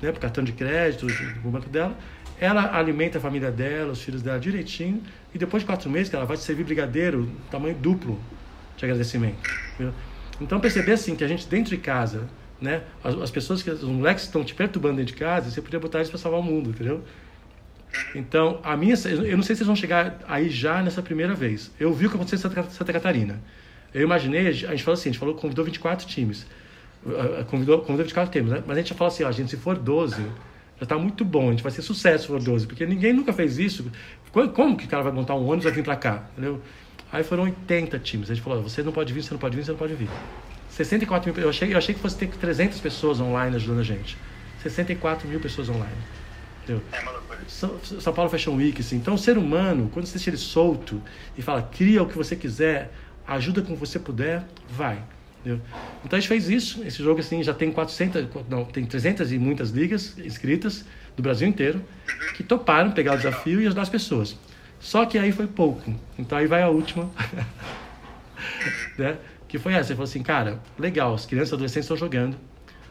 né? 0.00 0.10
Pro 0.10 0.18
cartão 0.18 0.42
de 0.42 0.52
crédito, 0.52 1.06
pro 1.42 1.50
banco 1.50 1.68
dela. 1.68 1.94
Ela 2.40 2.74
alimenta 2.74 3.18
a 3.18 3.20
família 3.20 3.50
dela, 3.50 3.92
os 3.92 4.00
filhos 4.00 4.22
dela 4.22 4.40
direitinho. 4.40 5.02
E 5.34 5.38
depois 5.38 5.64
de 5.64 5.66
quatro 5.66 5.90
meses, 5.90 6.14
ela 6.14 6.24
vai 6.24 6.38
te 6.38 6.44
servir 6.44 6.64
brigadeiro 6.64 7.30
tamanho 7.50 7.74
duplo 7.74 8.18
de 8.74 8.82
agradecimento. 8.86 9.36
Entendeu? 9.74 9.92
Então 10.40 10.58
perceber 10.58 10.92
assim 10.92 11.14
que 11.14 11.24
a 11.24 11.28
gente 11.28 11.46
dentro 11.46 11.76
de 11.76 11.82
casa, 11.82 12.26
né? 12.58 12.84
As, 13.04 13.14
as 13.16 13.30
pessoas 13.30 13.62
que 13.62 13.68
os 13.68 13.82
moleques 13.82 14.24
estão 14.24 14.42
te 14.42 14.54
perturbando 14.54 14.96
dentro 14.96 15.12
de 15.12 15.20
casa, 15.20 15.50
você 15.50 15.60
podia 15.60 15.78
botar 15.78 15.98
eles 15.98 16.08
para 16.08 16.18
salvar 16.18 16.40
o 16.40 16.42
mundo, 16.42 16.70
entendeu? 16.70 17.04
Então, 18.14 18.60
a 18.62 18.76
minha, 18.76 18.94
eu 18.94 19.36
não 19.36 19.42
sei 19.42 19.54
se 19.54 19.60
vocês 19.60 19.66
vão 19.66 19.76
chegar 19.76 20.18
aí 20.26 20.48
já 20.48 20.82
nessa 20.82 21.02
primeira 21.02 21.34
vez. 21.34 21.70
Eu 21.78 21.92
vi 21.92 22.06
o 22.06 22.10
que 22.10 22.16
aconteceu 22.16 22.36
em 22.36 22.70
Santa, 22.70 22.92
Catarina. 22.92 23.40
Eu 23.94 24.02
imaginei, 24.02 24.48
a 24.48 24.52
gente 24.52 24.82
falou 24.82 24.94
assim, 24.94 25.08
a 25.08 25.12
gente 25.12 25.18
falou, 25.18 25.34
convidou 25.34 25.64
24 25.64 26.06
times. 26.06 26.46
Convidou, 27.48 27.78
convidou 27.78 28.04
24 28.04 28.32
times, 28.32 28.50
né? 28.52 28.62
Mas 28.66 28.76
a 28.76 28.80
gente 28.80 28.90
já 28.90 28.94
falou 28.94 29.12
assim, 29.12 29.24
ó, 29.24 29.30
gente, 29.30 29.50
se 29.50 29.56
for 29.56 29.78
12, 29.78 30.16
já 30.78 30.82
está 30.82 30.98
muito 30.98 31.24
bom, 31.24 31.48
a 31.48 31.50
gente 31.52 31.62
vai 31.62 31.72
ser 31.72 31.82
sucesso 31.82 32.24
se 32.24 32.28
for 32.28 32.42
12, 32.42 32.66
porque 32.66 32.84
ninguém 32.84 33.12
nunca 33.12 33.32
fez 33.32 33.58
isso. 33.58 33.90
Como 34.32 34.76
que 34.76 34.84
o 34.84 34.88
cara 34.88 35.02
vai 35.02 35.12
montar 35.12 35.34
um 35.34 35.46
ônibus 35.46 35.64
e 35.64 35.68
vai 35.68 35.72
vir 35.72 35.84
para 35.84 35.96
cá, 35.96 36.24
entendeu? 36.32 36.60
Aí 37.12 37.22
foram 37.22 37.44
80 37.44 37.98
times. 38.00 38.30
A 38.30 38.34
gente 38.34 38.42
falou, 38.42 38.62
você 38.62 38.82
não 38.82 38.92
pode 38.92 39.12
vir, 39.12 39.22
você 39.22 39.32
não 39.32 39.38
pode 39.38 39.56
vir, 39.56 39.64
você 39.64 39.70
não 39.70 39.78
pode 39.78 39.94
vir. 39.94 40.10
64 40.70 41.32
mil, 41.32 41.42
eu 41.42 41.48
achei, 41.48 41.72
eu 41.72 41.78
achei 41.78 41.94
que 41.94 42.00
fosse 42.00 42.18
ter 42.18 42.28
300 42.28 42.80
pessoas 42.80 43.20
online 43.20 43.56
ajudando 43.56 43.80
a 43.80 43.84
gente. 43.84 44.18
64 44.62 45.26
mil 45.28 45.40
pessoas 45.40 45.68
online. 45.70 45.96
Entendeu? 46.66 46.82
É 46.92 47.00
são, 47.46 47.78
São 47.80 48.12
Paulo 48.12 48.28
Fashion 48.28 48.56
Week, 48.56 48.80
assim. 48.80 48.96
Então, 48.96 49.14
o 49.14 49.18
ser 49.18 49.38
humano, 49.38 49.88
quando 49.92 50.04
você 50.06 50.14
deixa 50.14 50.30
ele 50.30 50.36
solto 50.36 51.00
e 51.38 51.42
fala, 51.42 51.62
cria 51.62 52.02
o 52.02 52.06
que 52.06 52.16
você 52.16 52.34
quiser, 52.34 52.92
ajuda 53.26 53.62
como 53.62 53.76
você 53.76 54.00
puder, 54.00 54.44
vai. 54.68 55.00
Entendeu? 55.40 55.60
Então, 56.04 56.16
a 56.16 56.20
gente 56.20 56.28
fez 56.28 56.48
isso. 56.48 56.82
Esse 56.84 57.02
jogo, 57.02 57.20
assim, 57.20 57.42
já 57.44 57.54
tem 57.54 57.70
400, 57.70 58.26
não, 58.48 58.64
tem 58.64 58.84
300 58.84 59.32
e 59.32 59.38
muitas 59.38 59.70
ligas 59.70 60.18
inscritas 60.18 60.84
do 61.16 61.22
Brasil 61.22 61.46
inteiro 61.46 61.80
que 62.34 62.42
toparam 62.42 62.90
pegar 62.90 63.14
o 63.14 63.16
desafio 63.16 63.60
e 63.60 63.66
ajudar 63.66 63.82
as 63.82 63.88
pessoas. 63.88 64.36
Só 64.80 65.06
que 65.06 65.16
aí 65.16 65.30
foi 65.30 65.46
pouco. 65.46 65.94
Então, 66.18 66.36
aí 66.36 66.48
vai 66.48 66.62
a 66.62 66.68
última. 66.68 67.08
né? 68.98 69.16
Que 69.46 69.56
foi 69.56 69.72
essa. 69.72 69.92
Ele 69.92 69.96
falou 69.96 70.08
assim, 70.08 70.22
cara, 70.22 70.60
legal, 70.76 71.14
as 71.14 71.26
crianças 71.26 71.52
e 71.52 71.54
adolescentes 71.54 71.84
estão 71.84 71.96
jogando, 71.96 72.36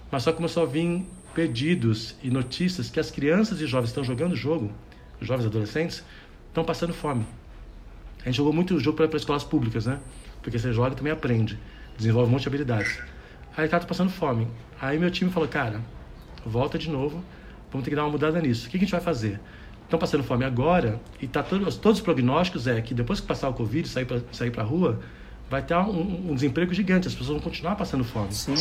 mas 0.09 0.23
só 0.23 0.31
começou 0.31 0.63
a 0.63 0.65
vir 0.65 1.05
pedidos 1.35 2.15
e 2.23 2.31
notícias 2.31 2.89
que 2.89 2.99
as 2.99 3.11
crianças 3.11 3.59
e 3.59 3.67
jovens 3.67 3.89
estão 3.89 4.03
jogando 4.03 4.35
jogo, 4.35 4.71
os 5.21 5.27
jovens 5.27 5.45
adolescentes, 5.45 6.03
estão 6.47 6.63
passando 6.63 6.93
fome. 6.93 7.25
A 8.21 8.25
gente 8.25 8.37
jogou 8.37 8.53
muito 8.53 8.79
jogo 8.79 9.05
para 9.05 9.17
escolas 9.17 9.43
públicas, 9.43 9.85
né? 9.85 9.99
Porque 10.41 10.57
você 10.57 10.71
joga 10.71 10.93
e 10.93 10.95
também 10.95 11.11
aprende, 11.11 11.59
desenvolve 11.97 12.29
um 12.29 12.31
monte 12.31 12.43
de 12.43 12.47
habilidades. 12.47 12.99
Aí 13.55 13.67
tá 13.67 13.79
passando 13.81 14.09
fome. 14.09 14.47
Aí 14.81 14.97
meu 14.97 15.11
time 15.11 15.29
falou, 15.29 15.47
cara, 15.47 15.81
volta 16.45 16.77
de 16.77 16.89
novo, 16.89 17.23
vamos 17.69 17.83
ter 17.83 17.91
que 17.91 17.95
dar 17.95 18.03
uma 18.03 18.11
mudada 18.11 18.39
nisso. 18.39 18.67
O 18.67 18.69
que 18.69 18.77
a 18.77 18.79
gente 18.79 18.91
vai 18.91 19.01
fazer? 19.01 19.39
Estão 19.83 19.99
passando 19.99 20.23
fome 20.23 20.45
agora 20.45 20.99
e 21.21 21.27
tá 21.27 21.43
todos, 21.43 21.75
todos 21.77 21.99
os 21.99 22.03
prognósticos 22.03 22.65
é 22.65 22.81
que 22.81 22.93
depois 22.93 23.19
que 23.19 23.27
passar 23.27 23.49
o 23.49 23.53
Covid, 23.53 23.87
sair 23.87 24.05
para 24.05 24.21
sair 24.31 24.51
a 24.57 24.63
rua, 24.63 24.99
vai 25.49 25.61
ter 25.61 25.75
um, 25.75 26.31
um, 26.31 26.33
desemprego 26.33 26.73
gigante, 26.73 27.07
as 27.07 27.13
pessoas 27.13 27.37
vão 27.37 27.39
continuar 27.39 27.75
passando 27.75 28.03
fome. 28.03 28.33
Sim. 28.33 28.55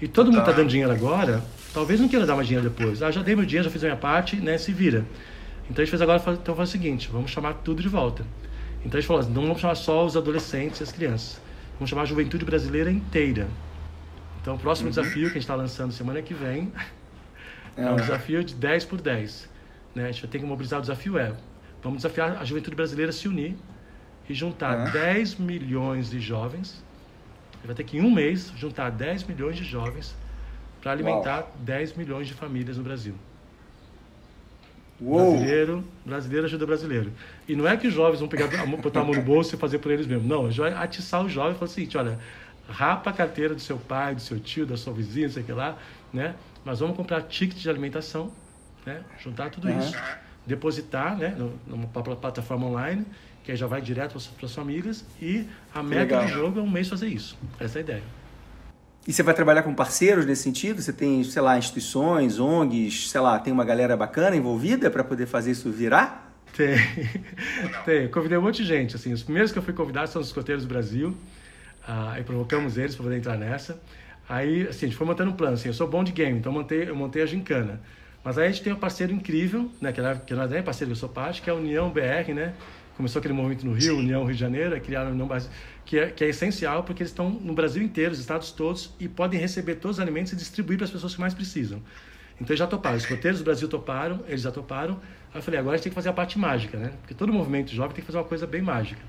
E 0.00 0.06
todo 0.06 0.26
mundo 0.26 0.40
está 0.40 0.52
dando 0.52 0.68
dinheiro 0.68 0.92
agora, 0.92 1.42
talvez 1.72 2.00
não 2.00 2.08
queira 2.08 2.26
dar 2.26 2.34
mais 2.34 2.46
dinheiro 2.46 2.68
depois. 2.68 3.02
Ah, 3.02 3.10
já 3.10 3.22
dei 3.22 3.34
meu 3.34 3.44
dinheiro, 3.44 3.64
já 3.64 3.70
fiz 3.70 3.82
a 3.84 3.86
minha 3.86 3.96
parte, 3.96 4.36
né? 4.36 4.58
Se 4.58 4.72
vira. 4.72 5.04
Então 5.70 5.82
a 5.82 5.84
gente 5.84 5.90
fez 5.90 6.00
agora, 6.00 6.22
então 6.32 6.56
faz 6.56 6.68
o 6.68 6.72
seguinte, 6.72 7.08
vamos 7.12 7.30
chamar 7.30 7.54
tudo 7.54 7.82
de 7.82 7.88
volta. 7.88 8.24
Então 8.84 8.98
a 8.98 9.00
gente 9.00 9.06
falou 9.06 9.20
assim, 9.20 9.32
não 9.32 9.42
vamos 9.42 9.60
chamar 9.60 9.74
só 9.74 10.04
os 10.04 10.16
adolescentes 10.16 10.80
e 10.80 10.82
as 10.82 10.92
crianças. 10.92 11.40
Vamos 11.74 11.90
chamar 11.90 12.02
a 12.02 12.06
juventude 12.06 12.44
brasileira 12.44 12.90
inteira. 12.90 13.46
Então 14.40 14.54
o 14.54 14.58
próximo 14.58 14.88
uhum. 14.88 14.94
desafio 14.94 15.24
que 15.24 15.32
a 15.32 15.34
gente 15.34 15.42
está 15.42 15.54
lançando 15.54 15.92
semana 15.92 16.22
que 16.22 16.32
vem 16.32 16.72
é 17.76 17.90
um 17.90 17.96
desafio 17.96 18.42
de 18.42 18.54
10 18.54 18.84
por 18.86 19.00
10. 19.00 19.48
Né? 19.94 20.04
A 20.04 20.12
gente 20.12 20.22
vai 20.22 20.30
ter 20.30 20.38
que 20.38 20.44
mobilizar 20.44 20.78
o 20.78 20.82
desafio 20.82 21.18
é, 21.18 21.34
vamos 21.82 21.98
desafiar 21.98 22.38
a 22.40 22.44
juventude 22.44 22.74
brasileira 22.74 23.10
a 23.10 23.12
se 23.12 23.28
unir 23.28 23.56
e 24.28 24.34
juntar 24.34 24.90
10 24.90 25.36
milhões 25.36 26.10
de 26.10 26.20
jovens. 26.20 26.82
Ele 27.58 27.66
vai 27.66 27.76
ter 27.76 27.84
que, 27.84 27.98
em 27.98 28.00
um 28.00 28.10
mês, 28.10 28.52
juntar 28.56 28.90
10 28.90 29.24
milhões 29.24 29.56
de 29.56 29.64
jovens 29.64 30.14
para 30.80 30.92
alimentar 30.92 31.40
Uau. 31.40 31.52
10 31.60 31.96
milhões 31.96 32.26
de 32.26 32.34
famílias 32.34 32.76
no 32.76 32.82
Brasil. 32.82 33.14
Uou. 35.00 35.32
Brasileiro, 35.32 35.84
brasileiro 36.04 36.46
ajuda 36.46 36.66
brasileiro. 36.66 37.12
E 37.46 37.54
não 37.54 37.68
é 37.68 37.76
que 37.76 37.86
os 37.86 37.94
jovens 37.94 38.20
vão 38.20 38.28
pegar, 38.28 38.48
botar 38.82 39.00
a 39.00 39.04
mão 39.04 39.14
no 39.14 39.22
bolso 39.22 39.54
e 39.54 39.58
fazer 39.58 39.78
por 39.78 39.92
eles 39.92 40.06
mesmos. 40.06 40.26
Não, 40.26 40.50
vai 40.50 40.72
atiçar 40.72 41.24
os 41.24 41.32
jovens 41.32 41.56
e 41.56 41.58
falar 41.58 41.70
assim, 41.70 41.88
olha, 41.96 42.18
rapa 42.68 43.10
a 43.10 43.12
carteira 43.12 43.54
do 43.54 43.60
seu 43.60 43.78
pai, 43.78 44.14
do 44.14 44.20
seu 44.20 44.38
tio, 44.40 44.66
da 44.66 44.76
sua 44.76 44.92
vizinha, 44.92 45.28
sei 45.28 45.44
lá, 45.48 45.76
né? 46.12 46.34
Mas 46.64 46.80
vamos 46.80 46.96
comprar 46.96 47.22
ticket 47.22 47.58
de 47.58 47.70
alimentação, 47.70 48.32
né? 48.84 49.02
Juntar 49.20 49.50
tudo 49.50 49.68
uhum. 49.68 49.78
isso, 49.78 49.96
depositar, 50.44 51.16
né? 51.16 51.36
Numa 51.66 51.86
plataforma 51.86 52.66
online 52.66 53.06
que 53.48 53.52
aí 53.52 53.56
já 53.56 53.66
vai 53.66 53.80
direto 53.80 54.10
para 54.10 54.20
suas 54.20 54.54
famílias 54.54 55.06
e 55.22 55.46
a 55.74 55.82
meta 55.82 56.00
Legal. 56.02 56.26
do 56.26 56.28
jogo 56.28 56.60
é 56.60 56.62
um 56.62 56.68
mês 56.68 56.86
fazer 56.86 57.08
isso. 57.08 57.34
Essa 57.58 57.78
é 57.78 57.80
a 57.80 57.82
ideia. 57.82 58.02
E 59.08 59.12
você 59.14 59.22
vai 59.22 59.32
trabalhar 59.32 59.62
com 59.62 59.72
parceiros 59.72 60.26
nesse 60.26 60.42
sentido? 60.42 60.82
Você 60.82 60.92
tem, 60.92 61.24
sei 61.24 61.40
lá, 61.40 61.56
instituições, 61.56 62.38
ONGs, 62.38 63.08
sei 63.08 63.22
lá, 63.22 63.38
tem 63.38 63.50
uma 63.50 63.64
galera 63.64 63.96
bacana 63.96 64.36
envolvida 64.36 64.90
para 64.90 65.02
poder 65.02 65.24
fazer 65.24 65.52
isso 65.52 65.70
virar? 65.70 66.30
Tem. 66.54 66.76
tem. 67.86 68.08
Convidei 68.08 68.36
um 68.36 68.42
monte 68.42 68.56
de 68.56 68.68
gente. 68.68 68.96
Assim, 68.96 69.10
os 69.14 69.22
primeiros 69.22 69.50
que 69.50 69.58
eu 69.58 69.62
fui 69.62 69.72
convidar 69.72 70.06
são 70.08 70.20
os 70.20 70.28
escoteiros 70.28 70.64
do 70.64 70.68
Brasil. 70.68 71.16
Ah, 71.86 72.20
e 72.20 72.22
provocamos 72.22 72.76
eles 72.76 72.94
para 72.94 73.04
poder 73.04 73.16
entrar 73.16 73.38
nessa. 73.38 73.80
Aí, 74.28 74.68
assim, 74.68 74.84
a 74.84 74.88
gente 74.90 74.98
foi 74.98 75.06
montando 75.06 75.30
um 75.30 75.34
plano, 75.34 75.54
assim, 75.54 75.68
eu 75.68 75.74
sou 75.74 75.88
bom 75.88 76.04
de 76.04 76.12
game, 76.12 76.38
então 76.38 76.52
montei, 76.52 76.90
eu 76.90 76.94
montei 76.94 77.22
a 77.22 77.26
gincana. 77.26 77.80
Mas 78.22 78.36
aí 78.36 78.48
a 78.48 78.50
gente 78.50 78.62
tem 78.62 78.74
um 78.74 78.76
parceiro 78.76 79.10
incrível, 79.10 79.70
né, 79.80 79.90
que, 79.90 80.02
que 80.26 80.34
não 80.34 80.42
é 80.42 80.60
parceiro 80.60 80.92
que 80.92 80.96
eu 80.98 81.00
sou 81.00 81.08
parte, 81.08 81.40
que 81.40 81.48
é 81.48 81.52
a 81.54 81.56
União 81.56 81.88
BR, 81.88 82.34
né? 82.34 82.52
Começou 82.98 83.20
aquele 83.20 83.32
movimento 83.32 83.64
no 83.64 83.72
Rio, 83.74 83.96
União 83.96 84.24
Rio 84.24 84.34
de 84.34 84.40
Janeiro, 84.40 84.80
criaram 84.80 85.10
a 85.10 85.12
União 85.12 85.28
Brasil, 85.28 85.48
que 85.84 86.00
é, 86.00 86.10
que 86.10 86.24
é 86.24 86.30
essencial 86.30 86.82
porque 86.82 87.00
eles 87.00 87.12
estão 87.12 87.30
no 87.30 87.54
Brasil 87.54 87.80
inteiro, 87.80 88.10
os 88.10 88.18
estados 88.18 88.50
todos, 88.50 88.92
e 88.98 89.06
podem 89.06 89.38
receber 89.38 89.76
todos 89.76 89.98
os 89.98 90.02
alimentos 90.02 90.32
e 90.32 90.36
distribuir 90.36 90.76
para 90.76 90.84
as 90.84 90.90
pessoas 90.90 91.14
que 91.14 91.20
mais 91.20 91.32
precisam. 91.32 91.80
Então 92.40 92.48
eles 92.48 92.58
já 92.58 92.66
toparam, 92.66 92.96
os 92.96 93.04
escoteiros 93.04 93.38
do 93.38 93.44
Brasil 93.44 93.68
toparam, 93.68 94.24
eles 94.26 94.42
já 94.42 94.50
toparam. 94.50 94.94
Aí 95.32 95.38
eu 95.38 95.42
falei, 95.42 95.60
agora 95.60 95.74
a 95.74 95.76
gente 95.76 95.84
tem 95.84 95.90
que 95.92 95.94
fazer 95.94 96.08
a 96.08 96.12
parte 96.12 96.40
mágica, 96.40 96.76
né? 96.76 96.90
Porque 97.00 97.14
todo 97.14 97.32
movimento 97.32 97.70
jovem 97.70 97.94
tem 97.94 98.00
que 98.02 98.06
fazer 98.06 98.18
uma 98.18 98.24
coisa 98.24 98.48
bem 98.48 98.62
mágica. 98.62 99.00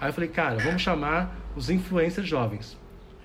Aí 0.00 0.08
eu 0.08 0.12
falei, 0.12 0.28
cara, 0.28 0.56
vamos 0.56 0.82
chamar 0.82 1.38
os 1.54 1.70
influencers 1.70 2.26
jovens. 2.26 2.76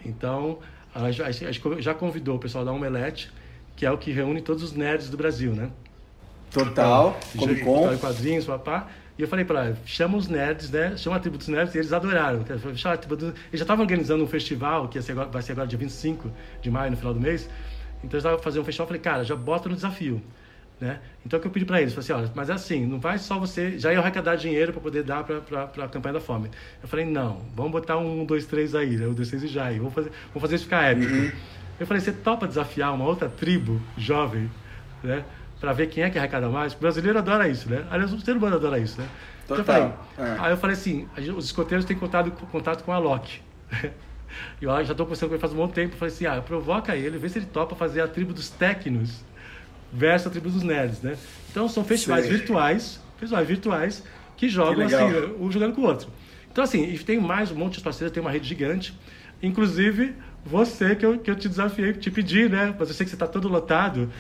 Então, 0.06 0.60
a 0.94 1.10
gente 1.10 1.60
já 1.80 1.96
convidou 1.96 2.36
o 2.36 2.40
pessoal 2.40 2.64
da 2.64 2.72
Omelete, 2.72 3.32
que 3.76 3.84
é 3.84 3.90
o 3.90 3.98
que 3.98 4.12
reúne 4.12 4.42
todos 4.44 4.62
os 4.62 4.74
nerds 4.74 5.10
do 5.10 5.18
Brasil, 5.18 5.54
né? 5.54 5.72
Total, 6.52 7.20
então, 7.34 7.48
Comic 7.48 7.64
Con. 7.64 7.98
quadrinhos, 7.98 8.46
papá. 8.46 8.88
E 9.18 9.22
eu 9.22 9.28
falei 9.28 9.46
para 9.46 9.66
ela, 9.66 9.78
chama 9.86 10.18
os 10.18 10.28
nerds, 10.28 10.72
né? 10.72 10.98
Chama 10.98 11.18
a 11.18 11.20
tribo 11.20 11.38
dos 11.38 11.48
nerds, 11.48 11.76
e 11.76 11.78
eles 11.78 11.94
adoraram. 11.94 12.44
Eles 12.50 12.80
já 12.80 12.96
estavam 13.54 13.84
organizando 13.84 14.24
um 14.24 14.28
festival, 14.28 14.88
que 14.88 15.02
ser 15.02 15.12
agora, 15.12 15.30
vai 15.30 15.42
ser 15.42 15.52
agora 15.52 15.68
dia 15.68 15.78
25 15.78 16.32
de 16.62 16.72
maio, 16.72 16.92
no 16.92 16.98
final 16.98 17.14
do 17.14 17.20
mês. 17.20 17.48
Então 18.00 18.12
eles 18.14 18.26
estavam 18.26 18.40
fazendo 18.40 18.64
um 18.64 18.66
festival, 18.66 18.86
eu 18.86 18.88
falei, 18.88 19.02
cara, 19.02 19.24
já 19.24 19.36
bota 19.36 19.70
no 19.70 19.76
desafio. 19.76 20.22
Né? 20.82 21.00
Então 21.26 21.38
o 21.38 21.42
que 21.42 21.48
eu 21.48 21.52
pedi 21.52 21.64
para 21.64 21.80
eles, 21.82 21.94
falei 21.94 22.04
assim, 22.04 22.14
olha, 22.14 22.32
mas 22.36 22.50
é 22.50 22.54
assim, 22.54 22.86
não 22.86 23.00
vai 23.00 23.18
só 23.18 23.40
você, 23.40 23.80
já 23.80 23.94
ia 23.94 24.00
arrecadar 24.00 24.36
dinheiro 24.36 24.74
para 24.74 24.82
poder 24.82 25.04
dar 25.04 25.24
para 25.24 25.86
a 25.86 25.88
campanha 25.88 26.14
da 26.14 26.20
fome. 26.20 26.50
Eu 26.82 26.90
falei, 26.90 27.06
não, 27.06 27.42
vamos 27.56 27.72
botar 27.72 27.98
um, 27.98 28.26
dois, 28.26 28.46
três 28.46 28.76
aí, 28.76 28.98
né? 28.98 29.08
um, 29.08 29.14
dois, 29.14 29.30
três 29.30 29.44
e 29.44 29.48
já 29.48 29.66
aí, 29.66 29.78
vamos 29.78 29.94
fazer, 29.94 30.12
vamos 30.34 30.42
fazer 30.42 30.56
isso 30.56 30.66
ficar 30.66 30.84
épico. 30.84 31.14
Uhum. 31.14 31.32
Eu 31.80 31.88
falei, 31.88 32.02
você 32.02 32.12
topa 32.12 32.48
desafiar 32.48 32.94
uma 32.94 33.06
outra 33.06 33.30
tribo 33.30 33.82
jovem, 33.98 34.50
né? 35.02 35.24
Para 35.64 35.72
ver 35.72 35.88
quem 35.88 36.04
é 36.04 36.10
que 36.10 36.20
arrecada 36.20 36.50
mais? 36.50 36.74
O 36.74 36.78
brasileiro 36.78 37.18
adora 37.18 37.48
isso, 37.48 37.70
né? 37.70 37.86
Aliás, 37.90 38.12
o 38.12 38.20
ser 38.20 38.36
humano 38.36 38.58
adora 38.58 38.78
isso, 38.78 39.00
né? 39.00 39.08
Total. 39.48 39.64
Então 39.64 39.86
eu 39.86 39.96
falei, 40.18 40.34
é. 40.34 40.38
Aí 40.42 40.52
eu 40.52 40.58
falei 40.58 40.74
assim, 40.74 41.08
os 41.38 41.46
escoteiros 41.46 41.86
têm 41.86 41.96
contato, 41.96 42.32
contato 42.52 42.84
com 42.84 42.92
a 42.92 42.98
Loki. 42.98 43.42
E 44.60 44.66
eu 44.66 44.72
já 44.84 44.92
estou 44.94 45.06
conversando 45.06 45.30
com 45.30 45.36
ele 45.36 45.42
faz 45.42 45.54
um 45.54 45.58
bom 45.58 45.68
tempo. 45.68 45.94
Eu 45.94 45.98
falei 46.00 46.14
assim, 46.14 46.26
ah, 46.26 46.42
provoca 46.42 46.96
ele, 46.98 47.20
vê 47.20 47.30
se 47.30 47.38
ele 47.38 47.46
topa 47.46 47.76
fazer 47.76 48.02
a 48.02 48.08
tribo 48.08 48.34
dos 48.34 48.50
técnicos 48.50 49.24
versus 49.92 50.28
a 50.28 50.30
tribo 50.32 50.50
dos 50.50 50.64
nerds, 50.64 51.04
né? 51.04 51.16
Então 51.52 51.70
são 51.70 51.86
festivais 51.86 52.26
Sei. 52.26 52.36
virtuais, 52.38 53.00
festivais 53.20 53.48
virtuais 53.48 54.04
que 54.36 54.50
jogam 54.50 54.88
que 54.88 54.96
assim, 54.96 55.36
um 55.40 55.52
jogando 55.52 55.76
com 55.76 55.82
o 55.82 55.86
outro. 55.86 56.10
Então 56.52 56.64
assim, 56.64 56.84
e 56.84 56.98
tem 56.98 57.22
mais 57.22 57.52
um 57.52 57.56
monte 57.56 57.78
de 57.78 57.82
parceiros, 57.82 58.12
tem 58.12 58.22
uma 58.22 58.32
rede 58.32 58.48
gigante. 58.48 59.00
Inclusive, 59.42 60.16
você 60.44 60.96
que 60.96 61.06
eu, 61.06 61.20
que 61.20 61.30
eu 61.30 61.36
te 61.36 61.48
desafiei, 61.48 61.94
te 61.94 62.10
pedi, 62.10 62.50
né? 62.50 62.76
Mas 62.78 62.90
eu 62.90 62.96
sei 62.96 63.06
que 63.06 63.12
você 63.12 63.16
está 63.16 63.28
todo 63.28 63.48
lotado. 63.48 64.12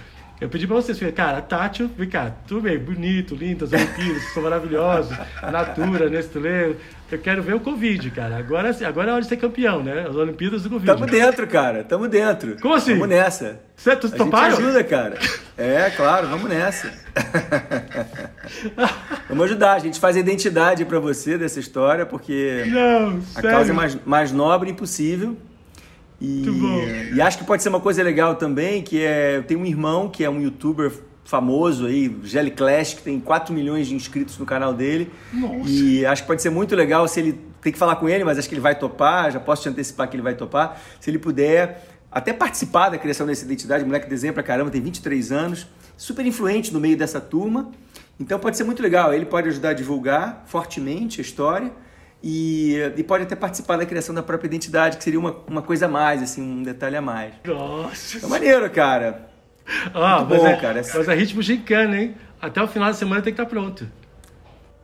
Eu 0.41 0.49
pedi 0.49 0.67
pra 0.67 0.75
vocês, 0.75 0.97
falei, 0.97 1.13
cara, 1.13 1.41
Tátil, 1.41 1.89
vem 1.97 2.09
cá, 2.09 2.31
tudo 2.47 2.61
bem, 2.61 2.77
bonito, 2.77 3.33
lindo, 3.33 3.63
as 3.63 3.71
Olimpíadas, 3.71 4.23
são 4.33 4.43
maravilhosos, 4.43 5.17
Natura, 5.41 6.09
Nestlé. 6.09 6.73
Eu 7.11 7.19
quero 7.19 7.43
ver 7.43 7.53
o 7.53 7.59
Covid, 7.59 8.09
cara. 8.09 8.37
Agora, 8.37 8.75
agora 8.85 9.11
é 9.11 9.13
hora 9.13 9.21
de 9.21 9.27
ser 9.27 9.37
campeão, 9.37 9.83
né? 9.83 10.07
As 10.09 10.15
Olimpíadas 10.15 10.63
do 10.63 10.69
Covid. 10.69 10.91
Tamo 10.91 11.05
dentro, 11.05 11.45
cara, 11.45 11.83
tamo 11.83 12.07
dentro. 12.07 12.59
Como 12.59 12.73
assim? 12.73 12.93
Vamos 12.93 13.09
nessa. 13.09 13.59
Você, 13.75 13.95
tu, 13.95 14.07
a 14.07 14.17
gente 14.17 14.35
ajuda, 14.35 14.83
cara. 14.83 15.19
É, 15.55 15.91
claro, 15.91 16.27
vamos 16.27 16.49
nessa. 16.49 16.91
vamos 19.29 19.45
ajudar, 19.45 19.73
a 19.73 19.79
gente 19.79 19.99
faz 19.99 20.15
a 20.15 20.19
identidade 20.19 20.83
para 20.85 20.99
você 20.99 21.37
dessa 21.37 21.59
história, 21.59 22.05
porque 22.05 22.65
Não, 22.67 23.19
a 23.35 23.41
causa 23.41 23.71
é 23.71 23.75
mais, 23.75 23.97
mais 24.05 24.31
nobre 24.31 24.71
impossível. 24.71 25.37
E, 26.23 27.15
e 27.15 27.21
acho 27.21 27.37
que 27.37 27.43
pode 27.43 27.61
ser 27.61 27.67
uma 27.67 27.81
coisa 27.81 28.01
legal 28.01 28.35
também, 28.35 28.81
que 28.81 29.03
é, 29.03 29.35
eu 29.37 29.43
tenho 29.43 29.59
um 29.59 29.65
irmão 29.65 30.07
que 30.07 30.23
é 30.23 30.29
um 30.29 30.41
youtuber 30.41 30.89
famoso 31.25 31.85
aí, 31.85 32.15
Jelly 32.23 32.51
Clash, 32.51 32.93
que 32.93 33.01
tem 33.01 33.19
4 33.19 33.53
milhões 33.53 33.87
de 33.87 33.95
inscritos 33.95 34.37
no 34.37 34.45
canal 34.45 34.73
dele. 34.73 35.11
Nossa. 35.33 35.69
E 35.69 36.05
acho 36.05 36.21
que 36.21 36.27
pode 36.27 36.41
ser 36.41 36.49
muito 36.49 36.75
legal 36.75 37.05
se 37.09 37.19
ele 37.19 37.39
tem 37.61 37.73
que 37.73 37.77
falar 37.77 37.97
com 37.97 38.07
ele, 38.07 38.23
mas 38.23 38.37
acho 38.37 38.47
que 38.47 38.55
ele 38.55 38.61
vai 38.61 38.73
topar, 38.73 39.31
já 39.31 39.39
posso 39.39 39.63
te 39.63 39.69
antecipar 39.69 40.09
que 40.09 40.15
ele 40.15 40.23
vai 40.23 40.33
topar. 40.33 40.81
Se 41.01 41.09
ele 41.09 41.19
puder 41.19 41.89
até 42.09 42.31
participar 42.31 42.89
da 42.89 42.97
criação 42.97 43.27
dessa 43.27 43.43
identidade, 43.43 43.83
moleque 43.83 44.07
desenha 44.07 44.31
pra 44.31 44.43
caramba, 44.43 44.71
tem 44.71 44.81
23 44.81 45.29
anos, 45.31 45.67
super 45.97 46.25
influente 46.25 46.73
no 46.73 46.79
meio 46.79 46.95
dessa 46.95 47.19
turma. 47.19 47.69
Então 48.17 48.39
pode 48.39 48.55
ser 48.55 48.63
muito 48.63 48.81
legal, 48.81 49.13
ele 49.13 49.25
pode 49.25 49.49
ajudar 49.49 49.69
a 49.69 49.73
divulgar 49.73 50.43
fortemente 50.45 51.19
a 51.19 51.21
história 51.21 51.71
e, 52.23 52.77
e 52.95 53.03
pode 53.03 53.23
até 53.23 53.35
participar 53.35 53.75
da 53.75 53.85
criação 53.85 54.15
da 54.15 54.23
própria 54.23 54.47
identidade, 54.47 54.95
que 54.97 55.03
seria 55.03 55.19
uma, 55.19 55.35
uma 55.45 55.61
coisa 55.61 55.87
a 55.87 55.89
mais, 55.89 56.23
assim, 56.23 56.41
um 56.41 56.63
detalhe 56.63 56.95
a 56.95 57.01
mais. 57.01 57.33
Nossa! 57.45 58.25
É 58.25 58.29
maneiro, 58.29 58.69
cara. 58.69 59.27
Ah, 59.93 60.19
Muito 60.19 60.39
bom, 60.39 60.47
é, 60.47 60.55
cara. 60.55 60.81
Mas 60.95 61.07
é 61.09 61.15
ritmo 61.15 61.41
gincana, 61.41 61.99
hein? 61.99 62.15
Até 62.41 62.63
o 62.63 62.67
final 62.67 62.87
da 62.87 62.93
semana 62.93 63.21
tem 63.21 63.33
que 63.33 63.41
estar 63.41 63.49
pronto. 63.49 63.89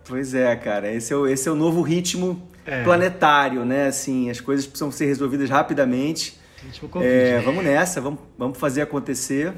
Pois 0.06 0.34
é, 0.34 0.54
cara. 0.58 0.92
Esse 0.92 1.14
é 1.14 1.16
o, 1.16 1.26
esse 1.28 1.48
é 1.48 1.52
o 1.52 1.56
novo 1.56 1.82
ritmo 1.82 2.46
é. 2.66 2.84
planetário, 2.84 3.64
né? 3.64 3.88
Assim, 3.88 4.30
as 4.30 4.42
coisas 4.42 4.66
precisam 4.66 4.92
ser 4.92 5.06
resolvidas 5.06 5.50
rapidamente. 5.50 6.38
Ritmo 6.62 6.90
COVID, 6.90 7.10
é, 7.10 7.40
vamos 7.40 7.64
nessa, 7.64 8.02
vamos, 8.02 8.20
vamos 8.38 8.58
fazer 8.58 8.82
acontecer. 8.82 9.54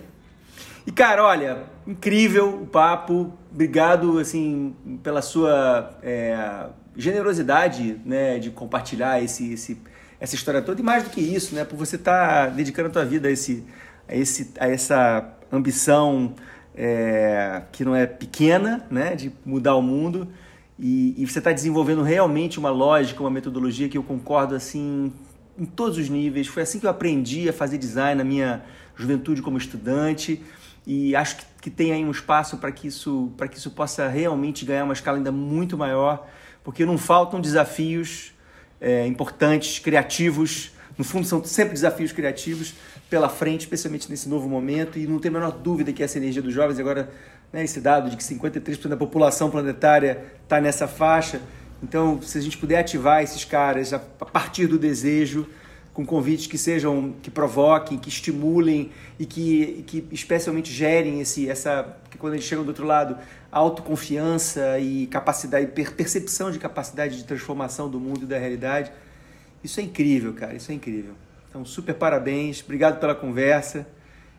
E, 0.85 0.91
cara, 0.91 1.23
olha, 1.23 1.63
incrível 1.87 2.61
o 2.61 2.67
papo. 2.67 3.33
Obrigado, 3.51 4.19
assim, 4.19 4.75
pela 5.03 5.21
sua 5.21 5.97
é, 6.03 6.67
generosidade, 6.95 7.99
né, 8.05 8.39
de 8.39 8.49
compartilhar 8.49 9.21
esse, 9.23 9.53
esse, 9.53 9.81
essa 10.19 10.35
história 10.35 10.61
toda. 10.61 10.81
E 10.81 10.83
mais 10.83 11.03
do 11.03 11.09
que 11.09 11.21
isso, 11.21 11.55
né, 11.55 11.63
por 11.63 11.77
você 11.77 11.95
estar 11.95 12.45
tá 12.45 12.47
dedicando 12.47 12.89
a 12.89 12.91
tua 12.91 13.05
vida 13.05 13.27
a, 13.27 13.31
esse, 13.31 13.63
a, 14.07 14.15
esse, 14.15 14.51
a 14.59 14.67
essa 14.67 15.33
ambição 15.51 16.33
é, 16.75 17.63
que 17.71 17.83
não 17.83 17.95
é 17.95 18.05
pequena, 18.05 18.85
né, 18.89 19.15
de 19.15 19.31
mudar 19.45 19.75
o 19.75 19.81
mundo. 19.81 20.27
E, 20.77 21.13
e 21.17 21.25
você 21.25 21.39
está 21.39 21.51
desenvolvendo 21.51 22.01
realmente 22.01 22.57
uma 22.57 22.69
lógica, 22.69 23.21
uma 23.21 23.29
metodologia 23.29 23.87
que 23.87 23.97
eu 23.97 24.03
concordo, 24.03 24.55
assim, 24.55 25.13
em 25.57 25.65
todos 25.65 25.97
os 25.97 26.09
níveis. 26.09 26.47
Foi 26.47 26.63
assim 26.63 26.79
que 26.79 26.85
eu 26.85 26.89
aprendi 26.89 27.47
a 27.47 27.53
fazer 27.53 27.77
design 27.77 28.15
na 28.15 28.23
minha 28.23 28.63
juventude 28.95 29.41
como 29.41 29.57
estudante 29.57 30.41
e 30.85 31.15
acho 31.15 31.37
que, 31.37 31.45
que 31.61 31.69
tem 31.69 31.91
aí 31.91 32.03
um 32.03 32.11
espaço 32.11 32.57
para 32.57 32.71
que 32.71 32.87
isso 32.87 33.31
para 33.37 33.47
que 33.47 33.57
isso 33.57 33.71
possa 33.71 34.07
realmente 34.07 34.65
ganhar 34.65 34.83
uma 34.83 34.93
escala 34.93 35.17
ainda 35.17 35.31
muito 35.31 35.77
maior, 35.77 36.27
porque 36.63 36.85
não 36.85 36.97
faltam 36.97 37.39
desafios 37.39 38.33
é, 38.79 39.05
importantes, 39.05 39.79
criativos. 39.79 40.71
No 40.97 41.03
fundo, 41.03 41.25
são 41.25 41.43
sempre 41.43 41.73
desafios 41.73 42.11
criativos 42.11 42.73
pela 43.09 43.29
frente, 43.29 43.61
especialmente 43.61 44.09
nesse 44.09 44.27
novo 44.27 44.47
momento. 44.47 44.97
E 44.97 45.07
não 45.07 45.19
tem 45.19 45.29
a 45.29 45.33
menor 45.33 45.51
dúvida 45.51 45.91
que 45.91 46.03
essa 46.03 46.17
energia 46.17 46.41
dos 46.41 46.53
jovens, 46.53 46.79
agora, 46.79 47.11
né, 47.51 47.63
esse 47.63 47.79
dado 47.79 48.09
de 48.09 48.17
que 48.17 48.23
53% 48.23 48.87
da 48.87 48.97
população 48.97 49.49
planetária 49.49 50.23
está 50.43 50.59
nessa 50.59 50.87
faixa. 50.87 51.41
Então, 51.81 52.21
se 52.21 52.37
a 52.37 52.41
gente 52.41 52.57
puder 52.57 52.79
ativar 52.79 53.23
esses 53.23 53.43
caras 53.43 53.93
a 53.93 53.99
partir 53.99 54.67
do 54.67 54.77
desejo, 54.77 55.47
com 55.93 56.05
convites 56.05 56.47
que 56.47 56.57
sejam, 56.57 57.15
que 57.21 57.29
provoquem, 57.29 57.97
que 57.97 58.07
estimulem 58.07 58.91
e 59.19 59.25
que, 59.25 59.83
que 59.87 60.07
especialmente 60.11 60.71
gerem 60.71 61.19
esse, 61.19 61.49
essa, 61.49 61.97
que 62.09 62.17
quando 62.17 62.33
eles 62.33 62.45
chegam 62.45 62.63
do 62.63 62.69
outro 62.69 62.85
lado, 62.85 63.17
autoconfiança 63.51 64.79
e 64.79 65.07
capacidade, 65.07 65.67
percepção 65.67 66.51
de 66.51 66.57
capacidade 66.57 67.17
de 67.17 67.23
transformação 67.25 67.89
do 67.89 67.99
mundo 67.99 68.23
e 68.23 68.25
da 68.25 68.37
realidade. 68.37 68.91
Isso 69.63 69.79
é 69.79 69.83
incrível, 69.83 70.33
cara, 70.33 70.53
isso 70.55 70.71
é 70.71 70.75
incrível. 70.75 71.13
Então, 71.49 71.65
super 71.65 71.93
parabéns, 71.93 72.63
obrigado 72.63 72.99
pela 72.99 73.13
conversa. 73.13 73.85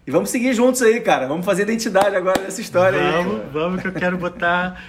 E 0.04 0.10
vamos 0.10 0.30
seguir 0.30 0.52
juntos 0.52 0.82
aí, 0.82 1.00
cara. 1.00 1.28
Vamos 1.28 1.46
fazer 1.46 1.62
identidade 1.62 2.16
agora 2.16 2.42
nessa 2.42 2.60
história 2.60 2.98
vamos, 2.98 3.40
aí. 3.40 3.46
Vamos, 3.52 3.82
que 3.82 3.86
eu 3.86 3.92
quero 3.92 4.18
botar. 4.18 4.82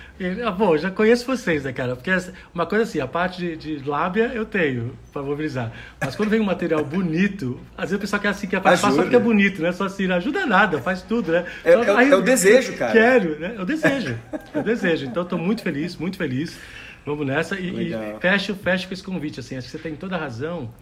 Ah, 0.44 0.50
bom, 0.50 0.76
já 0.76 0.90
conheço 0.90 1.24
vocês, 1.28 1.64
né, 1.64 1.72
cara? 1.72 1.96
Porque 1.96 2.10
uma 2.52 2.66
coisa 2.66 2.84
assim, 2.84 3.00
a 3.00 3.06
parte 3.06 3.38
de, 3.40 3.78
de 3.78 3.88
lábia 3.88 4.32
eu 4.34 4.44
tenho 4.44 4.98
para 5.12 5.22
mobilizar. 5.22 5.72
Mas 6.02 6.16
quando 6.16 6.30
vem 6.30 6.40
um 6.40 6.46
material 6.46 6.84
bonito, 6.84 7.60
às 7.78 7.92
vezes 7.92 7.98
o 7.98 8.00
pessoal 8.00 8.20
quer 8.24 8.30
assim, 8.30 8.48
que 8.48 8.60
faz 8.60 8.80
só 8.80 8.92
porque 8.92 9.16
é 9.16 9.20
bonito, 9.20 9.62
né? 9.62 9.72
Só 9.72 9.86
assim, 9.86 10.08
não 10.08 10.16
ajuda 10.16 10.48
nada, 10.48 10.82
faz 10.82 11.04
tudo, 11.04 11.32
né? 11.32 11.46
É, 11.64 11.74
só, 11.74 11.84
é, 11.84 11.96
aí, 11.96 12.10
é 12.10 12.16
o 12.16 12.22
desejo, 12.22 12.74
cara. 12.76 12.92
Quero, 12.92 13.40
né? 13.40 13.54
É 13.56 13.62
o 13.62 13.66
desejo. 13.66 14.18
É 14.52 14.60
o 14.60 14.64
desejo. 14.64 15.06
Então, 15.06 15.22
estou 15.22 15.38
muito 15.38 15.62
feliz, 15.62 15.96
muito 15.96 16.18
feliz. 16.18 16.58
Vamos 17.06 17.28
nessa. 17.28 17.60
E, 17.60 17.92
e 17.92 18.20
fecho, 18.20 18.56
fecho 18.56 18.88
com 18.88 18.94
esse 18.96 19.04
convite, 19.04 19.40
assim. 19.40 19.58
Acho 19.58 19.68
que 19.68 19.78
você 19.78 19.78
tem 19.78 19.96
toda 19.96 20.16
a 20.16 20.20
razão. 20.20 20.74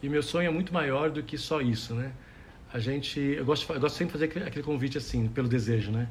E 0.00 0.08
meu 0.08 0.22
sonho 0.22 0.46
é 0.46 0.52
muito 0.52 0.72
maior 0.72 1.10
do 1.10 1.20
que 1.20 1.36
só 1.36 1.60
isso, 1.60 1.94
né? 1.94 2.12
A 2.72 2.78
gente, 2.78 3.20
eu 3.20 3.44
gosto, 3.44 3.70
eu 3.72 3.80
gosto 3.80 3.96
sempre 3.96 4.18
de 4.18 4.26
fazer 4.34 4.46
aquele, 4.46 4.64
convite 4.64 4.96
assim, 4.96 5.28
pelo 5.28 5.46
desejo, 5.46 5.90
né? 5.90 6.08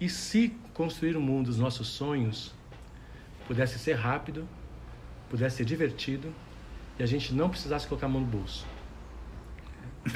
E 0.00 0.08
se 0.08 0.54
construir 0.72 1.16
o 1.16 1.18
um 1.18 1.22
mundo 1.22 1.46
dos 1.46 1.58
nossos 1.58 1.88
sonhos 1.88 2.54
pudesse 3.46 3.78
ser 3.78 3.94
rápido, 3.94 4.48
pudesse 5.28 5.56
ser 5.56 5.64
divertido 5.64 6.32
e 6.98 7.02
a 7.02 7.06
gente 7.06 7.34
não 7.34 7.48
precisasse 7.48 7.86
colocar 7.86 8.06
a 8.06 8.08
mão 8.08 8.20
no 8.20 8.26
bolso? 8.26 8.64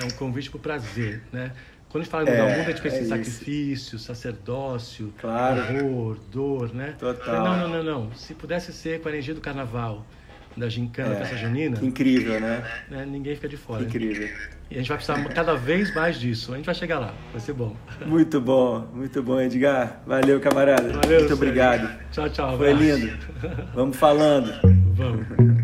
É 0.01 0.05
um 0.05 0.11
convite 0.11 0.51
para 0.51 0.59
o 0.59 0.61
prazer, 0.61 1.23
né? 1.33 1.53
Quando 1.89 2.03
a 2.03 2.05
gente 2.05 2.11
fala 2.13 2.25
em 2.25 2.31
mudar 2.31 2.43
é, 2.43 2.55
o 2.55 2.59
mundo, 2.59 2.67
a 2.67 2.71
gente 2.71 2.83
pensa 2.83 2.97
é 2.97 3.01
em 3.01 3.05
sacrifício, 3.07 3.99
sacerdócio, 3.99 5.15
claro. 5.19 5.61
horror, 5.85 6.19
dor, 6.31 6.75
né? 6.75 6.95
Total. 6.99 7.45
Não, 7.45 7.69
não, 7.69 7.83
não, 7.83 7.83
não. 7.83 8.15
Se 8.15 8.35
pudesse 8.35 8.73
ser 8.73 9.01
com 9.01 9.09
a 9.09 9.11
energia 9.11 9.35
do 9.35 9.41
carnaval, 9.41 10.07
da 10.59 10.69
gincana, 10.69 11.15
é, 11.15 11.19
festa 11.19 11.37
junina. 11.37 11.79
Incrível, 11.83 12.41
né? 12.41 12.65
né? 12.89 13.07
Ninguém 13.07 13.35
fica 13.35 13.49
de 13.49 13.57
fora. 13.57 13.83
Incrível. 13.83 14.29
E 14.71 14.75
a 14.75 14.79
gente 14.79 14.89
vai 14.89 14.99
precisar 14.99 15.25
cada 15.33 15.55
vez 15.55 15.95
mais 15.95 16.19
disso. 16.19 16.53
A 16.53 16.57
gente 16.57 16.67
vai 16.67 16.75
chegar 16.75 16.99
lá, 16.99 17.15
vai 17.33 17.41
ser 17.41 17.55
bom. 17.55 17.75
Muito 18.05 18.41
bom, 18.41 18.87
muito 18.93 19.23
bom, 19.23 19.41
Edgar. 19.41 20.03
Valeu, 20.07 20.41
camarada. 20.41 20.93
Valeu, 20.93 21.21
muito 21.21 21.35
obrigado. 21.35 21.89
Tchau, 22.13 22.29
tchau. 22.29 22.59
Foi 22.59 22.73
lindo. 22.73 23.17
Vamos 23.75 23.97
falando. 23.97 24.53
Vamos. 24.95 25.58